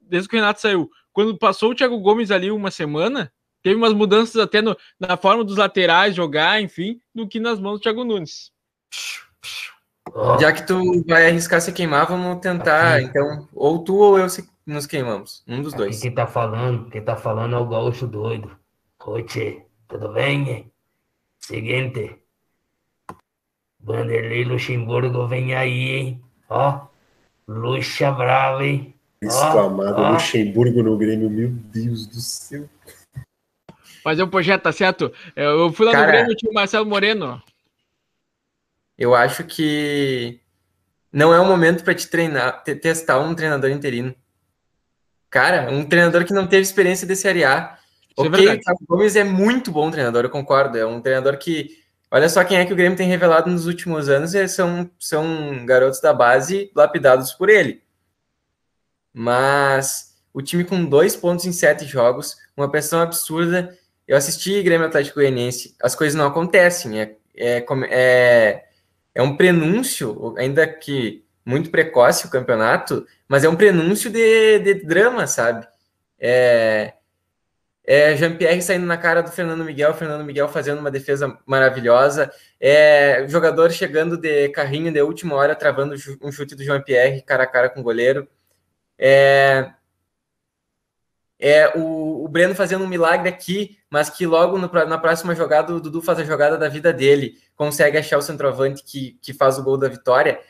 desde 0.00 0.28
que 0.28 0.36
o 0.36 0.38
Renato 0.40 0.60
saiu. 0.60 0.90
Quando 1.12 1.38
passou 1.38 1.70
o 1.70 1.74
Thiago 1.74 1.98
Gomes 2.00 2.30
ali 2.30 2.50
uma 2.50 2.70
semana, 2.70 3.32
teve 3.62 3.76
umas 3.76 3.92
mudanças 3.92 4.36
até 4.36 4.60
no- 4.60 4.76
na 4.98 5.16
forma 5.16 5.42
dos 5.44 5.56
laterais 5.56 6.14
jogar, 6.14 6.60
enfim, 6.60 7.00
do 7.14 7.26
que 7.28 7.38
nas 7.40 7.58
mãos 7.60 7.78
do 7.78 7.80
Thiago 7.82 8.04
Nunes. 8.04 8.50
Já 10.40 10.52
que 10.52 10.66
tu 10.66 11.04
vai 11.06 11.26
arriscar 11.28 11.60
se 11.60 11.72
queimar, 11.72 12.06
vamos 12.06 12.40
tentar, 12.40 13.02
então, 13.02 13.48
ou 13.52 13.82
tu 13.82 13.94
ou 13.96 14.18
eu 14.18 14.28
se- 14.28 14.48
nos 14.66 14.86
queimamos, 14.86 15.44
um 15.46 15.62
dos 15.62 15.72
aqui 15.74 15.82
dois. 15.84 16.00
quem 16.00 16.12
tá 16.12 16.26
falando, 16.26 16.90
quem 16.90 17.02
tá 17.02 17.16
falando 17.16 17.54
é 17.54 17.58
o 17.58 17.68
gaúcho 17.68 18.06
doido. 18.06 18.50
Oi, 19.06 19.22
tchê, 19.22 19.64
tudo 19.86 20.12
bem? 20.12 20.70
Seguinte. 21.38 22.18
Vanderlei 23.80 24.44
Luxemburgo 24.44 25.28
vem 25.28 25.54
aí, 25.54 25.90
hein? 25.90 26.24
Ó, 26.48 26.86
luxa 27.46 28.10
brava, 28.10 28.64
hein? 28.64 28.94
Exclamado 29.22 30.02
ó. 30.02 30.12
Luxemburgo 30.12 30.82
no 30.82 30.98
Grêmio, 30.98 31.30
meu 31.30 31.50
Deus 31.50 32.06
do 32.06 32.20
céu. 32.20 32.68
Fazer 34.02 34.24
um 34.24 34.28
projeto, 34.28 34.62
tá 34.62 34.72
certo? 34.72 35.12
Eu 35.36 35.72
fui 35.72 35.86
lá 35.86 35.92
no 35.92 35.98
Cara. 35.98 36.12
Grêmio, 36.12 36.36
tinha 36.36 36.50
o 36.50 36.54
Marcelo 36.54 36.86
Moreno. 36.86 37.40
Eu 38.98 39.14
acho 39.14 39.44
que 39.44 40.40
não 41.12 41.32
é 41.32 41.40
o 41.40 41.44
momento 41.44 41.84
para 41.84 41.94
te 41.94 42.08
treinar, 42.08 42.62
te- 42.64 42.74
testar 42.74 43.20
um 43.20 43.34
treinador 43.34 43.70
interino. 43.70 44.14
Cara, 45.30 45.70
um 45.70 45.84
treinador 45.84 46.24
que 46.24 46.32
não 46.32 46.46
teve 46.46 46.62
experiência 46.62 47.06
de 47.06 47.16
Série 47.16 47.44
A. 47.44 47.78
Isso 48.10 48.26
é 48.26 48.28
ok, 48.28 48.46
verdade. 48.46 48.78
o 48.80 48.86
Gomes 48.86 49.16
é 49.16 49.24
muito 49.24 49.70
bom 49.70 49.90
treinador, 49.90 50.24
eu 50.24 50.30
concordo. 50.30 50.78
É 50.78 50.86
um 50.86 51.00
treinador 51.00 51.36
que. 51.38 51.84
Olha 52.10 52.28
só 52.28 52.44
quem 52.44 52.58
é 52.58 52.64
que 52.64 52.72
o 52.72 52.76
Grêmio 52.76 52.96
tem 52.96 53.08
revelado 53.08 53.50
nos 53.50 53.66
últimos 53.66 54.08
anos, 54.08 54.32
e 54.34 54.46
são, 54.48 54.88
são 54.98 55.66
garotos 55.66 56.00
da 56.00 56.14
base 56.14 56.70
lapidados 56.74 57.32
por 57.32 57.48
ele. 57.50 57.82
Mas 59.12 60.16
o 60.32 60.40
time 60.40 60.64
com 60.64 60.84
dois 60.84 61.16
pontos 61.16 61.44
em 61.46 61.52
sete 61.52 61.84
jogos, 61.84 62.36
uma 62.56 62.70
pressão 62.70 63.00
absurda. 63.00 63.76
Eu 64.06 64.16
assisti 64.16 64.62
Grêmio 64.62 64.86
Atlético 64.86 65.16
Goianiense, 65.16 65.74
as 65.82 65.96
coisas 65.96 66.14
não 66.14 66.26
acontecem. 66.26 67.00
É, 67.00 67.16
é, 67.36 67.66
é, 67.90 68.64
é 69.14 69.22
um 69.22 69.36
prenúncio, 69.36 70.34
ainda 70.38 70.66
que 70.66 71.25
muito 71.46 71.70
precoce 71.70 72.26
o 72.26 72.30
campeonato, 72.30 73.06
mas 73.28 73.44
é 73.44 73.48
um 73.48 73.54
prenúncio 73.54 74.10
de, 74.10 74.58
de 74.58 74.74
drama, 74.74 75.28
sabe? 75.28 75.66
É, 76.18 76.94
é 77.84 78.16
Jean-Pierre 78.16 78.60
saindo 78.60 78.84
na 78.84 78.96
cara 78.96 79.22
do 79.22 79.30
Fernando 79.30 79.64
Miguel, 79.64 79.94
Fernando 79.94 80.24
Miguel 80.24 80.48
fazendo 80.48 80.80
uma 80.80 80.90
defesa 80.90 81.38
maravilhosa, 81.46 82.32
é 82.60 83.24
jogador 83.28 83.70
chegando 83.70 84.16
de 84.16 84.48
carrinho 84.48 84.92
de 84.92 85.00
última 85.00 85.36
hora, 85.36 85.54
travando 85.54 85.94
um 86.20 86.32
chute 86.32 86.56
do 86.56 86.64
Jean-Pierre 86.64 87.22
cara 87.22 87.44
a 87.44 87.46
cara 87.46 87.70
com 87.70 87.78
o 87.80 87.84
goleiro. 87.84 88.26
É, 88.98 89.70
é 91.38 91.78
o, 91.78 92.24
o 92.24 92.28
Breno 92.28 92.56
fazendo 92.56 92.84
um 92.84 92.88
milagre 92.88 93.28
aqui, 93.28 93.78
mas 93.88 94.10
que 94.10 94.26
logo 94.26 94.58
no 94.58 94.68
na 94.86 94.98
próxima 94.98 95.34
jogada 95.34 95.72
o 95.72 95.80
Dudu 95.80 96.02
faz 96.02 96.18
a 96.18 96.24
jogada 96.24 96.58
da 96.58 96.68
vida 96.68 96.92
dele, 96.92 97.38
consegue 97.54 97.98
achar 97.98 98.18
o 98.18 98.22
centroavante 98.22 98.82
que, 98.82 99.16
que 99.22 99.32
faz 99.32 99.58
o 99.58 99.62
gol 99.62 99.76
da 99.76 99.88
vitória. 99.88 100.40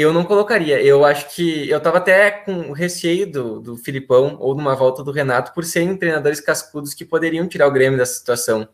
Eu 0.00 0.12
não 0.12 0.22
colocaria. 0.22 0.80
Eu 0.80 1.04
acho 1.04 1.34
que 1.34 1.68
eu 1.68 1.80
tava 1.80 1.98
até 1.98 2.30
com 2.30 2.70
receio 2.70 3.28
do, 3.28 3.60
do 3.60 3.76
Filipão 3.76 4.36
ou 4.38 4.54
de 4.54 4.60
uma 4.60 4.76
volta 4.76 5.02
do 5.02 5.10
Renato 5.10 5.52
por 5.52 5.64
serem 5.64 5.96
treinadores 5.96 6.40
cascudos 6.40 6.94
que 6.94 7.04
poderiam 7.04 7.48
tirar 7.48 7.66
o 7.66 7.72
Grêmio 7.72 7.98
dessa 7.98 8.14
situação. 8.14 8.68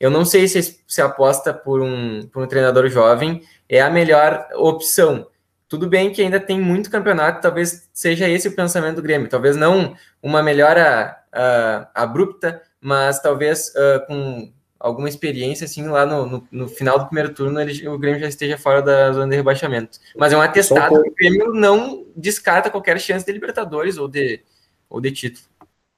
Eu 0.00 0.10
não 0.10 0.24
sei 0.24 0.48
se 0.48 0.80
se 0.86 1.02
aposta 1.02 1.52
por 1.52 1.82
um, 1.82 2.26
por 2.32 2.42
um 2.42 2.46
treinador 2.46 2.88
jovem 2.88 3.42
é 3.68 3.82
a 3.82 3.90
melhor 3.90 4.48
opção. 4.54 5.26
Tudo 5.68 5.86
bem 5.86 6.10
que 6.10 6.22
ainda 6.22 6.40
tem 6.40 6.58
muito 6.58 6.90
campeonato, 6.90 7.42
talvez 7.42 7.90
seja 7.92 8.26
esse 8.26 8.48
o 8.48 8.56
pensamento 8.56 8.96
do 8.96 9.02
Grêmio. 9.02 9.28
Talvez 9.28 9.56
não 9.56 9.94
uma 10.22 10.42
melhora 10.42 11.14
ah, 11.30 11.90
abrupta, 11.94 12.62
mas 12.80 13.20
talvez 13.20 13.70
ah, 13.76 14.04
com 14.06 14.50
alguma 14.84 15.08
experiência, 15.08 15.64
assim, 15.64 15.82
lá 15.88 16.04
no, 16.04 16.26
no, 16.26 16.48
no 16.52 16.68
final 16.68 16.98
do 16.98 17.06
primeiro 17.06 17.32
turno, 17.32 17.58
ele, 17.58 17.88
o 17.88 17.98
Grêmio 17.98 18.20
já 18.20 18.28
esteja 18.28 18.58
fora 18.58 18.82
da 18.82 19.12
zona 19.12 19.30
de 19.30 19.36
rebaixamento. 19.36 19.98
Mas 20.14 20.30
é 20.30 20.36
um 20.36 20.42
atestado 20.42 21.02
que 21.02 21.08
o 21.08 21.14
Grêmio 21.14 21.54
não 21.54 22.04
descarta 22.14 22.68
qualquer 22.68 23.00
chance 23.00 23.24
de 23.24 23.32
Libertadores 23.32 23.96
ou 23.96 24.06
de, 24.06 24.42
ou 24.90 25.00
de 25.00 25.10
título. 25.10 25.46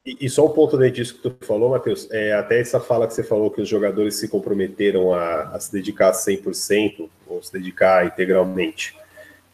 E, 0.06 0.16
e 0.20 0.30
só 0.30 0.46
um 0.46 0.50
ponto 0.50 0.78
dentro 0.78 0.94
disso 0.94 1.16
que 1.16 1.28
tu 1.28 1.34
falou, 1.44 1.70
Matheus, 1.70 2.08
é, 2.12 2.32
até 2.34 2.60
essa 2.60 2.78
fala 2.78 3.08
que 3.08 3.14
você 3.14 3.24
falou 3.24 3.50
que 3.50 3.60
os 3.60 3.68
jogadores 3.68 4.14
se 4.14 4.28
comprometeram 4.28 5.12
a, 5.12 5.48
a 5.48 5.58
se 5.58 5.72
dedicar 5.72 6.12
100% 6.12 7.10
ou 7.26 7.42
se 7.42 7.52
dedicar 7.52 8.06
integralmente. 8.06 8.96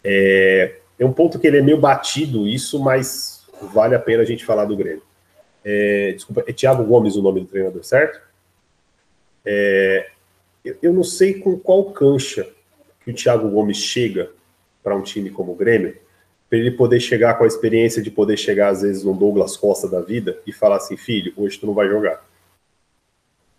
É, 0.04 0.74
é 0.98 1.06
um 1.06 1.12
ponto 1.12 1.38
que 1.38 1.46
ele 1.46 1.56
é 1.56 1.62
meio 1.62 1.78
batido 1.78 2.46
isso, 2.46 2.78
mas 2.78 3.46
vale 3.72 3.94
a 3.94 3.98
pena 3.98 4.22
a 4.24 4.26
gente 4.26 4.44
falar 4.44 4.66
do 4.66 4.76
Grêmio. 4.76 5.02
É, 5.64 6.12
desculpa, 6.12 6.44
é 6.46 6.52
Thiago 6.52 6.84
Gomes 6.84 7.16
o 7.16 7.22
nome 7.22 7.40
do 7.40 7.46
treinador, 7.46 7.82
certo? 7.82 8.31
É, 9.44 10.10
eu, 10.64 10.92
não 10.92 11.02
sei 11.02 11.34
com 11.34 11.58
qual 11.58 11.92
cancha 11.92 12.48
que 13.04 13.10
o 13.10 13.14
Thiago 13.14 13.48
Gomes 13.48 13.78
chega 13.78 14.30
para 14.82 14.96
um 14.96 15.02
time 15.02 15.30
como 15.30 15.52
o 15.52 15.56
Grêmio, 15.56 15.96
para 16.48 16.58
ele 16.58 16.70
poder 16.70 17.00
chegar 17.00 17.34
com 17.34 17.44
a 17.44 17.46
experiência 17.46 18.02
de 18.02 18.10
poder 18.10 18.36
chegar, 18.36 18.68
às 18.68 18.82
vezes, 18.82 19.02
no 19.04 19.14
Douglas 19.14 19.56
Costa 19.56 19.88
da 19.88 20.00
vida 20.00 20.38
e 20.46 20.52
falar 20.52 20.76
assim: 20.76 20.96
filho, 20.96 21.32
hoje 21.36 21.58
tu 21.58 21.66
não 21.66 21.74
vai 21.74 21.88
jogar. 21.88 22.24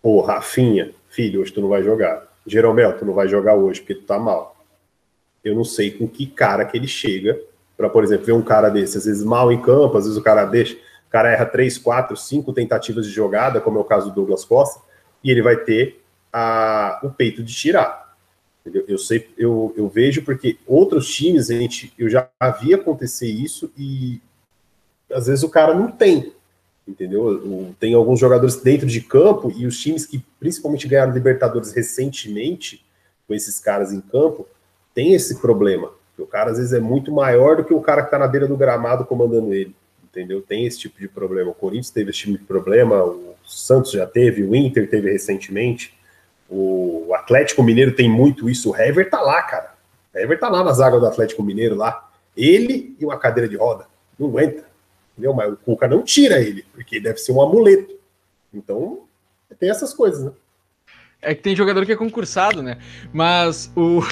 Pô, 0.00 0.20
Rafinha, 0.20 0.92
filho, 1.08 1.40
hoje 1.40 1.52
tu 1.52 1.60
não 1.60 1.68
vai 1.68 1.82
jogar. 1.82 2.32
Jeromel, 2.46 2.96
tu 2.96 3.04
não 3.04 3.14
vai 3.14 3.26
jogar 3.26 3.54
hoje 3.54 3.80
porque 3.80 3.94
tu 3.94 4.04
tá 4.04 4.18
mal. 4.18 4.56
Eu 5.42 5.54
não 5.54 5.64
sei 5.64 5.90
com 5.90 6.06
que 6.06 6.26
cara 6.26 6.64
que 6.64 6.76
ele 6.76 6.86
chega 6.86 7.40
para, 7.76 7.90
por 7.90 8.04
exemplo, 8.04 8.26
ver 8.26 8.32
um 8.32 8.42
cara 8.42 8.68
desse, 8.68 8.96
às 8.96 9.04
vezes 9.04 9.24
mal 9.24 9.50
em 9.52 9.60
campo, 9.60 9.96
às 9.96 10.04
vezes 10.04 10.18
o 10.18 10.22
cara 10.22 10.44
deixa, 10.44 10.74
o 10.74 11.10
cara 11.10 11.30
erra 11.30 11.46
três, 11.46 11.76
quatro, 11.76 12.16
cinco 12.16 12.52
tentativas 12.52 13.06
de 13.06 13.12
jogada, 13.12 13.60
como 13.60 13.78
é 13.78 13.80
o 13.80 13.84
caso 13.84 14.08
do 14.10 14.14
Douglas 14.14 14.44
Costa, 14.44 14.80
e 15.24 15.30
ele 15.30 15.40
vai 15.40 15.56
ter 15.56 16.00
a, 16.32 17.00
o 17.02 17.10
peito 17.10 17.42
de 17.42 17.52
tirar. 17.52 18.14
Eu 18.86 18.98
sei, 18.98 19.28
eu, 19.36 19.74
eu 19.76 19.88
vejo 19.88 20.22
porque 20.22 20.58
outros 20.66 21.12
times, 21.12 21.48
gente, 21.48 21.92
eu 21.98 22.08
já 22.08 22.28
vi 22.60 22.72
acontecer 22.72 23.26
isso 23.26 23.72
e 23.76 24.20
às 25.10 25.26
vezes 25.26 25.42
o 25.42 25.50
cara 25.50 25.74
não 25.74 25.90
tem, 25.90 26.32
entendeu? 26.86 27.74
Tem 27.78 27.94
alguns 27.94 28.18
jogadores 28.18 28.56
dentro 28.56 28.86
de 28.86 29.00
campo 29.02 29.52
e 29.54 29.66
os 29.66 29.78
times 29.78 30.06
que 30.06 30.22
principalmente 30.40 30.88
ganharam 30.88 31.12
Libertadores 31.12 31.72
recentemente, 31.72 32.84
com 33.26 33.34
esses 33.34 33.58
caras 33.58 33.92
em 33.92 34.00
campo, 34.00 34.46
tem 34.94 35.12
esse 35.12 35.40
problema. 35.40 35.90
O 36.18 36.26
cara 36.26 36.50
às 36.50 36.56
vezes 36.56 36.72
é 36.72 36.80
muito 36.80 37.12
maior 37.12 37.56
do 37.56 37.64
que 37.64 37.74
o 37.74 37.80
cara 37.80 38.02
que 38.02 38.08
está 38.08 38.18
na 38.18 38.28
beira 38.28 38.46
do 38.46 38.56
gramado 38.56 39.04
comandando 39.04 39.52
ele. 39.52 39.74
Entendeu? 40.14 40.40
Tem 40.40 40.64
esse 40.64 40.78
tipo 40.78 41.00
de 41.00 41.08
problema. 41.08 41.50
O 41.50 41.54
Corinthians 41.54 41.90
teve 41.90 42.10
esse 42.10 42.20
tipo 42.20 42.38
de 42.38 42.44
problema, 42.44 43.02
o 43.02 43.34
Santos 43.44 43.90
já 43.90 44.06
teve, 44.06 44.44
o 44.44 44.54
Inter 44.54 44.88
teve 44.88 45.10
recentemente. 45.10 45.92
O 46.48 47.12
Atlético 47.12 47.64
Mineiro 47.64 47.96
tem 47.96 48.08
muito 48.08 48.48
isso. 48.48 48.70
O 48.70 48.76
Hever 48.76 49.10
tá 49.10 49.20
lá, 49.20 49.42
cara. 49.42 49.74
O 50.14 50.18
Hever 50.18 50.38
tá 50.38 50.48
lá 50.48 50.62
na 50.62 50.72
zaga 50.72 51.00
do 51.00 51.06
Atlético 51.06 51.42
Mineiro 51.42 51.74
lá. 51.74 52.08
Ele 52.36 52.96
e 53.00 53.04
uma 53.04 53.18
cadeira 53.18 53.48
de 53.48 53.56
roda. 53.56 53.86
Não 54.16 54.28
aguenta. 54.28 54.64
Entendeu? 55.12 55.34
Mas 55.34 55.52
o 55.52 55.56
Cuca 55.56 55.88
não 55.88 56.02
tira 56.02 56.40
ele, 56.40 56.64
porque 56.72 57.00
deve 57.00 57.18
ser 57.18 57.32
um 57.32 57.42
amuleto. 57.42 57.94
Então, 58.52 59.00
tem 59.58 59.68
essas 59.68 59.92
coisas, 59.92 60.24
né? 60.24 60.30
É 61.20 61.34
que 61.34 61.42
tem 61.42 61.56
jogador 61.56 61.84
que 61.84 61.92
é 61.92 61.96
concursado, 61.96 62.62
né? 62.62 62.78
Mas 63.12 63.70
o. 63.76 64.00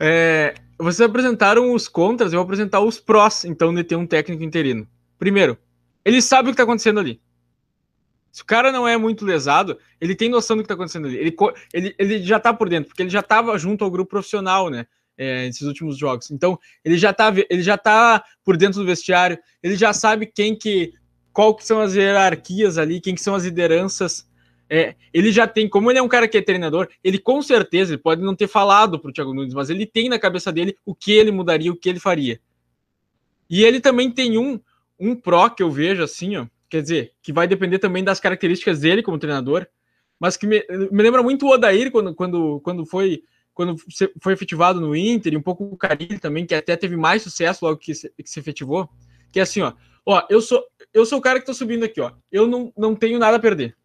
É, 0.00 0.54
vocês 0.78 1.00
apresentaram 1.00 1.74
os 1.74 1.88
contras, 1.88 2.32
eu 2.32 2.38
vou 2.38 2.44
apresentar 2.44 2.78
os 2.78 3.00
prós, 3.00 3.44
então, 3.44 3.74
de 3.74 3.82
ter 3.82 3.96
um 3.96 4.06
técnico 4.06 4.44
interino. 4.44 4.86
Primeiro, 5.18 5.58
ele 6.04 6.22
sabe 6.22 6.48
o 6.48 6.52
que 6.52 6.54
está 6.54 6.62
acontecendo 6.62 7.00
ali. 7.00 7.20
Se 8.30 8.42
o 8.42 8.46
cara 8.46 8.70
não 8.70 8.86
é 8.86 8.96
muito 8.96 9.24
lesado, 9.24 9.78
ele 10.00 10.14
tem 10.14 10.28
noção 10.28 10.56
do 10.56 10.62
que 10.62 10.66
está 10.66 10.74
acontecendo 10.74 11.08
ali. 11.08 11.16
Ele, 11.16 11.36
ele, 11.72 11.94
ele 11.98 12.22
já 12.22 12.36
está 12.36 12.54
por 12.54 12.68
dentro, 12.68 12.88
porque 12.88 13.02
ele 13.02 13.10
já 13.10 13.20
estava 13.20 13.58
junto 13.58 13.84
ao 13.84 13.90
grupo 13.90 14.10
profissional, 14.10 14.70
né? 14.70 14.86
É, 15.16 15.46
nesses 15.46 15.62
últimos 15.62 15.98
jogos. 15.98 16.30
Então, 16.30 16.56
ele 16.84 16.96
já 16.96 17.12
tá, 17.12 17.34
ele 17.50 17.62
já 17.62 17.76
tá 17.76 18.22
por 18.44 18.56
dentro 18.56 18.78
do 18.78 18.86
vestiário, 18.86 19.36
ele 19.60 19.74
já 19.74 19.92
sabe 19.92 20.26
quem 20.26 20.56
que. 20.56 20.92
qual 21.32 21.52
que 21.56 21.66
são 21.66 21.80
as 21.80 21.96
hierarquias 21.96 22.78
ali, 22.78 23.00
quem 23.00 23.16
que 23.16 23.20
são 23.20 23.34
as 23.34 23.42
lideranças. 23.42 24.28
É, 24.70 24.94
ele 25.12 25.32
já 25.32 25.48
tem, 25.48 25.68
como 25.68 25.90
ele 25.90 25.98
é 25.98 26.02
um 26.02 26.08
cara 26.08 26.28
que 26.28 26.36
é 26.36 26.42
treinador, 26.42 26.88
ele 27.02 27.18
com 27.18 27.40
certeza, 27.42 27.94
ele 27.94 28.02
pode 28.02 28.22
não 28.22 28.36
ter 28.36 28.46
falado 28.46 29.00
para 29.00 29.08
o 29.08 29.12
Thiago 29.12 29.34
Nunes, 29.34 29.54
mas 29.54 29.70
ele 29.70 29.86
tem 29.86 30.08
na 30.10 30.18
cabeça 30.18 30.52
dele 30.52 30.76
o 30.84 30.94
que 30.94 31.10
ele 31.10 31.32
mudaria, 31.32 31.72
o 31.72 31.76
que 31.76 31.88
ele 31.88 31.98
faria. 31.98 32.38
E 33.48 33.64
ele 33.64 33.80
também 33.80 34.10
tem 34.10 34.36
um, 34.36 34.60
um 34.98 35.14
pró 35.14 35.48
que 35.48 35.62
eu 35.62 35.70
vejo 35.70 36.02
assim, 36.02 36.36
ó, 36.36 36.46
quer 36.68 36.82
dizer, 36.82 37.12
que 37.22 37.32
vai 37.32 37.46
depender 37.46 37.78
também 37.78 38.04
das 38.04 38.20
características 38.20 38.80
dele 38.80 39.02
como 39.02 39.18
treinador, 39.18 39.66
mas 40.18 40.36
que 40.36 40.46
me, 40.46 40.64
me 40.90 41.02
lembra 41.02 41.22
muito 41.22 41.46
o 41.46 41.50
Odair 41.50 41.90
quando, 41.90 42.14
quando, 42.14 42.60
quando 42.60 42.86
foi 42.86 43.22
quando 43.54 43.74
foi 44.20 44.32
efetivado 44.32 44.80
no 44.80 44.94
Inter, 44.94 45.32
e 45.32 45.36
um 45.36 45.42
pouco 45.42 45.64
o 45.64 45.76
Carilli 45.76 46.20
também, 46.20 46.46
que 46.46 46.54
até 46.54 46.76
teve 46.76 46.96
mais 46.96 47.22
sucesso 47.22 47.64
logo 47.64 47.76
que 47.76 47.92
se, 47.92 48.08
que 48.16 48.30
se 48.30 48.38
efetivou, 48.38 48.88
que 49.32 49.40
é 49.40 49.42
assim, 49.42 49.60
ó, 49.62 49.72
ó, 50.06 50.22
eu 50.30 50.40
sou, 50.40 50.64
eu 50.94 51.04
sou 51.04 51.18
o 51.18 51.20
cara 51.20 51.40
que 51.40 51.46
tô 51.46 51.52
subindo 51.52 51.84
aqui, 51.84 52.00
ó, 52.00 52.12
eu 52.30 52.46
não, 52.46 52.72
não 52.76 52.94
tenho 52.94 53.18
nada 53.18 53.36
a 53.36 53.40
perder. 53.40 53.76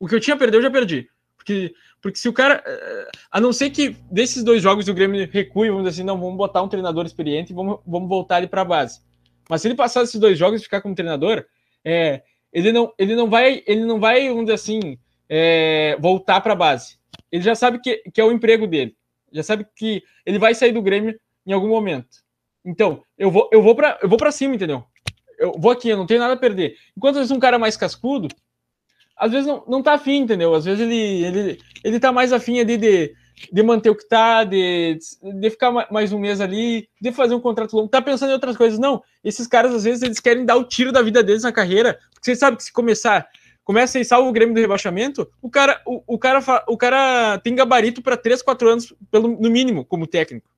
O 0.00 0.08
que 0.08 0.16
eu 0.16 0.20
tinha 0.20 0.34
a 0.34 0.38
perder, 0.38 0.58
eu 0.58 0.62
já 0.62 0.70
perdi. 0.70 1.08
Porque, 1.36 1.72
porque 2.02 2.18
se 2.18 2.28
o 2.28 2.32
cara. 2.32 2.62
Eh, 2.66 3.10
a 3.30 3.40
não 3.40 3.52
ser 3.52 3.70
que 3.70 3.96
desses 4.10 4.42
dois 4.42 4.60
jogos 4.60 4.88
o 4.88 4.94
Grêmio 4.94 5.28
recue, 5.30 5.68
vamos 5.68 5.84
dizer 5.84 6.00
assim, 6.00 6.06
não, 6.06 6.20
vamos 6.20 6.36
botar 6.36 6.60
um 6.62 6.68
treinador 6.68 7.06
experiente 7.06 7.52
e 7.52 7.56
vamos, 7.56 7.78
vamos 7.86 8.08
voltar 8.08 8.38
ele 8.38 8.48
para 8.48 8.62
a 8.62 8.64
base. 8.64 9.00
Mas 9.48 9.62
se 9.62 9.68
ele 9.68 9.74
passar 9.74 10.02
esses 10.02 10.20
dois 10.20 10.38
jogos 10.38 10.60
e 10.60 10.64
ficar 10.64 10.80
como 10.80 10.94
treinador, 10.94 11.44
é, 11.84 12.22
ele, 12.52 12.72
não, 12.72 12.92
ele 12.98 13.16
não 13.16 13.28
vai, 13.28 13.62
ele 13.66 13.84
não 13.84 13.98
vai, 13.98 14.28
vamos 14.28 14.44
dizer 14.44 14.54
assim, 14.54 14.98
é, 15.28 15.96
voltar 16.00 16.40
para 16.40 16.52
a 16.52 16.56
base. 16.56 16.98
Ele 17.30 17.42
já 17.42 17.54
sabe 17.54 17.80
que, 17.80 18.02
que 18.12 18.20
é 18.20 18.24
o 18.24 18.32
emprego 18.32 18.66
dele. 18.66 18.96
Já 19.32 19.42
sabe 19.42 19.66
que 19.76 20.02
ele 20.24 20.38
vai 20.38 20.54
sair 20.54 20.72
do 20.72 20.82
Grêmio 20.82 21.18
em 21.46 21.52
algum 21.52 21.68
momento. 21.68 22.08
Então, 22.64 23.02
eu 23.16 23.30
vou, 23.30 23.48
eu 23.52 23.62
vou 23.62 23.74
para 23.74 23.98
eu 24.02 24.08
vou 24.08 24.18
para 24.18 24.32
cima, 24.32 24.54
entendeu? 24.54 24.84
Eu 25.38 25.52
vou 25.56 25.70
aqui, 25.70 25.88
eu 25.88 25.96
não 25.96 26.06
tenho 26.06 26.20
nada 26.20 26.34
a 26.34 26.38
perder. 26.38 26.76
Enquanto 26.96 27.16
às 27.16 27.20
vezes 27.20 27.30
um 27.30 27.40
cara 27.40 27.58
mais 27.58 27.76
cascudo, 27.76 28.28
às 29.16 29.32
vezes 29.32 29.46
não, 29.46 29.64
não 29.66 29.82
tá 29.82 29.94
afim, 29.94 30.18
entendeu? 30.18 30.54
Às 30.54 30.64
vezes 30.64 30.80
ele, 30.80 31.24
ele, 31.24 31.60
ele 31.84 32.00
tá 32.00 32.12
mais 32.12 32.32
afim 32.32 32.60
ali 32.60 32.76
de, 32.76 33.14
de 33.52 33.62
manter 33.62 33.90
o 33.90 33.94
que 33.94 34.08
tá, 34.08 34.44
de, 34.44 34.98
de 35.22 35.50
ficar 35.50 35.70
mais 35.90 36.12
um 36.12 36.18
mês 36.18 36.40
ali, 36.40 36.88
de 37.00 37.12
fazer 37.12 37.34
um 37.34 37.40
contrato 37.40 37.76
longo, 37.76 37.88
tá 37.88 38.02
pensando 38.02 38.30
em 38.30 38.34
outras 38.34 38.56
coisas. 38.56 38.78
Não, 38.78 39.02
esses 39.22 39.46
caras 39.46 39.74
às 39.74 39.84
vezes 39.84 40.02
eles 40.02 40.20
querem 40.20 40.44
dar 40.44 40.56
o 40.56 40.64
tiro 40.64 40.92
da 40.92 41.02
vida 41.02 41.22
deles 41.22 41.42
na 41.42 41.52
carreira, 41.52 41.98
porque 42.12 42.24
vocês 42.24 42.38
sabem 42.38 42.56
que 42.56 42.64
se 42.64 42.72
começar, 42.72 43.26
começa 43.64 43.98
e 43.98 44.04
salva 44.04 44.28
o 44.28 44.32
Grêmio 44.32 44.54
do 44.54 44.60
rebaixamento, 44.60 45.28
o 45.42 45.50
cara, 45.50 45.80
o, 45.86 46.02
o 46.06 46.18
cara, 46.18 46.64
o 46.66 46.76
cara 46.76 47.38
tem 47.38 47.54
gabarito 47.54 48.02
para 48.02 48.16
3, 48.16 48.42
4 48.42 48.68
anos, 48.68 48.94
pelo, 49.10 49.28
no 49.28 49.50
mínimo, 49.50 49.84
como 49.84 50.06
técnico. 50.06 50.48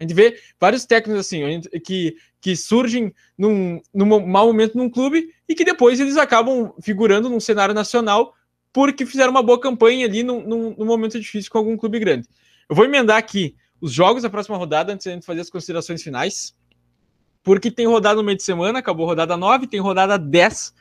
A 0.00 0.04
gente 0.04 0.14
vê 0.14 0.38
vários 0.60 0.84
técnicos 0.84 1.20
assim, 1.20 1.60
que, 1.84 2.16
que 2.40 2.56
surgem 2.56 3.12
num, 3.36 3.80
num 3.92 4.06
mau 4.26 4.46
momento 4.46 4.78
num 4.78 4.88
clube 4.88 5.28
e 5.48 5.54
que 5.54 5.64
depois 5.64 5.98
eles 5.98 6.16
acabam 6.16 6.72
figurando 6.80 7.28
num 7.28 7.40
cenário 7.40 7.74
nacional 7.74 8.32
porque 8.72 9.06
fizeram 9.06 9.30
uma 9.30 9.42
boa 9.42 9.60
campanha 9.60 10.06
ali 10.06 10.22
num, 10.22 10.46
num, 10.46 10.74
num 10.76 10.84
momento 10.84 11.18
difícil 11.18 11.50
com 11.50 11.58
algum 11.58 11.76
clube 11.76 11.98
grande. 11.98 12.28
Eu 12.68 12.76
vou 12.76 12.84
emendar 12.84 13.16
aqui 13.16 13.56
os 13.80 13.92
jogos 13.92 14.22
da 14.22 14.30
próxima 14.30 14.56
rodada 14.56 14.92
antes 14.92 15.04
de 15.04 15.10
a 15.10 15.14
gente 15.14 15.26
fazer 15.26 15.40
as 15.40 15.50
considerações 15.50 16.02
finais, 16.02 16.54
porque 17.42 17.70
tem 17.70 17.86
rodada 17.86 18.16
no 18.16 18.24
meio 18.24 18.36
de 18.36 18.42
semana, 18.42 18.78
acabou 18.78 19.06
rodada 19.06 19.36
9, 19.36 19.66
tem 19.66 19.80
rodada 19.80 20.18
10. 20.18 20.74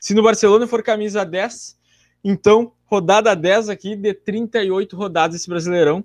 Se 0.00 0.14
no 0.14 0.22
Barcelona 0.22 0.66
for 0.66 0.82
camisa 0.82 1.24
10, 1.24 1.78
então 2.24 2.72
rodada 2.84 3.34
10 3.34 3.68
aqui 3.68 3.94
de 3.94 4.14
38 4.14 4.96
rodadas 4.96 5.36
esse 5.36 5.48
Brasileirão 5.48 6.04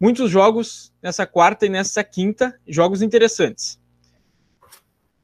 muitos 0.00 0.30
jogos 0.30 0.92
nessa 1.02 1.26
quarta 1.26 1.66
e 1.66 1.68
nessa 1.68 2.04
quinta, 2.04 2.58
jogos 2.66 3.02
interessantes. 3.02 3.80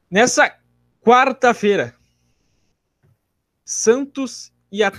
Nessa 0.09 0.55
quarta-feira, 1.01 1.95
Santos 3.63 4.51
e 4.71 4.83
At... 4.83 4.95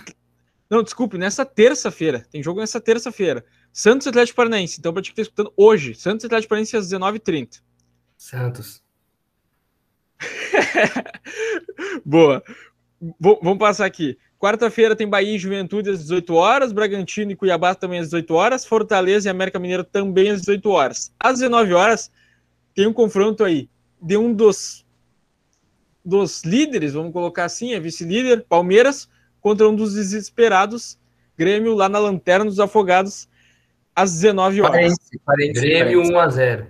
Não, 0.74 0.82
desculpe, 0.82 1.16
nessa 1.16 1.46
terça-feira. 1.46 2.26
Tem 2.32 2.42
jogo 2.42 2.58
nessa 2.58 2.80
terça-feira. 2.80 3.44
Santos 3.72 4.08
Atlético 4.08 4.34
Paranaense. 4.34 4.80
Então, 4.80 4.92
para 4.92 5.02
ti 5.02 5.10
que 5.10 5.20
está 5.20 5.22
escutando 5.22 5.52
hoje, 5.56 5.94
Santos 5.94 6.24
Atlético 6.24 6.48
Paranaense 6.48 6.76
às 6.76 6.88
19h30. 6.88 7.62
Santos. 8.16 8.82
Boa. 12.04 12.42
vamos 13.20 13.58
passar 13.58 13.86
aqui. 13.86 14.18
Quarta-feira 14.36 14.96
tem 14.96 15.08
Bahia 15.08 15.36
e 15.36 15.38
Juventude 15.38 15.90
às 15.90 16.00
18 16.00 16.34
horas, 16.34 16.72
Bragantino 16.72 17.30
e 17.30 17.36
Cuiabá 17.36 17.76
também 17.76 18.00
às 18.00 18.06
18 18.06 18.34
horas, 18.34 18.66
Fortaleza 18.66 19.28
e 19.28 19.30
América 19.30 19.60
Mineiro 19.60 19.84
também 19.84 20.28
às 20.30 20.40
18 20.40 20.70
horas. 20.70 21.14
Às 21.20 21.38
19 21.38 21.72
horas 21.72 22.10
tem 22.74 22.88
um 22.88 22.92
confronto 22.92 23.44
aí 23.44 23.70
de 24.02 24.16
um 24.16 24.34
dos 24.34 24.84
dos 26.04 26.42
líderes, 26.42 26.94
vamos 26.94 27.12
colocar 27.12 27.44
assim, 27.44 27.72
é 27.72 27.80
vice-líder, 27.80 28.44
Palmeiras, 28.46 29.08
contra 29.44 29.68
um 29.68 29.76
dos 29.76 29.92
desesperados, 29.92 30.98
Grêmio 31.36 31.74
lá 31.74 31.86
na 31.86 31.98
lanterna 31.98 32.46
dos 32.46 32.58
afogados 32.58 33.28
às 33.94 34.14
19 34.14 34.62
horas. 34.62 34.72
Parente, 34.72 35.20
parente, 35.22 35.60
Grêmio 35.60 36.00
1 36.00 36.18
a 36.18 36.28
0. 36.30 36.66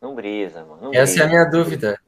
Não 0.00 0.14
brisa, 0.14 0.64
mano. 0.64 0.84
Não 0.84 0.94
Essa 0.94 1.12
brisa. 1.12 1.22
é 1.22 1.26
a 1.26 1.28
minha 1.28 1.44
dúvida. 1.44 2.00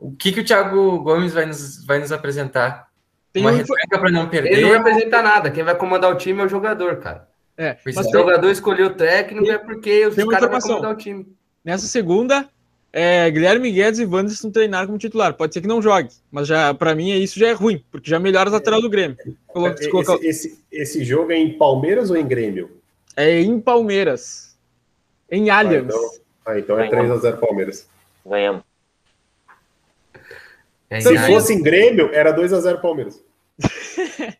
O 0.00 0.10
que, 0.10 0.32
que 0.32 0.40
o 0.40 0.44
Thiago 0.44 0.98
Gomes 0.98 1.32
vai 1.32 1.46
nos, 1.46 1.84
vai 1.84 2.00
nos 2.00 2.10
apresentar? 2.10 2.88
Tem 3.32 3.42
uma 3.42 3.52
um... 3.52 3.64
para 3.88 4.10
não 4.10 4.28
perder. 4.28 4.52
Ele 4.52 4.62
não 4.62 4.70
vai 4.70 4.78
apresentar 4.78 5.22
nada. 5.22 5.50
Quem 5.50 5.62
vai 5.62 5.76
comandar 5.76 6.10
o 6.10 6.16
time 6.16 6.40
é 6.40 6.44
o 6.44 6.48
jogador, 6.48 6.96
cara. 6.96 7.28
É, 7.56 7.76
mas 7.84 7.94
se 7.94 8.08
o 8.08 8.12
jogador 8.12 8.50
escolheu 8.50 8.88
o 8.88 8.94
técnico 8.94 9.44
tem, 9.44 9.54
é 9.54 9.58
porque 9.58 10.06
os 10.06 10.16
caras 10.16 10.50
vão 10.50 10.60
comandar 10.60 10.92
o 10.92 10.96
time. 10.96 11.26
Nessa 11.64 11.86
segunda, 11.86 12.48
é, 12.92 13.30
Guilherme 13.30 13.70
Guedes 13.70 14.00
e 14.00 14.06
Wanderson 14.06 14.50
treinaram 14.50 14.86
como 14.86 14.98
titular. 14.98 15.34
Pode 15.34 15.52
ser 15.52 15.60
que 15.60 15.66
não 15.66 15.82
jogue, 15.82 16.08
mas 16.30 16.48
já 16.48 16.72
para 16.72 16.94
mim 16.94 17.10
isso 17.10 17.38
já 17.38 17.48
é 17.48 17.52
ruim, 17.52 17.84
porque 17.90 18.10
já 18.10 18.18
melhora 18.18 18.48
o 18.48 18.52
lateral 18.52 18.80
do 18.80 18.88
Grêmio. 18.88 19.16
Coloca, 19.46 19.80
esse, 19.80 19.90
coloca... 19.90 20.26
esse, 20.26 20.58
esse, 20.72 21.04
jogo 21.04 21.32
é 21.32 21.36
em 21.36 21.58
Palmeiras 21.58 22.10
ou 22.10 22.16
em 22.16 22.26
Grêmio? 22.26 22.70
É 23.16 23.40
em 23.40 23.60
Palmeiras. 23.60 24.56
Em 25.30 25.50
Allianz. 25.50 25.92
Ah, 26.46 26.58
então, 26.58 26.76
ah, 26.76 26.86
então 26.86 27.02
é 27.02 27.08
3x0 27.08 27.36
Palmeiras. 27.38 27.86
Ganhamos. 28.24 28.62
É 30.90 31.00
Se 31.00 31.18
fosse 31.26 31.52
em 31.52 31.62
Grêmio, 31.62 32.10
era 32.14 32.34
2x0 32.34 32.80
Palmeiras. 32.80 33.22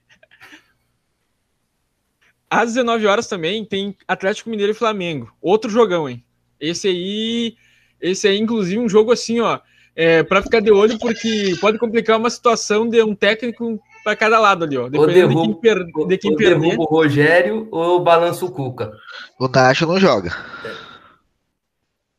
Às 2.51 2.73
19 2.73 3.07
horas 3.07 3.27
também 3.27 3.63
tem 3.65 3.95
Atlético 4.07 4.49
Mineiro 4.49 4.73
e 4.73 4.75
Flamengo. 4.75 5.31
Outro 5.41 5.71
jogão, 5.71 6.09
hein? 6.09 6.25
Esse 6.59 6.89
aí, 6.89 7.57
esse 8.01 8.29
aí, 8.29 8.39
inclusive, 8.39 8.79
um 8.79 8.89
jogo 8.89 9.13
assim, 9.13 9.41
ó, 9.41 9.59
é, 9.95 10.23
para 10.23 10.43
ficar 10.43 10.61
de 10.61 10.71
olho, 10.71 10.99
porque 10.99 11.57
pode 11.61 11.79
complicar 11.79 12.19
uma 12.19 12.31
situação 12.31 12.89
de 12.89 13.03
um 13.03 13.15
técnico 13.15 13.81
para 14.05 14.15
cada 14.15 14.39
lado 14.39 14.65
ali, 14.65 14.77
ó. 14.77 14.89
Dependendo 14.89 15.29
derrubo, 15.29 15.41
de 15.41 15.49
quem, 15.49 15.61
per, 15.61 16.07
de 16.07 16.19
quem 16.19 16.37
perder. 16.37 16.79
o 16.79 16.85
Rogério 16.85 17.69
ou 17.71 18.01
balança 18.01 18.45
o 18.45 18.51
Cuca. 18.51 18.93
O 19.39 19.49
Nacho 19.49 19.87
não 19.87 19.99
joga. 19.99 20.31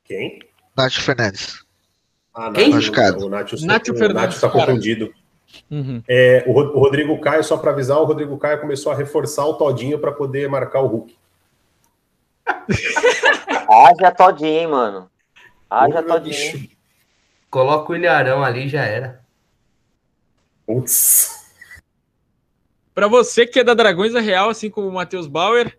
Quem? 0.03 0.39
Nacho 0.75 1.01
Fernandes. 1.01 1.63
Ah, 2.33 2.51
Quem? 2.53 2.69
Machucado. 2.69 3.25
O 3.25 3.29
Nacho, 3.29 3.55
Nacho, 3.65 3.93
o 3.93 4.13
Nacho 4.13 4.35
está 4.35 4.49
confundido. 4.49 5.13
Uhum. 5.69 6.01
É, 6.07 6.43
o, 6.47 6.51
o, 6.51 6.79
Rodrigo 6.79 7.19
Caio, 7.19 7.43
só 7.43 7.57
para 7.57 7.71
avisar, 7.71 7.97
o 7.97 8.05
Rodrigo 8.05 8.37
Caio 8.37 8.61
começou 8.61 8.91
a 8.91 8.95
reforçar 8.95 9.45
o 9.45 9.55
Todinho 9.55 9.99
para 9.99 10.11
poder 10.11 10.47
marcar 10.47 10.81
o 10.81 10.87
Hulk. 10.87 11.17
Haja 13.69 14.11
Todinho, 14.15 15.09
hein, 15.71 15.77
mano. 15.79 15.97
Haja 15.97 16.03
Todinho. 16.03 16.69
Coloca 17.49 17.91
o 17.91 17.95
Ilharão 17.95 18.43
ali, 18.43 18.67
já 18.67 18.83
era. 18.83 19.21
Putz. 20.65 21.39
Para 22.93 23.07
você 23.07 23.47
que 23.47 23.59
é 23.59 23.63
da 23.63 23.73
Dragões 23.73 24.13
da 24.13 24.19
Real, 24.19 24.49
assim 24.49 24.69
como 24.69 24.87
o 24.87 24.93
Matheus 24.93 25.25
Bauer, 25.25 25.75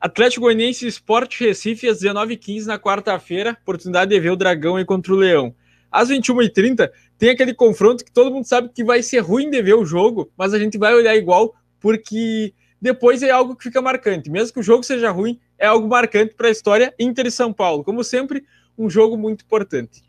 Atlético 0.00 0.42
Goianiense 0.42 0.86
Esporte 0.86 1.44
Recife 1.44 1.88
às 1.88 2.00
19h15 2.00 2.66
na 2.66 2.78
quarta-feira. 2.78 3.56
Oportunidade 3.62 4.10
de 4.10 4.20
ver 4.20 4.30
o 4.30 4.36
Dragão 4.36 4.76
aí 4.76 4.84
contra 4.84 5.12
o 5.12 5.16
Leão. 5.16 5.54
Às 5.90 6.10
21h30 6.10 6.90
tem 7.16 7.30
aquele 7.30 7.52
confronto 7.52 8.04
que 8.04 8.12
todo 8.12 8.30
mundo 8.30 8.44
sabe 8.44 8.68
que 8.68 8.84
vai 8.84 9.02
ser 9.02 9.20
ruim 9.20 9.50
de 9.50 9.60
ver 9.60 9.74
o 9.74 9.84
jogo, 9.84 10.30
mas 10.36 10.54
a 10.54 10.58
gente 10.58 10.78
vai 10.78 10.94
olhar 10.94 11.16
igual, 11.16 11.54
porque 11.80 12.52
depois 12.80 13.22
é 13.22 13.30
algo 13.30 13.56
que 13.56 13.64
fica 13.64 13.82
marcante. 13.82 14.30
Mesmo 14.30 14.52
que 14.52 14.60
o 14.60 14.62
jogo 14.62 14.84
seja 14.84 15.10
ruim, 15.10 15.40
é 15.58 15.66
algo 15.66 15.88
marcante 15.88 16.34
para 16.34 16.46
a 16.46 16.52
história 16.52 16.94
Inter 16.98 17.26
e 17.26 17.30
São 17.30 17.52
Paulo. 17.52 17.82
Como 17.82 18.04
sempre, 18.04 18.44
um 18.78 18.88
jogo 18.88 19.16
muito 19.16 19.44
importante. 19.44 20.02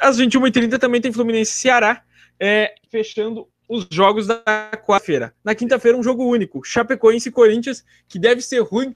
Às 0.00 0.18
21h30 0.18 0.78
também 0.78 1.00
tem 1.00 1.12
Fluminense 1.12 1.52
e 1.52 1.54
Ceará, 1.54 2.02
é, 2.38 2.74
fechando 2.90 3.48
os 3.68 3.86
jogos 3.90 4.26
da 4.26 4.42
quarta-feira. 4.84 5.34
Na 5.42 5.54
quinta-feira, 5.54 5.96
um 5.96 6.02
jogo 6.02 6.24
único: 6.24 6.62
Chapecoense 6.64 7.28
e 7.28 7.32
Corinthians, 7.32 7.84
que 8.08 8.18
deve 8.18 8.42
ser 8.42 8.60
ruim 8.60 8.94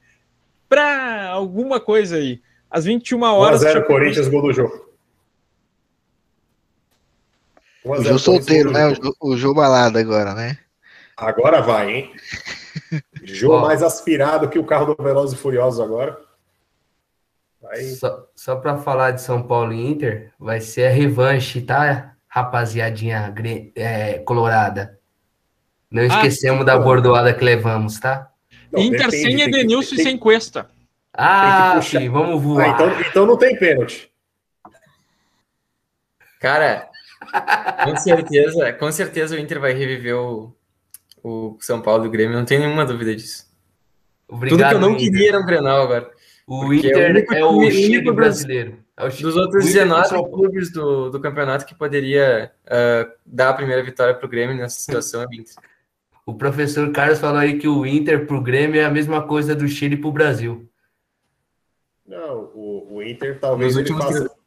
para 0.68 1.28
alguma 1.28 1.80
coisa 1.80 2.16
aí. 2.16 2.42
Às 2.70 2.84
21 2.84 3.22
horas. 3.22 3.62
1x0 3.62 3.86
Corinthians, 3.86 4.28
gol 4.28 4.42
do 4.42 4.52
jogo. 4.52 4.90
O 7.84 8.02
jogo 8.02 8.18
solteiro, 8.18 8.70
né? 8.70 8.94
O 9.20 9.36
jogo 9.36 9.54
balada 9.54 9.98
agora, 9.98 10.34
né? 10.34 10.58
Agora 11.16 11.60
vai, 11.60 11.90
hein? 11.90 12.14
Jogo 13.22 13.60
mais 13.60 13.82
aspirado 13.82 14.48
que 14.48 14.58
o 14.58 14.64
carro 14.64 14.94
do 14.94 15.02
Velozes 15.02 15.38
e 15.38 15.40
Furiosos 15.40 15.80
agora. 15.80 16.18
Vai. 17.70 17.84
Só, 17.84 18.26
só 18.34 18.56
para 18.56 18.76
falar 18.78 19.12
de 19.12 19.22
São 19.22 19.44
Paulo 19.44 19.72
e 19.72 19.86
Inter, 19.86 20.32
vai 20.38 20.60
ser 20.60 20.88
a 20.88 20.90
revanche, 20.90 21.60
tá? 21.60 22.16
Rapaziadinha 22.26 23.32
é, 23.76 24.18
colorada. 24.18 24.98
Não 25.88 26.02
ah, 26.02 26.06
esquecemos 26.06 26.62
ah, 26.62 26.64
da 26.64 26.78
bordoada 26.78 27.32
que 27.32 27.44
levamos, 27.44 28.00
tá? 28.00 28.28
Não, 28.72 28.80
Inter 28.80 29.06
depende, 29.06 29.22
sem 29.22 29.40
Edenilson 29.42 29.94
e 29.94 30.02
sem 30.02 30.18
Cuesta. 30.18 30.68
Ah, 31.12 31.80
sim, 31.80 32.08
vamos 32.08 32.42
voar. 32.42 32.66
Ah, 32.66 32.68
então, 32.70 33.00
então 33.02 33.26
não 33.26 33.36
tem 33.36 33.56
pênalti. 33.56 34.10
Cara, 36.40 36.88
com 37.84 37.96
certeza, 37.96 38.72
com 38.72 38.90
certeza 38.90 39.36
o 39.36 39.38
Inter 39.38 39.60
vai 39.60 39.72
reviver 39.72 40.16
o, 40.16 40.54
o 41.22 41.56
São 41.60 41.80
Paulo 41.80 42.04
e 42.04 42.08
o 42.08 42.10
Grêmio, 42.10 42.36
não 42.36 42.44
tem 42.44 42.58
nenhuma 42.58 42.84
dúvida 42.84 43.14
disso. 43.14 43.48
Obrigado, 44.26 44.58
Tudo 44.58 44.68
que 44.68 44.74
eu 44.74 44.80
não 44.80 44.96
Inter. 44.96 45.10
queria 45.10 45.28
era 45.28 45.38
um 45.38 45.46
Grenal 45.46 45.82
agora. 45.82 46.10
O 46.52 46.74
Inter 46.74 47.24
é 47.30 47.44
o, 47.44 47.62
é 47.62 47.68
o 47.68 47.70
Chile 47.70 48.10
brasileiro. 48.10 48.78
É 48.96 49.06
o 49.06 49.08
dos 49.08 49.36
outros 49.36 49.64
19 49.64 50.30
clubes 50.32 50.72
do, 50.72 51.08
do 51.08 51.20
campeonato 51.20 51.64
que 51.64 51.76
poderia 51.76 52.50
uh, 52.66 53.08
dar 53.24 53.50
a 53.50 53.54
primeira 53.54 53.84
vitória 53.84 54.12
para 54.12 54.26
o 54.26 54.28
Grêmio 54.28 54.56
nessa 54.56 54.80
situação 54.80 55.22
é 55.22 55.26
o 55.26 55.32
Inter. 55.32 55.54
O 56.26 56.34
professor 56.34 56.90
Carlos 56.90 57.20
falou 57.20 57.38
aí 57.38 57.56
que 57.56 57.68
o 57.68 57.86
Inter 57.86 58.26
para 58.26 58.36
o 58.36 58.42
Grêmio 58.42 58.80
é 58.80 58.84
a 58.84 58.90
mesma 58.90 59.24
coisa 59.24 59.54
do 59.54 59.68
Chile 59.68 59.96
para 59.96 60.08
o 60.08 60.12
Brasil. 60.12 60.68
Não, 62.04 62.50
o, 62.52 62.96
o 62.96 63.02
Inter 63.02 63.38
talvez 63.38 63.76
ele 63.76 63.88
faça... 63.88 64.24
É, 64.24 64.39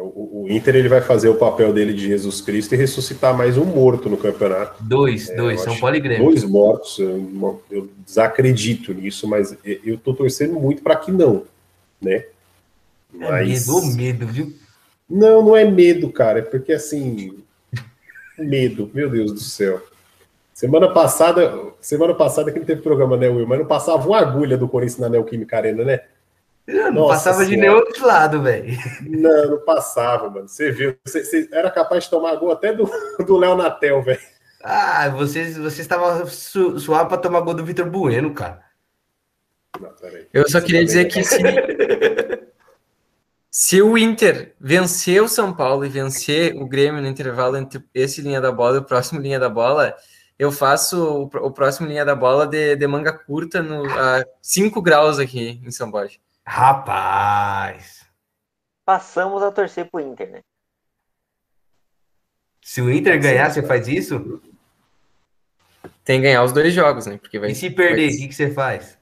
o, 0.00 0.44
o, 0.44 0.46
Inter 0.48 0.76
ele 0.76 0.88
vai 0.88 1.00
fazer 1.00 1.28
o 1.28 1.36
papel 1.36 1.72
dele 1.72 1.92
de 1.92 2.06
Jesus 2.06 2.40
Cristo 2.40 2.74
e 2.74 2.78
ressuscitar 2.78 3.36
mais 3.36 3.56
um 3.56 3.64
morto 3.64 4.08
no 4.08 4.16
campeonato. 4.16 4.82
Dois, 4.82 5.28
é, 5.28 5.36
dois, 5.36 5.60
São 5.60 5.76
Paulo 5.78 5.96
e 5.96 6.00
Grêmio. 6.00 6.26
Dois 6.26 6.44
mortos, 6.44 6.98
eu, 6.98 7.62
eu 7.70 7.88
desacredito 8.04 8.92
nisso, 8.92 9.28
mas 9.28 9.56
eu 9.64 9.96
tô 9.98 10.14
torcendo 10.14 10.54
muito 10.54 10.82
para 10.82 10.96
que 10.96 11.12
não, 11.12 11.44
né? 12.00 12.24
É 13.20 13.30
mas... 13.30 13.66
medo, 13.66 13.96
medo, 13.96 14.26
viu? 14.26 14.52
Não, 15.08 15.42
não 15.42 15.56
é 15.56 15.64
medo, 15.64 16.10
cara, 16.10 16.38
é 16.40 16.42
porque 16.42 16.72
assim, 16.72 17.38
medo, 18.38 18.90
meu 18.92 19.10
Deus 19.10 19.32
do 19.32 19.40
céu. 19.40 19.82
Semana 20.52 20.88
passada, 20.88 21.72
semana 21.80 22.14
passada 22.14 22.52
que 22.52 22.58
não 22.58 22.66
teve 22.66 22.80
programa, 22.80 23.16
né, 23.16 23.28
Will? 23.28 23.46
Mas 23.46 23.58
não 23.58 23.66
passava 23.66 24.06
uma 24.06 24.18
agulha 24.18 24.56
do 24.56 24.68
Corinthians 24.68 25.00
na 25.00 25.08
Neoquímica 25.08 25.56
Arena, 25.56 25.84
né? 25.84 26.00
Não 26.66 26.92
Nossa 26.92 27.14
passava 27.14 27.44
senhora. 27.44 27.50
de 27.50 27.60
nenhum 27.60 27.74
outro 27.74 28.06
lado, 28.06 28.42
velho. 28.42 28.78
Não, 29.02 29.50
não 29.50 29.64
passava, 29.64 30.30
mano. 30.30 30.48
Você 30.48 30.70
viu? 30.70 30.96
Você, 31.04 31.22
você, 31.22 31.48
era 31.52 31.70
capaz 31.70 32.04
de 32.04 32.10
tomar 32.10 32.34
gol 32.36 32.52
até 32.52 32.72
do, 32.72 32.90
do 33.24 33.36
Léo 33.36 33.54
Natel, 33.54 34.02
velho. 34.02 34.20
Ah, 34.62 35.10
vocês, 35.10 35.58
vocês 35.58 35.80
estavam 35.80 36.26
su, 36.26 36.80
suave 36.80 37.08
pra 37.08 37.18
tomar 37.18 37.40
gol 37.40 37.52
do 37.52 37.64
Vitor 37.64 37.88
Bueno, 37.90 38.32
cara. 38.32 38.62
Não, 39.78 39.92
Eu 40.32 40.48
só 40.48 40.60
queria 40.60 40.82
dizer 40.82 41.04
que 41.06 41.22
se, 41.22 41.36
se 43.50 43.82
o 43.82 43.98
Inter 43.98 44.54
vencer 44.58 45.22
o 45.22 45.28
São 45.28 45.52
Paulo 45.52 45.84
e 45.84 45.90
vencer 45.90 46.56
o 46.56 46.66
Grêmio 46.66 47.02
no 47.02 47.08
intervalo 47.08 47.58
entre 47.58 47.84
esse 47.92 48.22
linha 48.22 48.40
da 48.40 48.50
bola 48.50 48.76
e 48.76 48.78
o 48.78 48.84
próximo 48.84 49.20
linha 49.20 49.38
da 49.38 49.50
bola, 49.50 49.94
eu 50.38 50.50
faço 50.50 50.98
o, 50.98 51.22
o 51.24 51.50
próximo 51.50 51.86
linha 51.86 52.04
da 52.04 52.14
bola 52.14 52.46
de, 52.46 52.74
de 52.74 52.86
manga 52.86 53.12
curta 53.12 53.62
no, 53.62 53.84
a 53.90 54.24
5 54.40 54.80
graus 54.80 55.18
aqui 55.18 55.60
em 55.62 55.70
São 55.70 55.90
Paulo. 55.90 56.08
Rapaz. 56.46 58.06
Passamos 58.84 59.42
a 59.42 59.50
torcer 59.50 59.90
pro 59.90 60.00
Inter, 60.00 60.30
né? 60.30 60.40
Se 62.62 62.80
o 62.80 62.90
Inter 62.90 63.20
ganhar, 63.20 63.50
você 63.50 63.62
faz 63.62 63.88
isso? 63.88 64.40
Tem 66.04 66.18
que 66.18 66.26
ganhar 66.26 66.42
os 66.42 66.52
dois 66.52 66.72
jogos, 66.72 67.06
né? 67.06 67.18
Porque 67.18 67.38
vai, 67.38 67.50
e 67.50 67.54
se 67.54 67.70
perder, 67.70 68.08
o 68.08 68.16
que, 68.16 68.28
que 68.28 68.34
você 68.34 68.50
faz? 68.50 68.98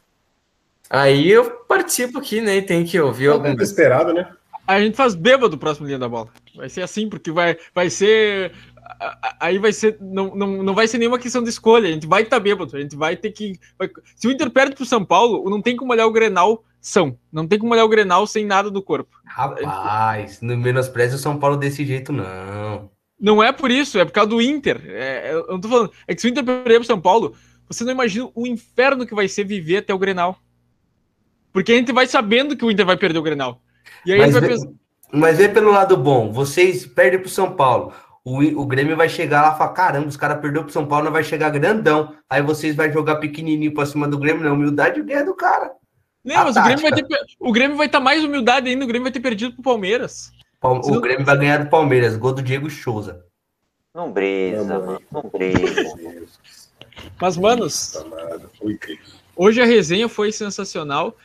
Aí 0.88 1.30
eu 1.30 1.50
participo 1.64 2.18
aqui, 2.18 2.40
né? 2.40 2.60
Tem 2.60 2.84
que 2.84 3.00
ouvir 3.00 3.28
algum. 3.28 3.44
Tempo 3.44 3.62
esperado, 3.62 4.12
né? 4.12 4.30
A 4.66 4.80
gente 4.80 4.96
faz 4.96 5.14
bêbado 5.14 5.58
próximo 5.58 5.86
linha 5.86 5.98
da 5.98 6.08
bola. 6.08 6.28
Vai 6.54 6.68
ser 6.68 6.82
assim, 6.82 7.08
porque 7.08 7.32
vai, 7.32 7.56
vai 7.74 7.90
ser. 7.90 8.52
Aí 9.38 9.58
vai 9.58 9.72
ser. 9.72 9.98
Não, 10.00 10.34
não, 10.34 10.62
não 10.62 10.74
vai 10.74 10.86
ser 10.88 10.98
nenhuma 10.98 11.18
questão 11.18 11.42
de 11.42 11.48
escolha. 11.48 11.88
A 11.88 11.92
gente 11.92 12.06
vai 12.06 12.22
estar 12.22 12.36
tá 12.36 12.42
bêbado. 12.42 12.76
A 12.76 12.80
gente 12.80 12.96
vai 12.96 13.16
ter 13.16 13.30
que. 13.30 13.58
Vai... 13.78 13.90
Se 14.16 14.26
o 14.26 14.30
Inter 14.30 14.50
perde 14.50 14.74
pro 14.74 14.84
São 14.84 15.04
Paulo, 15.04 15.48
não 15.48 15.62
tem 15.62 15.76
como 15.76 15.92
olhar 15.92 16.06
o 16.06 16.12
Grenal 16.12 16.64
são. 16.82 17.16
Não 17.32 17.46
tem 17.46 17.60
como 17.60 17.72
olhar 17.72 17.84
o 17.84 17.88
Grenal 17.88 18.26
sem 18.26 18.44
nada 18.44 18.68
do 18.68 18.82
corpo. 18.82 19.16
Rapaz, 19.24 20.40
não 20.42 20.56
menospreze 20.56 21.14
o 21.14 21.18
São 21.18 21.38
Paulo 21.38 21.56
desse 21.56 21.86
jeito, 21.86 22.12
não. 22.12 22.90
Não 23.18 23.40
é 23.40 23.52
por 23.52 23.70
isso, 23.70 24.00
é 24.00 24.04
por 24.04 24.10
causa 24.10 24.30
do 24.30 24.42
Inter. 24.42 24.82
É, 24.84 25.32
eu 25.32 25.46
não 25.46 25.60
tô 25.60 25.68
falando. 25.68 25.92
É 26.08 26.14
que 26.14 26.20
se 26.20 26.26
o 26.26 26.30
Inter 26.30 26.44
perder 26.44 26.80
pro 26.80 26.84
São 26.84 27.00
Paulo, 27.00 27.36
você 27.68 27.84
não 27.84 27.92
imagina 27.92 28.28
o 28.34 28.46
inferno 28.48 29.06
que 29.06 29.14
vai 29.14 29.28
ser 29.28 29.44
viver 29.44 29.78
até 29.78 29.94
o 29.94 29.98
Grenal. 29.98 30.36
Porque 31.52 31.72
a 31.72 31.76
gente 31.76 31.92
vai 31.92 32.06
sabendo 32.08 32.56
que 32.56 32.64
o 32.64 32.70
Inter 32.70 32.84
vai 32.84 32.96
perder 32.96 33.20
o 33.20 33.22
Grenal. 33.22 33.62
E 34.04 34.12
aí 34.12 34.18
mas, 34.18 34.32
vai 34.32 34.40
vê, 34.40 34.48
pensar... 34.48 34.68
mas 35.12 35.38
vê 35.38 35.48
pelo 35.48 35.70
lado 35.70 35.96
bom, 35.96 36.32
vocês 36.32 36.84
perdem 36.84 37.20
pro 37.20 37.28
São 37.28 37.54
Paulo. 37.54 37.92
O, 38.24 38.38
o 38.60 38.66
Grêmio 38.66 38.96
vai 38.96 39.08
chegar 39.08 39.42
lá 39.42 39.54
e 39.54 39.58
falar: 39.58 39.72
caramba, 39.72 40.08
os 40.08 40.16
caras 40.16 40.40
perderam 40.40 40.64
pro 40.64 40.72
São 40.72 40.86
Paulo, 40.86 41.06
não 41.06 41.12
vai 41.12 41.24
chegar 41.24 41.50
grandão. 41.50 42.14
Aí 42.30 42.40
vocês 42.40 42.76
vão 42.76 42.90
jogar 42.92 43.16
pequenininho 43.16 43.74
pra 43.74 43.86
cima 43.86 44.06
do 44.06 44.18
Grêmio, 44.18 44.44
não. 44.44 44.54
Humildade 44.54 45.00
e 45.00 45.02
guerra 45.02 45.24
do 45.24 45.34
cara. 45.34 45.72
Não, 46.24 46.44
mas 46.44 46.56
o 46.56 46.62
Grêmio, 46.62 46.82
vai 46.82 46.92
ter, 46.92 47.06
o 47.40 47.52
Grêmio 47.52 47.76
vai 47.76 47.86
estar 47.86 47.98
tá 47.98 48.04
mais 48.04 48.22
humildade 48.22 48.68
ainda, 48.68 48.84
o 48.84 48.88
Grêmio 48.88 49.04
vai 49.04 49.12
ter 49.12 49.20
perdido 49.20 49.54
pro 49.54 49.62
Palmeiras. 49.62 50.30
O 50.62 51.00
Grêmio 51.00 51.26
vai 51.26 51.36
ganhar 51.36 51.58
do 51.58 51.68
Palmeiras, 51.68 52.16
gol 52.16 52.32
do 52.32 52.42
Diego 52.42 52.70
Souza. 52.70 53.24
Não 53.92 54.12
brisa, 54.12 54.78
mano. 54.78 55.02
Não 55.10 55.22
brisa. 55.22 55.92
Mas, 57.20 57.36
manos, 57.36 58.04
hoje 59.34 59.60
a 59.60 59.64
resenha 59.64 60.08
foi 60.08 60.30
sensacional. 60.30 61.16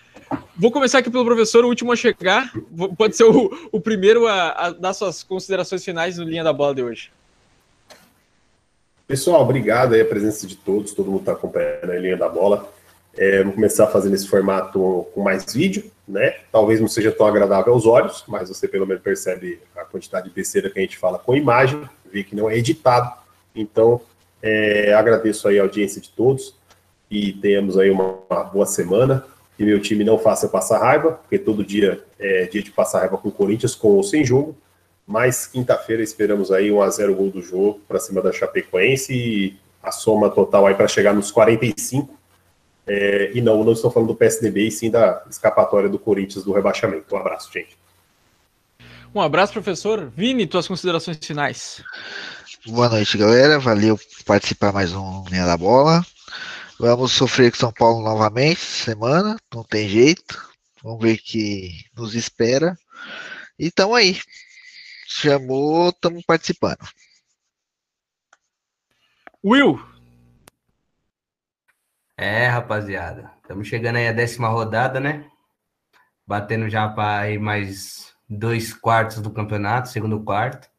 Vou 0.56 0.72
começar 0.72 1.00
aqui 1.00 1.10
pelo 1.10 1.24
professor, 1.24 1.64
o 1.64 1.68
último 1.68 1.92
a 1.92 1.96
chegar. 1.96 2.52
Pode 2.98 3.16
ser 3.16 3.24
o, 3.24 3.70
o 3.72 3.80
primeiro 3.80 4.28
a, 4.28 4.50
a, 4.50 4.70
dar 4.72 4.94
suas 4.94 5.24
considerações 5.24 5.84
finais 5.84 6.18
no 6.18 6.24
linha 6.24 6.44
da 6.44 6.52
bola 6.52 6.74
de 6.74 6.84
hoje. 6.84 7.12
Pessoal, 9.08 9.42
obrigado 9.42 9.94
aí 9.94 10.02
a 10.02 10.06
presença 10.06 10.46
de 10.46 10.58
todos, 10.58 10.94
todo 10.94 11.10
mundo 11.10 11.22
está 11.22 11.32
acompanhando 11.32 11.92
a 11.92 11.98
linha 11.98 12.18
da 12.18 12.28
bola. 12.28 12.70
É, 13.16 13.40
vamos 13.40 13.56
começar 13.56 13.86
a 13.86 13.88
fazer 13.88 14.10
nesse 14.10 14.28
formato 14.28 15.08
com 15.14 15.22
mais 15.22 15.54
vídeo, 15.54 15.90
né? 16.08 16.36
Talvez 16.52 16.82
não 16.82 16.88
seja 16.88 17.12
tão 17.12 17.26
agradável 17.26 17.74
aos 17.74 17.86
olhos, 17.86 18.24
mas 18.28 18.50
você 18.50 18.68
pelo 18.68 18.86
menos 18.86 19.02
percebe 19.02 19.60
a 19.76 19.86
quantidade 19.86 20.28
de 20.28 20.36
besteira 20.36 20.70
que 20.70 20.78
a 20.78 20.82
gente 20.82 20.98
fala 20.98 21.18
com 21.18 21.36
imagem, 21.36 21.82
vê 22.12 22.24
que 22.24 22.36
não 22.36 22.50
é 22.50 22.58
editado. 22.58 23.12
Então, 23.56 24.02
é, 24.42 24.94
agradeço 24.94 25.48
aí 25.48 25.58
a 25.58 25.64
audiência 25.64 26.02
de 26.02 26.10
todos 26.10 26.56
e 27.10 27.34
tenhamos 27.34 27.78
aí 27.78 27.90
uma, 27.90 28.20
uma 28.30 28.44
boa 28.44 28.66
semana. 28.66 29.26
Que 29.58 29.66
meu 29.66 29.82
time 29.82 30.04
não 30.04 30.20
faça 30.20 30.48
passar 30.48 30.80
raiva, 30.80 31.14
porque 31.14 31.40
todo 31.40 31.66
dia 31.66 32.04
é 32.20 32.46
dia 32.46 32.62
de 32.62 32.72
passar 32.72 33.00
raiva 33.00 33.18
com 33.18 33.30
o 33.30 33.32
Corinthians, 33.32 33.74
com 33.74 33.90
ou 33.90 34.04
sem 34.04 34.24
jogo. 34.24 34.56
Mas 35.06 35.48
quinta-feira 35.48 36.04
esperamos 36.04 36.52
aí 36.52 36.72
um 36.72 36.82
a 36.82 36.90
0 36.90 37.16
gol 37.16 37.30
do 37.30 37.42
jogo 37.42 37.80
para 37.88 38.00
cima 38.00 38.22
da 38.22 38.32
Chapecoense 38.32 39.14
e 39.14 39.58
a 39.82 39.92
soma 39.92 40.30
total 40.30 40.68
aí 40.68 40.76
para 40.76 40.88
chegar 40.88 41.14
nos 41.14 41.32
45 41.32 42.18
é, 42.88 43.32
e 43.34 43.42
não, 43.42 43.64
não 43.66 43.74
estou 43.74 43.92
falando 43.92 44.10
do 44.10 44.16
PSDB, 44.16 44.68
e 44.68 44.72
sim 44.72 44.90
da 44.90 45.22
escapatória 45.30 45.90
do 45.90 46.00
Corinthians 46.00 46.46
do 46.46 46.54
rebaixamento. 46.54 47.14
Um 47.14 47.18
abraço, 47.18 47.52
gente. 47.52 47.78
Um 49.14 49.22
abraço, 49.22 49.52
professor. 49.52 50.10
Vini, 50.16 50.48
tuas 50.48 50.68
considerações 50.68 51.18
finais. 51.22 51.84
Boa 52.66 52.88
noite, 52.88 53.18
galera. 53.18 53.60
Valeu 53.60 53.98
por 53.98 54.24
participar 54.26 54.72
mais 54.72 54.94
um 54.94 55.24
Linha 55.30 55.46
da 55.46 55.58
Bola. 55.58 56.06
Vamos 56.80 57.12
sofrer 57.12 57.52
com 57.52 57.58
São 57.58 57.74
Paulo 57.74 58.04
novamente 58.04 58.60
semana, 58.60 59.36
não 59.52 59.64
tem 59.64 59.90
jeito. 59.90 60.48
Vamos 60.84 61.02
ver 61.02 61.16
o 61.16 61.18
que 61.18 61.86
nos 61.96 62.14
espera. 62.14 62.78
E 63.58 63.72
tamo 63.72 63.96
aí. 63.96 64.20
Chamou, 65.08 65.90
estamos 65.90 66.24
participando. 66.24 66.88
Will, 69.44 69.80
É, 72.16 72.48
rapaziada. 72.48 73.32
Estamos 73.42 73.68
chegando 73.68 73.96
aí 73.96 74.08
a 74.08 74.12
décima 74.12 74.48
rodada, 74.48 75.00
né? 75.00 75.30
Batendo 76.26 76.70
já 76.70 76.88
para 76.90 77.40
mais 77.40 78.14
dois 78.30 78.74
quartos 78.74 79.22
do 79.22 79.32
campeonato, 79.32 79.90
segundo 79.90 80.24
quarto. 80.24 80.70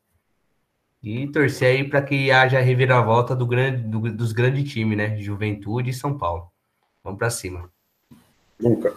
E 1.03 1.31
torcer 1.31 1.69
aí 1.69 1.89
para 1.89 2.03
que 2.03 2.31
haja 2.31 2.59
a 2.59 2.63
reviravolta 2.63 3.35
do 3.35 3.47
grande, 3.47 3.83
do, 3.83 4.01
dos 4.13 4.33
grandes 4.33 4.71
times, 4.73 4.99
né? 4.99 5.17
Juventude 5.21 5.91
e 5.91 5.95
São 5.95 6.19
Paulo. 6.19 6.51
Vamos 7.05 7.19
para 7.19 7.31
cima. 7.31 7.71
Nunca. 8.59 8.95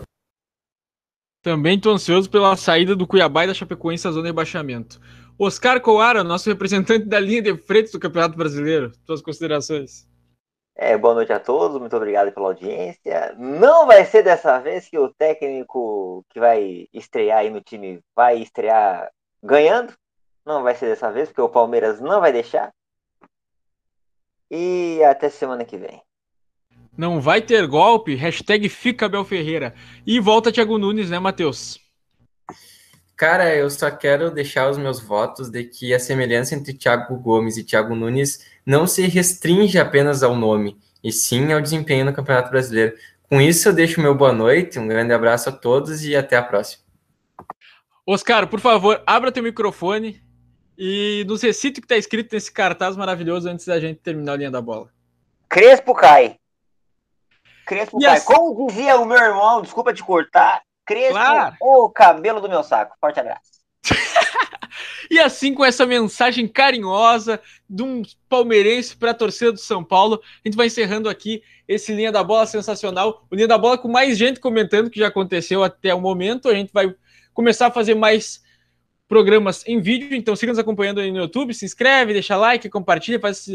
Também 1.42 1.76
estou 1.76 1.94
ansioso 1.94 2.30
pela 2.30 2.56
saída 2.56 2.96
do 2.96 3.08
Cuiabá 3.08 3.44
e 3.44 3.48
da 3.48 3.54
Chapecoense 3.54 4.08
à 4.08 4.12
zona 4.12 4.24
de 4.24 4.30
rebaixamento. 4.30 5.00
Oscar 5.40 5.82
Coara, 5.82 6.24
nosso 6.24 6.48
representante 6.50 7.06
da 7.06 7.20
linha 7.20 7.42
de 7.42 7.58
frente 7.58 7.92
do 7.92 8.00
Campeonato 8.00 8.38
Brasileiro. 8.38 8.92
Suas 9.06 9.22
considerações. 9.22 10.08
É, 10.76 10.98
boa 10.98 11.16
noite 11.16 11.34
a 11.34 11.40
todos, 11.40 11.80
muito 11.80 11.96
obrigado 11.96 12.32
pela 12.32 12.48
audiência. 12.48 13.36
Não 13.38 13.86
vai 13.86 14.06
ser 14.06 14.24
dessa 14.24 14.60
vez 14.60 14.88
que 14.88 14.98
o 14.98 15.10
técnico 15.10 16.26
que 16.30 16.40
vai 16.40 16.88
estrear 16.94 17.40
aí 17.40 17.50
no 17.50 17.62
time 17.62 18.00
vai 18.16 18.40
estrear 18.40 19.12
ganhando. 19.44 19.94
Não 20.46 20.64
vai 20.64 20.76
ser 20.76 20.88
dessa 20.88 21.12
vez, 21.12 21.30
porque 21.30 21.42
o 21.42 21.50
Palmeiras 21.50 22.00
não 22.00 22.20
vai 22.20 22.32
deixar. 22.32 22.72
E 24.50 25.02
até 25.04 25.30
semana 25.30 25.64
que 25.64 25.78
vem. 25.78 26.02
Não 26.98 27.22
vai 27.22 27.42
ter 27.42 27.66
golpe, 27.68 28.16
hashtag 28.16 28.68
fica 28.68 29.08
Bel 29.08 29.24
Ferreira. 29.24 29.74
E 30.06 30.20
volta 30.20 30.52
Thiago 30.52 30.78
Nunes, 30.78 31.10
né, 31.10 31.20
Matheus? 31.20 31.80
Cara, 33.16 33.56
eu 33.56 33.70
só 33.70 33.90
quero 33.92 34.32
deixar 34.32 34.70
os 34.70 34.78
meus 34.78 35.00
votos 35.00 35.50
de 35.50 35.64
que 35.64 35.94
a 35.94 36.00
semelhança 36.00 36.56
entre 36.56 36.74
Thiago 36.74 37.16
Gomes 37.18 37.56
e 37.56 37.64
Thiago 37.64 37.96
Nunes 37.96 38.46
não 38.66 38.88
se 38.88 39.06
restringe 39.08 39.78
apenas 39.78 40.24
ao 40.24 40.36
nome, 40.36 40.78
e 41.04 41.12
sim 41.12 41.54
ao 41.54 41.62
desempenho 41.62 42.04
no 42.04 42.14
Campeonato 42.14 42.50
Brasileiro. 42.50 42.98
Com 43.30 43.40
isso, 43.40 43.70
eu 43.70 43.74
deixo 43.74 44.02
meu 44.02 44.16
boa 44.16 44.34
noite, 44.34 44.80
um 44.80 44.88
grande 44.88 45.14
abraço 45.14 45.50
a 45.50 45.52
todos 45.52 46.04
e 46.04 46.16
até 46.16 46.36
a 46.36 46.44
próxima. 46.44 46.84
Oscar, 48.06 48.48
por 48.48 48.60
favor, 48.60 49.02
abra 49.06 49.32
teu 49.32 49.44
microfone 49.44 50.22
e 50.78 51.24
nos 51.28 51.42
recite 51.42 51.80
o 51.80 51.82
que 51.82 51.86
está 51.86 51.98
escrito 51.98 52.34
nesse 52.34 52.52
cartaz 52.52 52.96
maravilhoso 52.96 53.50
antes 53.50 53.66
da 53.66 53.80
gente 53.80 54.00
terminar 54.00 54.34
a 54.34 54.38
linha 54.38 54.52
da 54.52 54.62
bola. 54.62 54.90
Crespo 55.50 55.94
cai. 55.94 56.38
Crespo 57.66 58.00
E 58.02 58.06
cai. 58.06 58.18
assim- 58.18 58.26
Como 58.34 58.68
dizia 58.68 58.98
o 58.98 59.06
meu 59.06 59.18
irmão, 59.18 59.62
desculpa 59.62 59.94
te 59.94 60.04
cortar, 60.04 60.62
Crespo 60.86 61.14
Claro. 61.14 61.56
é 61.62 61.66
o 61.66 61.90
cabelo 61.90 62.42
do 62.42 62.50
meu 62.50 62.64
saco. 62.64 62.96
Forte 63.00 63.20
abraço. 63.20 63.42
E 65.10 65.20
assim, 65.20 65.54
com 65.54 65.66
essa 65.66 65.86
mensagem 65.86 66.48
carinhosa 66.48 67.42
de 67.70 67.84
um 67.84 68.02
palmeirense 68.30 68.96
para 68.96 69.12
a 69.12 69.14
torcida 69.14 69.52
do 69.52 69.58
São 69.60 69.84
Paulo, 69.84 70.22
a 70.24 70.48
gente 70.48 70.56
vai 70.56 70.68
encerrando 70.68 71.10
aqui 71.10 71.44
esse 71.68 71.94
Linha 71.94 72.14
da 72.14 72.24
Bola 72.24 72.46
sensacional. 72.46 73.26
O 73.30 73.36
Linha 73.36 73.48
da 73.50 73.58
Bola 73.58 73.78
com 73.78 73.90
mais 73.90 74.18
gente 74.18 74.40
comentando, 74.40 74.90
que 74.90 75.00
já 75.00 75.10
aconteceu 75.10 75.66
até 75.66 75.94
o 75.94 76.00
momento. 76.00 76.48
A 76.48 76.54
gente 76.56 76.72
vai 76.72 76.96
começar 77.34 77.68
a 77.68 77.72
fazer 77.72 77.94
mais 77.94 78.42
programas 79.12 79.62
em 79.68 79.82
vídeo, 79.82 80.16
então 80.16 80.38
siga 80.38 80.54
nos 80.54 80.60
acompanhando 80.60 81.02
aí 81.02 81.12
no 81.12 81.18
YouTube, 81.18 81.54
se 81.54 81.66
inscreve, 81.66 82.14
deixa 82.14 82.38
like, 82.38 82.70
compartilha, 82.70 83.20
faz 83.20 83.46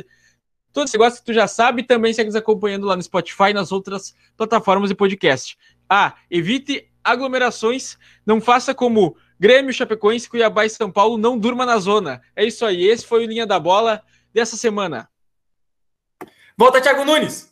todo 0.70 0.84
esse 0.84 0.98
negócio 0.98 1.18
que 1.18 1.24
tu 1.24 1.32
já 1.32 1.48
sabe, 1.48 1.82
também 1.82 2.12
segue 2.12 2.26
nos 2.26 2.36
acompanhando 2.36 2.86
lá 2.86 2.94
no 2.94 3.02
Spotify 3.02 3.48
e 3.48 3.54
nas 3.54 3.72
outras 3.72 4.14
plataformas 4.36 4.90
de 4.90 4.94
podcast. 4.94 5.56
Ah, 5.88 6.14
evite 6.30 6.92
aglomerações, 7.02 7.96
não 8.26 8.38
faça 8.38 8.74
como 8.74 9.16
Grêmio, 9.40 9.72
Chapecoense, 9.72 10.28
Cuiabá 10.28 10.66
e 10.66 10.68
São 10.68 10.92
Paulo, 10.92 11.16
não 11.16 11.38
durma 11.38 11.64
na 11.64 11.78
zona. 11.78 12.20
É 12.36 12.44
isso 12.44 12.66
aí, 12.66 12.84
esse 12.84 13.06
foi 13.06 13.24
o 13.24 13.26
Linha 13.26 13.46
da 13.46 13.58
Bola 13.58 14.02
dessa 14.34 14.58
semana. 14.58 15.08
Volta, 16.58 16.82
Thiago 16.82 17.02
Nunes! 17.02 17.50